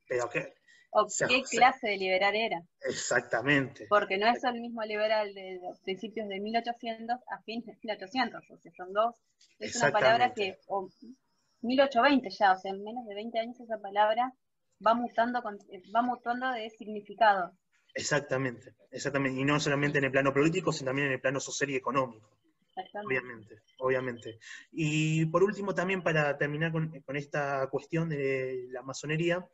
pero 0.08 0.30
¿qué? 0.30 0.54
¿O 0.92 1.08
qué 1.28 1.44
clase 1.44 1.88
de 1.88 1.98
liberal 1.98 2.36
era? 2.36 2.64
Exactamente. 2.82 3.86
Porque 3.88 4.18
no 4.18 4.28
es 4.28 4.44
el 4.44 4.60
mismo 4.60 4.82
liberal 4.84 5.34
de 5.34 5.60
los 5.62 5.80
principios 5.82 6.28
de 6.28 6.40
1800 6.40 7.20
a 7.28 7.42
fines 7.44 7.68
de 7.68 7.78
1800, 7.84 8.50
o 8.50 8.58
sea, 8.58 8.72
son 8.76 8.92
dos. 8.92 9.16
Es 9.60 9.76
una 9.76 9.92
palabra 9.92 10.34
que, 10.34 10.58
o 10.68 10.90
1820 11.62 12.30
ya, 12.30 12.54
o 12.54 12.58
sea, 12.58 12.72
en 12.72 12.84
menos 12.84 13.06
de 13.06 13.16
20 13.16 13.40
años 13.40 13.60
esa 13.60 13.78
palabra 13.80 14.34
va 14.86 14.94
mutando, 14.94 15.42
va 15.44 16.02
mutando 16.02 16.52
de 16.52 16.70
significado. 16.70 17.54
Exactamente, 17.94 18.76
exactamente. 18.92 19.40
Y 19.40 19.44
no 19.44 19.60
solamente 19.60 19.98
en 19.98 20.06
el 20.06 20.12
plano 20.12 20.34
político, 20.34 20.72
sino 20.72 20.90
también 20.90 21.08
en 21.08 21.14
el 21.14 21.22
plano 21.22 21.40
social 21.40 21.70
y 21.70 21.76
económico. 21.76 22.30
Obviamente, 23.04 23.62
obviamente. 23.80 24.40
Y 24.72 25.26
por 25.26 25.44
último, 25.44 25.74
también 25.76 26.02
para 26.02 26.38
terminar 26.38 26.72
con, 26.72 26.94
esta 27.16 27.68
cuestión 27.68 28.10
de 28.10 28.68
la 28.70 28.82
masonería, 28.84 29.46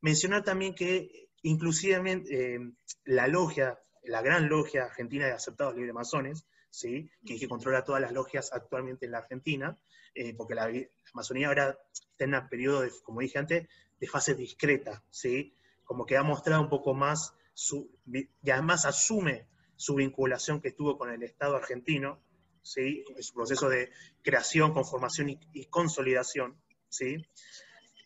mencionar 0.00 0.42
también 0.42 0.74
que 0.74 1.28
inclusive 1.42 2.22
eh, 2.30 2.58
la 3.04 3.26
logia, 3.26 3.78
la 4.04 4.22
gran 4.22 4.48
logia 4.48 4.84
argentina 4.84 5.26
de 5.26 5.32
aceptados 5.32 5.74
libre 5.74 5.92
masones, 5.92 6.46
que, 6.70 7.10
que 7.38 7.48
controla 7.48 7.84
todas 7.84 8.00
las 8.00 8.12
logias 8.12 8.52
actualmente 8.52 9.06
en 9.06 9.12
la 9.12 9.18
Argentina, 9.18 9.78
eh, 10.14 10.34
porque 10.34 10.54
la, 10.54 10.70
masonía 11.14 11.48
ahora 11.48 11.78
está 11.92 12.24
en 12.24 12.34
un 12.34 12.48
periodo, 12.48 12.82
de, 12.82 12.90
como 13.02 13.20
dije 13.20 13.38
antes, 13.38 13.68
de 13.98 14.06
fase 14.06 14.34
discreta, 14.34 15.04
¿sí? 15.10 15.54
como 15.84 16.06
que 16.06 16.16
ha 16.16 16.22
mostrado 16.22 16.62
un 16.62 16.68
poco 16.68 16.94
más, 16.94 17.34
su, 17.52 17.90
y 18.06 18.50
además 18.50 18.86
asume 18.86 19.48
su 19.76 19.94
vinculación 19.94 20.60
que 20.60 20.72
tuvo 20.72 20.96
con 20.96 21.10
el 21.10 21.22
Estado 21.22 21.56
argentino, 21.56 22.22
¿sí? 22.62 23.04
su 23.20 23.34
proceso 23.34 23.68
de 23.68 23.90
creación, 24.22 24.72
conformación 24.72 25.30
y, 25.52 25.66
consolidación, 25.66 26.60
¿sí? 26.88 27.26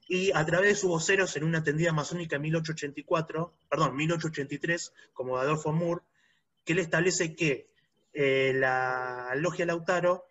y 0.08 0.32
a 0.32 0.44
través 0.44 0.68
de 0.70 0.74
sus 0.76 0.90
voceros 0.90 1.36
en 1.36 1.44
una 1.44 1.62
tendida 1.62 1.92
masónica 1.92 2.36
en 2.36 2.42
1884, 2.42 3.54
perdón, 3.68 3.96
1883, 3.96 4.92
como 5.12 5.38
Adolfo 5.38 5.72
Moore, 5.72 6.02
que 6.64 6.74
él 6.74 6.78
establece 6.78 7.34
que 7.34 7.73
eh, 8.14 8.52
la 8.54 9.32
logia 9.36 9.66
Lautaro 9.66 10.26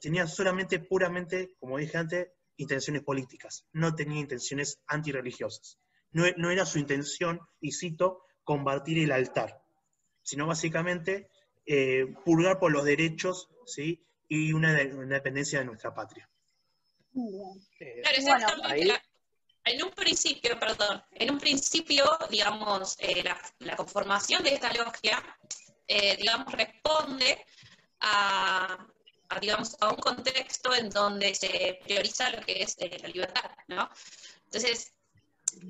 tenía 0.00 0.26
solamente, 0.26 0.78
puramente, 0.78 1.54
como 1.58 1.78
dije 1.78 1.96
antes, 1.96 2.28
intenciones 2.56 3.02
políticas, 3.02 3.66
no 3.72 3.94
tenía 3.94 4.20
intenciones 4.20 4.80
antirreligiosas. 4.86 5.78
No, 6.12 6.24
no 6.36 6.50
era 6.50 6.66
su 6.66 6.78
intención, 6.78 7.40
y 7.60 7.72
cito, 7.72 8.24
combatir 8.44 8.98
el 8.98 9.12
altar, 9.12 9.62
sino 10.22 10.46
básicamente 10.46 11.28
eh, 11.66 12.06
purgar 12.24 12.58
por 12.58 12.72
los 12.72 12.84
derechos 12.84 13.48
¿sí? 13.66 14.06
y 14.28 14.52
una, 14.52 14.72
una 14.94 15.16
dependencia 15.16 15.58
de 15.58 15.64
nuestra 15.64 15.92
patria. 15.92 16.28
Eh, 17.80 18.02
claro, 18.02 18.16
exactamente. 18.16 19.02
en 19.64 19.82
un 19.82 19.90
principio, 19.90 20.58
perdón, 20.60 21.02
en 21.12 21.30
un 21.30 21.38
principio, 21.38 22.04
digamos, 22.30 22.96
eh, 23.00 23.24
la, 23.60 23.76
conformación 23.76 24.44
de 24.44 24.54
esta 24.54 24.72
logia, 24.74 25.22
eh, 25.88 26.16
digamos, 26.16 26.52
responde 26.52 27.44
a, 28.00 28.86
digamos, 29.40 29.76
a 29.80 29.90
un 29.90 29.96
contexto 29.96 30.74
en 30.74 30.90
donde 30.90 31.34
se 31.34 31.80
prioriza 31.84 32.30
lo 32.30 32.40
que 32.42 32.62
es 32.62 32.76
la 32.78 33.08
libertad, 33.08 33.50
¿no? 33.68 33.88
Entonces, 34.44 34.92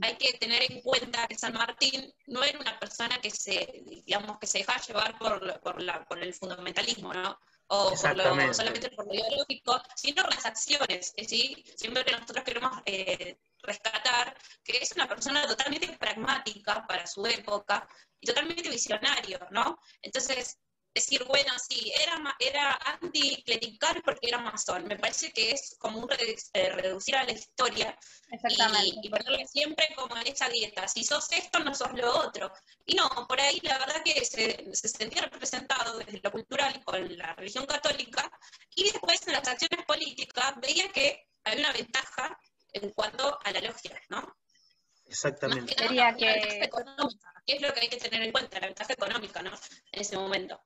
hay 0.03 0.17
que 0.17 0.37
tener 0.39 0.71
en 0.71 0.81
cuenta 0.81 1.27
que 1.27 1.39
San 1.39 1.53
Martín 1.53 2.12
no 2.27 2.43
era 2.43 2.59
una 2.59 2.79
persona 2.79 3.19
que 3.21 3.31
se, 3.31 3.85
digamos, 3.87 4.39
que 4.39 4.47
se 4.47 4.59
deja 4.59 4.81
llevar 4.81 5.19
por, 5.19 5.61
por 5.61 6.23
el 6.23 6.35
fundamentalismo, 6.35 7.12
¿no? 7.12 7.39
O 7.69 7.97
solamente 7.97 8.91
por 8.91 9.07
lo 9.07 9.14
ideológico, 9.14 9.81
sino 9.95 10.23
las 10.25 10.47
acciones, 10.47 11.12
¿sí? 11.27 11.64
Siempre 11.77 12.05
que 12.05 12.12
nosotros 12.12 12.45
queremos 12.45 12.73
eh, 12.85 13.39
rescatar 13.62 14.37
que 14.62 14.79
es 14.79 14.93
una 14.93 15.09
persona 15.09 15.47
totalmente 15.47 15.97
pragmática 15.99 16.87
para 16.87 17.07
su 17.07 17.27
época 17.27 17.89
y 18.21 18.27
totalmente 18.27 18.69
visionario, 18.69 19.39
¿no? 19.51 19.79
Entonces, 20.03 20.59
decir, 20.97 21.24
bueno, 21.24 21.53
sí, 21.59 21.92
era, 22.03 22.36
era 22.38 22.78
anticlerical 22.84 24.03
porque 24.03 24.28
era 24.28 24.38
masón. 24.38 24.86
Me 24.86 24.97
parece 24.97 25.30
que 25.30 25.51
es 25.51 25.76
como 25.78 26.01
un 26.01 26.09
eh, 26.11 26.70
reducir 26.70 27.16
a 27.16 27.24
la 27.24 27.32
historia 27.32 27.97
y, 28.49 29.09
ponerle 29.11 29.47
siempre 29.47 29.88
como 29.94 30.16
en 30.16 30.26
esa 30.26 30.49
dieta. 30.49 30.88
Si 30.88 31.05
sos 31.05 31.30
esto, 31.32 31.59
no 31.61 31.74
sos 31.74 31.92
lo 31.92 32.18
otro. 32.18 32.51
Y 32.86 32.94
no, 32.94 33.09
por 33.28 33.40
ahí 33.40 33.61
la 33.62 33.78
verdad 33.78 34.03
que 34.03 34.24
se, 34.24 34.74
se 34.74 34.88
sentía 34.88 35.22
representado 35.22 35.99
desde 35.99 36.20
lo 36.22 36.32
cultural 36.32 36.82
con 36.84 37.16
la 37.16 37.34
religión 37.34 37.66
católica 37.66 38.30
y 38.74 38.84
después 38.84 39.26
en 39.26 39.34
las 39.34 39.47
acciones 39.47 39.84
políticas 39.86 40.55
veía 40.61 40.88
que 40.92 41.28
había 41.44 41.61
una 41.61 41.72
ventaja 41.72 42.38
en 42.72 42.90
cuanto 42.90 43.38
a 43.44 43.53
la 43.53 43.61
logia, 43.61 44.01
¿no? 44.09 44.36
Exactamente. 45.09 45.74
Que 45.74 45.88
que... 45.88 46.70
¿Qué 47.46 47.54
es 47.54 47.62
lo 47.62 47.72
que 47.72 47.80
hay 47.80 47.88
que 47.88 47.96
tener 47.96 48.22
en 48.22 48.32
cuenta? 48.32 48.59
La 48.59 48.66
ventaja 48.66 48.92
económica, 48.92 49.40
¿no? 49.42 49.50
En 49.92 50.00
ese 50.00 50.16
momento. 50.16 50.61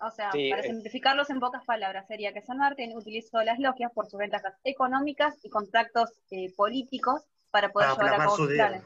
O 0.00 0.10
sea, 0.10 0.30
para 0.30 0.62
eh. 0.62 0.62
simplificarlos 0.62 1.30
en 1.30 1.38
pocas 1.38 1.64
palabras, 1.64 2.06
sería 2.08 2.32
que 2.32 2.42
San 2.42 2.58
Martín 2.58 2.96
utilizó 2.96 3.42
las 3.42 3.58
logias 3.58 3.92
por 3.92 4.08
sus 4.08 4.18
ventajas 4.18 4.54
económicas 4.64 5.36
y 5.44 5.50
contactos 5.50 6.10
eh, 6.30 6.52
políticos 6.56 7.22
para 7.50 7.70
poder 7.70 7.90
llevar 7.90 8.14
a 8.14 8.16
cabo 8.16 8.36
sus 8.36 8.48
planes. 8.48 8.82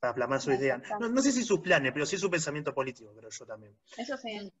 Para 0.00 0.14
plasmar 0.14 0.40
sus 0.40 0.54
ideas. 0.54 0.80
No, 1.00 1.20
sé 1.20 1.32
si 1.32 1.42
sus 1.44 1.60
planes, 1.60 1.92
pero 1.92 2.06
sí 2.06 2.16
su 2.16 2.30
pensamiento 2.30 2.72
político, 2.72 3.12
pero 3.14 3.28
yo 3.28 3.44
también. 3.44 3.76
Eso 3.96 4.16
sí. 4.16 4.52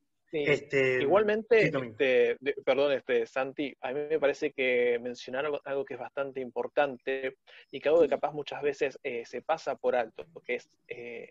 Este, 0.42 1.02
Igualmente, 1.02 1.66
este, 1.66 2.36
perdón, 2.64 2.92
este, 2.92 3.26
Santi, 3.26 3.74
a 3.80 3.92
mí 3.92 4.00
me 4.10 4.18
parece 4.18 4.52
que 4.52 4.98
mencionar 5.00 5.46
algo, 5.64 5.84
que 5.84 5.94
es 5.94 6.00
bastante 6.00 6.40
importante 6.40 7.36
y 7.70 7.80
que 7.80 7.88
algo 7.88 8.02
que 8.02 8.08
capaz 8.08 8.32
muchas 8.32 8.60
veces 8.62 8.98
eh, 9.04 9.24
se 9.24 9.42
pasa 9.42 9.76
por 9.76 9.94
alto, 9.94 10.26
porque 10.32 10.56
es, 10.56 10.68
eh, 10.88 11.30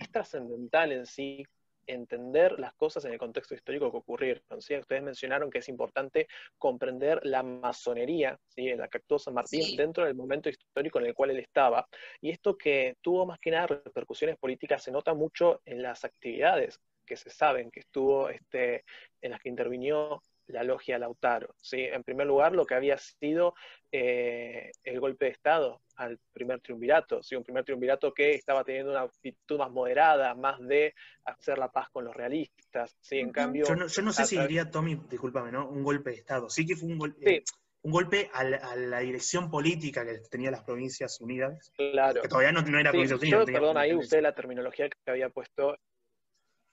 es 0.00 0.10
trascendental 0.10 0.92
en 0.92 1.06
sí 1.06 1.44
entender 1.86 2.58
las 2.58 2.74
cosas 2.74 3.04
en 3.04 3.12
el 3.12 3.18
contexto 3.18 3.54
histórico 3.54 3.92
que 3.92 3.98
ocurrieron. 3.98 4.42
Ustedes 4.50 5.02
mencionaron 5.02 5.50
que 5.50 5.58
es 5.58 5.68
importante 5.68 6.26
comprender 6.58 7.20
la 7.24 7.44
masonería 7.44 8.38
¿sí? 8.48 8.68
en 8.68 8.78
la 8.78 8.88
que 8.88 8.98
actuó 8.98 9.20
San 9.20 9.34
Martín 9.34 9.76
dentro 9.76 10.04
del 10.04 10.16
momento 10.16 10.48
histórico 10.48 10.98
en 10.98 11.06
el 11.06 11.14
cual 11.14 11.30
él 11.30 11.38
estaba. 11.38 11.86
Y 12.20 12.30
esto 12.30 12.56
que 12.56 12.96
tuvo 13.00 13.24
más 13.24 13.38
que 13.38 13.52
nada 13.52 13.68
repercusiones 13.68 14.36
políticas 14.36 14.82
se 14.82 14.90
nota 14.90 15.14
mucho 15.14 15.60
en 15.64 15.80
las 15.80 16.04
actividades 16.04 16.80
que 17.06 17.16
se 17.16 17.30
saben 17.30 17.70
que 17.70 17.80
estuvo 17.80 18.28
este, 18.28 18.84
en 19.22 19.30
las 19.30 19.40
que 19.40 19.48
intervinió 19.48 20.20
la 20.48 20.62
logia 20.62 20.98
Lautaro. 20.98 21.54
¿sí? 21.60 21.80
En 21.80 22.02
primer 22.02 22.26
lugar, 22.26 22.52
lo 22.52 22.64
que 22.64 22.74
había 22.74 22.96
sido 22.98 23.54
eh, 23.90 24.70
el 24.84 25.00
golpe 25.00 25.26
de 25.26 25.30
Estado 25.32 25.80
al 25.96 26.18
primer 26.32 26.60
triunvirato, 26.60 27.22
¿sí? 27.22 27.36
un 27.36 27.42
primer 27.42 27.64
triunvirato 27.64 28.12
que 28.12 28.34
estaba 28.34 28.64
teniendo 28.64 28.92
una 28.92 29.02
actitud 29.02 29.58
más 29.58 29.70
moderada, 29.70 30.34
más 30.34 30.60
de 30.60 30.94
hacer 31.24 31.58
la 31.58 31.70
paz 31.70 31.88
con 31.90 32.04
los 32.04 32.14
realistas. 32.14 32.96
¿sí? 33.00 33.18
En 33.18 33.32
cambio, 33.32 33.64
yo 33.64 34.02
no, 34.02 34.12
sé 34.12 34.26
si 34.26 34.38
diría, 34.38 34.70
Tommy, 34.70 35.00
discúlpame, 35.08 35.50
¿no? 35.50 35.68
un 35.68 35.82
golpe 35.82 36.10
de 36.10 36.16
Estado. 36.16 36.50
Sí 36.50 36.66
que 36.66 36.76
fue 36.76 36.88
un 36.88 36.98
golpe. 36.98 37.44
un 37.82 37.92
golpe 37.92 38.30
a 38.34 38.44
la, 38.44 38.98
dirección 39.00 39.50
política 39.50 40.04
que 40.04 40.18
tenía 40.30 40.50
las 40.50 40.64
Provincias 40.64 41.20
Unidas. 41.20 41.72
Claro. 41.76 42.20
Que 42.20 42.28
todavía 42.28 42.52
no, 42.52 42.60
era 42.78 42.90
Provincias 42.90 43.20
Unidas. 43.20 43.46
perdón, 43.46 43.78
ahí 43.78 43.94
usé 43.94 44.20
la 44.20 44.34
terminología 44.34 44.88
que 44.88 45.10
había 45.10 45.30
puesto 45.30 45.76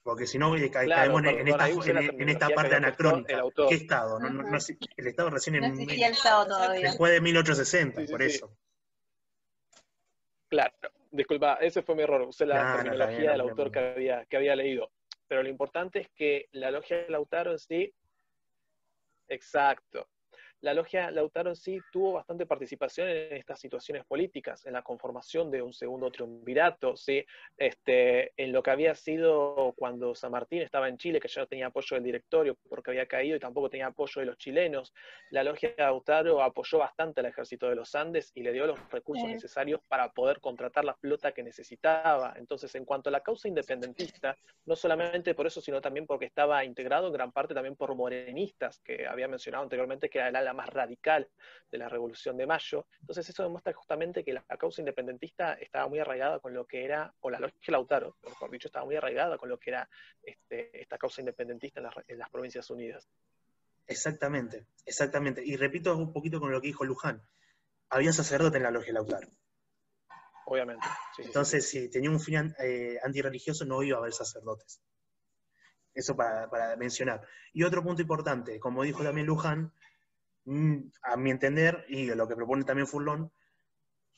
porque 0.04 0.26
si 0.26 0.38
no 0.38 0.54
caemos 0.70 1.24
en, 1.24 1.48
esta, 1.48 1.68
en, 1.68 2.28
esta 2.28 2.50
parte 2.50 2.76
anacrónica. 2.76 3.42
¿Qué 3.68 3.74
Estado? 3.74 4.20
No, 4.20 4.30
no, 4.30 4.58
el 4.96 5.06
Estado 5.06 5.30
recién 5.30 5.56
en, 5.56 5.64
el 5.64 5.90
Estado 5.90 6.46
todavía. 6.46 6.90
después 6.90 7.10
de 7.10 7.20
1860, 7.22 8.04
por 8.10 8.22
eso. 8.22 8.54
Claro, 10.48 10.74
disculpa, 11.10 11.54
ese 11.54 11.82
fue 11.82 11.96
mi 11.96 12.02
error, 12.02 12.20
usé 12.20 12.44
la 12.44 12.76
terminología 12.76 13.32
del 13.32 13.40
autor 13.40 13.72
que 13.72 13.78
había, 13.78 14.26
que 14.26 14.36
había 14.36 14.54
leído. 14.54 14.90
Pero 15.26 15.42
lo 15.42 15.48
importante 15.48 16.00
es 16.00 16.08
que 16.14 16.48
la 16.52 16.70
logia 16.70 16.98
del 16.98 17.12
Lautaro 17.12 17.52
en 17.52 17.58
sí, 17.58 17.90
exacto, 19.26 20.06
la 20.64 20.72
logia 20.72 21.10
Lautaro 21.10 21.50
en 21.50 21.56
sí 21.56 21.78
tuvo 21.92 22.14
bastante 22.14 22.46
participación 22.46 23.06
en 23.06 23.34
estas 23.34 23.60
situaciones 23.60 24.06
políticas, 24.06 24.64
en 24.64 24.72
la 24.72 24.80
conformación 24.80 25.50
de 25.50 25.60
un 25.60 25.74
segundo 25.74 26.10
triunvirato, 26.10 26.96
¿sí? 26.96 27.22
este, 27.58 28.32
en 28.42 28.50
lo 28.50 28.62
que 28.62 28.70
había 28.70 28.94
sido 28.94 29.74
cuando 29.76 30.14
San 30.14 30.32
Martín 30.32 30.62
estaba 30.62 30.88
en 30.88 30.96
Chile, 30.96 31.20
que 31.20 31.28
ya 31.28 31.42
no 31.42 31.46
tenía 31.46 31.66
apoyo 31.66 31.96
del 31.96 32.04
directorio 32.04 32.56
porque 32.70 32.92
había 32.92 33.04
caído 33.04 33.36
y 33.36 33.40
tampoco 33.40 33.68
tenía 33.68 33.88
apoyo 33.88 34.20
de 34.20 34.24
los 34.24 34.38
chilenos. 34.38 34.94
La 35.28 35.44
logia 35.44 35.74
Lautaro 35.76 36.42
apoyó 36.42 36.78
bastante 36.78 37.20
al 37.20 37.26
ejército 37.26 37.68
de 37.68 37.74
los 37.74 37.94
Andes 37.94 38.32
y 38.34 38.42
le 38.42 38.52
dio 38.52 38.66
los 38.66 38.78
recursos 38.90 39.28
necesarios 39.28 39.82
para 39.86 40.12
poder 40.12 40.40
contratar 40.40 40.86
la 40.86 40.94
flota 40.94 41.32
que 41.32 41.42
necesitaba. 41.42 42.32
Entonces, 42.38 42.74
en 42.74 42.86
cuanto 42.86 43.10
a 43.10 43.12
la 43.12 43.20
causa 43.20 43.48
independentista, 43.48 44.34
no 44.64 44.76
solamente 44.76 45.34
por 45.34 45.46
eso, 45.46 45.60
sino 45.60 45.82
también 45.82 46.06
porque 46.06 46.24
estaba 46.24 46.64
integrado 46.64 47.08
en 47.08 47.12
gran 47.12 47.32
parte 47.32 47.52
también 47.52 47.76
por 47.76 47.94
morenistas, 47.94 48.80
que 48.80 49.06
había 49.06 49.28
mencionado 49.28 49.62
anteriormente 49.62 50.08
que 50.08 50.16
era 50.16 50.28
el 50.28 50.36
ala 50.36 50.53
más 50.54 50.68
radical 50.68 51.28
de 51.70 51.78
la 51.78 51.88
Revolución 51.88 52.36
de 52.36 52.46
Mayo. 52.46 52.86
Entonces 53.00 53.28
eso 53.28 53.42
demuestra 53.42 53.72
justamente 53.72 54.24
que 54.24 54.32
la, 54.32 54.42
causa 54.42 54.80
independentista 54.80 55.54
estaba 55.54 55.88
muy 55.88 55.98
arraigada 55.98 56.38
con 56.38 56.54
lo 56.54 56.66
que 56.66 56.84
era, 56.84 57.12
o 57.20 57.30
la 57.30 57.40
lógica 57.40 57.72
Lautaro, 57.72 58.16
mejor 58.22 58.50
dicho, 58.50 58.68
estaba 58.68 58.84
muy 58.84 58.96
arraigada 58.96 59.38
con 59.38 59.48
lo 59.48 59.58
que 59.58 59.70
era 59.70 59.88
este, 60.22 60.80
esta 60.80 60.98
causa 60.98 61.20
independentista 61.20 61.80
en, 62.06 62.18
las 62.18 62.30
Provincias 62.30 62.70
Unidas. 62.70 63.08
Exactamente, 63.86 64.66
exactamente. 64.86 65.42
Y 65.44 65.56
repito 65.56 65.96
un 65.96 66.12
poquito 66.12 66.40
con 66.40 66.52
lo 66.52 66.60
que 66.60 66.68
dijo 66.68 66.84
Luján. 66.84 67.22
Había 67.90 68.12
sacerdote 68.12 68.56
en 68.56 68.62
la 68.62 68.70
logia 68.70 68.92
Lautaro. 68.92 69.28
Obviamente. 70.46 70.86
Entonces, 71.18 71.68
si 71.68 71.90
tenía 71.90 72.10
un 72.10 72.20
fin 72.20 72.54
eh, 72.58 72.98
antirreligioso, 73.02 73.64
no 73.64 73.82
iba 73.82 73.96
a 73.96 74.00
haber 74.00 74.12
sacerdotes. 74.12 74.80
Eso 75.94 76.16
para, 76.16 76.48
para, 76.50 76.76
mencionar. 76.76 77.26
Y 77.52 77.62
otro 77.62 77.82
punto 77.82 78.02
importante, 78.02 78.58
como 78.58 78.82
dijo 78.82 79.02
también 79.02 79.26
Luján, 79.26 79.72
a 80.46 81.16
mi 81.16 81.30
entender, 81.30 81.84
y 81.88 82.06
lo 82.06 82.28
que 82.28 82.36
propone 82.36 82.64
también 82.64 82.86
Furlón, 82.86 83.32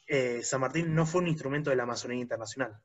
eh, 0.07 0.43
San 0.43 0.61
Martín 0.61 0.95
no 0.95 1.07
fue 1.07 1.21
un 1.21 1.29
instrumento 1.29 1.71
de 1.71 1.77
la 1.77 1.87
masonería 1.87 2.23
internacional, 2.23 2.81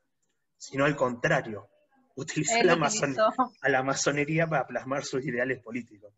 sino 0.56 0.84
al 0.84 0.96
contrario, 0.96 1.68
utilizó 2.16 2.62
la 2.62 2.74
a 3.62 3.68
la 3.68 3.82
masonería 3.82 4.46
para 4.46 4.66
plasmar 4.66 5.04
sus 5.04 5.24
ideales 5.24 5.60
políticos. 5.60 6.12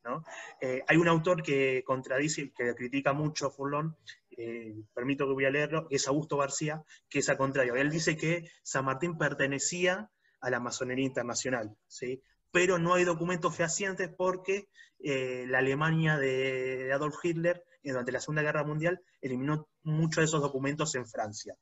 Eh, 0.61 0.83
hay 0.87 0.97
un 0.97 1.09
autor 1.09 1.43
que 1.43 1.83
contradice, 1.85 2.53
que 2.53 2.75
critica 2.75 3.13
mucho 3.13 3.47
a 3.47 3.51
Furlón, 3.51 3.97
eh, 4.37 4.75
permito 4.93 5.27
que 5.27 5.35
voy 5.35 5.45
a 5.45 5.51
leerlo, 5.51 5.87
es 5.91 6.09
Augusto 6.09 6.37
García, 6.37 6.83
que 7.09 7.21
es 7.21 7.29
al 7.29 7.37
contrario. 7.37 7.77
Él 7.77 7.91
dice 7.91 8.17
que 8.17 8.51
San 8.63 8.85
Martín 8.85 9.17
pertenecía 9.17 10.11
a 10.41 10.51
la 10.51 10.59
masonería 10.61 11.05
internacional, 11.05 11.77
¿sí? 11.87 12.21
Pero 12.55 12.79
no 12.79 12.95
hay 12.95 13.03
documentos 13.03 13.57
fehacientes 13.57 14.09
porque 14.17 14.69
eh, 15.01 15.45
la 15.49 15.59
Alemania 15.59 16.17
de, 16.19 16.89
Adolf 16.93 17.17
Hitler, 17.21 17.65
eh, 17.83 17.91
durante 17.91 18.13
la 18.13 18.21
Segunda 18.21 18.43
Guerra 18.43 18.63
Mundial, 18.63 19.01
eliminó 19.21 19.67
muchos 19.83 20.19
de 20.19 20.25
esos 20.27 20.41
documentos 20.41 20.95
en 20.95 21.05
Francia. 21.05 21.57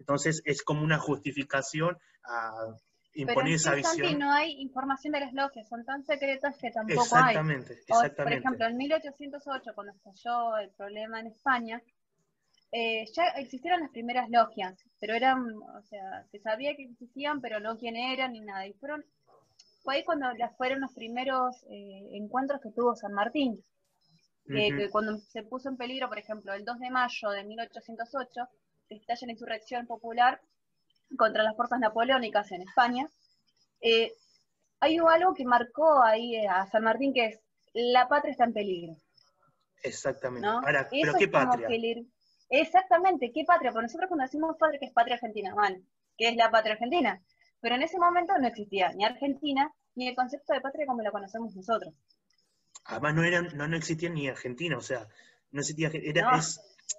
Entonces 0.00 0.42
es 0.44 0.64
como 0.64 0.82
una 0.82 0.98
justificación 0.98 1.96
a 2.24 2.74
imponer 3.14 3.54
esa 3.54 3.76
visión. 3.76 4.18
no 4.18 4.32
hay 4.32 4.60
información 4.60 5.12
de 5.12 5.20
las 5.20 5.32
logias, 5.32 5.68
son 5.68 5.84
tan 5.84 6.04
secretas 6.04 6.56
que 6.58 6.72
tampoco 6.72 7.02
exactamente, 7.02 7.74
hay. 7.74 7.78
Exactamente. 7.78 8.22
Por 8.24 8.32
ejemplo, 8.32 8.66
en 8.66 8.76
1808, 8.78 9.70
cuando 9.76 9.92
estalló 9.92 10.56
el 10.56 10.70
problema 10.70 11.20
en 11.20 11.28
España, 11.28 11.80
eh, 12.72 13.04
ya 13.14 13.28
existieron 13.36 13.80
las 13.80 13.90
primeras 13.90 14.28
logias, 14.28 14.74
pero 14.98 15.14
eran, 15.14 15.46
o 15.62 15.82
sea, 15.82 16.26
se 16.32 16.40
sabía 16.40 16.74
que 16.74 16.82
existían, 16.82 17.40
pero 17.40 17.60
no 17.60 17.78
quién 17.78 17.94
eran 17.94 18.32
ni 18.32 18.40
nada. 18.40 18.66
Y 18.66 18.72
fueron, 18.72 19.04
fue 19.86 19.94
ahí 19.94 20.04
cuando 20.04 20.26
fueron 20.56 20.80
los 20.80 20.92
primeros 20.92 21.62
eh, 21.70 22.08
encuentros 22.10 22.60
que 22.60 22.72
tuvo 22.72 22.96
San 22.96 23.12
Martín. 23.12 23.64
que 24.44 24.88
cuando 24.90 25.16
se 25.18 25.44
puso 25.44 25.68
en 25.68 25.76
peligro, 25.76 26.08
por 26.08 26.18
ejemplo, 26.18 26.52
el 26.54 26.64
2 26.64 26.80
de 26.80 26.90
mayo 26.90 27.30
de 27.30 27.44
1808, 27.44 28.48
se 28.88 28.94
estalla 28.94 29.26
la 29.26 29.32
insurrección 29.32 29.86
popular 29.86 30.40
contra 31.16 31.44
las 31.44 31.54
fuerzas 31.54 31.78
napoleónicas 31.78 32.50
en 32.50 32.62
España, 32.62 33.08
eh, 33.80 34.12
hay 34.80 34.98
algo 34.98 35.34
que 35.34 35.44
marcó 35.44 36.02
ahí 36.02 36.36
a 36.46 36.66
San 36.66 36.82
Martín 36.82 37.14
que 37.14 37.26
es 37.26 37.40
la 37.72 38.08
patria 38.08 38.32
está 38.32 38.44
en 38.44 38.54
peligro. 38.54 38.96
Exactamente. 39.84 40.48
¿pero 40.90 41.14
qué 41.14 41.28
patria? 41.28 41.68
exactamente, 42.50 43.30
¿qué 43.32 43.44
patria? 43.44 43.70
Porque 43.70 43.84
nosotros 43.84 44.08
cuando 44.08 44.24
decimos 44.24 44.56
patria, 44.58 44.80
que 44.80 44.86
es 44.86 44.92
patria 44.92 45.14
argentina, 45.14 45.54
mal, 45.54 45.80
que 46.18 46.28
es 46.28 46.36
la 46.36 46.50
patria 46.50 46.72
argentina. 46.72 47.22
Pero 47.60 47.74
en 47.74 47.82
ese 47.82 47.98
momento 47.98 48.32
no 48.38 48.46
existía 48.46 48.92
ni 48.92 49.04
Argentina 49.04 49.72
ni 49.94 50.08
el 50.08 50.14
concepto 50.14 50.52
de 50.52 50.60
patria 50.60 50.86
como 50.86 51.02
lo 51.02 51.10
conocemos 51.10 51.54
nosotros. 51.54 51.94
Además 52.84 53.14
no 53.14 53.24
eran, 53.24 53.56
no, 53.56 53.66
no 53.66 53.76
existía 53.76 54.10
ni 54.10 54.28
Argentina, 54.28 54.76
o 54.76 54.82
sea, 54.82 55.08
no 55.50 55.60
existía, 55.60 55.90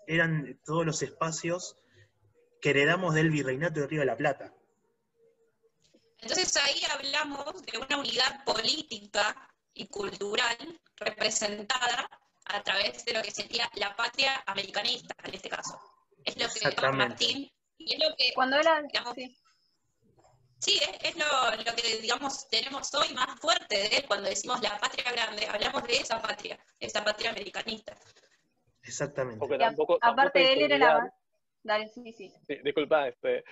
eran 0.07 0.59
todos 0.65 0.85
los 0.85 1.01
espacios 1.01 1.77
que 2.61 2.71
heredamos 2.71 3.13
del 3.13 3.29
virreinato 3.29 3.79
de 3.79 3.87
Río 3.87 3.99
de 4.01 4.07
la 4.07 4.17
Plata. 4.17 4.53
Entonces 6.19 6.57
ahí 6.57 6.81
hablamos 6.93 7.63
de 7.65 7.77
una 7.77 7.99
unidad 7.99 8.43
política 8.43 9.49
y 9.73 9.87
cultural 9.87 10.57
representada 10.95 12.09
a 12.45 12.63
través 12.63 13.05
de 13.05 13.13
lo 13.13 13.21
que 13.21 13.31
sería 13.31 13.69
la 13.75 13.95
patria 13.95 14.43
americanista, 14.47 15.15
en 15.23 15.35
este 15.35 15.49
caso. 15.49 15.79
Es 16.25 16.35
lo 16.37 16.47
que 16.49 16.91
Martín, 16.91 17.51
y 17.77 17.93
es 17.93 17.99
lo 17.99 18.15
que... 18.17 18.33
Cuando 18.33 18.57
era... 18.57 18.81
sí. 19.13 19.37
Es, 21.03 21.15
lo, 21.15 21.75
que, 21.75 21.97
digamos, 22.01 22.47
tenemos 22.49 22.93
hoy 22.95 23.13
más 23.13 23.39
fuerte 23.39 23.77
de 23.77 23.87
él 23.97 24.05
cuando 24.07 24.29
decimos 24.29 24.61
la 24.61 24.79
patria 24.79 25.11
grande, 25.11 25.45
hablamos 25.45 25.83
de 25.83 25.97
esa 25.97 26.21
patria, 26.21 26.59
esa 26.79 27.03
patria 27.03 27.31
americanista. 27.31 27.95
Exactamente. 28.81 29.45
aparte 30.01 30.39
de 30.39 30.53
él 30.53 30.61
era 30.63 30.77
la 30.77 31.13
Dale, 31.67 31.89
sí, 31.89 32.13
sí. 32.13 32.31
disculpa, 32.63 33.09
este, 33.09 33.43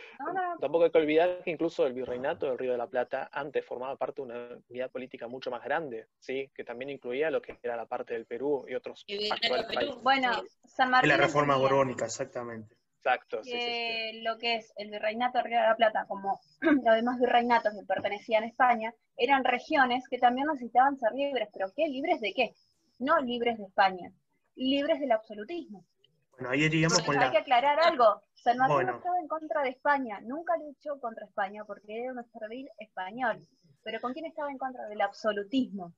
tampoco 0.61 0.85
hay 0.85 0.91
que 0.91 0.97
olvidar 0.99 1.43
que 1.43 1.51
incluso 1.51 1.85
el 1.85 1.91
virreinato 1.91 2.45
del 2.45 2.57
Río 2.57 2.71
de 2.71 2.77
la 2.77 2.87
Plata 2.87 3.29
antes 3.29 3.65
formaba 3.65 3.97
parte 3.97 4.21
de 4.21 4.27
una 4.27 4.59
unidad 4.69 4.89
política 4.89 5.27
mucho 5.27 5.51
más 5.51 5.61
grande, 5.61 6.07
¿sí? 6.19 6.49
que 6.55 6.63
también 6.63 6.91
incluía 6.91 7.29
lo 7.29 7.41
que 7.41 7.59
era 7.61 7.75
la 7.75 7.85
parte 7.87 8.13
del 8.13 8.25
Perú 8.25 8.65
y 8.69 8.75
otros 8.75 9.03
países. 9.03 10.01
Bueno, 10.01 10.43
San 10.65 10.91
Martín... 10.91 11.09
la 11.09 11.17
reforma 11.17 11.57
borbónica, 11.57 12.05
exactamente. 12.05 12.73
Exacto, 13.05 13.43
sí, 13.43 14.23
Lo 14.23 14.39
que 14.39 14.55
es 14.55 14.73
el 14.77 14.89
virreinato 14.89 15.37
del 15.37 15.45
Río 15.45 15.59
de 15.59 15.67
la 15.67 15.75
Plata, 15.75 16.05
como 16.07 16.39
los 16.61 16.95
demás 16.95 17.19
virreinatos 17.19 17.71
que 17.73 17.85
pertenecían 17.85 18.43
a 18.43 18.47
España, 18.47 18.95
eran 19.15 19.43
regiones 19.43 20.07
que 20.09 20.17
también 20.17 20.47
necesitaban 20.47 20.97
ser 20.97 21.11
libres, 21.11 21.47
pero 21.53 21.71
¿qué? 21.75 21.87
¿Libres 21.87 22.19
de 22.19 22.33
qué? 22.33 22.55
No 22.97 23.19
libres 23.19 23.59
de 23.59 23.65
España, 23.65 24.11
libres 24.55 24.99
del 24.99 25.11
absolutismo. 25.11 25.85
Bueno, 26.31 26.49
ahí 26.49 26.63
iríamos 26.63 26.99
con 27.03 27.15
Hay 27.19 27.29
que 27.29 27.37
aclarar 27.37 27.79
algo. 27.79 28.23
San 28.33 28.57
Martín 28.57 28.87
no 28.87 28.95
estaba 28.97 29.19
en 29.19 29.27
contra 29.27 29.61
de 29.61 29.69
España, 29.69 30.19
nunca 30.23 30.57
luchó 30.57 30.99
contra 30.99 31.27
España 31.27 31.63
porque 31.63 32.05
era 32.05 32.11
un 32.11 32.23
servil 32.31 32.67
español. 32.79 33.37
Pero 33.83 34.01
¿con 34.01 34.13
quién 34.13 34.25
estaba 34.25 34.49
en 34.49 34.57
contra 34.57 34.87
del 34.87 35.01
absolutismo? 35.01 35.93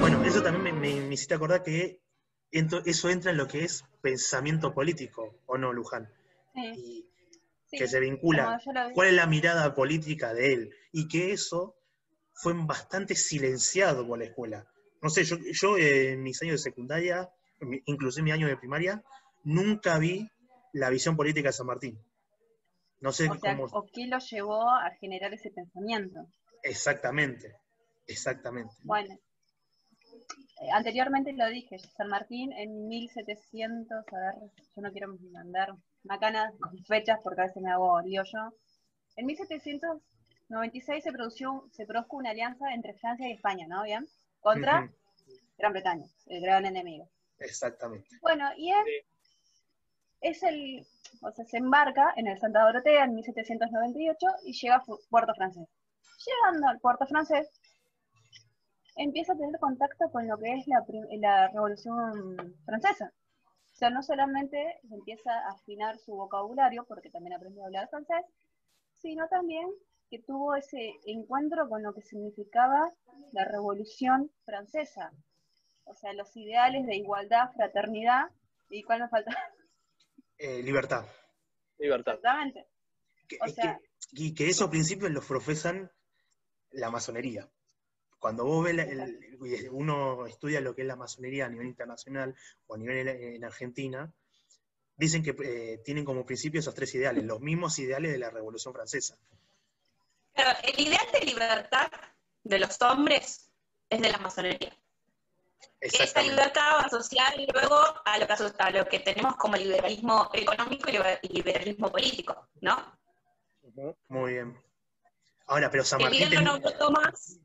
Bueno, 0.00 0.22
eso 0.24 0.42
también 0.42 0.80
me, 0.80 1.00
me, 1.00 1.14
hiciste 1.14 1.34
acordar 1.34 1.62
que 1.62 2.00
eso 2.50 3.10
entra 3.10 3.30
en 3.30 3.36
lo 3.36 3.48
que 3.48 3.64
es 3.64 3.84
pensamiento 4.00 4.72
político, 4.72 5.34
¿o 5.46 5.58
no, 5.58 5.72
Luján? 5.72 6.08
Sí. 6.54 7.06
Y 7.72 7.78
que 7.78 7.88
se 7.88 8.00
vincula. 8.00 8.60
¿Cuál 8.94 9.08
es 9.08 9.14
la 9.14 9.26
mirada 9.26 9.74
política 9.74 10.32
de 10.32 10.52
él? 10.52 10.74
Y 10.92 11.08
que 11.08 11.32
eso 11.32 11.76
fue 12.32 12.52
bastante 12.54 13.14
silenciado 13.14 14.06
por 14.06 14.18
la 14.18 14.26
escuela. 14.26 14.66
No 15.02 15.10
sé, 15.10 15.24
yo, 15.24 15.36
yo 15.38 15.76
en 15.76 16.22
mis 16.22 16.40
años 16.42 16.54
de 16.54 16.70
secundaria 16.70 17.30
inclusive 17.86 18.24
mi 18.24 18.32
año 18.32 18.48
de 18.48 18.56
primaria, 18.56 19.02
nunca 19.44 19.98
vi 19.98 20.28
la 20.72 20.90
visión 20.90 21.16
política 21.16 21.48
de 21.48 21.52
San 21.52 21.66
Martín. 21.66 21.98
No 23.00 23.12
sé 23.12 23.28
cómo... 23.28 23.64
¿O 23.64 23.86
qué 23.92 24.06
lo 24.06 24.18
llevó 24.18 24.68
a 24.70 24.90
generar 25.00 25.32
ese 25.32 25.50
pensamiento? 25.50 26.26
Exactamente, 26.62 27.56
exactamente. 28.06 28.74
Bueno, 28.82 29.14
eh, 29.14 29.20
anteriormente 30.72 31.32
lo 31.32 31.46
dije, 31.48 31.78
San 31.78 32.08
Martín 32.08 32.52
en 32.52 32.88
1700, 32.88 34.04
a 34.12 34.18
ver, 34.18 34.34
yo 34.74 34.82
no 34.82 34.90
quiero 34.90 35.16
mandar 35.32 35.74
macanas 36.04 36.54
con 36.58 36.76
fechas 36.84 37.18
porque 37.22 37.42
a 37.42 37.46
veces 37.46 37.62
me 37.62 37.70
hago 37.70 38.00
lío 38.00 38.22
yo. 38.24 38.52
En 39.16 39.26
1796 39.26 41.04
se, 41.04 41.12
produjo, 41.12 41.68
se 41.72 41.86
produjo 41.86 42.16
una 42.16 42.30
alianza 42.30 42.72
entre 42.72 42.94
Francia 42.94 43.28
y 43.28 43.32
España, 43.32 43.66
¿no? 43.68 43.82
¿Bien? 43.82 44.06
Contra 44.40 44.90
Gran 45.58 45.72
Bretaña, 45.72 46.06
el 46.26 46.40
gran 46.40 46.64
enemigo. 46.66 47.08
Exactamente. 47.38 48.08
Bueno, 48.20 48.48
y 48.56 48.70
él 48.70 48.86
es 50.20 50.42
el, 50.42 50.86
o 51.20 51.30
sea, 51.32 51.44
se 51.44 51.58
embarca 51.58 52.12
en 52.16 52.26
el 52.26 52.38
Santa 52.38 52.64
Dorotea 52.64 53.04
en 53.04 53.14
1798 53.14 54.26
y 54.44 54.52
llega 54.52 54.76
a 54.76 54.84
Puerto 55.10 55.34
Francés. 55.34 55.68
Llegando 56.24 56.68
al 56.68 56.80
puerto 56.80 57.06
francés, 57.06 57.48
empieza 58.96 59.32
a 59.32 59.36
tener 59.36 59.58
contacto 59.60 60.10
con 60.10 60.26
lo 60.26 60.38
que 60.38 60.54
es 60.54 60.66
la, 60.66 60.84
la 61.18 61.48
Revolución 61.48 62.36
Francesa. 62.64 63.12
O 63.72 63.78
sea, 63.78 63.90
no 63.90 64.02
solamente 64.02 64.80
empieza 64.90 65.30
a 65.30 65.50
afinar 65.52 65.98
su 65.98 66.12
vocabulario, 66.14 66.84
porque 66.88 67.10
también 67.10 67.34
aprendió 67.34 67.62
a 67.62 67.66
hablar 67.66 67.88
francés, 67.90 68.24
sino 68.94 69.28
también 69.28 69.68
que 70.08 70.20
tuvo 70.20 70.54
ese 70.54 70.94
encuentro 71.04 71.68
con 71.68 71.82
lo 71.82 71.92
que 71.92 72.00
significaba 72.00 72.90
la 73.32 73.44
Revolución 73.44 74.30
Francesa, 74.44 75.12
o 75.84 75.94
sea, 75.94 76.12
los 76.14 76.34
ideales 76.36 76.86
de 76.86 76.96
igualdad, 76.96 77.52
fraternidad, 77.54 78.30
¿y 78.70 78.82
cuál 78.82 79.00
nos 79.00 79.10
falta? 79.10 79.30
Eh, 80.38 80.62
libertad. 80.62 81.06
Libertad. 81.78 82.14
Exactamente. 82.14 83.88
y 84.12 84.34
que 84.34 84.48
esos 84.48 84.68
principios 84.68 85.10
los 85.10 85.26
profesan 85.26 85.90
la 86.72 86.90
masonería. 86.90 87.48
Cuando 88.26 88.44
vos 88.44 88.64
ves, 88.64 88.76
uno 89.70 90.26
estudia 90.26 90.60
lo 90.60 90.74
que 90.74 90.82
es 90.82 90.88
la 90.88 90.96
masonería 90.96 91.46
a 91.46 91.48
nivel 91.48 91.68
internacional 91.68 92.34
o 92.66 92.74
a 92.74 92.76
nivel 92.76 93.06
en 93.06 93.44
Argentina, 93.44 94.12
dicen 94.96 95.22
que 95.22 95.36
eh, 95.44 95.78
tienen 95.84 96.04
como 96.04 96.26
principio 96.26 96.58
esos 96.58 96.74
tres 96.74 96.92
ideales, 96.96 97.22
los 97.22 97.40
mismos 97.40 97.78
ideales 97.78 98.10
de 98.10 98.18
la 98.18 98.30
Revolución 98.30 98.74
Francesa. 98.74 99.16
Pero 100.34 100.48
el 100.64 100.88
ideal 100.88 101.06
de 101.12 101.20
libertad 101.20 101.88
de 102.42 102.58
los 102.58 102.82
hombres 102.82 103.48
es 103.88 104.02
de 104.02 104.10
la 104.10 104.18
masonería. 104.18 104.76
Esta 105.78 106.20
libertad 106.20 106.62
va 106.62 106.80
a 106.80 106.86
asociar 106.86 107.32
luego 107.54 107.78
a 108.04 108.18
lo, 108.18 108.26
que, 108.26 108.34
a 108.58 108.70
lo 108.72 108.88
que 108.88 108.98
tenemos 108.98 109.36
como 109.36 109.54
liberalismo 109.54 110.30
económico 110.32 110.90
y 111.22 111.28
liberalismo 111.28 111.92
político, 111.92 112.48
¿no? 112.60 112.98
Muy 114.08 114.32
bien. 114.32 114.60
Ahora, 115.46 115.70
pero 115.70 115.84
San 115.84 116.02
Martín... 116.02 116.28
Bien 116.28 116.44
lo 116.44 116.54
nombró 116.54 116.72
Tomás, 116.72 117.38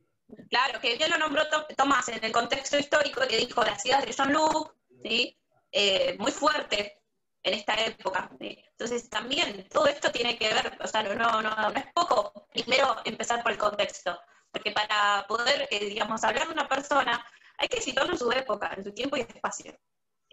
claro, 0.50 0.80
que 0.80 0.96
bien 0.96 1.10
lo 1.10 1.18
nombró 1.18 1.44
Tomás 1.76 2.10
en 2.10 2.24
el 2.24 2.32
contexto 2.32 2.78
histórico 2.78 3.22
que 3.28 3.38
dijo 3.38 3.64
las 3.64 3.86
ideas 3.86 4.06
de 4.06 4.14
John 4.18 4.34
Luke, 4.34 4.72
¿sí? 5.04 5.38
Eh, 5.72 6.16
muy 6.20 6.32
fuerte 6.32 7.02
en 7.44 7.54
esta 7.54 7.74
época. 7.86 8.30
Entonces 8.40 9.10
también 9.10 9.68
todo 9.70 9.88
esto 9.88 10.12
tiene 10.12 10.38
que 10.38 10.54
ver, 10.54 10.78
o 10.82 10.88
sea, 10.88 11.04
no, 11.04 11.42
no, 11.42 11.42
no, 11.42 11.70
es 11.70 11.86
poco 11.94 12.48
primero 12.52 12.98
empezar 13.06 13.42
por 13.42 13.52
el 13.52 13.58
contexto, 13.58 14.20
porque 14.52 14.72
para 14.72 15.26
poder, 15.28 15.68
eh, 15.72 15.86
digamos, 15.86 16.24
hablar 16.24 16.48
de 16.48 16.54
una 16.54 16.68
persona 16.68 17.26
hay 17.58 17.68
que 17.68 17.82
situarlo 17.82 18.14
en 18.14 18.20
su 18.20 18.32
época, 18.32 18.74
en 18.76 18.84
su 18.84 18.92
tiempo 18.92 19.18
y 19.18 19.22
espacio. 19.22 19.78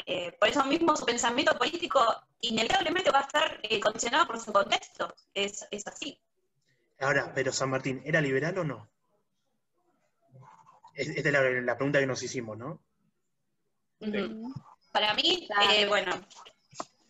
Eh, 0.06 0.32
por 0.38 0.48
eso 0.48 0.64
mismo 0.64 0.96
su 0.96 1.04
pensamiento 1.04 1.56
político 1.56 2.00
inevitablemente 2.40 3.10
va 3.10 3.20
a 3.20 3.22
estar 3.22 3.60
condicionado 3.82 4.26
por 4.26 4.40
su 4.40 4.52
contexto. 4.52 5.14
Es, 5.34 5.66
así. 5.86 6.20
Ahora, 7.00 7.32
pero 7.34 7.52
San 7.52 7.70
Martín, 7.70 8.02
¿era 8.04 8.20
liberal 8.20 8.58
o 8.58 8.64
no? 8.64 8.88
Esta 10.98 11.28
es 11.28 11.64
la, 11.64 11.76
pregunta 11.76 12.00
que 12.00 12.06
nos 12.06 12.22
hicimos, 12.24 12.58
¿no? 12.58 12.82
Para 14.90 15.14
mí, 15.14 15.48
eh, 15.70 15.86
bueno, 15.86 16.10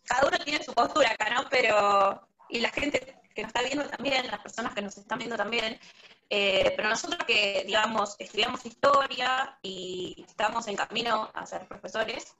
cada 0.05 0.28
uno 0.28 0.39
tiene 0.45 0.62
su 0.62 0.74
postura 0.74 1.11
acá, 1.11 1.30
¿no? 1.30 1.49
Pero, 1.49 2.28
y 2.51 2.61
la 2.61 2.68
gente 2.68 3.16
que 3.34 3.43
nos 3.43 3.49
está 3.49 3.62
viendo 3.62 3.89
también, 3.89 4.26
las 4.26 4.41
personas 4.41 4.74
que 4.74 4.82
nos 4.82 4.99
están 4.99 5.18
viendo 5.18 5.36
también, 5.36 5.80
eh, 6.28 6.74
pero 6.76 6.91
nosotros 6.91 7.24
que, 7.26 7.64
digamos, 7.66 8.14
estudiamos 8.18 8.66
historia 8.66 9.59
y 9.62 10.22
estamos 10.28 10.68
en 10.68 10.76
camino 10.76 11.30
a 11.32 11.47
ser 11.47 11.66
profesores, 11.66 12.34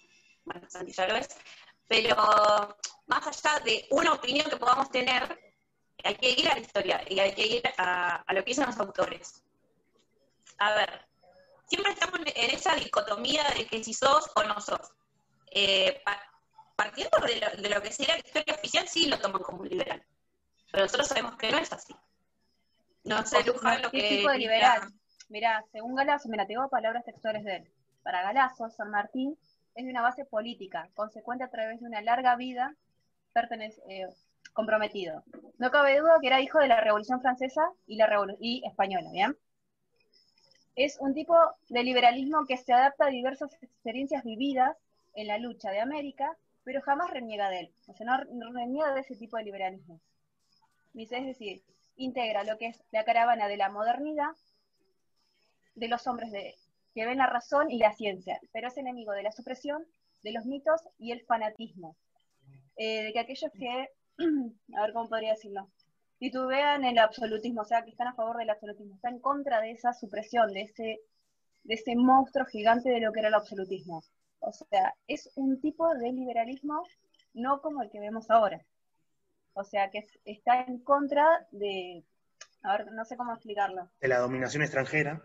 bueno, 0.45 0.69
Santi 0.69 0.93
ya 0.93 1.07
lo 1.09 1.17
es, 1.17 1.29
pero 1.87 2.77
más 3.07 3.27
allá 3.27 3.59
de 3.65 3.87
una 3.91 4.13
opinión 4.13 4.51
que 4.51 4.59
podamos 4.59 4.91
tener, 4.91 5.55
hay 6.05 6.15
que 6.17 6.31
ir 6.31 6.49
a 6.51 6.55
la 6.55 6.61
historia 6.61 7.03
y 7.09 7.19
hay 7.19 7.33
que 7.33 7.47
ir 7.47 7.63
a, 7.79 8.23
lo 8.29 8.45
que 8.45 8.51
dicen 8.51 8.67
los 8.67 8.79
autores. 8.79 9.43
A 10.59 10.75
ver, 10.75 11.08
siempre 11.69 11.93
estamos 11.93 12.21
en 12.21 12.51
esa 12.51 12.75
dicotomía 12.75 13.45
de 13.57 13.67
que 13.67 13.85
si 13.85 13.95
sos 13.95 14.31
o 14.35 14.43
no 14.43 14.61
sos. 14.61 14.93
Eh, 15.51 16.03
partiendo 16.77 17.19
de 17.19 17.69
lo, 17.69 17.83
que 17.83 17.93
sería 17.93 18.15
la 18.15 18.21
historia 18.21 18.55
oficial, 18.55 18.89
sí 18.89 19.07
lo 19.09 19.19
toman 19.19 19.43
como 19.43 19.65
liberal. 19.65 20.03
Pero 20.71 20.85
nosotros 20.85 21.09
sabemos 21.09 21.37
que 21.37 21.51
no 21.51 21.59
es 21.59 21.73
así. 21.73 21.95
No 23.05 23.25
sé, 23.27 23.43
Luján, 23.45 23.83
lo 23.83 23.91
¿Qué 23.91 24.01
que. 24.01 24.09
tipo 24.09 24.31
de 24.31 24.39
liberal? 24.39 24.93
Mirá, 25.29 25.65
según 25.73 25.95
Galazo, 25.95 26.29
me 26.29 26.37
la 26.37 26.47
tengo 26.47 26.69
palabras 26.69 27.05
textuales 27.05 27.45
de 27.45 27.57
él. 27.57 27.73
Para 28.03 28.23
Galazo, 28.23 28.71
San 28.71 28.91
Martín 28.91 29.37
es 29.75 29.85
de 29.85 29.91
una 29.91 30.03
base 30.03 30.25
política, 30.25 30.89
consecuente 30.95 31.45
a 31.45 31.51
través 31.51 31.81
de 31.81 31.87
una 31.87 32.01
larga 32.01 32.37
vida 32.37 32.75
pertenece, 33.33 33.81
eh, 33.89 34.09
comprometido. 34.53 35.23
No 35.59 35.71
cabe 35.71 35.99
duda 35.99 36.19
que 36.21 36.27
era 36.27 36.41
hijo 36.41 36.59
de 36.59 36.69
la 36.69 36.81
Revolución 36.81 37.21
Francesa 37.21 37.63
y, 37.87 37.97
la 37.97 38.09
y 38.41 38.63
Española, 38.67 39.11
¿bien? 39.13 39.37
Es 40.79 40.97
un 41.01 41.13
tipo 41.13 41.35
de 41.69 41.83
liberalismo 41.83 42.47
que 42.47 42.57
se 42.57 42.73
adapta 42.73 43.07
a 43.07 43.11
diversas 43.11 43.53
experiencias 43.61 44.23
vividas 44.23 44.77
en 45.15 45.27
la 45.27 45.37
lucha 45.39 45.73
de 45.73 45.81
América, 45.81 46.37
pero 46.63 46.81
jamás 46.83 47.11
reniega 47.11 47.51
de 47.51 47.61
él. 47.61 47.71
O 47.89 47.95
sea, 47.95 48.07
no 48.07 48.53
reniega 48.53 48.95
de 48.95 49.01
ese 49.01 49.17
tipo 49.17 49.37
de 49.37 49.43
liberalismo. 49.43 50.01
Es 50.95 51.11
decir, 51.11 51.63
integra 51.97 52.45
lo 52.45 52.59
que 52.59 52.69
es 52.69 52.85
la 52.93 53.05
caravana 53.05 53.49
de 53.49 53.57
la 53.57 53.71
modernidad 53.71 54.31
de 55.75 55.89
los 55.89 56.07
hombres 56.07 56.31
de, 56.31 56.55
que 56.95 57.07
ven 57.07 57.19
la 57.19 57.27
razón 57.27 57.73
y 57.73 57.79
la 57.79 57.93
ciencia, 57.93 58.41
pero 58.53 58.69
es 58.69 58.77
enemigo 58.77 59.11
de 59.11 59.25
la 59.25 59.33
supresión, 59.33 59.85
de 60.23 60.31
los 60.31 60.47
mitos 60.47 60.81
y 60.97 61.11
el 61.11 61.23
fanatismo. 61.23 61.97
Eh, 62.77 63.03
de 63.03 63.13
que 63.13 63.19
aquellos 63.19 63.51
que, 63.51 63.91
a 64.77 64.83
ver 64.83 64.93
cómo 64.93 65.09
podría 65.09 65.33
decirlo, 65.33 65.69
titubean 66.19 66.85
el 66.85 66.99
absolutismo, 66.99 67.63
o 67.63 67.65
sea, 67.65 67.85
que 67.85 67.91
están 67.91 68.09
a 68.09 68.15
favor 68.15 68.37
del 68.39 68.51
absolutismo, 68.51 68.95
están 68.95 69.15
en 69.15 69.21
contra 69.21 69.61
de 69.61 69.73
esa 69.73 69.93
supresión, 69.93 70.53
de 70.53 70.63
ese, 70.63 71.01
de 71.65 71.75
ese 71.75 71.95
monstruo 71.97 72.47
gigante 72.47 72.91
de 72.91 73.01
lo 73.01 73.13
que 73.13 73.21
era 73.21 73.29
el 73.29 73.35
absolutismo. 73.35 74.03
O 74.41 74.53
sea, 74.53 74.95
es 75.07 75.31
un 75.35 75.61
tipo 75.61 75.93
de 75.95 76.13
liberalismo 76.13 76.83
no 77.35 77.61
como 77.61 77.83
el 77.83 77.91
que 77.91 78.01
vemos 78.01 78.31
ahora. 78.31 78.65
O 79.55 79.65
sea, 79.65 79.91
que 79.91 80.07
está 80.25 80.63
en 80.63 80.79
contra 80.79 81.47
de, 81.51 82.05
a 82.63 82.77
ver, 82.77 82.93
no 82.93 83.05
sé 83.05 83.17
cómo 83.17 83.33
explicarlo. 83.33 83.91
De 84.01 84.09
la 84.09 84.19
dominación 84.19 84.63
extranjera. 84.63 85.23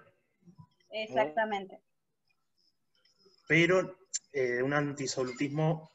Exactamente. 0.90 1.82
Pero 3.48 3.98
eh, 4.32 4.62
un 4.64 4.74
antisolutismo 4.74 5.92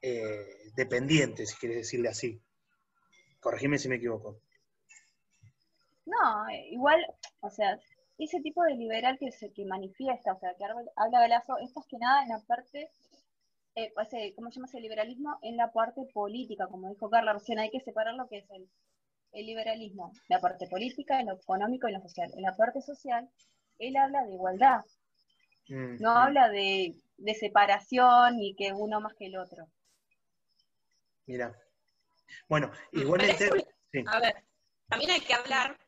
eh, 0.00 0.70
dependiente, 0.74 1.46
si 1.46 1.56
quieres 1.56 1.78
decirle 1.78 2.08
así. 2.08 2.40
Corregime 3.48 3.78
si 3.78 3.88
me 3.88 3.94
equivoco. 3.94 4.42
No, 6.04 6.50
igual, 6.70 7.02
o 7.40 7.48
sea, 7.48 7.80
ese 8.18 8.42
tipo 8.42 8.62
de 8.62 8.74
liberal 8.74 9.16
que 9.18 9.32
se 9.32 9.50
que 9.54 9.64
manifiesta, 9.64 10.34
o 10.34 10.38
sea, 10.38 10.54
que 10.54 10.64
habla 10.64 11.20
Galazo, 11.20 11.56
es 11.56 11.72
que 11.88 11.96
nada 11.96 12.24
en 12.24 12.28
la 12.28 12.40
parte, 12.40 12.90
eh, 13.74 13.90
pues, 13.94 14.12
eh, 14.12 14.34
¿cómo 14.36 14.50
se 14.50 14.56
llama 14.56 14.66
ese 14.66 14.80
liberalismo? 14.80 15.38
En 15.40 15.56
la 15.56 15.72
parte 15.72 16.02
política, 16.12 16.66
como 16.66 16.90
dijo 16.90 17.08
Carla 17.08 17.32
recién, 17.32 17.58
hay 17.58 17.70
que 17.70 17.80
separar 17.80 18.12
lo 18.16 18.28
que 18.28 18.40
es 18.40 18.50
el, 18.50 18.68
el 19.32 19.46
liberalismo, 19.46 20.12
la 20.28 20.40
parte 20.40 20.66
política, 20.68 21.18
en 21.18 21.28
lo 21.28 21.36
económico 21.36 21.88
y 21.88 21.92
lo 21.92 22.02
social. 22.02 22.30
En 22.36 22.42
la 22.42 22.54
parte 22.54 22.82
social, 22.82 23.30
él 23.78 23.96
habla 23.96 24.24
de 24.24 24.34
igualdad, 24.34 24.84
mm, 25.70 26.02
no 26.02 26.12
mm. 26.12 26.18
habla 26.18 26.50
de, 26.50 26.96
separación 27.34 28.40
y 28.40 28.54
que 28.54 28.74
uno 28.74 29.00
más 29.00 29.14
que 29.14 29.24
el 29.24 29.38
otro. 29.38 29.68
Mira. 31.24 31.58
Bueno, 32.48 32.70
igualmente. 32.92 33.50
A 34.06 34.20
ver, 34.20 34.44
también 34.88 35.10
hay 35.10 35.20
que 35.20 35.34
hablar, 35.34 35.78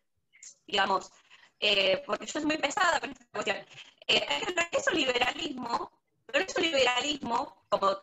digamos, 0.66 1.10
eh, 1.58 2.02
porque 2.06 2.26
yo 2.26 2.32
soy 2.32 2.44
muy 2.44 2.58
pesada 2.58 3.00
con 3.00 3.10
esta 3.10 3.24
cuestión. 3.32 3.56
Eh, 4.06 4.26
es 4.72 4.86
un 4.88 4.94
liberalismo, 4.94 5.92
pero 6.26 6.44
es 6.44 6.56
un 6.56 6.62
liberalismo, 6.62 7.64
como 7.68 7.96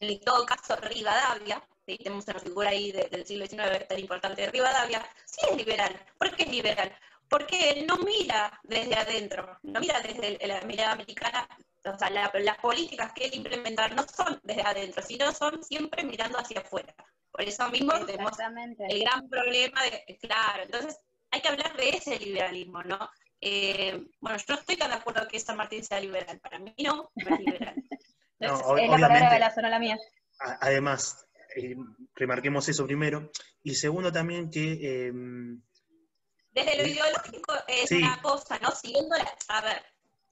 en 0.00 0.20
todo 0.20 0.46
caso 0.46 0.76
Rivadavia, 0.76 1.62
tenemos 1.84 2.26
una 2.26 2.40
figura 2.40 2.70
ahí 2.70 2.92
del 2.92 3.26
siglo 3.26 3.46
XIX 3.46 3.86
tan 3.88 3.98
importante 3.98 4.42
de 4.42 4.50
Rivadavia, 4.50 5.08
sí 5.24 5.40
es 5.50 5.56
liberal. 5.56 6.00
¿Por 6.18 6.34
qué 6.34 6.44
es 6.44 6.50
liberal? 6.50 6.92
porque 7.28 7.70
él 7.70 7.86
no 7.86 7.96
mira 7.98 8.60
desde 8.62 8.94
adentro, 8.94 9.58
no 9.62 9.80
mira 9.80 10.00
desde 10.00 10.38
la 10.46 10.60
mirada 10.62 10.92
americana, 10.92 11.48
o 11.84 11.98
sea, 11.98 12.10
las 12.10 12.58
políticas 12.58 13.12
que 13.12 13.26
él 13.26 13.34
implementa 13.34 13.88
no 13.88 14.04
son 14.08 14.40
desde 14.42 14.62
adentro, 14.62 15.02
sino 15.02 15.32
son 15.32 15.62
siempre 15.62 16.04
mirando 16.04 16.38
hacia 16.38 16.60
afuera. 16.60 16.94
Por 17.36 17.46
eso 17.46 17.68
mismo 17.68 17.92
tenemos 18.06 18.32
el 18.88 19.00
gran 19.00 19.28
problema 19.28 19.82
de, 19.82 20.18
claro, 20.18 20.62
entonces 20.62 20.98
hay 21.30 21.42
que 21.42 21.48
hablar 21.48 21.76
de 21.76 21.90
ese 21.90 22.18
liberalismo, 22.18 22.82
¿no? 22.82 23.10
Eh, 23.42 24.06
bueno, 24.20 24.38
yo 24.38 24.44
no 24.48 24.54
estoy 24.54 24.76
tan 24.76 24.88
de 24.88 24.96
acuerdo 24.96 25.28
que 25.28 25.38
San 25.38 25.58
Martín 25.58 25.84
sea 25.84 26.00
liberal, 26.00 26.40
para 26.40 26.58
mí 26.58 26.74
no, 26.78 27.10
no 27.14 27.34
es 27.34 27.40
liberal. 27.40 27.74
es 28.40 28.50
la 28.50 28.88
palabra 28.88 29.34
de 29.34 29.38
la 29.38 29.54
zona 29.54 29.68
la 29.68 29.78
mía. 29.78 29.98
Además, 30.38 31.26
eh, 31.56 31.76
remarquemos 32.14 32.70
eso 32.70 32.86
primero, 32.86 33.30
y 33.62 33.74
segundo 33.74 34.10
también 34.10 34.50
que... 34.50 34.72
Eh, 34.80 35.12
desde 36.52 36.76
lo 36.78 36.88
ideológico 36.88 37.52
es 37.68 37.90
una 37.90 38.18
cosa, 38.22 38.58
¿no? 38.60 38.70
Siguiendo 38.70 39.14
la... 39.14 39.30
A 39.48 39.60
ver, 39.60 39.84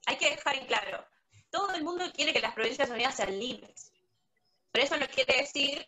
hay 0.06 0.16
que 0.16 0.30
dejar 0.30 0.56
en 0.56 0.66
claro, 0.66 1.04
todo 1.50 1.74
el 1.74 1.84
mundo 1.84 2.06
quiere 2.14 2.32
que 2.32 2.40
las 2.40 2.54
provincias 2.54 2.88
unidas 2.88 3.14
sean 3.14 3.38
libres, 3.38 3.92
pero 4.72 4.86
eso 4.86 4.96
no 4.96 5.06
quiere 5.08 5.36
decir 5.42 5.86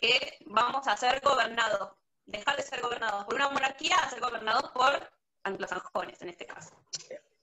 que 0.00 0.38
vamos 0.46 0.86
a 0.88 0.96
ser 0.96 1.20
gobernados, 1.20 1.90
dejar 2.26 2.56
de 2.56 2.62
ser 2.62 2.80
gobernados 2.80 3.24
por 3.24 3.34
una 3.34 3.50
monarquía 3.50 3.96
a 3.96 4.10
ser 4.10 4.20
gobernados 4.20 4.70
por 4.72 5.10
anglosajones, 5.44 6.20
en 6.22 6.30
este 6.30 6.46
caso. 6.46 6.74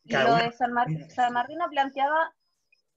lo 0.06 0.36
de 0.36 0.52
San, 0.52 0.74
Martín 0.74 1.58
planteaba, 1.70 2.34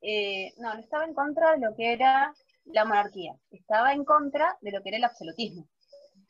eh, 0.00 0.52
no, 0.58 0.74
no 0.74 0.80
estaba 0.80 1.04
en 1.04 1.14
contra 1.14 1.52
de 1.52 1.58
lo 1.58 1.74
que 1.76 1.92
era 1.92 2.34
la 2.64 2.84
monarquía, 2.84 3.34
estaba 3.50 3.92
en 3.92 4.04
contra 4.04 4.56
de 4.60 4.72
lo 4.72 4.82
que 4.82 4.90
era 4.90 4.98
el 4.98 5.04
absolutismo. 5.04 5.68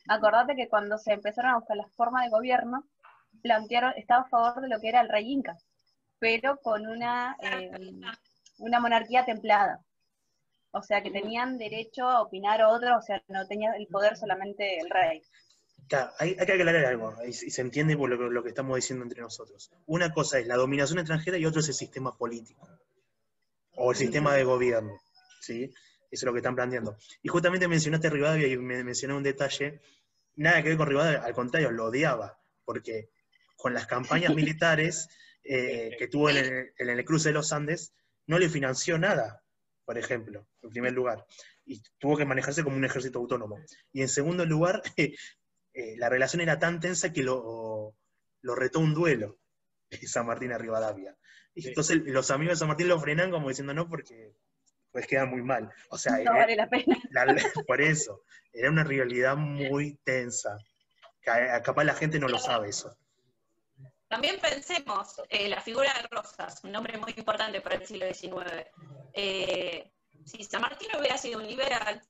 Acordate 0.07 0.55
que 0.55 0.67
cuando 0.67 0.97
se 0.97 1.13
empezaron 1.13 1.51
a 1.51 1.59
buscar 1.59 1.77
las 1.77 1.93
formas 1.95 2.25
de 2.25 2.31
gobierno, 2.31 2.85
plantearon, 3.41 3.93
estaba 3.95 4.23
a 4.23 4.29
favor 4.29 4.61
de 4.61 4.67
lo 4.67 4.79
que 4.79 4.89
era 4.89 5.01
el 5.01 5.09
rey 5.09 5.31
Inca, 5.31 5.57
pero 6.19 6.57
con 6.57 6.87
una, 6.87 7.37
eh, 7.41 7.71
una 8.57 8.79
monarquía 8.79 9.25
templada. 9.25 9.79
O 10.71 10.81
sea, 10.81 11.03
que 11.03 11.11
tenían 11.11 11.57
derecho 11.57 12.07
a 12.07 12.21
opinar 12.21 12.63
otro, 12.63 12.97
o 12.97 13.01
sea, 13.01 13.21
no 13.27 13.45
tenía 13.47 13.73
el 13.73 13.87
poder 13.87 14.15
solamente 14.15 14.79
el 14.79 14.89
rey. 14.89 15.21
Claro, 15.87 16.11
hay, 16.19 16.35
que 16.35 16.53
aclarar 16.53 16.85
algo, 16.85 17.13
y, 17.27 17.33
se 17.33 17.61
entiende 17.61 17.97
por 17.97 18.09
lo, 18.09 18.43
que 18.43 18.49
estamos 18.49 18.75
diciendo 18.77 19.03
entre 19.03 19.21
nosotros. 19.21 19.69
Una 19.87 20.13
cosa 20.13 20.39
es 20.39 20.47
la 20.47 20.55
dominación 20.55 20.99
extranjera 20.99 21.37
y 21.37 21.45
otra 21.45 21.59
es 21.59 21.67
el 21.67 21.73
sistema 21.73 22.17
político, 22.17 22.69
o 23.75 23.91
el 23.91 23.97
sistema 23.97 24.33
de 24.33 24.45
gobierno, 24.45 25.01
¿sí? 25.41 25.65
Eso 25.65 25.73
es 26.09 26.23
lo 26.23 26.31
que 26.31 26.39
están 26.39 26.55
planteando. 26.55 26.97
Y 27.21 27.27
justamente 27.27 27.67
mencionaste 27.67 28.09
Rivadavia 28.09 28.47
y 28.47 28.57
me 28.57 28.83
mencioné 28.85 29.15
un 29.15 29.23
detalle, 29.23 29.81
nada 30.35 30.63
que 30.63 30.69
ver 30.69 30.77
con 30.77 30.87
Rivadavia, 30.87 31.23
al 31.23 31.33
contrario, 31.33 31.71
lo 31.71 31.87
odiaba, 31.87 32.39
porque 32.63 33.09
con 33.57 33.73
las 33.73 33.85
campañas 33.85 34.33
militares 34.35 35.09
eh, 35.43 35.95
que 35.97 36.07
tuvo 36.07 36.29
en 36.29 36.71
el, 36.77 37.05
cruce 37.05 37.29
de 37.29 37.33
los 37.33 37.51
Andes, 37.51 37.93
no 38.27 38.39
le 38.39 38.47
financió 38.47 38.97
nada, 38.97 39.40
por 39.85 39.97
ejemplo, 39.97 40.47
en 40.61 40.69
primer 40.69 40.93
lugar. 40.93 41.25
Y 41.65 41.81
tuvo 41.99 42.17
que 42.17 42.25
manejarse 42.25 42.63
como 42.63 42.77
un 42.77 42.85
ejército 42.85 43.19
autónomo. 43.19 43.57
Y 43.91 44.01
en 44.01 44.09
segundo 44.09 44.45
lugar, 44.45 44.81
eh, 44.97 45.15
la 45.97 46.09
relación 46.09 46.41
era 46.41 46.59
tan 46.59 46.79
tensa 46.79 47.13
que 47.13 47.23
lo, 47.23 47.95
lo 48.41 48.55
retó 48.55 48.79
un 48.79 48.93
duelo 48.93 49.41
San 50.07 50.25
Martín 50.25 50.51
a 50.51 50.57
Rivadavia. 50.57 51.15
Y 51.53 51.67
entonces 51.67 51.97
los 52.05 52.31
amigos 52.31 52.55
de 52.55 52.59
San 52.59 52.67
Martín 52.69 52.87
lo 52.87 52.99
frenan 52.99 53.31
como 53.31 53.49
diciendo 53.49 53.73
no 53.73 53.89
porque 53.89 54.33
pues 54.91 55.07
queda 55.07 55.25
muy 55.25 55.41
mal. 55.41 55.69
O 55.89 55.97
sea, 55.97 56.17
no 56.23 56.33
vale 56.33 56.55
la 56.55 56.69
pena. 56.69 56.97
por 57.67 57.81
eso, 57.81 58.23
era 58.51 58.69
una 58.69 58.83
rivalidad 58.83 59.35
muy 59.35 59.99
tensa. 60.03 60.57
Capaz 61.23 61.83
la 61.83 61.93
gente 61.93 62.19
no 62.19 62.27
lo 62.27 62.39
sabe 62.39 62.69
eso. 62.69 62.97
También 64.11 64.41
pensemos, 64.41 65.21
eh, 65.29 65.47
la 65.47 65.61
figura 65.61 65.93
de 65.93 66.05
Rosas, 66.13 66.61
un 66.65 66.73
nombre 66.73 66.97
muy 66.97 67.13
importante 67.15 67.61
para 67.61 67.75
el 67.75 67.87
siglo 67.87 68.05
XIX. 68.13 68.69
Eh, 69.13 69.89
si 70.25 70.43
San 70.43 70.59
Martín 70.59 70.89
hubiera 70.99 71.17
sido 71.17 71.39
un 71.39 71.47
liberal, 71.47 72.01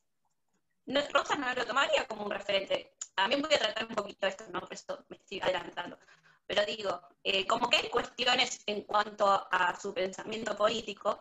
Rosas 1.14 1.38
no 1.38 1.54
lo 1.54 1.64
tomaría 1.64 2.08
como 2.08 2.26
un 2.26 2.32
referente. 2.32 2.96
También 3.14 3.44
voy 3.44 3.54
a 3.54 3.60
tratar 3.60 3.86
un 3.86 3.94
poquito 3.94 4.26
esto, 4.26 4.46
¿no? 4.52 4.62
Por 4.62 4.74
eso 4.74 5.06
me 5.10 5.18
estoy 5.18 5.42
adelantando. 5.42 6.00
Pero 6.48 6.66
digo, 6.66 7.00
eh, 7.24 7.46
como 7.46 7.70
que 7.70 7.78
hay 7.78 7.90
cuestiones 7.90 8.64
en 8.66 8.82
cuanto 8.82 9.48
a 9.52 9.80
su 9.80 9.94
pensamiento 9.94 10.58
político 10.58 11.20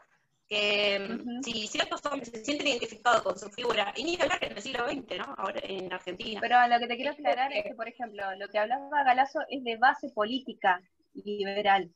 que 0.50 0.98
uh 1.08 1.42
si 1.44 1.66
ciertos 1.68 2.04
hombres 2.04 2.28
se 2.28 2.44
sienten 2.44 2.66
identificados 2.66 3.22
con 3.22 3.38
su 3.38 3.48
figura, 3.50 3.94
y 3.96 4.04
ni 4.04 4.20
hablar 4.20 4.42
en 4.42 4.52
el 4.56 4.62
siglo 4.62 4.84
XX, 4.86 5.18
¿no? 5.18 5.34
Ahora 5.38 5.60
en 5.62 5.92
Argentina. 5.92 6.40
Pero 6.40 6.68
lo 6.68 6.78
que 6.80 6.88
te 6.88 6.96
quiero 6.96 7.12
aclarar 7.12 7.52
es 7.52 7.64
que, 7.64 7.74
por 7.74 7.88
ejemplo, 7.88 8.22
lo 8.36 8.48
que 8.48 8.58
hablaba 8.58 9.04
Galazo 9.04 9.40
es 9.48 9.62
de 9.64 9.76
base 9.76 10.10
política 10.10 10.82
liberal, 11.14 11.90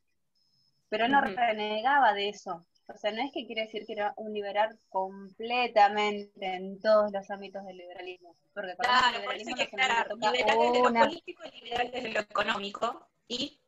pero 0.88 1.08
no 1.08 1.20
renegaba 1.20 2.14
de 2.14 2.28
eso. 2.30 2.64
O 2.86 2.96
sea, 2.98 3.12
no 3.12 3.22
es 3.22 3.32
que 3.32 3.46
quiere 3.46 3.62
decir 3.62 3.84
que 3.86 3.94
era 3.94 4.12
un 4.16 4.32
liberal 4.32 4.78
completamente 4.88 6.54
en 6.54 6.78
todos 6.80 7.10
los 7.12 7.30
ámbitos 7.30 7.64
del 7.64 7.78
liberalismo. 7.78 8.34
Porque 8.52 8.76
claro, 8.76 9.24
por 9.24 9.34
eso 9.34 9.54
que 9.56 9.62
aclarar, 9.62 10.08
liberal 10.14 10.58
desde 10.58 10.82
lo 10.82 10.92
político 10.92 11.42
y 11.44 11.64
liberal 11.64 11.90
desde 11.90 12.12
lo 12.12 12.20
económico. 12.20 13.08
Y, 13.26 13.58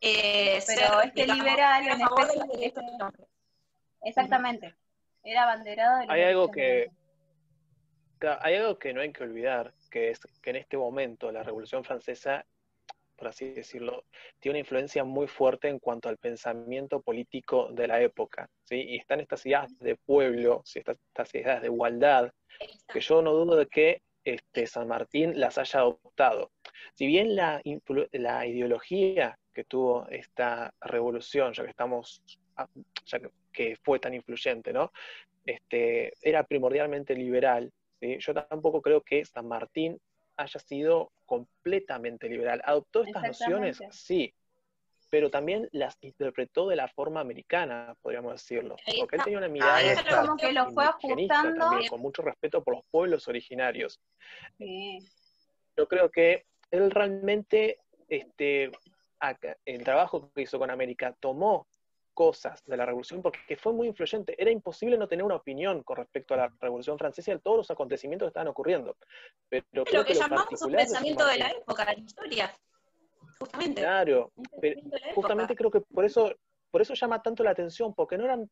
eh, 0.00 0.58
pero 0.66 1.02
este 1.02 1.26
liberal 1.26 1.86
en 1.86 2.00
este, 2.62 2.80
Exactamente. 4.02 4.74
Era 5.22 5.44
abanderado 5.44 5.98
de 5.98 6.06
Hay 6.08 6.22
algo 6.22 6.50
que 6.50 6.90
hay 8.40 8.56
algo 8.56 8.78
que 8.78 8.92
no 8.92 9.00
hay 9.00 9.12
que 9.12 9.22
olvidar, 9.22 9.72
que 9.90 10.10
es 10.10 10.20
que 10.42 10.50
en 10.50 10.56
este 10.56 10.76
momento 10.76 11.32
la 11.32 11.42
Revolución 11.42 11.84
Francesa, 11.84 12.44
por 13.16 13.28
así 13.28 13.50
decirlo, 13.52 14.04
tiene 14.38 14.54
una 14.56 14.60
influencia 14.60 15.04
muy 15.04 15.26
fuerte 15.26 15.68
en 15.68 15.78
cuanto 15.78 16.08
al 16.08 16.18
pensamiento 16.18 17.00
político 17.00 17.68
de 17.72 17.88
la 17.88 18.00
época, 18.00 18.48
¿sí? 18.64 18.76
Y 18.76 18.96
están 18.98 19.20
estas 19.20 19.44
ideas 19.46 19.78
de 19.78 19.96
pueblo, 19.96 20.62
estas, 20.74 21.34
ideas 21.34 21.62
de 21.62 21.68
igualdad, 21.68 22.30
que 22.88 23.00
yo 23.00 23.22
no 23.22 23.32
dudo 23.32 23.56
de 23.56 23.66
que 23.66 24.02
este, 24.24 24.66
San 24.66 24.88
Martín 24.88 25.38
las 25.40 25.56
haya 25.56 25.80
adoptado. 25.80 26.50
Si 26.94 27.06
bien 27.06 27.34
la, 27.34 27.62
la 28.12 28.46
ideología 28.46 29.38
que 29.52 29.64
tuvo 29.64 30.06
esta 30.08 30.74
revolución, 30.80 31.52
ya 31.54 31.64
que 31.64 31.70
estamos, 31.70 32.22
ya 33.06 33.18
que 33.18 33.30
que 33.52 33.76
fue 33.82 33.98
tan 33.98 34.14
influyente, 34.14 34.72
¿no? 34.72 34.92
Este, 35.44 36.12
era 36.22 36.44
primordialmente 36.44 37.14
liberal. 37.14 37.72
Yo 38.00 38.34
tampoco 38.34 38.80
creo 38.80 39.02
que 39.02 39.24
San 39.24 39.46
Martín 39.46 40.00
haya 40.36 40.60
sido 40.60 41.12
completamente 41.26 42.28
liberal. 42.28 42.62
¿Adoptó 42.64 43.04
estas 43.04 43.22
nociones? 43.22 43.78
Sí, 43.90 44.32
pero 45.10 45.28
también 45.28 45.68
las 45.72 45.98
interpretó 46.00 46.68
de 46.68 46.76
la 46.76 46.88
forma 46.88 47.20
americana, 47.20 47.94
podríamos 48.00 48.32
decirlo. 48.32 48.76
Porque 48.98 49.16
él 49.16 49.22
tenía 49.24 49.38
una 49.38 49.48
mirada 49.48 50.22
como 50.22 50.36
que 50.36 50.52
lo 50.52 50.70
fue 50.70 50.84
ajustando. 50.84 51.68
con 51.90 52.00
mucho 52.00 52.22
respeto 52.22 52.62
por 52.62 52.76
los 52.76 52.84
pueblos 52.90 53.28
originarios. 53.28 54.00
Yo 54.58 55.88
creo 55.88 56.10
que 56.10 56.46
él 56.70 56.90
realmente, 56.90 57.80
este, 58.08 58.70
el 59.64 59.84
trabajo 59.84 60.30
que 60.32 60.42
hizo 60.42 60.58
con 60.58 60.70
América, 60.70 61.14
tomó 61.18 61.66
cosas 62.14 62.64
de 62.66 62.76
la 62.76 62.86
revolución 62.86 63.22
porque 63.22 63.56
fue 63.56 63.72
muy 63.72 63.88
influyente. 63.88 64.34
Era 64.40 64.50
imposible 64.50 64.98
no 64.98 65.08
tener 65.08 65.24
una 65.24 65.36
opinión 65.36 65.82
con 65.82 65.96
respecto 65.96 66.34
a 66.34 66.38
la 66.38 66.52
revolución 66.60 66.98
francesa 66.98 67.30
y 67.30 67.34
a 67.34 67.38
todos 67.38 67.58
los 67.58 67.70
acontecimientos 67.70 68.26
que 68.26 68.30
estaban 68.30 68.48
ocurriendo. 68.48 68.96
Pero, 69.48 69.84
creo 69.84 70.04
que, 70.04 70.14
llamamos 70.14 70.62
un 70.62 70.72
pensamiento 70.72 71.26
de, 71.26 71.38
la 71.38 71.50
época, 71.50 71.84
la 71.84 71.94
historia. 71.94 72.54
Justamente. 73.38 73.80
Claro, 73.80 74.32
justamente 75.14 75.56
creo 75.56 75.70
que 75.70 75.80
por 75.80 76.04
eso, 76.04 76.34
por 76.70 76.82
eso 76.82 76.94
llama 76.94 77.22
tanto 77.22 77.42
la 77.42 77.50
atención, 77.50 77.94
porque 77.94 78.18
no 78.18 78.24
eran 78.24 78.50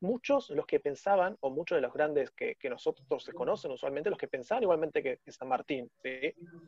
muchos 0.00 0.48
los 0.50 0.66
que 0.66 0.80
pensaban, 0.80 1.36
o 1.40 1.50
muchos 1.50 1.76
de 1.76 1.82
los 1.82 1.92
grandes 1.92 2.30
que, 2.30 2.56
nosotros 2.70 3.24
se 3.24 3.32
conocen 3.32 3.72
usualmente, 3.72 4.08
los 4.08 4.18
que 4.18 4.28
pensaban 4.28 4.62
igualmente 4.62 5.02
que, 5.02 5.18
San 5.32 5.48
Martín, 5.48 5.90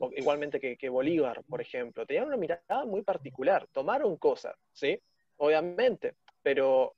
o 0.00 0.10
igualmente 0.16 0.60
que, 0.60 0.76
que, 0.76 0.88
Bolívar, 0.88 1.42
por 1.44 1.60
ejemplo, 1.60 2.04
tenían 2.04 2.26
una 2.26 2.36
mirada 2.36 2.84
muy 2.84 3.02
particular, 3.02 3.68
tomaron 3.72 4.16
cosas, 4.16 4.56
¿sí? 4.72 5.00
obviamente, 5.42 6.14
pero 6.42 6.94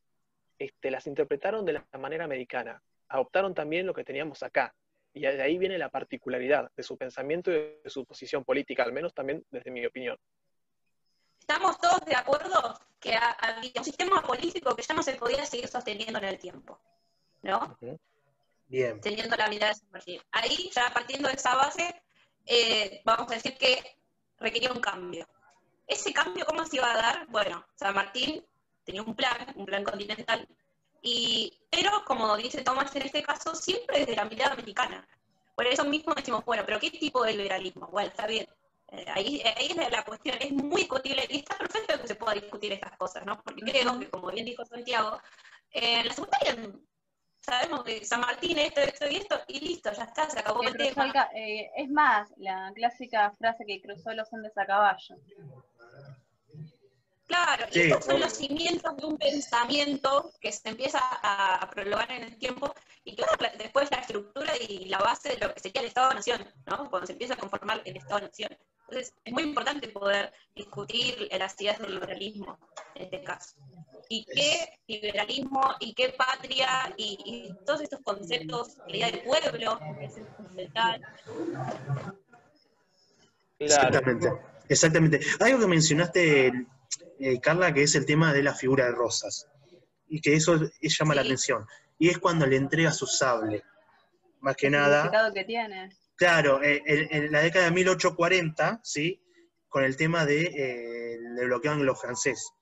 este, 0.59 0.91
las 0.91 1.07
interpretaron 1.07 1.65
de 1.65 1.75
la 1.75 1.87
manera 1.99 2.25
americana. 2.25 2.83
Adoptaron 3.09 3.55
también 3.55 3.87
lo 3.87 3.95
que 3.95 4.05
teníamos 4.05 4.43
acá. 4.43 4.75
Y 5.13 5.21
de 5.21 5.43
ahí 5.43 5.59
viene 5.59 5.79
la 5.79 5.91
particularidad 5.91 6.71
de 6.75 6.83
su 6.83 6.97
pensamiento 6.97 7.51
y 7.51 7.55
de 7.55 7.83
su 7.87 8.05
posición 8.05 8.45
política, 8.45 8.83
al 8.83 8.93
menos 8.93 9.15
también 9.15 9.45
desde 9.51 9.71
mi 9.71 9.87
opinión. 9.87 10.19
Estamos 11.39 11.79
todos 11.79 12.05
de 12.05 12.17
acuerdo 12.17 12.79
que 12.99 13.15
había 13.15 13.73
un 13.77 13.85
sistema 13.85 14.23
político 14.23 14.75
que 14.75 14.83
ya 14.83 14.95
no 14.95 15.03
se 15.03 15.15
podía 15.15 15.45
seguir 15.45 15.69
sosteniendo 15.69 16.19
en 16.19 16.25
el 16.25 16.39
tiempo, 16.39 16.81
¿no? 17.43 17.79
Bien. 18.67 19.01
Teniendo 19.01 19.37
la 19.37 19.49
mirada 19.49 19.73
de 19.73 19.79
San 19.79 19.91
Martín. 19.91 20.21
Ahí, 20.33 20.71
ya 20.75 20.91
partiendo 20.93 21.29
de 21.29 21.35
esa 21.35 21.55
base, 21.55 22.03
eh, 22.47 23.03
vamos 23.05 23.31
a 23.31 23.35
decir 23.35 23.57
que 23.57 23.99
requería 24.39 24.73
un 24.73 24.81
cambio. 24.81 25.29
Ese 25.87 26.13
cambio, 26.13 26.47
¿cómo 26.47 26.65
se 26.65 26.77
iba 26.77 26.91
a 26.91 26.97
dar? 26.97 27.27
Bueno, 27.29 27.65
San 27.75 27.95
Martín 27.95 28.45
tenía 28.85 29.03
un 29.03 29.14
plan, 29.14 29.37
un 29.57 29.66
plan 29.66 29.85
continental, 29.85 30.47
y, 31.03 31.53
pero 31.70 32.03
como 32.07 32.37
dice 32.37 32.62
Tomás 32.62 32.95
en 32.97 33.03
este 33.03 33.22
caso, 33.22 33.55
siempre 33.55 34.01
desde 34.01 34.16
la 34.16 34.24
mirada 34.24 34.55
americana. 34.55 35.07
Por 35.55 35.66
eso 35.66 35.85
mismo 35.85 36.14
decimos, 36.14 36.45
bueno, 36.45 36.62
pero 36.66 36.80
¿qué 36.80 36.91
tipo 36.91 37.22
de 37.24 37.35
liberalismo? 37.35 37.89
Bueno, 37.89 38.09
está 38.09 38.26
bien. 38.26 38.47
Eh, 38.89 39.05
ahí, 39.09 39.43
ahí 39.57 39.66
es 39.66 39.91
la 39.91 40.03
cuestión, 40.05 40.37
es 40.41 40.53
muy 40.53 40.82
discutible 40.82 41.26
y 41.28 41.39
está 41.39 41.57
perfecto 41.57 42.01
que 42.01 42.09
se 42.09 42.14
pueda 42.14 42.35
discutir 42.35 42.72
estas 42.72 42.97
cosas, 42.97 43.24
¿no? 43.26 43.41
Porque 43.43 43.61
creo 43.62 43.99
que, 43.99 44.09
como 44.09 44.30
bien 44.30 44.47
dijo 44.47 44.64
Santiago, 44.64 45.20
en 45.72 46.01
eh, 46.01 46.05
la 46.05 46.12
secundaria 46.12 46.72
sabemos 47.45 47.85
que 47.85 48.05
San 48.05 48.20
Martín 48.20 48.59
esto, 48.59 48.80
esto 48.80 49.07
y 49.09 49.16
esto, 49.16 49.39
y 49.49 49.61
listo, 49.61 49.93
ya 49.93 50.05
está, 50.05 50.30
se 50.30 50.39
acabó 50.39 50.62
el 50.62 50.76
tema. 50.76 51.12
Eh, 51.35 51.70
es 51.76 51.91
más, 51.91 52.32
la 52.39 52.72
clásica 52.74 53.30
frase 53.32 53.64
que 53.66 53.82
cruzó 53.82 54.12
los 54.14 54.32
Andes 54.32 54.57
a 54.57 54.64
caballo. 54.64 55.16
Claro, 57.27 57.66
y 57.72 57.81
estos 57.81 58.05
son 58.05 58.20
los 58.20 58.33
cimientos 58.35 58.97
de 58.97 59.07
un 59.07 59.16
pensamiento 59.16 60.31
que 60.41 60.53
se 60.53 60.68
empieza 60.68 61.01
a, 61.01 61.68
prolongar 61.70 62.11
en 62.12 62.25
el 62.25 62.37
tiempo 62.37 62.75
y 63.03 63.16
que 63.16 63.25
después 63.59 63.91
la 63.91 63.99
estructura 63.99 64.53
y 64.68 64.87
la 64.87 64.99
base 64.99 65.31
de 65.31 65.39
lo 65.39 65.55
que 65.55 65.61
sería 65.61 65.81
el 65.81 65.89
Estado-Nación, 65.89 66.47
¿no? 66.66 66.91
Cuando 66.91 67.07
se 67.07 67.12
empieza 67.12 67.35
a 67.35 67.39
conformar 67.39 67.81
el 67.85 67.97
Estado-Nación. 67.97 68.57
Entonces, 68.89 69.14
es 69.25 69.33
muy 69.33 69.43
importante 69.43 69.89
poder 69.89 70.33
discutir 70.55 71.29
las 71.39 71.59
ideas 71.61 71.79
del 71.79 71.95
liberalismo 71.95 72.59
en 72.95 73.05
este 73.05 73.22
caso. 73.22 73.57
¿Y 74.11 74.27
qué 74.27 74.79
liberalismo 74.87 75.75
y 75.81 75.95
qué 75.95 76.11
patria 76.11 76.93
y, 76.99 77.55
todos 77.64 77.81
estos 77.81 78.01
conceptos, 78.01 78.77
la 78.87 78.97
idea 78.97 79.11
del 79.11 79.22
pueblo, 79.22 79.81
que 79.99 80.05
es 80.05 80.14
fundamental? 80.37 81.03
Exactamente, 83.59 84.33
exactamente. 84.68 85.20
Algo 85.41 85.61
que 85.61 85.66
mencionaste 85.66 86.66
eh, 87.19 87.41
Carla, 87.41 87.73
que 87.73 87.83
es 87.83 87.95
el 87.95 88.07
tema 88.07 88.33
de 88.33 88.43
la 88.43 88.55
figura 88.55 88.87
de 88.87 88.93
Rosas. 88.93 89.49
Y 90.07 90.21
que 90.21 90.35
eso 90.35 90.61
llama 90.81 91.15
la 91.15 91.23
atención. 91.23 91.67
Y 91.99 92.09
es 92.09 92.19
cuando 92.19 92.47
le 92.47 92.57
entrega 92.57 92.93
su 92.93 93.07
sable. 93.07 93.63
Más 94.41 94.57
que 94.57 94.69
nada. 94.69 95.33
que 95.33 95.45
tiene. 95.45 95.91
Claro, 96.17 96.63
eh, 96.63 96.83
en, 96.87 97.33
la 97.33 97.41
década 97.41 97.67
de 97.67 97.71
1840, 97.73 98.81
¿sí? 98.85 99.21
Con 99.69 99.85
el 99.85 99.97
tema 99.97 100.25
de, 100.25 100.45
eh, 100.45 101.45
bloqueo 101.47 101.73
anglo-francés. 101.73 102.53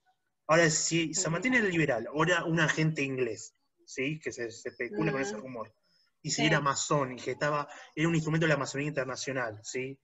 Ahora, 0.47 0.71
si 0.71 1.13
San 1.15 1.33
Martín 1.33 1.55
era 1.55 1.67
liberal, 1.67 2.07
ahora 2.07 2.45
un 2.45 2.61
agente 2.61 3.03
inglés, 3.03 3.55
¿sí? 3.85 4.19
Que 4.21 4.33
se, 4.33 4.47
especula 4.47 5.13
con 5.13 5.21
ese 5.21 5.37
rumor. 5.37 5.75
Y 6.23 6.31
si 6.31 6.47
era 6.47 6.61
masón 6.61 7.13
y 7.13 7.17
que 7.17 7.33
estaba, 7.33 7.69
era 7.95 8.09
un 8.09 8.15
instrumento 8.15 8.47
de 8.47 8.53
la 8.53 8.59
masonía 8.59 8.89
internacional, 8.89 9.61
¿sí? 9.63 9.99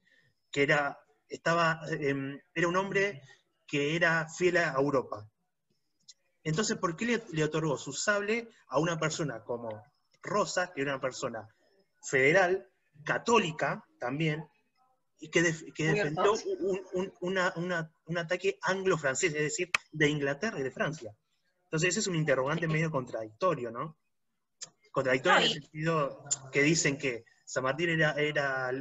Que 0.50 0.64
era, 0.64 0.98
estaba, 1.28 1.80
em, 1.90 2.38
era 2.54 2.68
un 2.68 2.76
hombre 2.76 3.22
que 3.68 3.94
era 3.94 4.26
fiel 4.28 4.56
a 4.56 4.72
Europa. 4.72 5.28
Entonces, 6.42 6.78
¿por 6.78 6.96
qué 6.96 7.22
le, 7.30 7.44
otorgó 7.44 7.76
su 7.76 7.92
sable 7.92 8.48
a 8.68 8.78
una 8.78 8.98
persona 8.98 9.44
como 9.44 9.68
Rosa, 10.22 10.72
que 10.72 10.80
era 10.80 10.94
una 10.94 11.00
persona 11.00 11.46
federal, 12.02 12.66
católica 13.04 13.84
también, 14.00 14.48
y 15.20 15.30
que, 15.30 15.42
defendió 15.42 16.32
un, 17.20 18.18
ataque 18.18 18.58
anglo-francés, 18.62 19.34
es 19.34 19.42
decir, 19.42 19.70
de 19.92 20.08
Inglaterra 20.08 20.58
y 20.58 20.62
de 20.62 20.70
Francia? 20.70 21.14
Entonces, 21.64 21.90
ese 21.90 22.00
es 22.00 22.06
un 22.06 22.16
interrogante 22.16 22.66
medio 22.66 22.90
contradictorio, 22.90 23.70
¿no? 23.70 23.98
Contradictorio 24.90 25.38
en 25.40 25.44
el 25.44 25.52
sentido 25.52 26.24
que 26.50 26.62
dicen 26.62 26.96
que 26.96 27.26
San 27.44 27.64
Martín 27.64 27.90
era, 27.90 28.12
era 28.12 28.72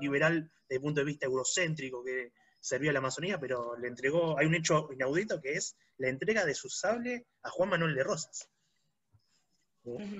liberal 0.00 0.50
desde 0.62 0.76
el 0.76 0.80
punto 0.80 1.00
de 1.00 1.04
vista 1.04 1.26
eurocéntrico, 1.26 2.02
que 2.02 2.32
servía 2.64 2.90
a 2.90 2.92
la 2.94 3.00
Amazonía, 3.00 3.38
pero 3.38 3.76
le 3.76 3.88
entregó, 3.88 4.38
hay 4.38 4.46
un 4.46 4.54
hecho 4.54 4.88
inaudito 4.90 5.38
que 5.38 5.52
es 5.52 5.76
la 5.98 6.08
entrega 6.08 6.46
de 6.46 6.54
su 6.54 6.70
sable 6.70 7.26
a 7.42 7.50
Juan 7.50 7.68
Manuel 7.68 7.94
de 7.94 8.02
Rosas. 8.02 8.48
Bueno, 9.82 10.14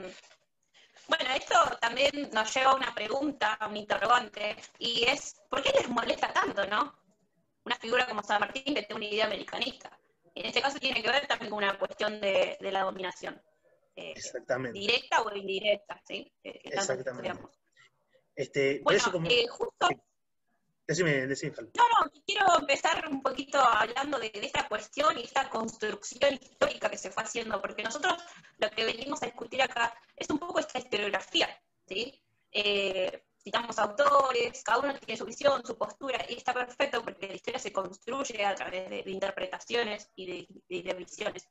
esto 1.35 1.55
también 1.81 2.29
nos 2.33 2.55
lleva 2.55 2.73
a 2.73 2.75
una 2.75 2.95
pregunta, 2.95 3.55
a 3.55 3.67
un 3.67 3.79
interrogante, 3.79 4.57
y 4.79 5.05
es, 5.05 5.41
¿por 5.49 5.63
qué 5.63 5.73
les 5.73 5.89
molesta 5.89 6.35
tanto, 6.35 6.67
no? 6.67 6.95
Una 7.65 7.77
figura 7.77 8.07
como 8.07 8.23
San 8.23 8.41
Martín 8.41 8.75
que 8.75 8.83
tiene 8.83 8.95
una 8.95 9.07
idea 9.07 9.25
americanista. 9.25 9.99
En 10.35 10.45
este 10.45 10.61
caso 10.61 10.79
tiene 10.79 11.03
que 11.03 11.11
ver 11.11 11.27
también 11.27 11.51
con 11.51 11.65
una 11.65 11.79
cuestión 11.79 12.21
de, 12.21 12.59
la 12.61 12.83
dominación. 12.83 13.41
Eh, 13.97 14.13
Exactamente. 14.17 14.79
Directa 14.79 15.23
o 15.23 15.35
indirecta, 15.35 15.99
¿sí? 16.07 16.31
Exactamente. 16.43 17.33
Este, 18.37 18.81
bueno, 18.85 19.01
eh, 19.31 19.47
justo... 19.49 19.89
Decime, 20.87 21.27
decime. 21.27 21.55
No, 21.75 21.85
no, 21.89 22.11
quiero 22.27 22.59
empezar 22.59 23.09
un 23.09 23.23
poquito 23.23 23.59
hablando 23.59 24.19
de, 24.19 24.31
esta 24.35 24.69
cuestión 24.69 25.19
y 25.19 25.23
esta 25.23 25.49
construcción 25.49 26.35
histórica 26.35 26.91
que 26.91 26.99
se 26.99 27.11
fue 27.11 27.23
haciendo, 27.23 27.61
porque 27.61 27.83
nosotros 27.83 28.23
lo 28.59 28.71
que 28.71 28.85
venimos 28.85 29.23
a 29.23 29.27
discutir 29.27 29.63
acá 29.63 29.95
es 30.15 30.29
un 30.29 30.39
poco 30.39 30.59
esta 30.59 30.79
historiografía, 30.79 31.49
¿sí? 31.89 32.21
Eh, 32.53 33.25
citamos 33.43 33.79
autores, 33.79 34.63
cada 34.63 34.81
uno 34.81 34.99
tiene 34.99 35.17
su 35.17 35.25
visión, 35.25 35.65
su 35.65 35.77
postura, 35.77 36.23
y 36.29 36.35
está 36.35 36.53
perfecto 36.53 37.03
porque 37.03 37.29
la 37.29 37.35
historia 37.35 37.59
se 37.59 37.73
construye 37.73 38.45
a 38.45 38.55
través 38.55 38.91
de, 38.91 39.03
interpretaciones 39.07 40.11
y 40.15 40.47
de, 40.69 40.95
visiones. 40.95 41.49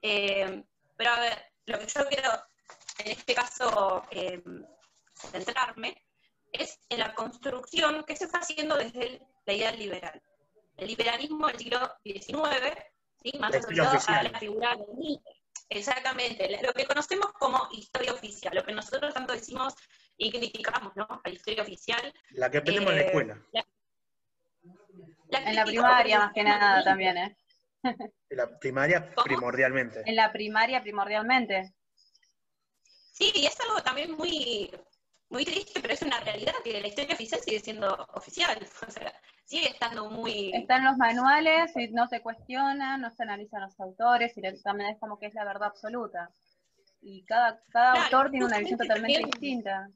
Eh, 0.00 0.62
pero 0.96 1.10
a 1.10 1.20
ver, 1.20 1.52
lo 1.66 1.78
que 1.78 1.86
yo 1.86 2.08
quiero 2.08 2.30
en 2.98 3.08
este 3.08 3.34
caso 3.34 4.04
eh, 4.10 4.42
centrarme 5.14 6.04
es 6.52 6.78
en 6.88 6.98
la 6.98 7.14
construcción 7.14 8.04
que 8.04 8.16
se 8.16 8.24
está 8.24 8.38
haciendo 8.38 8.76
desde 8.76 9.20
la 9.46 9.52
idea 9.52 9.72
liberal. 9.72 10.22
El 10.76 10.88
liberalismo 10.88 11.46
del 11.46 11.58
siglo 11.58 11.78
XIX, 12.04 12.74
¿sí? 13.22 13.38
más 13.38 13.54
asociado 13.54 13.98
a 14.08 14.22
la 14.22 14.38
figura 14.38 14.76
de 14.76 14.84
Nietzsche. 14.94 15.40
Exactamente, 15.68 16.58
lo 16.62 16.72
que 16.72 16.84
conocemos 16.84 17.32
como 17.32 17.68
historia 17.70 18.12
oficial, 18.12 18.54
lo 18.54 18.64
que 18.64 18.72
nosotros 18.72 19.14
tanto 19.14 19.32
decimos 19.32 19.74
y 20.16 20.30
criticamos, 20.32 20.96
¿no? 20.96 21.06
A 21.08 21.20
la 21.24 21.30
historia 21.30 21.62
oficial. 21.62 22.12
La 22.30 22.50
que 22.50 22.58
aprendemos 22.58 22.90
en 22.90 22.96
la 22.96 23.02
eh, 23.02 23.06
escuela. 23.06 23.42
en 25.30 25.54
la 25.54 25.64
primaria 25.64 26.18
más 26.18 26.32
que 26.32 26.42
nada 26.42 26.82
también, 26.82 27.16
¿eh? 27.18 27.36
En 27.82 28.36
la 28.36 28.58
primaria 28.58 29.14
primordialmente. 29.24 30.02
En 30.04 30.16
la 30.16 30.32
primaria 30.32 30.82
primordialmente. 30.82 31.72
Sí, 33.12 33.30
y 33.34 33.46
es 33.46 33.58
algo 33.60 33.82
también 33.82 34.12
muy, 34.12 34.70
muy 35.30 35.44
triste, 35.44 35.80
pero 35.80 35.94
es 35.94 36.02
una 36.02 36.20
realidad 36.20 36.52
que 36.62 36.80
la 36.80 36.88
historia 36.88 37.14
oficial 37.14 37.40
sigue 37.40 37.60
siendo 37.60 37.94
oficial. 38.14 38.58
O 38.86 38.90
sea, 38.90 39.12
sigue 39.44 39.68
estando 39.68 40.10
muy... 40.10 40.52
Están 40.54 40.84
los 40.84 40.96
manuales, 40.96 41.72
y 41.76 41.88
no 41.88 42.06
se 42.08 42.20
cuestiona, 42.20 42.98
no 42.98 43.10
se 43.10 43.22
analizan 43.22 43.62
los 43.62 43.78
autores, 43.80 44.36
y 44.36 44.42
también 44.62 44.90
es 44.90 44.98
como 44.98 45.18
que 45.18 45.26
es 45.26 45.34
la 45.34 45.44
verdad 45.44 45.68
absoluta. 45.68 46.30
Y 47.00 47.24
cada, 47.24 47.62
cada 47.70 48.04
autor 48.04 48.30
tiene 48.30 48.46
una 48.46 48.58
visión 48.58 48.78
totalmente 48.78 49.24
distinta. 49.24 49.88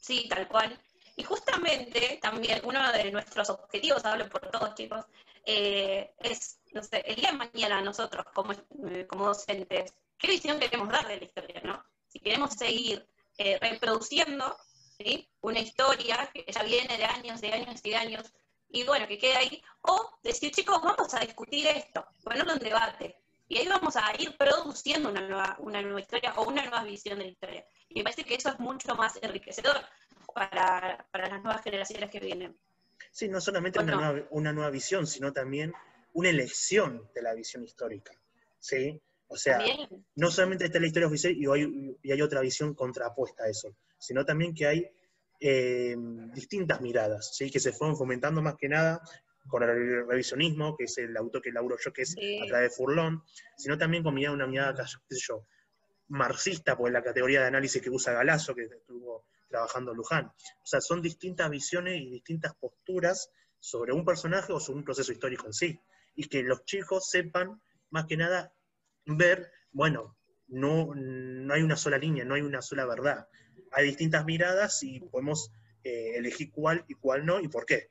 Sí, 0.00 0.26
tal 0.28 0.48
cual. 0.48 0.78
Y 1.16 1.22
justamente 1.22 2.18
también 2.22 2.60
uno 2.64 2.90
de 2.92 3.12
nuestros 3.12 3.50
objetivos, 3.50 4.04
hablo 4.04 4.28
por 4.28 4.50
todos 4.50 4.74
chicos, 4.74 5.04
eh, 5.44 6.14
es, 6.18 6.60
no 6.72 6.82
sé, 6.82 7.02
el 7.06 7.16
día 7.16 7.32
de 7.32 7.38
mañana 7.38 7.80
nosotros 7.82 8.24
como, 8.34 8.52
eh, 8.52 9.06
como 9.06 9.26
docentes 9.26 9.94
qué 10.18 10.28
visión 10.28 10.58
queremos 10.58 10.88
dar 10.88 11.06
de 11.06 11.16
la 11.16 11.24
historia, 11.24 11.60
¿no? 11.64 11.84
Si 12.08 12.20
queremos 12.20 12.52
seguir 12.52 13.06
eh, 13.40 13.58
reproduciendo 13.58 14.54
una 15.40 15.60
historia 15.60 16.30
que 16.34 16.44
ya 16.52 16.62
viene 16.62 16.98
de 16.98 17.04
años, 17.04 17.40
de 17.40 17.50
años 17.50 17.80
y 17.82 17.88
de 17.88 17.96
años, 17.96 18.32
y 18.68 18.84
bueno, 18.84 19.08
que 19.08 19.16
quede 19.16 19.34
ahí, 19.34 19.62
o 19.80 20.18
decir, 20.22 20.52
chicos, 20.52 20.78
vamos 20.82 21.14
a 21.14 21.20
discutir 21.20 21.66
esto, 21.66 22.04
ponerlo 22.22 22.52
en 22.52 22.58
debate, 22.58 23.16
y 23.48 23.56
ahí 23.56 23.66
vamos 23.66 23.96
a 23.96 24.12
ir 24.18 24.36
produciendo 24.36 25.08
una 25.08 25.22
nueva, 25.22 25.56
una 25.60 25.80
nueva 25.80 26.02
historia 26.02 26.34
o 26.36 26.46
una 26.46 26.62
nueva 26.64 26.84
visión 26.84 27.18
de 27.18 27.24
la 27.24 27.30
historia. 27.30 27.64
Y 27.88 27.94
me 27.94 28.04
parece 28.04 28.24
que 28.24 28.34
eso 28.34 28.50
es 28.50 28.58
mucho 28.58 28.94
más 28.94 29.18
enriquecedor 29.22 29.76
para, 30.34 31.08
las 31.14 31.42
nuevas 31.42 31.62
generaciones 31.62 32.10
que 32.10 32.20
vienen. 32.20 32.60
Sí, 33.10 33.26
no 33.28 33.40
solamente 33.40 33.78
una, 33.78 33.94
nueva, 33.94 34.26
una 34.28 34.52
nueva 34.52 34.70
visión, 34.70 35.06
sino 35.06 35.32
también 35.32 35.72
una 36.12 36.28
elección 36.28 37.10
de 37.14 37.22
la 37.22 37.32
visión 37.32 37.64
histórica. 37.64 38.12
¿sí? 38.58 39.00
O 39.32 39.36
sea, 39.36 39.60
no 40.16 40.28
solamente 40.28 40.64
está 40.64 40.80
la 40.80 40.88
historia 40.88 41.06
oficial 41.06 41.32
y 41.36 41.46
hay, 41.46 41.96
y 42.02 42.10
hay, 42.10 42.20
otra 42.20 42.40
visión 42.40 42.74
contrapuesta 42.74 43.44
a 43.44 43.48
eso, 43.48 43.76
sino 43.96 44.24
también 44.24 44.52
que 44.52 44.66
hay 44.66 44.90
eh, 45.38 45.94
distintas 46.34 46.80
miradas, 46.80 47.36
¿sí? 47.36 47.48
que 47.48 47.60
se 47.60 47.72
fueron 47.72 47.96
fomentando 47.96 48.42
más 48.42 48.56
que 48.56 48.68
nada 48.68 49.00
con 49.46 49.62
el 49.62 50.04
revisionismo, 50.04 50.76
que 50.76 50.84
es 50.84 50.98
el 50.98 51.16
autor 51.16 51.42
que 51.42 51.50
elaboró 51.50 51.76
yo, 51.78 51.92
que 51.92 52.02
es 52.02 52.16
a 52.16 52.46
través 52.46 52.70
de 52.70 52.76
Furlón, 52.76 53.22
sino 53.56 53.78
también 53.78 54.02
con 54.02 54.18
una 54.18 54.46
mirada, 54.48 54.84
qué 55.08 55.14
sé 55.14 55.24
yo, 55.28 55.46
marxista, 56.08 56.76
por 56.76 56.90
la 56.90 57.00
categoría 57.00 57.42
de 57.42 57.46
análisis 57.46 57.80
que 57.80 57.88
usa 57.88 58.12
Galazo, 58.12 58.52
que 58.52 58.64
estuvo 58.64 59.26
trabajando 59.48 59.94
Luján. 59.94 60.26
O 60.26 60.66
sea, 60.66 60.80
son 60.80 61.00
distintas 61.00 61.48
visiones 61.48 62.00
y 62.00 62.10
distintas 62.10 62.54
posturas 62.56 63.30
sobre 63.60 63.92
un 63.92 64.04
personaje 64.04 64.52
o 64.52 64.58
sobre 64.58 64.80
un 64.80 64.84
proceso 64.84 65.12
histórico 65.12 65.46
en 65.46 65.52
sí. 65.52 65.80
Y 66.16 66.28
que 66.28 66.42
los 66.42 66.64
chicos 66.64 67.08
sepan, 67.08 67.62
más 67.90 68.06
que 68.06 68.16
nada, 68.16 68.52
ver, 69.04 69.50
bueno, 69.72 70.16
no, 70.48 70.94
no 70.94 71.54
hay 71.54 71.62
una 71.62 71.76
sola 71.76 71.98
línea, 71.98 72.24
no 72.24 72.34
hay 72.34 72.42
una 72.42 72.62
sola 72.62 72.84
verdad. 72.86 73.28
Hay 73.72 73.86
distintas 73.86 74.24
miradas 74.24 74.82
y 74.82 75.00
podemos 75.00 75.52
eh, 75.84 76.12
elegir 76.16 76.50
cuál 76.50 76.84
y 76.88 76.94
cuál 76.94 77.24
no 77.24 77.40
y 77.40 77.48
por 77.48 77.64
qué. 77.66 77.90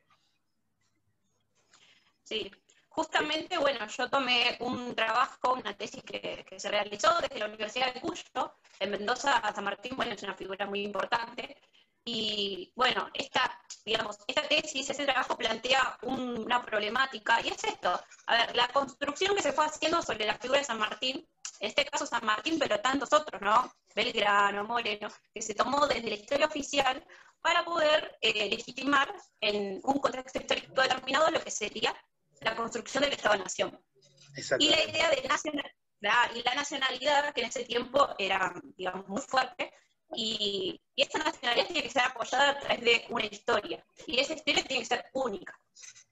Sí, 2.24 2.52
justamente, 2.90 3.58
bueno, 3.58 3.88
yo 3.88 4.10
tomé 4.10 4.58
un 4.60 4.94
trabajo, 4.94 5.54
una 5.54 5.76
tesis 5.76 6.04
que, 6.04 6.46
se 6.58 6.70
realizó 6.70 7.10
desde 7.22 7.40
la 7.40 7.48
Universidad 7.48 7.94
de 7.94 8.02
Cuyo, 8.02 8.54
en 8.80 8.92
Mendoza, 8.92 9.42
San 9.54 9.64
Martín, 9.64 9.96
bueno, 9.96 10.14
es 10.14 10.22
una 10.22 10.36
figura 10.36 10.66
muy 10.68 10.82
importante, 10.82 11.58
y 12.06 12.72
bueno, 12.76 13.10
esta, 13.14 13.62
digamos, 13.86 14.18
esta 14.28 14.48
tesis, 14.48 14.90
ese 14.90 15.06
trabajo 15.06 15.38
plantea 15.38 15.98
una 16.04 16.66
problemática, 16.66 17.42
y 17.42 17.50
es 17.50 17.64
esto, 17.64 18.02
a 18.28 18.38
ver, 18.38 18.56
la 18.56 18.68
construcción 18.70 19.36
que 19.36 19.42
se 19.42 19.54
fue 19.54 19.66
haciendo 19.66 20.02
sobre 20.02 20.26
la 20.26 20.38
figura 20.38 20.60
de 20.60 20.66
San 20.66 20.80
Martín, 20.80 21.28
en 21.60 21.68
este 21.68 21.86
caso 21.86 22.06
San 22.06 22.26
Martín, 22.26 22.58
pero 22.58 22.80
tantos 22.80 23.12
otros, 23.12 23.42
¿no? 23.42 23.72
Belgrano, 23.94 24.64
Moreno, 24.64 25.10
que 25.34 25.42
se 25.42 25.54
tomó 25.54 25.88
desde 25.88 26.10
la 26.10 26.16
historia 26.16 26.46
oficial 26.46 27.06
para 27.42 27.64
poder 27.64 28.18
eh, 28.22 28.50
legitimar 28.50 29.14
en 29.42 29.80
un 29.84 30.00
contexto 30.00 30.40
histórico 30.40 30.82
determinado 30.82 31.30
lo 31.32 31.42
que 31.42 31.52
sería 31.52 31.94
la 32.42 32.56
construcción 32.56 33.04
del 33.04 33.14
Estado-Nación. 33.14 33.80
Y 34.60 34.70
la 34.70 34.84
idea 34.84 35.10
de 35.10 35.28
nacionalidad, 35.28 36.36
y 36.36 36.44
la 36.44 36.56
nacionalidad, 36.56 37.34
que 37.34 37.42
en 37.42 37.48
ese 37.48 37.66
tiempo 37.66 38.10
era, 38.18 38.54
digamos, 38.78 39.08
muy 39.08 39.22
fuerte, 39.22 39.74
y, 40.16 40.80
esta 40.96 41.20
nacionalidad 41.20 41.68
tiene 41.68 41.84
que 41.84 41.90
ser 41.90 42.02
apoyada 42.04 42.50
a 42.50 42.60
través 42.60 42.82
de 42.82 43.06
una 43.10 43.26
historia. 43.26 43.86
Y 44.06 44.20
esa 44.20 44.34
historia 44.34 44.64
tiene 44.64 44.84
que 44.84 44.96
ser 44.96 45.06
única 45.14 45.58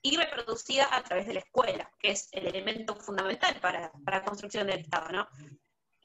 y 0.02 0.16
reproducida 0.16 0.88
a 0.96 1.04
través 1.04 1.28
de 1.28 1.34
la 1.34 1.40
escuela, 1.42 1.92
que 2.00 2.12
es 2.12 2.30
el 2.32 2.48
elemento 2.48 2.96
fundamental 2.96 3.60
para, 3.60 3.92
para 4.06 4.20
la 4.20 4.24
construcción 4.24 4.68
del 4.68 4.80
Estado, 4.80 5.10
¿no? 5.10 5.28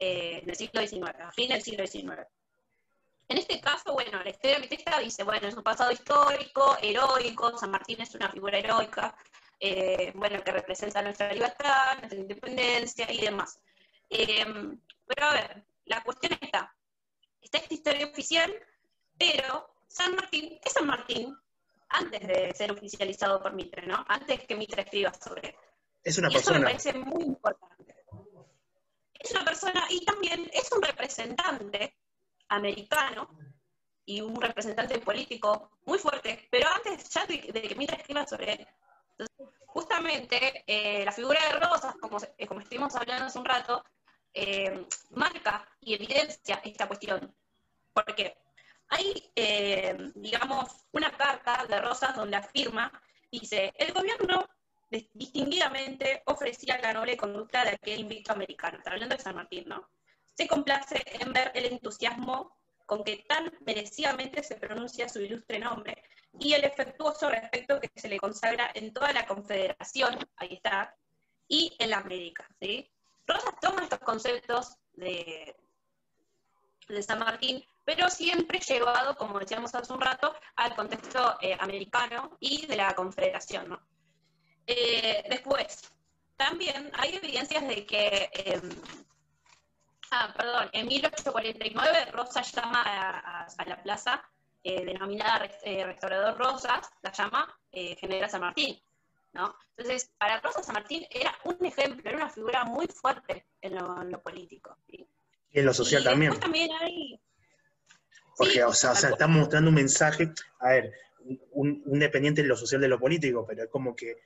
Eh, 0.00 0.42
del 0.44 0.56
siglo 0.56 0.80
XIX, 0.80 1.14
a 1.20 1.30
fin 1.30 1.50
del 1.50 1.62
siglo 1.62 1.86
XIX. 1.86 2.26
En 3.28 3.38
este 3.38 3.60
caso, 3.60 3.92
bueno, 3.92 4.20
la 4.22 4.30
historia 4.30 4.68
texta 4.68 4.98
dice, 4.98 5.22
bueno, 5.22 5.46
es 5.46 5.54
un 5.54 5.62
pasado 5.62 5.92
histórico, 5.92 6.76
heroico, 6.82 7.56
San 7.56 7.70
Martín 7.70 8.00
es 8.00 8.14
una 8.16 8.28
figura 8.28 8.58
heroica, 8.58 9.16
eh, 9.60 10.10
bueno, 10.16 10.42
que 10.42 10.50
representa 10.50 11.02
nuestra 11.02 11.32
libertad, 11.32 11.98
nuestra 12.00 12.18
independencia 12.18 13.12
y 13.12 13.20
demás. 13.20 13.60
Eh, 14.10 14.44
pero 15.06 15.26
a 15.26 15.32
ver, 15.34 15.64
la 15.84 16.02
cuestión 16.02 16.36
está, 16.40 16.74
está 17.42 17.58
esta 17.58 17.74
historia 17.74 18.06
oficial, 18.06 18.52
pero 19.18 19.74
San 19.88 20.14
Martín 20.14 20.58
es 20.64 20.72
San 20.72 20.86
Martín 20.86 21.36
antes 21.88 22.26
de 22.26 22.54
ser 22.54 22.72
oficializado 22.72 23.42
por 23.42 23.52
Mitre, 23.52 23.86
¿no? 23.86 24.04
Antes 24.08 24.46
que 24.46 24.56
Mitre 24.56 24.82
escriba 24.82 25.12
sobre 25.12 25.48
él. 25.48 25.54
Es 26.02 26.18
una 26.18 26.30
persona. 26.30 26.56
Eso 26.56 26.60
me 26.60 26.64
parece 26.66 26.92
muy 26.94 27.24
importante. 27.24 27.94
Es 29.18 29.30
una 29.30 29.44
persona 29.44 29.84
y 29.90 30.04
también 30.04 30.50
es 30.52 30.72
un 30.72 30.82
representante 30.82 31.96
americano 32.48 33.28
y 34.04 34.20
un 34.20 34.40
representante 34.40 34.98
político 34.98 35.70
muy 35.84 35.98
fuerte, 35.98 36.48
pero 36.50 36.68
antes 36.68 37.08
ya 37.10 37.24
de, 37.26 37.40
que 37.40 37.74
Mitre 37.76 37.98
escriba 37.98 38.26
sobre 38.26 38.52
él. 38.54 38.66
Entonces, 39.18 39.60
justamente 39.66 40.64
eh, 40.66 41.04
la 41.04 41.12
figura 41.12 41.38
de 41.46 41.60
Rosas, 41.60 41.94
como, 42.00 42.18
como 42.48 42.60
estuvimos 42.60 42.96
hablando 42.96 43.26
hace 43.26 43.38
un 43.38 43.44
rato, 43.44 43.84
eh, 44.34 44.86
marca 45.10 45.68
y 45.80 45.94
evidencia 45.94 46.60
esta 46.64 46.86
cuestión. 46.86 47.34
Porque 47.92 48.36
hay, 48.88 49.30
eh, 49.36 49.96
digamos, 50.14 50.68
una 50.92 51.10
carta 51.16 51.66
de 51.66 51.80
Rosas 51.80 52.14
donde 52.16 52.36
afirma, 52.36 52.92
dice, 53.30 53.72
el 53.76 53.92
gobierno 53.92 54.48
distinguidamente 55.14 56.22
ofrecía 56.26 56.78
la 56.82 56.92
noble 56.92 57.16
conducta 57.16 57.64
de 57.64 57.70
aquel 57.70 58.00
invicto 58.00 58.32
americano, 58.32 58.78
está 58.78 58.90
hablando 58.92 59.16
de 59.16 59.22
San 59.22 59.34
Martín, 59.34 59.64
¿no? 59.66 59.88
Se 60.34 60.46
complace 60.46 61.02
en 61.06 61.32
ver 61.32 61.50
el 61.54 61.66
entusiasmo 61.66 62.58
con 62.84 63.02
que 63.02 63.24
tan 63.28 63.50
merecidamente 63.64 64.42
se 64.42 64.56
pronuncia 64.56 65.08
su 65.08 65.20
ilustre 65.20 65.58
nombre 65.58 66.02
y 66.38 66.52
el 66.52 66.64
efectuoso 66.64 67.30
respeto 67.30 67.80
que 67.80 67.90
se 67.96 68.08
le 68.08 68.18
consagra 68.18 68.70
en 68.74 68.92
toda 68.92 69.12
la 69.12 69.26
confederación, 69.26 70.18
ahí 70.36 70.54
está, 70.54 70.94
y 71.48 71.74
en 71.78 71.90
la 71.90 71.98
América, 71.98 72.46
¿sí? 72.60 72.90
Rosas 73.26 73.54
toma 73.60 73.82
estos 73.82 74.00
conceptos 74.00 74.76
de, 74.94 75.56
San 77.00 77.20
Martín, 77.20 77.64
pero 77.84 78.10
siempre 78.10 78.60
llevado, 78.60 79.16
como 79.16 79.38
decíamos 79.38 79.74
hace 79.74 79.92
un 79.92 80.00
rato, 80.00 80.34
al 80.56 80.74
contexto 80.74 81.38
eh, 81.40 81.56
americano 81.58 82.36
y 82.40 82.66
de 82.66 82.76
la 82.76 82.94
confederación. 82.94 83.78
Eh, 84.66 85.24
después, 85.28 85.90
también 86.36 86.90
hay 86.94 87.16
evidencias 87.16 87.66
de 87.66 87.86
que, 87.86 88.30
em, 88.34 88.70
ah, 90.10 90.34
perdón, 90.36 90.70
en 90.72 90.86
1849 90.86 92.06
Rosa 92.12 92.42
llama 92.42 92.82
a, 92.82 93.64
la 93.64 93.82
plaza 93.82 94.22
eh, 94.62 94.84
denominada 94.84 95.48
eh, 95.62 95.84
Restaurador 95.84 96.36
Rosas, 96.36 96.90
la 97.02 97.12
llama 97.12 97.58
General 97.72 98.28
San 98.28 98.42
Martín. 98.42 98.78
¿No? 99.32 99.54
Entonces, 99.76 100.10
para 100.18 100.40
Rosa 100.40 100.62
San 100.62 100.74
Martín 100.74 101.04
era 101.10 101.34
un 101.44 101.64
ejemplo, 101.64 102.02
era 102.04 102.16
una 102.16 102.30
figura 102.30 102.64
muy 102.64 102.86
fuerte 102.86 103.46
en 103.60 103.74
lo, 103.74 104.22
político. 104.22 104.76
Y 104.88 105.06
en 105.50 105.66
lo 105.66 105.74
social 105.74 106.04
también. 106.04 106.38
también 106.38 106.70
hay... 106.80 107.20
Porque, 108.36 108.64
o 108.64 108.72
sea, 108.72 108.92
está 108.92 109.26
mostrando 109.26 109.68
un 109.68 109.74
mensaje, 109.74 110.32
a 110.60 110.70
ver, 110.70 110.92
un, 111.52 111.82
un, 111.84 111.98
dependiente 111.98 112.42
de 112.42 112.48
lo 112.48 112.56
social 112.56 112.80
de 112.80 112.88
lo 112.88 112.98
político, 112.98 113.44
pero 113.46 113.64
es 113.64 113.68
como 113.68 113.94
que 113.94 114.16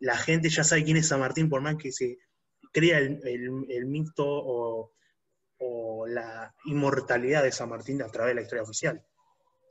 la 0.00 0.16
gente 0.16 0.48
ya 0.48 0.64
sabe 0.64 0.84
quién 0.84 0.96
es 0.96 1.08
San 1.08 1.20
Martín, 1.20 1.48
por 1.48 1.60
más 1.60 1.76
que 1.76 1.92
se 1.92 2.18
crea 2.72 2.98
el, 2.98 3.86
mito 3.86 4.26
o, 4.26 4.92
la 6.08 6.52
inmortalidad 6.64 7.44
de 7.44 7.52
San 7.52 7.68
Martín 7.68 8.02
a 8.02 8.08
través 8.08 8.30
de 8.30 8.34
la 8.34 8.42
historia 8.42 8.64
oficial. 8.64 9.06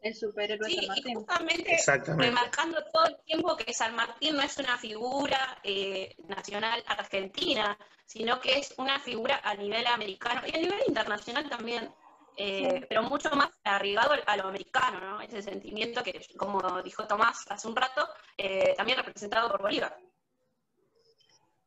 El 0.01 0.15
superhéroe 0.15 0.67
sí, 0.67 0.75
San 0.77 0.87
Martín. 0.87 1.11
Y 1.11 1.15
justamente 1.15 1.77
remarcando 2.17 2.83
todo 2.91 3.05
el 3.05 3.17
tiempo 3.23 3.55
que 3.55 3.73
San 3.73 3.95
Martín 3.95 4.35
no 4.35 4.41
es 4.41 4.57
una 4.57 4.77
figura 4.77 5.59
eh, 5.63 6.15
nacional 6.27 6.83
argentina, 6.87 7.77
sino 8.05 8.39
que 8.39 8.57
es 8.57 8.73
una 8.77 8.99
figura 8.99 9.41
a 9.43 9.53
nivel 9.53 9.85
americano 9.87 10.41
y 10.45 10.55
a 10.55 10.59
nivel 10.59 10.79
internacional 10.87 11.47
también. 11.49 11.93
Eh, 12.37 12.85
pero 12.87 13.03
mucho 13.03 13.29
más 13.31 13.49
arribado 13.63 14.15
a 14.25 14.37
lo 14.37 14.47
americano, 14.47 14.99
¿no? 15.01 15.21
Ese 15.21 15.41
sentimiento 15.43 16.01
que, 16.01 16.25
como 16.37 16.81
dijo 16.81 17.05
Tomás 17.05 17.45
hace 17.49 17.67
un 17.67 17.75
rato, 17.75 18.07
eh, 18.37 18.73
también 18.75 18.97
representado 18.97 19.51
por 19.51 19.61
Bolívar. 19.61 19.95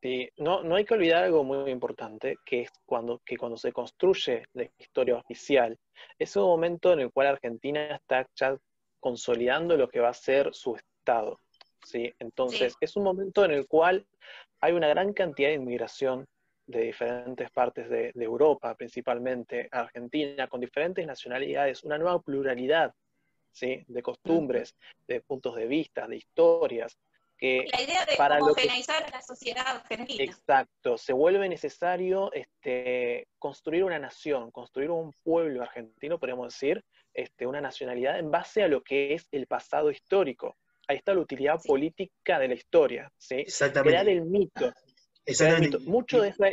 Sí, 0.01 0.29
no, 0.37 0.61
no 0.63 0.75
hay 0.75 0.85
que 0.85 0.93
olvidar 0.93 1.23
algo 1.23 1.43
muy 1.43 1.71
importante, 1.71 2.37
que 2.45 2.61
es 2.61 2.69
cuando, 2.85 3.21
que 3.25 3.37
cuando 3.37 3.57
se 3.57 3.71
construye 3.71 4.43
la 4.53 4.69
historia 4.77 5.15
oficial, 5.15 5.77
es 6.19 6.35
un 6.35 6.43
momento 6.43 6.93
en 6.93 6.99
el 6.99 7.11
cual 7.11 7.27
Argentina 7.27 7.95
está 7.95 8.27
ya 8.35 8.55
consolidando 8.99 9.77
lo 9.77 9.89
que 9.89 9.99
va 9.99 10.09
a 10.09 10.13
ser 10.13 10.53
su 10.53 10.75
Estado. 10.75 11.39
¿sí? 11.83 12.13
Entonces, 12.19 12.75
es 12.81 12.95
un 12.95 13.03
momento 13.03 13.45
en 13.45 13.51
el 13.51 13.67
cual 13.67 14.05
hay 14.59 14.73
una 14.73 14.87
gran 14.87 15.13
cantidad 15.13 15.49
de 15.49 15.55
inmigración 15.55 16.25
de 16.67 16.81
diferentes 16.81 17.49
partes 17.51 17.89
de, 17.89 18.11
de 18.13 18.23
Europa, 18.23 18.75
principalmente 18.75 19.67
Argentina, 19.71 20.47
con 20.47 20.61
diferentes 20.61 21.05
nacionalidades, 21.05 21.83
una 21.83 21.97
nueva 21.97 22.19
pluralidad 22.21 22.93
¿sí? 23.51 23.83
de 23.87 24.01
costumbres, 24.01 24.75
de 25.07 25.21
puntos 25.21 25.55
de 25.55 25.67
vista, 25.67 26.07
de 26.07 26.17
historias 26.17 26.97
la 27.41 27.81
idea 27.81 28.05
de 28.05 28.15
para 28.17 28.37
homogeneizar 28.37 29.03
a 29.03 29.09
la 29.09 29.21
sociedad 29.21 29.65
argentina. 29.67 30.23
Exacto, 30.23 30.97
se 30.97 31.13
vuelve 31.13 31.47
necesario 31.49 32.31
este, 32.33 33.27
construir 33.39 33.83
una 33.83 33.99
nación, 33.99 34.51
construir 34.51 34.89
un 34.89 35.11
pueblo 35.23 35.61
argentino, 35.61 36.19
podríamos 36.19 36.53
decir, 36.53 36.83
este, 37.13 37.45
una 37.45 37.61
nacionalidad 37.61 38.19
en 38.19 38.31
base 38.31 38.63
a 38.63 38.67
lo 38.67 38.81
que 38.81 39.13
es 39.13 39.27
el 39.31 39.47
pasado 39.47 39.91
histórico. 39.91 40.57
Ahí 40.87 40.97
está 40.97 41.13
la 41.13 41.21
utilidad 41.21 41.59
política 41.63 42.39
de 42.39 42.47
la 42.47 42.53
historia, 42.53 43.11
¿sí? 43.17 43.35
Exactamente. 43.35 43.91
Crear 43.91 44.09
el 44.09 44.25
mito. 44.25 44.71
Exactamente. 45.25 45.79
Mucho 45.79 46.21
de 46.21 46.29
esa... 46.29 46.49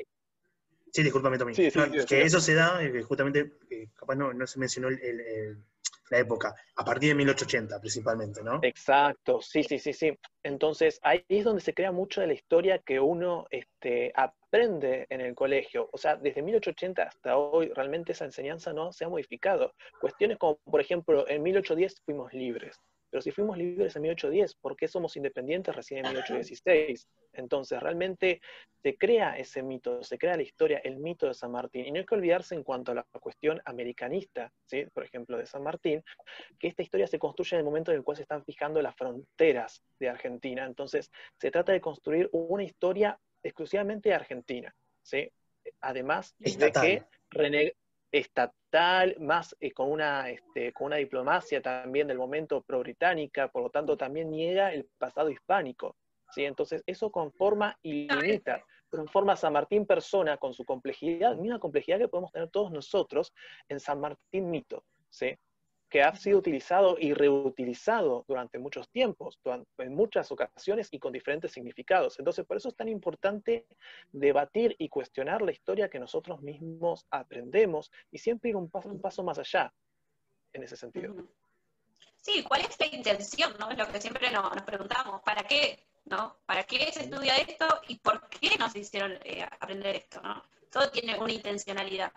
Sí, 0.91 1.03
discúlpame, 1.03 1.39
Tommy. 1.39 1.55
que 1.55 2.23
eso 2.23 2.41
se 2.41 2.55
da, 2.55 2.83
eh, 2.83 3.03
justamente, 3.03 3.53
eh, 3.71 3.89
capaz 3.95 4.15
no, 4.15 4.33
no 4.33 4.47
se 4.47 4.59
mencionó 4.59 4.89
el 4.89 5.63
la 6.11 6.19
época, 6.19 6.55
a 6.77 6.85
partir 6.85 7.11
de 7.11 7.15
1880 7.17 7.81
principalmente, 7.81 8.43
¿no? 8.43 8.61
Exacto, 8.63 9.41
sí, 9.41 9.63
sí, 9.63 9.79
sí, 9.79 9.93
sí. 9.93 10.19
Entonces 10.43 10.99
ahí 11.03 11.25
es 11.29 11.45
donde 11.45 11.63
se 11.63 11.75
crea 11.75 11.93
mucho 11.93 12.21
de 12.21 12.27
la 12.27 12.33
historia 12.35 12.79
que 12.79 13.01
uno 13.01 13.47
este, 13.51 14.13
aprende 14.15 15.07
en 15.09 15.21
el 15.21 15.35
colegio. 15.35 15.89
O 15.93 15.99
sea, 15.99 16.17
desde 16.17 16.43
1880 16.43 17.03
hasta 17.03 17.37
hoy 17.37 17.73
realmente 17.75 18.13
esa 18.13 18.25
enseñanza 18.25 18.73
no 18.73 18.93
se 18.93 19.05
ha 19.05 19.09
modificado. 19.09 19.75
Cuestiones 20.01 20.39
como, 20.39 20.59
por 20.59 20.81
ejemplo, 20.81 21.27
en 21.29 21.43
1810 21.43 22.03
fuimos 22.05 22.33
libres. 22.33 22.79
Pero 23.13 23.21
si 23.21 23.31
fuimos 23.31 23.59
libres 23.59 23.95
en 23.95 24.03
1810, 24.03 24.55
¿por 24.55 24.75
qué 24.75 24.89
somos 24.89 25.19
independientes 25.19 25.77
recién 25.77 25.99
en 25.99 26.13
1816? 26.13 27.07
Entonces, 27.35 27.79
realmente 27.79 28.41
se 28.83 28.97
crea 28.97 29.37
ese 29.37 29.63
mito, 29.63 30.03
se 30.03 30.17
crea 30.17 30.35
la 30.35 30.43
historia, 30.43 30.81
el 30.83 30.97
mito 30.97 31.27
de 31.27 31.35
San 31.35 31.53
Martín. 31.53 31.85
Y 31.85 31.91
no 31.91 31.99
hay 31.99 32.07
que 32.07 32.15
olvidarse 32.15 32.55
en 32.55 32.63
cuanto 32.63 32.93
a 32.93 32.95
la 32.95 33.03
cuestión 33.21 33.61
americanista, 33.67 34.51
¿sí? 34.65 34.87
por 34.95 35.05
ejemplo, 35.05 35.37
de 35.37 35.45
San 35.45 35.63
Martín, 35.63 36.03
que 36.59 36.69
esta 36.69 36.81
historia 36.81 37.07
se 37.07 37.19
construye 37.19 37.55
en 37.57 37.59
el 37.59 37.65
momento 37.67 37.91
en 37.91 37.99
el 37.99 38.03
cual 38.03 38.17
se 38.17 38.23
están 38.23 38.47
fijando 38.47 38.81
las 38.81 38.97
fronteras 38.97 39.85
de 40.01 40.09
Argentina. 40.09 40.65
Entonces, 40.65 41.11
se 41.37 41.51
trata 41.51 41.73
de 41.73 41.83
construir 41.83 42.31
una 42.33 42.65
historia 42.65 43.21
exclusivamente 43.43 44.15
argentina. 44.15 44.75
¿sí? 45.03 45.31
Además 45.83 46.35
de 46.39 46.73
que 46.73 47.05
estatal, 48.13 49.17
más 49.19 49.57
eh, 49.59 49.73
con, 49.73 49.91
una, 49.91 50.29
este, 50.29 50.73
con 50.73 50.89
una 50.89 50.97
diplomacia 50.97 51.63
también 51.63 52.07
del 52.07 52.19
momento 52.19 52.61
pro-británica, 52.61 53.49
por 53.49 53.63
lo 53.63 53.71
tanto 53.71 53.97
también 53.97 54.31
niega 54.31 54.73
el 54.73 54.85
pasado 54.99 55.31
hispánico. 55.31 55.97
¿sí? 56.31 56.45
Entonces 56.45 56.83
eso 56.87 57.11
conforma 57.11 57.77
y 57.83 58.07
limita, 58.13 58.63
conforma 58.91 59.33
a 59.33 59.37
San 59.37 59.55
Martín 59.55 59.87
persona 59.87 60.37
con 60.37 60.53
su 60.53 60.65
complejidad, 60.65 61.37
misma 61.37 61.59
complejidad 61.59 61.99
que 61.99 62.09
podemos 62.09 62.33
tener 62.33 62.51
todos 62.51 62.71
nosotros 62.71 63.33
en 63.69 63.81
San 63.81 63.99
Martín 63.99 64.51
mito. 64.51 64.85
¿sí? 65.09 65.35
Que 65.93 66.03
ha 66.03 66.17
sido 66.17 66.39
utilizado 66.39 66.97
y 66.99 67.13
reutilizado 67.13 68.25
durante 68.27 68.59
muchos 68.59 68.89
tiempos, 68.89 69.39
en 69.77 69.95
muchas 69.95 70.33
ocasiones 70.33 70.89
y 70.91 70.99
con 70.99 71.13
diferentes 71.13 71.53
significados. 71.53 72.19
Entonces, 72.19 72.47
por 72.47 72.57
eso 72.57 72.71
es 72.71 72.75
tan 72.75 72.89
importante 72.89 73.67
debatir 74.11 74.75
y 74.79 74.89
cuestionar 74.89 75.43
la 75.43 75.53
historia 75.53 75.91
que 75.91 75.99
nosotros 76.01 76.41
mismos 76.41 77.07
aprendemos 77.11 77.93
y 78.11 78.17
siempre 78.17 78.49
ir 78.49 78.57
un 78.57 78.71
paso, 78.71 78.89
un 78.89 79.03
paso 79.03 79.23
más 79.23 79.39
allá 79.39 79.71
en 80.55 80.63
ese 80.63 80.77
sentido. 80.77 81.15
Sí, 82.23 82.43
¿cuál 82.43 82.63
es 82.63 82.81
la 82.81 82.87
intención? 82.87 83.53
¿no? 83.61 83.71
Es 83.71 83.77
lo 83.77 83.87
que 83.87 84.01
siempre 84.01 84.31
nos, 84.31 84.63
preguntamos, 84.63 85.21
¿para 85.21 85.43
qué? 85.43 85.85
¿no? 86.07 86.39
¿Para 86.47 86.65
qué 86.65 86.91
se 86.91 87.03
estudia 87.03 87.37
esto 87.37 87.67
y 87.89 87.99
por 87.99 88.31
qué 88.31 88.57
nos 88.59 88.75
hicieron 88.75 89.13
eh, 89.25 89.47
aprender 89.61 89.97
esto? 89.97 90.23
¿no? 90.23 90.43
Todo 90.71 90.91
tiene 90.91 91.19
una 91.19 91.35
intencionalidad. 91.35 92.11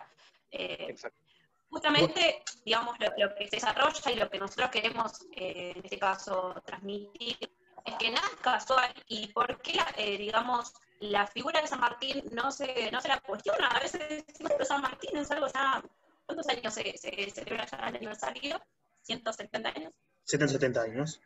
Eh, 0.50 0.86
Exacto 0.88 1.26
justamente, 1.70 2.42
digamos, 2.64 2.96
lo, 2.98 3.34
que 3.34 3.48
se 3.48 3.56
desarrolla 3.56 4.12
y 4.12 4.16
lo 4.16 4.30
que 4.30 4.38
nosotros 4.38 4.70
queremos, 4.70 5.26
eh, 5.32 5.72
en 5.76 5.84
este 5.84 5.98
caso, 5.98 6.54
transmitir, 6.64 7.36
es 7.84 7.94
que 7.96 8.10
nada 8.10 8.26
es 8.32 8.40
casual 8.40 8.92
y 9.08 9.28
por 9.28 9.60
qué, 9.62 9.78
eh, 9.96 10.18
digamos, 10.18 10.72
la 11.00 11.26
figura 11.26 11.60
de 11.60 11.66
San 11.66 11.80
Martín 11.80 12.24
no 12.32 12.50
se, 12.50 12.90
no 12.90 13.00
se 13.00 13.08
la 13.08 13.20
cuestiona. 13.20 13.68
A 13.68 13.80
veces 13.80 14.26
decimos 14.26 14.52
que 14.58 14.64
San 14.64 14.82
Martín 14.82 15.16
es 15.16 15.30
algo 15.30 15.46
ya, 15.46 15.82
¿cuántos 16.24 16.48
años 16.48 16.74
se, 16.74 16.96
se 16.96 17.30
celebra 17.30 17.66
ya 17.66 17.76
el 17.88 17.96
aniversario? 17.96 18.60
¿170 19.06 19.76
años? 19.76 19.94
170 20.24 20.80
años. 20.80 21.20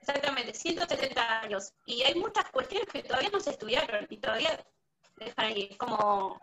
Exactamente, 0.00 0.52
170 0.52 1.40
años. 1.40 1.72
Y 1.86 2.02
hay 2.02 2.14
muchas 2.14 2.50
cuestiones 2.50 2.88
que 2.88 3.02
todavía 3.02 3.30
no 3.30 3.40
se 3.40 3.50
estudiaron 3.50 4.06
y 4.10 4.18
todavía 4.18 4.64
dejan 5.16 5.46
ahí 5.46 5.74
como 5.76 6.40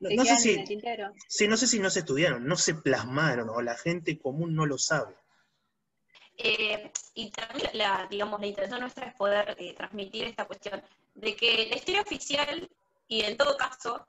no, 0.00 0.24
sé 0.24 0.36
si, 0.36 0.64
sí, 1.28 1.48
no 1.48 1.56
sé 1.56 1.66
si 1.66 1.78
no 1.78 1.90
se 1.90 2.00
estudiaron, 2.00 2.46
no 2.46 2.56
se 2.56 2.74
plasmaron 2.74 3.48
o 3.48 3.62
la 3.62 3.76
gente 3.76 4.18
común 4.18 4.54
no 4.54 4.66
lo 4.66 4.78
sabe. 4.78 5.14
Eh, 6.36 6.92
y 7.14 7.30
también 7.30 7.70
la, 7.74 8.06
digamos, 8.08 8.40
la 8.40 8.46
intención 8.46 8.80
nuestra 8.80 9.06
es 9.06 9.14
poder 9.14 9.56
eh, 9.58 9.74
transmitir 9.74 10.24
esta 10.24 10.46
cuestión 10.46 10.82
de 11.14 11.34
que 11.34 11.66
la 11.68 11.76
historia 11.76 12.02
oficial 12.02 12.70
y 13.08 13.22
en 13.22 13.36
todo 13.36 13.56
caso 13.56 14.06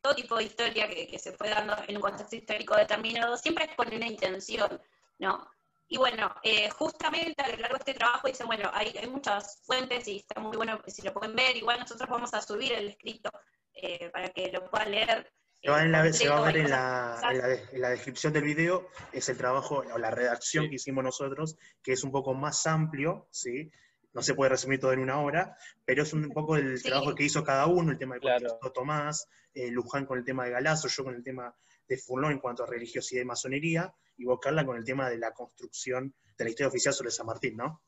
todo 0.00 0.14
tipo 0.14 0.36
de 0.36 0.44
historia 0.44 0.88
que, 0.88 1.18
se 1.18 1.32
fue 1.32 1.48
dando 1.48 1.76
en 1.86 1.96
un 1.96 2.02
contexto 2.02 2.36
histórico 2.36 2.76
determinado 2.76 3.36
siempre 3.36 3.66
es 3.66 3.76
con 3.76 3.92
una 3.92 4.06
intención, 4.06 4.80
¿no? 5.18 5.48
Y 5.92 5.98
bueno, 5.98 6.34
eh, 6.42 6.70
justamente 6.70 7.42
a 7.42 7.50
lo 7.50 7.56
largo 7.58 7.76
de 7.76 7.80
este 7.80 7.92
trabajo 7.92 8.26
dicen, 8.26 8.46
bueno, 8.46 8.70
hay, 8.72 8.96
hay 8.98 9.06
muchas 9.08 9.60
fuentes 9.66 10.08
y 10.08 10.20
está 10.20 10.40
muy 10.40 10.56
bueno 10.56 10.80
si 10.86 11.02
lo 11.02 11.12
pueden 11.12 11.36
ver, 11.36 11.54
igual 11.54 11.80
nosotros 11.80 12.08
vamos 12.08 12.32
a 12.32 12.40
subir 12.40 12.72
el 12.72 12.88
escrito 12.88 13.30
eh, 13.74 14.08
para 14.10 14.30
que 14.30 14.50
lo 14.50 14.70
puedan 14.70 14.90
leer. 14.90 15.30
Se 15.60 15.68
va, 15.68 16.38
a 16.38 16.50
ver 16.50 16.56
en 16.56 16.70
la, 16.70 17.90
descripción 17.90 18.32
del 18.32 18.44
video, 18.44 18.88
es 19.12 19.28
el 19.28 19.36
trabajo 19.36 19.84
o 19.92 19.98
la 19.98 20.10
redacción 20.10 20.70
que 20.70 20.76
hicimos 20.76 21.04
nosotros, 21.04 21.58
que 21.82 21.92
es 21.92 22.02
un 22.04 22.10
poco 22.10 22.32
más 22.32 22.66
amplio, 22.66 23.28
¿sí? 23.30 23.70
No 24.14 24.22
se 24.22 24.32
puede 24.32 24.48
resumir 24.48 24.80
todo 24.80 24.94
en 24.94 25.00
una 25.00 25.20
hora, 25.20 25.58
pero 25.84 26.04
es 26.04 26.14
un 26.14 26.30
poco 26.30 26.56
el 26.56 26.82
trabajo 26.82 27.14
que 27.14 27.24
hizo 27.24 27.44
cada 27.44 27.66
uno, 27.66 27.92
el 27.92 27.98
tema 27.98 28.14
de 28.14 28.22
claro. 28.22 28.58
Tomás, 28.72 29.28
eh, 29.52 29.70
Luján 29.70 30.06
con 30.06 30.16
el 30.16 30.24
tema 30.24 30.46
de 30.46 30.52
Galazo, 30.52 30.88
yo 30.88 31.04
con 31.04 31.14
el 31.14 31.22
tema 31.22 31.54
de 31.88 31.96
Furlón 31.96 32.32
en 32.32 32.38
cuanto 32.38 32.64
a 32.64 32.66
religiosidad 32.66 33.22
y 33.22 33.26
masonería, 33.26 33.94
y 34.16 34.24
vos, 34.24 34.38
Carla, 34.40 34.64
con 34.64 34.76
el 34.76 34.84
tema 34.84 35.08
de 35.08 35.18
la 35.18 35.32
construcción 35.32 36.14
de 36.36 36.44
la 36.44 36.50
historia 36.50 36.68
oficial 36.68 36.94
sobre 36.94 37.10
San 37.10 37.26
Martín, 37.26 37.56
¿no? 37.56 37.82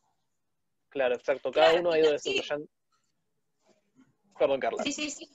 Claro, 0.89 1.15
exacto. 1.15 1.51
Cada 1.51 1.75
uno 1.75 1.93
ha 1.93 1.99
ido 1.99 2.13
desarrollando. 2.13 2.69
Perdón, 4.39 4.61
Carla. 4.61 4.83
Sí, 4.83 4.93
sí, 4.93 5.11
sí. 5.11 5.29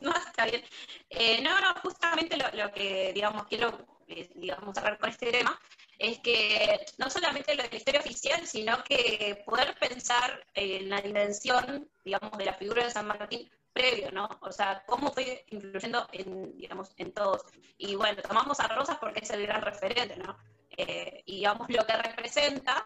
No, 0.00 0.12
está 0.12 0.46
bien. 0.46 0.62
Eh, 1.10 1.42
no, 1.42 1.60
no, 1.60 1.74
justamente 1.82 2.36
lo, 2.36 2.72
que, 2.72 3.12
digamos, 3.12 3.46
quiero, 3.46 3.86
eh, 4.08 4.30
digamos, 4.34 4.76
hablar 4.78 4.98
con 4.98 5.10
este 5.10 5.30
tema 5.30 5.58
es 5.98 6.18
que 6.20 6.80
no 6.98 7.10
solamente 7.10 7.54
lo 7.54 7.62
de 7.62 7.70
la 7.70 7.76
historia 7.76 8.00
oficial, 8.00 8.46
sino 8.46 8.82
que 8.84 9.42
poder 9.44 9.76
pensar 9.78 10.44
en 10.54 10.88
la 10.88 11.00
dimensión, 11.00 11.88
digamos, 12.04 12.36
de 12.38 12.44
la 12.44 12.54
figura 12.54 12.84
de 12.84 12.90
San 12.90 13.06
Martín 13.06 13.50
previo, 13.72 14.10
¿no? 14.12 14.28
O 14.42 14.52
sea, 14.52 14.82
cómo 14.86 15.10
fue 15.12 15.44
influyendo 15.50 16.06
en, 16.12 16.56
digamos, 16.56 16.92
en 16.96 17.12
todos. 17.12 17.42
Y 17.78 17.94
bueno, 17.94 18.22
tomamos 18.22 18.60
a 18.60 18.68
Rosas 18.68 18.98
porque 18.98 19.20
es 19.20 19.30
el 19.30 19.46
gran 19.46 19.62
referente, 19.62 20.16
¿no? 20.16 20.36
Eh, 20.76 21.22
y 21.26 21.36
digamos, 21.36 21.68
lo 21.68 21.84
que 21.86 21.96
representa, 21.96 22.84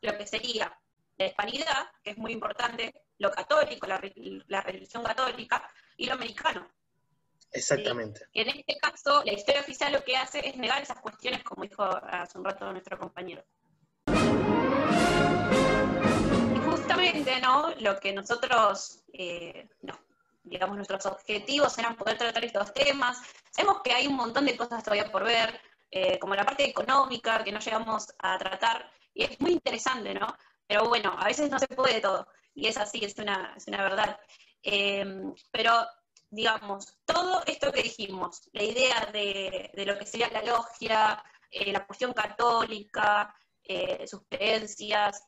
lo 0.00 0.16
que 0.16 0.26
sería 0.26 0.76
la 1.20 1.26
hispanidad, 1.26 1.90
que 2.02 2.10
es 2.10 2.18
muy 2.18 2.32
importante, 2.32 2.94
lo 3.18 3.30
católico, 3.30 3.86
la, 3.86 3.98
religión 3.98 5.04
católica, 5.04 5.68
y 5.96 6.06
lo 6.06 6.14
americano. 6.14 6.66
Exactamente. 7.52 8.26
en 8.32 8.48
este 8.48 8.78
caso, 8.78 9.22
la 9.24 9.32
historia 9.32 9.60
oficial 9.60 9.92
lo 9.92 10.04
que 10.04 10.16
hace 10.16 10.48
es 10.48 10.56
negar 10.56 10.80
esas 10.80 11.00
cuestiones, 11.00 11.42
como 11.42 11.64
dijo 11.64 11.82
hace 11.82 12.38
un 12.38 12.44
rato 12.44 12.72
nuestro 12.72 12.98
compañero. 12.98 13.44
Y 16.54 16.58
justamente, 16.64 17.40
¿no? 17.40 17.74
Lo 17.80 17.98
que 17.98 18.12
nosotros, 18.12 19.02
eh, 19.12 19.68
no, 19.82 19.98
digamos, 20.50 20.76
nuestros 20.76 21.06
objetivos 21.06 21.78
eran 21.78 21.96
poder 21.96 22.18
tratar 22.18 22.44
estos 22.44 22.74
temas. 22.74 23.18
Sabemos 23.50 23.80
que 23.82 23.92
hay 23.92 24.08
un 24.08 24.16
montón 24.16 24.44
de 24.44 24.56
cosas 24.56 24.82
todavía 24.82 25.10
por 25.10 25.24
ver, 25.24 25.60
eh, 25.90 26.18
como 26.18 26.34
la 26.34 26.44
parte 26.44 26.68
económica 26.68 27.42
que 27.44 27.52
no 27.52 27.60
llegamos 27.60 28.12
a 28.18 28.36
tratar, 28.36 28.90
y 29.14 29.24
es 29.24 29.40
muy 29.40 29.52
interesante, 29.52 30.12
¿no? 30.12 30.26
Pero 30.66 30.88
bueno, 30.88 31.14
a 31.18 31.26
veces 31.26 31.50
no 31.50 31.58
se 31.58 31.68
puede 31.68 32.00
todo, 32.00 32.26
y 32.54 32.66
es 32.66 32.76
así, 32.76 33.04
es 33.04 33.16
una, 33.18 33.54
es 33.56 33.66
una 33.68 33.82
verdad. 33.82 34.18
Eh, 34.62 35.04
pero, 35.52 35.86
digamos, 36.28 36.98
todo 37.04 37.42
esto 37.46 37.72
que 37.72 37.82
dijimos, 37.82 38.42
la 38.52 38.64
idea 38.64 39.08
de, 39.12 39.70
de 39.72 39.86
lo 39.86 39.96
que 39.98 40.06
sería 40.06 40.28
la 40.30 40.42
logia, 40.42 41.24
eh, 41.50 41.72
la 41.72 41.86
cuestión 41.86 42.12
católica, 42.12 43.34
sus 44.04 44.22
creencias, 44.28 45.22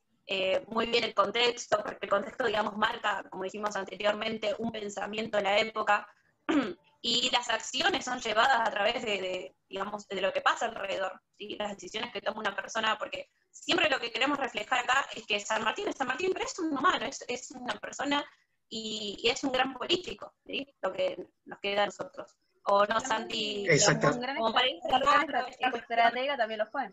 muy 0.69 0.86
bien 0.86 1.05
el 1.05 1.15
contexto, 1.15 1.78
porque 1.82 1.99
el 2.07 2.11
contexto, 2.11 2.47
digamos, 2.47 2.77
marca, 2.77 3.24
como 3.31 3.44
dijimos 3.44 3.77
anteriormente, 3.77 4.55
un 4.59 4.73
pensamiento 4.73 5.36
de 5.36 5.43
la 5.43 5.59
época, 5.59 6.07
y 7.03 7.31
las 7.31 7.51
acciones 7.51 8.05
son 8.05 8.20
llevadas 8.20 8.69
a 8.69 8.70
través 8.70 9.03
de, 9.03 9.57
digamos, 9.69 10.07
de 10.07 10.20
lo 10.20 10.32
que 10.32 10.40
pasa 10.40 10.66
alrededor, 10.66 11.20
¿sí? 11.36 11.57
las 11.59 11.74
decisiones 11.74 12.12
que 12.12 12.20
toma 12.20 12.40
una 12.40 12.55
persona, 12.55 12.97
porque 12.97 13.31
siempre 13.51 13.90
lo 13.90 13.99
que 13.99 14.12
queremos 14.12 14.39
reflejar 14.39 14.81
acá 14.81 15.07
es 15.15 15.27
que 15.27 15.40
San 15.40 15.65
Martín 15.65 15.89
es 15.89 15.97
San 15.97 16.07
Martín, 16.07 16.31
pero 16.32 16.44
es 16.44 16.59
un 16.61 16.77
humano, 16.77 17.05
es, 17.05 17.24
es 17.27 17.51
una 17.51 17.74
persona 17.74 18.24
y, 18.69 19.28
es 19.28 19.43
un 19.43 19.53
gran 19.53 19.74
político, 19.74 20.32
¿sí? 20.47 20.74
lo 20.81 20.93
que 20.93 21.28
nos 21.44 21.59
queda 21.59 21.82
a 21.82 21.86
nosotros. 21.86 22.36
O 22.65 22.86
no, 22.86 23.01
Santi, 23.01 23.66
Exactamente. 23.69 24.36
como 24.39 24.53
para 24.53 24.69
estratega 24.69 26.36
también 26.36 26.59
lo 26.61 26.66
fue. 26.66 26.89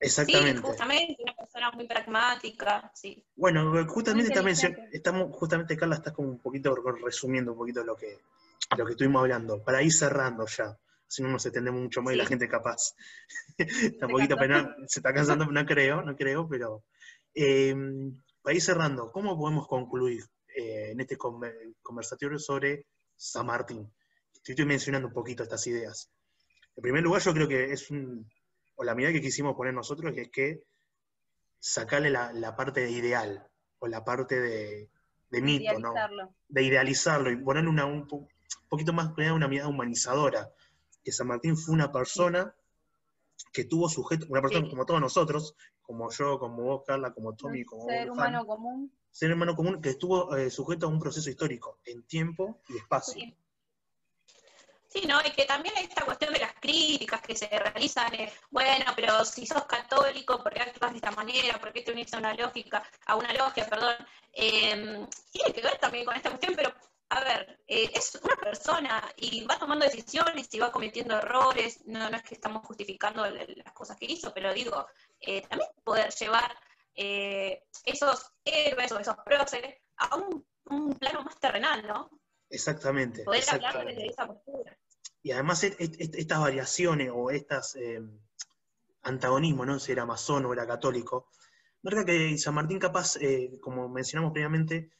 Exactamente. 0.00 0.60
Sí, 0.60 0.66
justamente, 0.66 1.16
una 1.22 1.34
persona 1.34 1.70
muy 1.72 1.86
pragmática, 1.86 2.90
sí. 2.94 3.24
Bueno, 3.34 3.84
justamente 3.88 4.30
también, 4.30 4.56
estamos, 4.92 5.36
justamente 5.36 5.76
Carla, 5.76 5.96
estás 5.96 6.12
como 6.12 6.28
un 6.28 6.38
poquito 6.38 6.74
resumiendo 7.04 7.52
un 7.52 7.58
poquito 7.58 7.82
lo 7.82 7.96
que, 7.96 8.18
lo 8.76 8.86
que 8.86 8.92
estuvimos 8.92 9.22
hablando, 9.22 9.62
para 9.62 9.82
ir 9.82 9.92
cerrando 9.92 10.46
ya, 10.46 10.78
si 11.06 11.22
no 11.22 11.28
nos 11.28 11.44
extendemos 11.46 11.80
mucho 11.80 12.02
más 12.02 12.14
y 12.14 12.16
la 12.16 12.26
gente 12.26 12.48
capaz 12.48 12.94
está 13.58 14.06
un 14.06 14.12
poquito 14.12 14.36
penal, 14.36 14.76
se 14.86 15.00
está 15.00 15.12
cansando, 15.12 15.46
no 15.50 15.66
creo, 15.66 16.02
no 16.02 16.14
creo, 16.14 16.48
pero 16.48 16.84
em, 17.34 18.22
para 18.40 18.54
ir 18.54 18.62
cerrando, 18.62 19.10
¿cómo 19.10 19.36
podemos 19.36 19.66
concluir 19.66 20.22
eh, 20.54 20.90
en 20.92 21.00
este 21.00 21.16
conversatorio 21.16 22.38
sobre 22.38 22.86
San 23.16 23.46
Martín? 23.46 23.92
Estoy 24.46 24.64
mencionando 24.64 25.08
un 25.08 25.14
poquito 25.14 25.42
estas 25.42 25.66
ideas. 25.66 26.10
En 26.76 26.82
primer 26.82 27.02
lugar, 27.02 27.20
yo 27.20 27.34
creo 27.34 27.48
que 27.48 27.72
es 27.72 27.90
un, 27.90 28.30
o 28.78 28.84
la 28.84 28.94
mirada 28.94 29.12
que 29.12 29.20
quisimos 29.20 29.56
poner 29.56 29.74
nosotros, 29.74 30.12
que 30.14 30.22
es 30.22 30.30
que 30.30 30.62
sacarle 31.58 32.10
la, 32.10 32.54
parte 32.56 32.88
ideal, 32.88 33.44
o 33.80 33.88
la 33.88 34.04
parte 34.04 34.40
de, 34.40 34.88
mito, 35.30 35.78
¿no? 35.80 35.92
De 36.48 36.62
idealizarlo 36.62 37.30
y 37.30 37.36
ponerle 37.36 37.70
una, 37.70 37.86
un, 37.86 38.06
poquito 38.68 38.92
más 38.92 39.10
una 39.16 39.48
mirada 39.48 39.68
humanizadora, 39.68 40.52
que 41.02 41.10
San 41.10 41.26
Martín 41.26 41.56
fue 41.56 41.74
una 41.74 41.90
persona 41.90 42.54
que 43.52 43.64
tuvo 43.64 43.88
sujeto, 43.88 44.26
una 44.28 44.42
persona 44.42 44.68
como 44.68 44.86
todos 44.86 45.00
nosotros, 45.00 45.56
como 45.82 46.08
yo, 46.12 46.38
como 46.38 46.62
vos, 46.62 46.82
Carla, 46.86 47.12
como 47.12 47.34
Tommy, 47.34 47.64
como 47.64 47.84
Ser 47.84 48.10
humano 48.12 48.46
común. 48.46 48.92
Ser 49.10 49.32
humano 49.32 49.56
común 49.56 49.82
que 49.82 49.90
estuvo 49.90 50.36
eh, 50.36 50.50
sujeto 50.50 50.86
a 50.86 50.88
un 50.88 51.00
proceso 51.00 51.28
histórico, 51.28 51.80
en 51.84 52.04
tiempo 52.04 52.60
y 52.68 52.76
espacio. 52.76 53.14
Sí. 53.14 53.36
¿No? 55.06 55.20
Y 55.24 55.30
que 55.30 55.44
también 55.44 55.74
hay 55.76 55.84
esta 55.84 56.04
cuestión 56.04 56.32
de 56.32 56.40
las 56.40 56.52
críticas 56.54 57.20
que 57.20 57.36
se 57.36 57.48
realizan, 57.48 58.10
bueno, 58.50 58.84
pero 58.96 59.24
si 59.24 59.46
sos 59.46 59.64
católico, 59.64 60.42
¿por 60.42 60.52
qué 60.52 60.60
actúas 60.60 60.92
de 60.92 60.98
esta 60.98 61.10
manera? 61.12 61.58
¿Por 61.58 61.72
qué 61.72 61.82
te 61.82 61.92
unís 61.92 62.12
a 62.14 62.18
una 62.18 62.34
lógica, 62.34 62.82
a 63.06 63.16
una 63.16 63.32
logia, 63.32 63.66
perdón? 63.68 63.96
Eh, 64.32 65.06
tiene 65.32 65.52
que 65.52 65.62
ver 65.62 65.78
también 65.78 66.04
con 66.04 66.16
esta 66.16 66.30
cuestión, 66.30 66.54
pero 66.56 66.72
a 67.10 67.20
ver, 67.20 67.58
eh, 67.66 67.90
es 67.94 68.18
una 68.22 68.36
persona 68.36 69.02
y 69.16 69.44
va 69.44 69.58
tomando 69.58 69.86
decisiones 69.86 70.48
y 70.52 70.58
va 70.58 70.70
cometiendo 70.70 71.16
errores, 71.16 71.80
no, 71.86 72.06
es 72.08 72.22
que 72.22 72.34
estamos 72.34 72.66
justificando 72.66 73.24
las 73.28 73.72
cosas 73.72 73.96
que 73.96 74.06
hizo, 74.06 74.32
pero 74.34 74.52
digo, 74.52 74.86
eh, 75.20 75.42
también 75.42 75.70
poder 75.82 76.12
llevar 76.12 76.54
eh, 76.94 77.64
esos 77.84 78.32
héroes 78.44 78.92
o 78.92 78.98
esos 78.98 79.16
próceres 79.24 79.76
a 79.96 80.16
un, 80.16 80.46
plano 80.98 81.22
más 81.22 81.40
terrenal, 81.40 81.86
¿no? 81.86 82.10
Exactamente. 82.50 83.24
Poder 83.24 83.44
hablar 83.48 83.86
desde 83.86 84.06
esa 84.06 84.26
postura. 84.26 84.76
Y 85.28 85.32
además 85.32 85.62
estas 85.62 86.40
variaciones 86.40 87.10
o 87.12 87.30
estas 87.30 87.76
antagonismos, 89.02 89.66
¿no? 89.66 89.78
Si 89.78 89.92
era 89.92 90.06
masón 90.06 90.46
o 90.46 90.54
era 90.54 90.66
católico, 90.66 91.28
verdad 91.82 92.06
que 92.06 92.38
San 92.38 92.54
Martín 92.54 92.78
capaz, 92.78 93.18
como 93.60 93.90
mencionamos 93.90 94.32
previamente, 94.32 94.90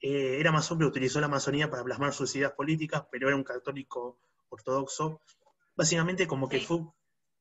eh, 0.00 0.40
era 0.40 0.50
masón, 0.50 0.78
pero 0.78 0.88
utilizó 0.88 1.20
la 1.20 1.28
masonía 1.28 1.70
para 1.70 1.84
plasmar 1.84 2.12
sus 2.12 2.34
ideas 2.34 2.54
políticas, 2.54 3.04
pero 3.08 3.28
era 3.28 3.36
un 3.36 3.44
católico 3.44 4.18
ortodoxo. 4.48 5.22
Básicamente 5.76 6.26
como 6.26 6.48
que 6.48 6.58
fue 6.58 6.84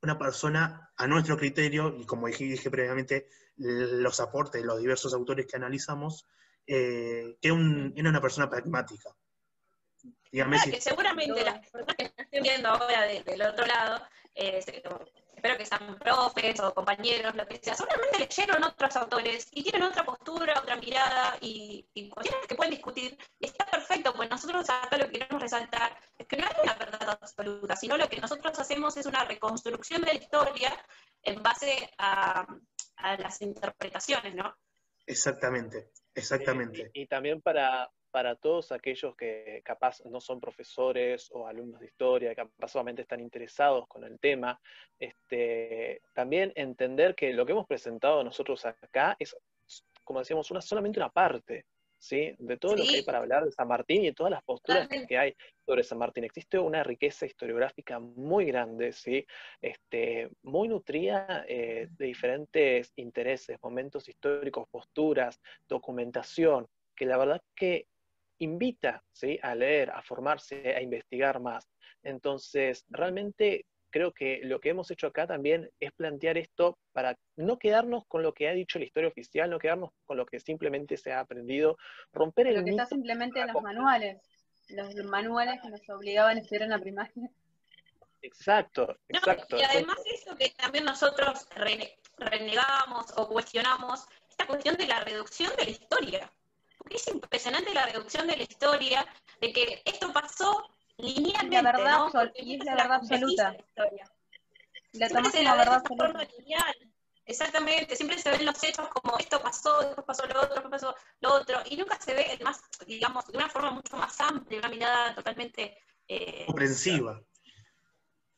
una 0.03 0.19
persona 0.19 0.91
a 0.95 1.07
nuestro 1.07 1.36
criterio, 1.38 1.95
y 1.98 2.06
como 2.06 2.27
dije, 2.27 2.69
previamente, 2.69 3.30
los 3.57 4.19
aportes 4.19 4.61
de 4.61 4.68
los 4.68 4.80
diversos 4.80 5.11
autores 5.15 5.48
que 5.48 5.56
analizamos, 5.56 6.27
eh, 6.68 7.36
que 7.41 7.48
era 7.48 8.10
una 8.10 8.22
persona 8.22 8.48
pragmática. 8.48 9.10
Dígame 10.32 10.57
que 10.69 10.82
seguramente 10.82 11.44
las 11.44 11.60
personas 11.60 11.95
que 11.95 12.06
están 12.06 12.27
viendo 12.41 12.69
ahora 12.69 13.03
del 13.03 13.41
otro 13.41 13.65
lado, 13.65 14.02
eh, 14.34 14.57
espero 15.45 15.57
que 15.57 15.65
sean 15.65 15.98
profes 15.99 16.60
o 16.60 16.73
compañeros, 16.73 17.36
lo 17.36 17.48
que 17.48 17.60
sea, 17.61 17.76
seguramente 17.76 18.19
leyeron 18.19 18.64
otros 18.64 18.95
autores 18.95 19.48
y 19.52 19.64
tienen 19.64 19.84
otra 19.84 20.03
postura, 20.03 20.60
otra 20.60 20.76
mirada 20.76 21.38
y, 21.40 21.88
y 21.94 22.10
cuestiones 22.10 22.48
que 22.48 22.56
pueden 22.56 22.72
discutir. 22.72 23.18
Y 23.40 23.45
está 23.45 23.65
perfecto, 23.65 24.14
pues 24.14 24.30
nosotros 24.30 24.68
acá 24.69 24.98
lo 24.98 25.06
que 25.06 25.19
queremos 25.19 25.41
resaltar 25.41 25.98
es 26.18 26.27
que 26.27 26.38
no 26.38 26.48
hay 26.48 26.53
una 26.64 26.73
verdad 26.73 27.10
absoluta, 27.22 27.76
sino 27.76 27.98
lo 27.98 28.10
que 28.10 28.19
nosotros 28.19 28.57
hacemos 28.57 28.98
es 28.98 29.06
una 29.06 29.23
reconstrucción 29.23 30.02
de 30.02 30.07
la 30.07 30.19
historia 30.19 30.86
en 31.22 31.41
base 31.44 31.91
a, 31.98 32.45
las 33.19 33.41
interpretaciones, 33.41 34.34
¿no? 34.34 34.56
Exactamente, 35.06 35.91
exactamente. 36.15 36.90
y, 36.94 37.06
también 37.06 37.41
para, 37.41 37.88
para 38.16 38.38
todos 38.38 38.72
aquellos 38.72 39.14
que 39.18 39.62
capaz 39.66 40.02
no 40.06 40.22
son 40.22 40.40
profesores 40.40 41.30
o 41.34 41.48
alumnos 41.48 41.82
de 41.82 41.88
historia, 41.88 42.30
que 42.30 42.38
capaz 42.38 42.70
solamente 42.70 43.02
están 43.02 43.20
interesados 43.20 43.90
con 43.90 44.06
el 44.06 44.18
tema, 44.22 44.58
este, 44.98 46.02
también 46.14 46.54
entender 46.56 47.14
que 47.14 47.34
lo 47.34 47.46
que 47.46 47.52
hemos 47.52 47.68
presentado 47.68 48.24
nosotros 48.24 48.66
acá 48.66 49.18
es, 49.20 49.36
como 50.06 50.20
decíamos, 50.20 50.50
una, 50.50 50.62
solamente 50.62 50.98
una 50.98 51.10
parte. 51.10 51.66
¿Sí? 51.98 52.36
de 52.38 52.58
todo 52.58 52.76
lo 52.76 52.84
que 52.84 52.98
hay 52.98 53.02
para 53.02 53.18
hablar 53.18 53.46
de 53.46 53.52
San 53.52 53.68
Martín 53.68 54.04
y 54.04 54.08
de 54.08 54.14
todas 54.14 54.30
las 54.30 54.44
posturas 54.44 54.88
que 55.10 55.18
hay 55.18 55.34
sobre 55.66 55.84
San 55.84 55.98
Martín. 55.98 56.24
Existe 56.24 56.60
una 56.60 56.84
riqueza 56.84 57.26
historiográfica 57.26 58.00
muy 58.00 58.46
grande, 58.46 58.92
¿sí? 58.92 59.26
este, 59.60 60.30
muy 60.44 60.68
nutrida 60.68 61.46
eh, 61.48 61.88
de 61.90 62.06
diferentes 62.06 62.94
intereses, 62.98 63.58
momentos 63.64 64.08
históricos, 64.08 64.68
posturas, 64.70 65.42
documentación, 65.68 66.68
que 66.96 67.06
la 67.06 67.18
verdad 67.18 67.42
que 67.56 67.88
invita 68.40 69.03
¿sí? 69.12 69.40
a 69.41 69.56
leer, 69.56 69.91
a 69.91 70.02
formarse, 70.02 70.76
a 70.76 70.82
investigar 70.82 71.40
más. 71.40 71.68
Entonces, 72.03 72.86
realmente 72.90 73.66
creo 73.90 74.12
que 74.12 74.41
lo 74.44 74.60
que 74.60 74.70
hemos 74.70 74.91
hecho 74.91 75.07
acá 75.07 75.26
también 75.26 75.72
es 75.80 75.91
plantear 75.94 76.38
esto 76.38 76.78
para 76.91 77.18
no 77.38 77.57
quedarnos 77.57 78.03
con 78.07 78.24
lo 78.24 78.34
que 78.34 78.49
ha 78.49 78.52
dicho 78.52 78.78
la 78.78 78.84
historia 78.86 79.07
oficial, 79.07 79.49
no 79.49 79.57
quedarnos 79.57 79.91
con 80.06 80.18
lo 80.18 80.26
que 80.26 80.40
simplemente 80.40 80.98
se 80.98 81.14
ha 81.14 81.22
aprendido, 81.22 81.78
romper 82.12 82.48
el... 82.48 82.56
Lo 82.56 82.66
que 82.66 82.72
está 82.72 82.86
simplemente 82.86 83.40
en 83.40 83.53
los 83.53 83.64
manuales, 83.64 84.22
los 84.68 84.94
manuales 85.06 85.62
que 85.62 85.70
nos 85.70 85.90
obligaban 85.90 86.38
a 86.38 86.41
estudiar 86.41 86.64
en 86.64 86.70
la 86.72 86.80
primaria. 86.80 87.30
Exacto, 88.22 88.98
exacto. 89.07 89.57
y 89.57 89.64
además 89.64 89.98
eso 90.14 90.36
que 90.36 90.49
también 90.57 90.84
nosotros 90.84 91.48
renegamos 92.18 93.18
o 93.18 93.30
cuestionamos, 93.30 94.07
esta 94.30 94.45
cuestión 94.45 94.76
de 94.76 94.88
la 94.88 94.99
reducción 95.02 95.56
de 95.57 95.64
la 95.64 95.70
historia 95.70 96.32
es 96.90 97.07
impresionante 97.07 97.74
la 97.74 97.86
reducción 97.86 98.28
de 98.28 98.38
la 98.38 98.44
historia, 98.44 99.06
de 99.41 99.53
que 99.53 99.82
esto 99.86 100.12
pasó 100.14 100.68
linealmente. 100.98 101.62
La 101.62 101.72
verdad, 101.72 101.99
¿no? 102.14 102.32
y 102.36 102.56
es 102.56 102.66
la 102.66 102.76
verdad 102.76 102.94
absoluta. 102.94 103.56
La, 103.76 103.86
la 104.94 105.07
tomamos 105.07 105.34
la 105.34 105.56
verdad 105.56 105.76
absoluta. 105.76 106.28
Lineal. 106.38 106.76
Exactamente, 107.28 107.95
siempre 107.95 108.20
se 108.20 108.30
ven 108.30 108.45
los 108.45 108.64
hechos 108.64 108.88
como 108.90 109.18
esto 109.18 109.41
pasó, 109.41 109.80
después 109.82 110.06
pasó 110.06 110.28
lo 110.28 110.41
otro, 110.41 110.53
después 110.53 110.70
pasó 110.70 110.95
lo 111.22 111.34
otro, 111.34 111.57
y 111.66 111.76
nunca 111.76 111.99
se 111.99 112.14
ve 112.14 112.24
el 112.32 112.44
más, 112.44 112.62
digamos, 112.86 113.26
de 113.26 113.38
una 113.38 113.49
forma 113.49 113.72
mucho 113.72 113.98
más 113.98 114.20
amplia, 114.22 114.60
una 114.60 114.70
mirada 114.70 115.16
totalmente 115.16 115.76
eh, 116.07 116.45
comprensiva. 116.45 117.20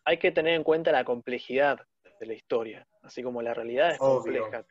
Hay 0.05 0.17
que 0.17 0.31
tener 0.31 0.53
en 0.53 0.63
cuenta 0.63 0.93
la 0.93 1.03
complejidad 1.03 1.85
de 2.17 2.25
la 2.25 2.33
historia, 2.33 2.87
así 3.01 3.21
como 3.21 3.41
la 3.41 3.53
realidad 3.53 3.91
es 3.91 3.97
compleja. 3.97 4.65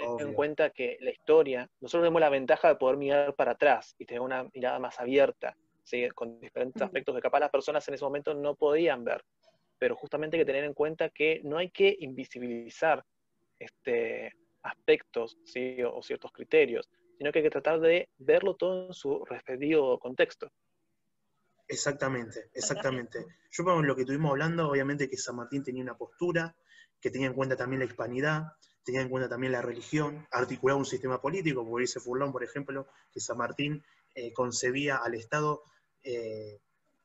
Tener 0.00 0.28
en 0.28 0.34
cuenta 0.34 0.70
que 0.70 0.96
la 1.00 1.10
historia, 1.10 1.68
nosotros 1.80 2.02
tenemos 2.02 2.20
la 2.20 2.30
ventaja 2.30 2.68
de 2.68 2.76
poder 2.76 2.96
mirar 2.96 3.34
para 3.34 3.52
atrás 3.52 3.94
y 3.98 4.06
tener 4.06 4.20
una 4.20 4.48
mirada 4.54 4.78
más 4.78 4.98
abierta, 4.98 5.56
¿sí? 5.84 6.08
con 6.14 6.40
diferentes 6.40 6.80
aspectos 6.80 7.14
que 7.14 7.20
capaz 7.20 7.40
las 7.40 7.50
personas 7.50 7.86
en 7.88 7.94
ese 7.94 8.04
momento 8.04 8.34
no 8.34 8.54
podían 8.54 9.04
ver. 9.04 9.22
Pero 9.78 9.96
justamente 9.96 10.36
hay 10.36 10.42
que 10.42 10.46
tener 10.46 10.64
en 10.64 10.74
cuenta 10.74 11.10
que 11.10 11.40
no 11.44 11.58
hay 11.58 11.70
que 11.70 11.94
invisibilizar 12.00 13.04
este, 13.58 14.32
aspectos 14.62 15.38
¿sí? 15.44 15.82
o, 15.82 16.02
ciertos 16.02 16.32
criterios, 16.32 16.88
sino 17.18 17.30
que 17.30 17.40
hay 17.40 17.44
que 17.44 17.50
tratar 17.50 17.80
de 17.80 18.08
verlo 18.18 18.56
todo 18.56 18.86
en 18.86 18.94
su 18.94 19.24
respectivo 19.24 19.98
contexto. 19.98 20.50
Exactamente, 21.68 22.50
exactamente. 22.54 23.24
Yo 23.50 23.64
con 23.64 23.86
lo 23.86 23.94
que 23.94 24.02
estuvimos 24.02 24.30
hablando, 24.30 24.68
obviamente 24.68 25.08
que 25.08 25.16
San 25.16 25.36
Martín 25.36 25.62
tenía 25.62 25.82
una 25.82 25.96
postura, 25.96 26.54
que 27.00 27.10
tenía 27.10 27.28
en 27.28 27.34
cuenta 27.34 27.56
también 27.56 27.80
la 27.80 27.86
hispanidad, 27.86 28.44
tenía 28.84 29.00
en 29.00 29.08
cuenta 29.08 29.28
también 29.28 29.52
la 29.52 29.62
religión, 29.62 30.26
articulaba 30.30 30.78
un 30.78 30.86
sistema 30.86 31.20
político, 31.20 31.64
como 31.64 31.78
dice 31.78 32.00
Furlón, 32.00 32.32
por 32.32 32.42
ejemplo, 32.42 32.88
que 33.12 33.20
San 33.20 33.38
Martín 33.38 33.84
eh, 34.14 34.32
concebía 34.32 34.96
al 34.96 35.14
Estado 35.14 35.62
eh, 36.02 36.60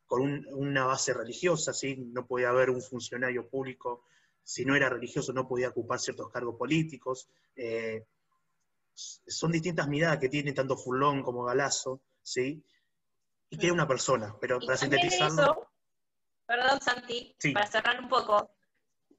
con 0.06 0.46
una 0.54 0.86
base 0.86 1.14
religiosa, 1.14 1.74
¿sí? 1.74 1.96
no 1.98 2.26
podía 2.26 2.50
haber 2.50 2.70
un 2.70 2.82
funcionario 2.82 3.48
público 3.48 4.04
si 4.48 4.64
no 4.64 4.78
era 4.78 4.88
religioso 4.88 5.34
no 5.34 5.46
podía 5.46 5.68
ocupar 5.68 6.00
ciertos 6.00 6.32
cargos 6.32 6.56
políticos. 6.56 7.28
Eh, 7.54 8.06
son 8.96 9.52
distintas 9.52 9.90
miradas 9.90 10.20
que 10.20 10.30
tiene 10.30 10.54
tanto 10.54 10.78
Fulón 10.78 11.22
como 11.22 11.44
Galazo, 11.44 12.00
¿sí? 12.24 12.64
Y 13.50 13.58
que 13.58 13.66
era 13.66 13.74
una 13.74 13.90
persona, 13.90 14.34
pero 14.40 14.58
para 14.62 14.78
sintetizarlo... 14.78 15.70
perdón, 16.46 16.80
Santi, 16.80 17.36
para 17.54 17.68
cerrar 17.68 18.00
un 18.00 18.08
poco, 18.08 18.56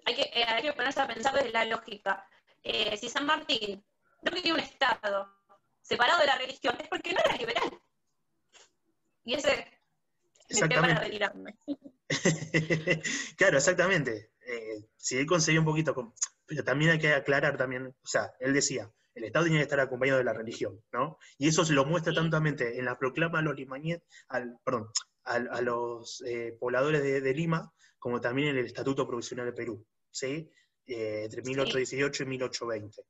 hay 0.06 0.14
que, 0.14 0.44
hay 0.44 0.62
que 0.62 0.72
ponerse 0.72 1.02
a 1.02 1.06
pensar 1.06 1.35
desde 1.35 1.51
la 1.51 1.66
lógica. 1.66 2.26
Eh, 2.62 2.97
si 2.97 3.09
San 3.09 3.26
Martín 3.26 3.85
no 4.22 4.32
quería 4.32 4.55
un 4.55 4.60
Estado 4.60 5.35
separado 5.82 6.20
de 6.20 6.26
la 6.26 6.39
religión, 6.39 6.76
es 6.80 6.89
porque 6.89 7.12
no 7.12 7.20
era 7.24 7.36
liberal. 7.36 7.80
Y 9.24 9.35
ese 9.35 9.78
Exactamente. 10.48 10.94
para 10.94 11.05
retirarme. 11.05 11.59
claro, 13.36 13.59
exactamente. 13.59 14.32
Eh, 14.40 14.86
si 14.97 15.18
él 15.18 15.26
conseguía 15.26 15.60
un 15.60 15.66
poquito, 15.66 15.94
con, 15.94 16.14
pero 16.47 16.64
también 16.64 16.93
hay 16.93 16.98
que 16.98 17.12
aclarar 17.12 17.56
también, 17.56 17.86
o 17.86 18.06
sea, 18.06 18.32
él 18.40 18.55
decía, 18.55 18.90
el 19.14 19.24
Estado 19.24 19.44
tiene 19.44 19.59
que 19.59 19.64
estar 19.64 19.80
acompañado 19.80 20.18
de 20.18 20.24
la 20.24 20.32
religión, 20.32 20.82
¿no? 20.93 21.18
Y 21.36 21.48
eso 21.48 21.64
se 21.64 21.74
lo 21.74 21.85
muestra 21.85 22.14
tantamente 22.14 22.78
en 22.78 22.86
la 22.86 22.98
proclama 22.98 23.40
a 23.40 23.43
los 23.43 23.56
limañes, 23.56 24.01
al, 24.28 24.59
perdón, 24.64 24.89
a, 25.24 25.60
los 25.60 26.22
eh, 26.26 26.56
pobladores 26.59 27.02
de, 27.02 27.35
Lima, 27.35 27.70
como 27.98 28.20
también 28.20 28.48
en 28.48 28.56
el 28.56 28.66
Estatuto 28.66 29.06
Provisional 29.06 29.44
de 29.44 29.52
Perú, 29.52 29.86
¿sí? 30.10 30.51
Eh, 30.89 31.24
entre 31.24 31.43
1818 31.43 32.23
y 32.23 32.27
1820. 32.27 33.02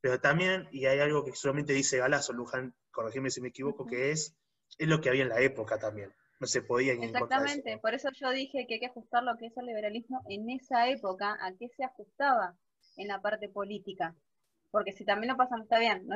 Pero 0.00 0.20
también, 0.20 0.68
y 0.70 0.86
hay 0.86 1.00
algo 1.00 1.24
que 1.24 1.32
solamente 1.34 1.72
dice 1.72 1.98
Galazo, 1.98 2.32
Luján, 2.32 2.72
corregime 2.92 3.30
si 3.30 3.40
me 3.40 3.48
equivoco, 3.48 3.84
que 3.84 4.12
es, 4.12 4.36
es 4.78 4.88
lo 4.88 5.00
que 5.00 5.08
había 5.08 5.24
en 5.24 5.30
la 5.30 5.40
época 5.40 5.78
también 5.78 6.12
no 6.38 6.46
se 6.46 6.62
podía 6.62 6.92
Exactamente, 6.92 7.78
por 7.78 7.94
eso 7.94 8.10
yo 8.12 8.30
dije 8.30 8.66
que 8.66 8.74
hay 8.74 8.80
que 8.80 8.86
ajustar 8.86 9.22
lo 9.22 9.36
que 9.36 9.46
es 9.46 9.56
el 9.56 9.66
liberalismo 9.66 10.22
en 10.28 10.50
esa 10.50 10.88
época, 10.88 11.36
a 11.40 11.52
qué 11.58 11.68
se 11.68 11.84
ajustaba 11.84 12.54
en 12.96 13.08
la 13.08 13.20
parte 13.20 13.48
política. 13.48 14.14
Porque 14.70 14.92
si 14.92 15.04
también 15.04 15.32
lo 15.32 15.36
pasan, 15.36 15.62
está 15.62 15.78
bien, 15.78 16.06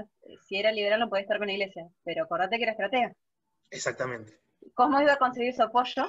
si 0.46 0.56
era 0.56 0.72
liberal 0.72 1.00
no 1.00 1.08
podía 1.08 1.22
estar 1.22 1.38
con 1.38 1.46
la 1.46 1.54
iglesia, 1.54 1.88
pero 2.04 2.24
acordate 2.24 2.56
que 2.56 2.64
era 2.64 2.72
estratega. 2.72 3.14
Exactamente. 3.70 4.38
¿Cómo 4.74 5.00
iba 5.00 5.14
a 5.14 5.18
conseguir 5.18 5.54
su 5.54 5.62
apoyo? 5.62 6.06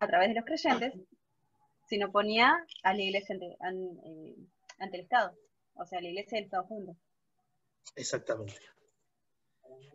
A 0.00 0.06
través 0.06 0.28
de 0.28 0.34
los 0.34 0.44
creyentes, 0.44 0.94
si 1.92 1.98
no 1.98 2.10
ponía 2.10 2.64
a 2.84 2.94
la 2.94 3.02
iglesia 3.02 3.34
ante, 3.34 3.48
eh, 3.48 4.34
ante 4.78 4.96
el 4.96 5.02
Estado. 5.02 5.36
O 5.74 5.84
sea, 5.84 6.00
la 6.00 6.08
iglesia 6.08 6.36
y 6.36 6.38
el 6.38 6.44
Estado 6.46 6.64
juntos. 6.64 6.96
Exactamente. 7.96 8.58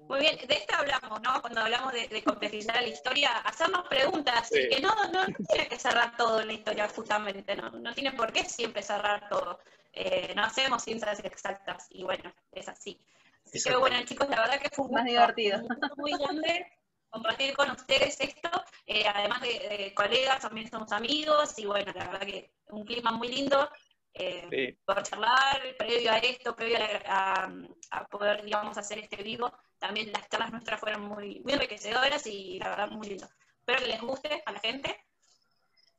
Muy 0.08 0.20
bien, 0.20 0.38
de 0.48 0.54
esto 0.54 0.76
hablamos, 0.76 1.20
¿no? 1.24 1.42
Cuando 1.42 1.62
hablamos 1.62 1.94
de, 1.94 2.24
complejizar 2.24 2.76
la 2.84 2.88
historia, 2.88 3.32
hacernos 3.40 3.88
preguntas, 3.88 4.52
y 4.52 4.70
que 4.70 4.80
no, 4.80 4.94
no, 5.12 5.26
tiene 5.50 5.68
que 5.68 5.80
cerrar 5.80 6.16
todo 6.16 6.42
en 6.42 6.48
la 6.48 6.54
historia, 6.54 6.88
justamente, 6.88 7.56
¿no? 7.56 7.72
No 7.72 7.92
tiene 7.96 8.12
por 8.12 8.32
qué 8.32 8.46
siempre 8.46 8.84
cerrar 8.84 9.28
todo. 9.28 9.60
Eh, 9.92 10.34
no 10.36 10.44
hacemos 10.44 10.84
ciencias 10.84 11.20
exactas, 11.24 11.88
y 11.90 12.04
bueno, 12.04 12.32
es 12.52 12.70
así. 12.70 13.02
Así 13.44 13.68
que 13.68 13.76
bueno, 13.76 13.98
chicos, 14.06 14.30
la 14.30 14.42
verdad 14.42 14.62
que 14.62 14.70
fue 14.70 14.88
más 14.92 15.04
divertido. 15.04 15.62
Muy, 15.98 16.12
grande 16.12 16.77
compartir 17.10 17.54
con 17.56 17.72
ustedes 17.72 18.20
esto, 18.20 18.50
eh, 18.86 19.06
además 19.08 19.42
de, 19.42 19.94
colegas, 19.96 20.40
también 20.42 20.70
somos 20.70 20.92
amigos, 20.92 21.58
y 21.58 21.66
bueno, 21.66 21.92
la 21.96 22.06
verdad 22.08 22.26
que 22.26 22.52
un 22.70 22.86
clima 22.86 23.12
muy 23.12 23.30
lindo, 23.30 23.70
eh, 24.14 24.78
por 24.86 25.04
charlar 25.04 25.62
previo 25.78 26.12
a 26.12 26.18
esto, 26.18 26.56
previo 26.56 26.78
a, 27.06 27.52
a, 27.92 28.08
poder, 28.08 28.44
digamos, 28.44 28.78
hacer 28.78 29.00
este 29.00 29.22
vivo 29.22 29.52
también 29.80 30.12
las 30.12 30.28
charlas 30.30 30.52
nuestras 30.52 30.80
fueron 30.80 31.04
muy, 31.04 31.40
muy 31.42 31.54
enriquecedoras 31.54 32.26
y 32.28 32.60
la 32.60 32.70
verdad 32.70 32.90
muy 32.90 33.08
lindo. 33.08 33.28
Espero 33.60 33.80
que 33.80 33.88
les 33.88 34.02
guste 34.02 34.42
a 34.46 34.52
la 34.52 34.60
gente. 34.60 34.96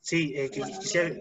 Sí, 0.01 0.33
eh, 0.35 0.49
quisiera, 0.49 1.15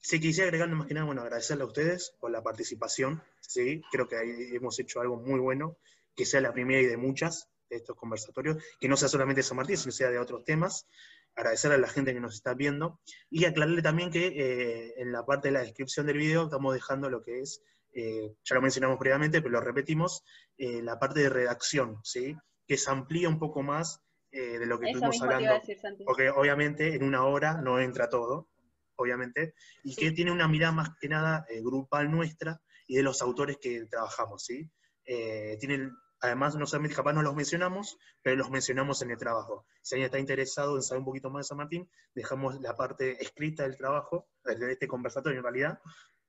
sí, 0.00 0.20
quisiera 0.20 0.48
agregar 0.48 0.68
más 0.70 0.86
que 0.86 0.94
nada, 0.94 1.06
bueno, 1.06 1.22
agradecerle 1.22 1.64
a 1.64 1.66
ustedes 1.66 2.14
por 2.20 2.30
la 2.30 2.42
participación, 2.42 3.22
sí, 3.40 3.82
creo 3.90 4.08
que 4.08 4.16
ahí 4.16 4.54
hemos 4.54 4.78
hecho 4.78 5.00
algo 5.00 5.16
muy 5.16 5.40
bueno, 5.40 5.76
que 6.14 6.24
sea 6.24 6.40
la 6.40 6.52
primera 6.52 6.80
y 6.80 6.86
de 6.86 6.96
muchas 6.96 7.48
de 7.68 7.76
estos 7.76 7.96
conversatorios, 7.96 8.62
que 8.80 8.88
no 8.88 8.96
sea 8.96 9.08
solamente 9.08 9.42
San 9.42 9.56
Martín, 9.56 9.76
sino 9.76 9.92
sea 9.92 10.10
de 10.10 10.18
otros 10.18 10.44
temas, 10.44 10.86
agradecer 11.34 11.72
a 11.72 11.78
la 11.78 11.88
gente 11.88 12.12
que 12.12 12.20
nos 12.20 12.34
está 12.34 12.54
viendo, 12.54 13.00
y 13.30 13.44
aclararle 13.44 13.82
también 13.82 14.10
que 14.10 14.26
eh, 14.26 14.94
en 14.96 15.12
la 15.12 15.24
parte 15.24 15.48
de 15.48 15.52
la 15.52 15.60
descripción 15.60 16.06
del 16.06 16.18
video 16.18 16.44
estamos 16.44 16.74
dejando 16.74 17.10
lo 17.10 17.22
que 17.22 17.40
es 17.40 17.62
eh, 17.94 18.34
ya 18.44 18.54
lo 18.54 18.62
mencionamos 18.62 18.98
previamente, 18.98 19.40
pero 19.40 19.52
lo 19.52 19.60
repetimos, 19.60 20.22
eh, 20.56 20.82
la 20.82 20.98
parte 20.98 21.20
de 21.20 21.30
redacción, 21.30 21.98
¿sí? 22.04 22.36
que 22.66 22.76
se 22.76 22.90
amplía 22.90 23.28
un 23.28 23.38
poco 23.38 23.62
más 23.62 24.00
de 24.30 24.66
lo 24.66 24.78
que 24.78 24.90
estuvimos 24.90 25.20
hablando. 25.22 25.58
porque 26.04 26.28
obviamente 26.28 26.94
en 26.94 27.02
una 27.02 27.24
hora 27.24 27.60
no 27.62 27.80
entra 27.80 28.10
todo, 28.10 28.50
obviamente, 28.94 29.54
y 29.82 29.96
que 29.96 30.12
tiene 30.12 30.30
una 30.30 30.46
mirada 30.46 30.70
más 30.70 30.90
que 31.00 31.08
nada 31.08 31.46
grupal 31.62 32.10
nuestra 32.10 32.60
y 32.86 32.96
de 32.96 33.02
los 33.02 33.22
autores 33.22 33.56
que 33.56 33.86
trabajamos. 33.86 34.44
¿sí? 34.44 34.70
tienen, 35.02 35.92
además, 36.20 36.56
no 36.56 36.66
solamente 36.66 36.96
capaz 36.96 37.12
no 37.12 37.22
los 37.22 37.34
mencionamos, 37.34 37.98
pero 38.22 38.36
los 38.36 38.50
mencionamos 38.50 39.02
en 39.02 39.10
el 39.10 39.18
trabajo. 39.18 39.66
Si 39.82 39.94
alguien 39.94 40.06
está 40.06 40.18
interesado 40.18 40.76
en 40.76 40.82
saber 40.82 41.00
un 41.00 41.06
poquito 41.06 41.30
más 41.30 41.46
de 41.46 41.48
San 41.48 41.58
Martín, 41.58 41.90
dejamos 42.14 42.60
la 42.60 42.76
parte 42.76 43.22
escrita 43.22 43.62
del 43.62 43.76
trabajo, 43.76 44.28
de 44.44 44.72
este 44.72 44.88
conversatorio 44.88 45.38
en 45.38 45.44
realidad, 45.44 45.80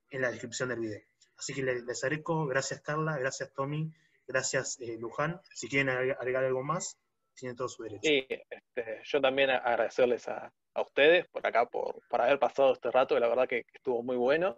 en 0.09 0.21
la 0.21 0.31
descripción 0.31 0.69
del 0.69 0.79
video. 0.79 1.01
Así 1.37 1.53
que 1.53 1.63
les 1.63 2.03
agradezco, 2.03 2.45
gracias 2.47 2.81
Carla, 2.81 3.17
gracias 3.17 3.53
Tommy, 3.53 3.93
gracias 4.27 4.77
eh, 4.81 4.97
Luján. 4.99 5.39
Si 5.53 5.69
quieren 5.69 5.89
agregar 5.89 6.43
algo 6.43 6.63
más, 6.63 6.99
tienen 7.33 7.55
todo 7.55 7.69
su 7.69 7.83
derecho. 7.83 8.01
Sí, 8.03 8.25
este, 8.29 9.01
yo 9.03 9.21
también 9.21 9.49
agradecerles 9.49 10.27
a, 10.27 10.51
ustedes 10.75 11.27
por 11.27 11.45
acá, 11.45 11.65
por, 11.65 12.01
haber 12.11 12.39
pasado 12.39 12.73
este 12.73 12.91
rato, 12.91 13.15
que 13.15 13.21
la 13.21 13.27
verdad 13.27 13.47
que, 13.47 13.65
estuvo 13.73 14.03
muy 14.03 14.17
bueno. 14.17 14.57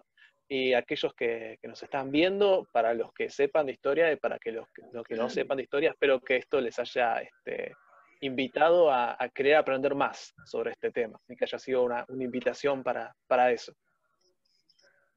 Y 0.53 0.73
aquellos 0.73 1.13
que, 1.13 1.57
nos 1.63 1.81
están 1.81 2.11
viendo, 2.11 2.67
para 2.73 2.93
los 2.93 3.13
que 3.13 3.29
sepan 3.29 3.67
de 3.67 3.71
historia 3.71 4.11
y 4.11 4.17
para 4.17 4.37
que 4.37 4.51
los, 4.51 4.67
que 5.07 5.15
no 5.15 5.29
sepan 5.29 5.55
de 5.55 5.63
historia, 5.63 5.91
espero 5.91 6.19
que 6.19 6.35
esto 6.35 6.59
les 6.59 6.77
haya 6.77 7.21
este, 7.21 7.73
invitado 8.19 8.91
a, 8.91 9.17
querer 9.33 9.55
aprender 9.55 9.95
más 9.95 10.33
sobre 10.43 10.71
este 10.71 10.91
tema 10.91 11.17
y 11.29 11.37
que 11.37 11.45
haya 11.45 11.57
sido 11.57 11.83
una, 11.83 12.05
invitación 12.09 12.83
para, 12.83 13.15
para 13.27 13.49
eso. 13.49 13.73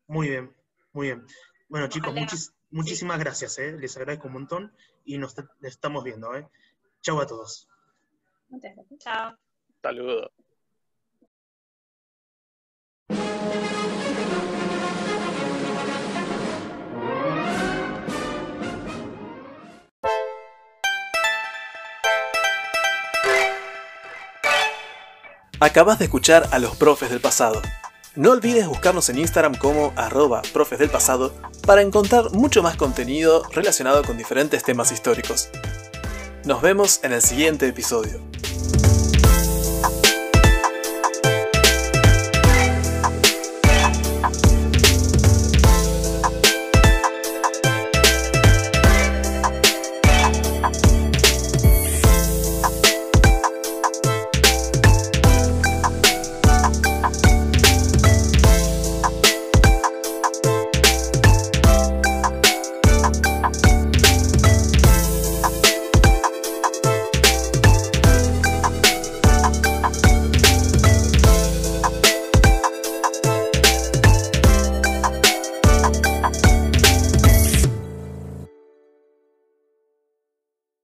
Muy 0.07 0.29
bien, 0.29 0.55
muy 0.93 1.09
bien. 1.09 1.27
Bueno, 1.69 1.89
chicos, 1.89 2.15
muchísimas 2.71 3.19
gracias, 3.19 3.59
¿eh? 3.59 3.77
les 3.77 3.97
agradezco 3.97 4.29
un 4.29 4.35
montón 4.35 4.73
y 5.05 5.19
nos 5.19 5.35
estamos 5.63 6.05
viendo. 6.05 6.33
¿eh? 6.37 6.47
Chau 7.01 7.21
a 7.21 7.27
todos. 7.27 7.69
Muchas 8.51 8.73
gracias. 8.77 9.01
Chao. 9.01 9.37
Saludos. 9.83 10.31
Acabas 25.65 25.99
de 25.99 26.05
escuchar 26.05 26.47
a 26.51 26.59
los 26.59 26.77
profes 26.77 27.09
del 27.09 27.23
pasado. 27.23 27.63
No 28.17 28.33
olvides 28.33 28.67
buscarnos 28.67 29.09
en 29.09 29.19
Instagram 29.19 29.55
como 29.55 29.95
arroba 29.97 30.43
profes 30.53 30.79
del 30.79 30.91
pasado 30.91 31.35
para 31.67 31.81
encontrar 31.81 32.33
mucho 32.33 32.63
más 32.63 32.77
contenido 32.77 33.45
relacionado 33.51 34.05
con 34.05 34.19
diferentes 34.19 34.63
temas 34.63 34.93
históricos. 34.93 35.49
Nos 36.45 36.61
vemos 36.61 37.01
en 37.03 37.15
el 37.15 37.23
siguiente 37.23 37.67
episodio. 37.67 38.21